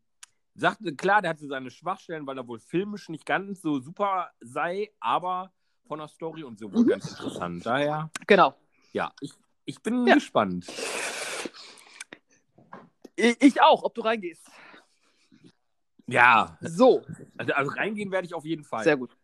sagte, 0.55 0.94
klar, 0.94 1.23
der 1.23 1.31
hatte 1.31 1.47
seine 1.47 1.70
Schwachstellen, 1.70 2.27
weil 2.27 2.39
er 2.39 2.48
wohl 2.48 2.59
filmisch 2.59 3.09
nicht 3.09 3.27
ganz 3.27 3.60
so 3.60 3.81
super 3.81 4.31
sei, 4.40 4.90
aber 5.01 5.52
von 5.86 5.98
der 5.98 6.09
Story 6.09 6.43
und 6.44 6.59
so 6.59 6.73
wohl 6.73 6.82
mhm. 6.82 6.89
ganz 6.89 7.10
interessant. 7.10 7.64
Daher. 7.64 8.10
Genau. 8.27 8.55
Ja, 8.93 9.12
ich, 9.20 9.32
ich 9.64 9.81
bin 9.82 10.06
ja. 10.06 10.14
gespannt. 10.14 10.66
Ich, 13.16 13.43
ich 13.43 13.62
auch, 13.62 13.82
ob 13.82 13.94
du 13.94 14.02
reingehst. 14.02 14.47
Ja. 16.06 16.59
So. 16.60 17.02
Also, 17.36 17.52
also, 17.52 17.70
reingehen 17.72 18.10
werde 18.12 18.26
ich 18.26 18.34
auf 18.34 18.44
jeden 18.44 18.64
Fall. 18.64 18.84
Sehr 18.84 18.97
gut. 18.97 19.16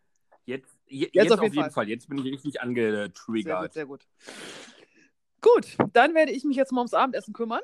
Jetzt, 0.45 0.77
je, 0.87 1.05
jetzt, 1.05 1.15
jetzt, 1.15 1.33
auf, 1.33 1.43
jeden, 1.43 1.55
Fall. 1.55 1.71
Fall. 1.71 1.89
Jetzt 1.89 2.09
bin 2.09 2.19
ich 2.19 2.25
richtig 2.25 2.61
angetriggert. 2.61 3.73
Sehr 3.73 3.87
gut, 3.87 4.03
sehr 4.03 4.09
gut. 4.09 5.77
Gut, 5.77 5.93
dann 5.93 6.15
werde 6.15 6.33
ich 6.33 6.45
mich 6.45 6.57
jetzt 6.57 6.73
mal 6.73 6.81
ums 6.81 6.95
Abendessen 6.95 7.33
kümmern. 7.33 7.61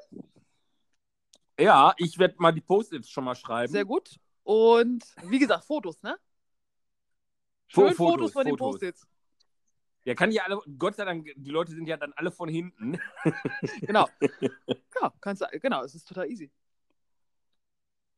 Ja, 1.58 1.94
ich 1.96 2.18
werde 2.18 2.36
mal 2.38 2.52
die 2.52 2.60
Post-its 2.60 3.08
schon 3.08 3.24
mal 3.24 3.34
schreiben. 3.34 3.72
Sehr 3.72 3.84
gut. 3.84 4.16
Und 4.44 5.04
wie 5.24 5.38
gesagt, 5.38 5.64
Fotos, 5.64 6.02
ne? 6.02 6.18
Schön 7.66 7.94
Fotos, 7.94 7.96
Fotos 7.96 8.32
von 8.32 8.46
den 8.46 8.56
Post-its. 8.56 9.06
Ja, 10.08 10.14
kann 10.14 10.32
ja 10.32 10.44
alle, 10.44 10.58
Gott 10.78 10.96
sei 10.96 11.04
Dank, 11.04 11.30
die 11.36 11.50
Leute 11.50 11.72
sind 11.72 11.86
ja 11.86 11.98
dann 11.98 12.14
alle 12.14 12.30
von 12.30 12.48
hinten. 12.48 12.98
genau. 13.82 14.08
Ja, 15.02 15.12
kannst 15.20 15.42
du, 15.42 15.60
genau, 15.60 15.84
es 15.84 15.94
ist 15.94 16.08
total 16.08 16.30
easy. 16.30 16.50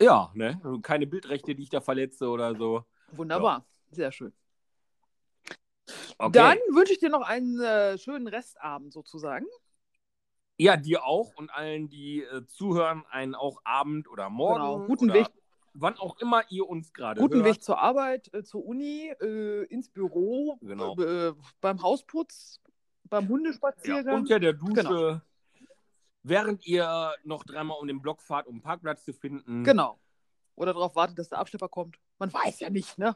Ja, 0.00 0.30
ne? 0.34 0.60
Keine 0.84 1.08
Bildrechte, 1.08 1.52
die 1.56 1.64
ich 1.64 1.68
da 1.68 1.80
verletze 1.80 2.28
oder 2.28 2.54
so. 2.54 2.84
Wunderbar, 3.10 3.58
ja. 3.58 3.64
sehr 3.90 4.12
schön. 4.12 4.32
Okay. 6.16 6.30
Dann 6.30 6.58
wünsche 6.70 6.92
ich 6.92 7.00
dir 7.00 7.08
noch 7.08 7.26
einen 7.26 7.60
äh, 7.60 7.98
schönen 7.98 8.28
Restabend 8.28 8.92
sozusagen. 8.92 9.46
Ja, 10.58 10.76
dir 10.76 11.04
auch 11.04 11.34
und 11.34 11.50
allen, 11.50 11.88
die 11.88 12.22
äh, 12.22 12.46
zuhören, 12.46 13.04
einen 13.10 13.34
auch 13.34 13.62
Abend 13.64 14.06
oder 14.06 14.30
Morgen. 14.30 14.62
Genau, 14.62 14.86
guten 14.86 15.10
oder 15.10 15.14
Weg. 15.14 15.26
Wann 15.72 15.96
auch 15.98 16.18
immer 16.18 16.42
ihr 16.50 16.68
uns 16.68 16.92
gerade 16.92 17.20
Guten 17.20 17.36
hört. 17.36 17.46
Weg 17.46 17.62
zur 17.62 17.78
Arbeit, 17.78 18.32
äh, 18.34 18.42
zur 18.42 18.64
Uni, 18.64 19.12
äh, 19.20 19.64
ins 19.66 19.88
Büro, 19.88 20.58
genau. 20.60 20.96
Äh, 20.98 21.32
beim 21.60 21.82
Hausputz, 21.82 22.60
beim 23.04 23.28
Hundespaziergang. 23.28 24.14
Ja, 24.14 24.18
unter 24.18 24.40
der 24.40 24.52
Dusche. 24.54 24.74
Genau. 24.74 25.20
Während 26.22 26.66
ihr 26.66 27.14
noch 27.24 27.44
dreimal 27.44 27.78
um 27.80 27.86
den 27.86 28.02
Block 28.02 28.20
fahrt, 28.20 28.46
um 28.46 28.56
einen 28.56 28.62
Parkplatz 28.62 29.04
zu 29.04 29.12
finden. 29.12 29.64
Genau. 29.64 29.98
Oder 30.54 30.74
darauf 30.74 30.94
wartet, 30.96 31.18
dass 31.18 31.30
der 31.30 31.38
Abschlepper 31.38 31.68
kommt. 31.68 31.96
Man 32.18 32.32
weiß 32.32 32.60
ja 32.60 32.68
nicht, 32.68 32.98
ne? 32.98 33.14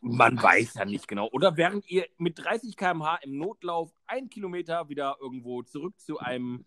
Man 0.00 0.40
weiß 0.40 0.74
ja 0.74 0.84
nicht 0.84 1.08
genau. 1.08 1.28
Oder 1.32 1.56
während 1.56 1.90
ihr 1.90 2.06
mit 2.18 2.38
30 2.38 2.76
km/h 2.76 3.16
im 3.22 3.36
Notlauf 3.36 3.90
ein 4.06 4.28
Kilometer 4.28 4.88
wieder 4.88 5.16
irgendwo 5.20 5.62
zurück 5.62 5.98
zu 5.98 6.18
einem 6.18 6.64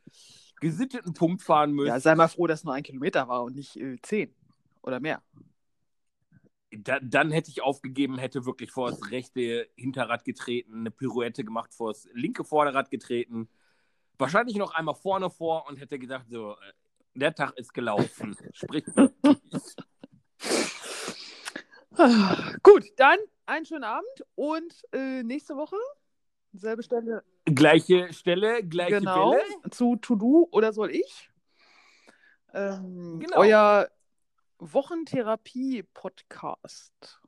gesitteten 0.59 1.13
Punkt 1.13 1.41
fahren 1.41 1.71
müsst. 1.71 1.87
Ja, 1.87 1.99
sei 2.01 2.15
mal 2.15 2.27
froh, 2.27 2.47
dass 2.47 2.59
es 2.59 2.65
nur 2.65 2.73
ein 2.73 2.83
Kilometer 2.83 3.29
war 3.29 3.43
und 3.43 3.55
nicht 3.55 3.77
äh, 3.77 3.95
zehn 4.01 4.35
oder 4.83 4.99
mehr. 4.99 5.21
Da, 6.71 6.99
dann 7.01 7.31
hätte 7.31 7.49
ich 7.49 7.61
aufgegeben, 7.61 8.17
hätte 8.17 8.45
wirklich 8.45 8.71
vor 8.71 8.89
das 8.91 9.11
rechte 9.11 9.69
Hinterrad 9.75 10.23
getreten, 10.23 10.79
eine 10.79 10.91
Pirouette 10.91 11.43
gemacht, 11.43 11.73
vor 11.73 11.91
das 11.91 12.07
linke 12.13 12.45
Vorderrad 12.45 12.89
getreten. 12.89 13.49
Wahrscheinlich 14.17 14.55
noch 14.55 14.73
einmal 14.73 14.95
vorne 14.95 15.29
vor 15.29 15.67
und 15.67 15.77
hätte 15.77 15.99
gedacht, 15.99 16.27
so, 16.29 16.53
äh, 16.53 16.73
der 17.13 17.35
Tag 17.35 17.57
ist 17.57 17.73
gelaufen. 17.73 18.37
Sprich. 18.53 18.85
Gut, 22.63 22.85
dann 22.95 23.19
einen 23.45 23.65
schönen 23.65 23.83
Abend 23.83 24.25
und 24.35 24.73
äh, 24.93 25.23
nächste 25.23 25.57
Woche 25.57 25.75
selbe 26.53 26.83
Stelle. 26.83 27.23
Gleiche 27.45 28.13
Stelle, 28.13 28.63
gleiche 28.63 28.99
genau, 28.99 29.31
Welle. 29.31 29.69
Zu 29.71 29.95
To 29.97 30.15
Do 30.15 30.47
oder 30.51 30.73
soll 30.73 30.91
ich? 30.91 31.29
Ähm, 32.53 33.19
genau. 33.19 33.37
Euer 33.37 33.89
Wochentherapie-Podcast. 34.61 37.19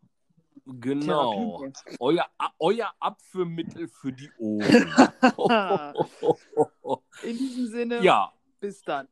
Genau. 0.65 1.61
Euer, 1.99 2.25
euer 2.59 2.93
Abführmittel 2.99 3.87
für 3.87 4.13
die 4.13 4.29
Ohren. 4.37 4.61
In 7.23 7.37
diesem 7.37 7.67
Sinne, 7.67 8.01
ja. 8.01 8.31
bis 8.59 8.81
dann. 8.83 9.07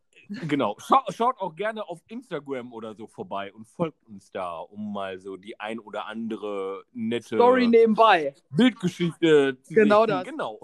Genau. 0.48 0.78
Schau, 0.80 1.02
schaut 1.10 1.38
auch 1.40 1.56
gerne 1.56 1.88
auf 1.90 2.00
Instagram 2.08 2.72
oder 2.72 2.94
so 2.96 3.08
vorbei 3.08 3.52
und 3.54 3.68
folgt 3.68 4.02
uns 4.08 4.32
da, 4.32 4.60
um 4.60 4.94
mal 4.94 5.20
so 5.20 5.36
die 5.36 5.60
ein 5.60 5.80
oder 5.80 6.06
andere 6.06 6.86
nette 6.94 7.36
Story 7.36 7.68
nebenbei. 7.68 8.34
Bildgeschichte 8.52 9.58
zu 9.62 9.74
Genau 9.74 10.02
sehen. 10.02 10.10
das. 10.10 10.24
Genau. 10.26 10.60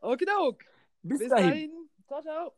Okay, 0.00 0.24
Bis, 1.02 1.18
Bis 1.18 1.28
dahin. 1.28 1.50
dahin. 1.50 1.72
Ciao, 2.06 2.22
ciao. 2.22 2.52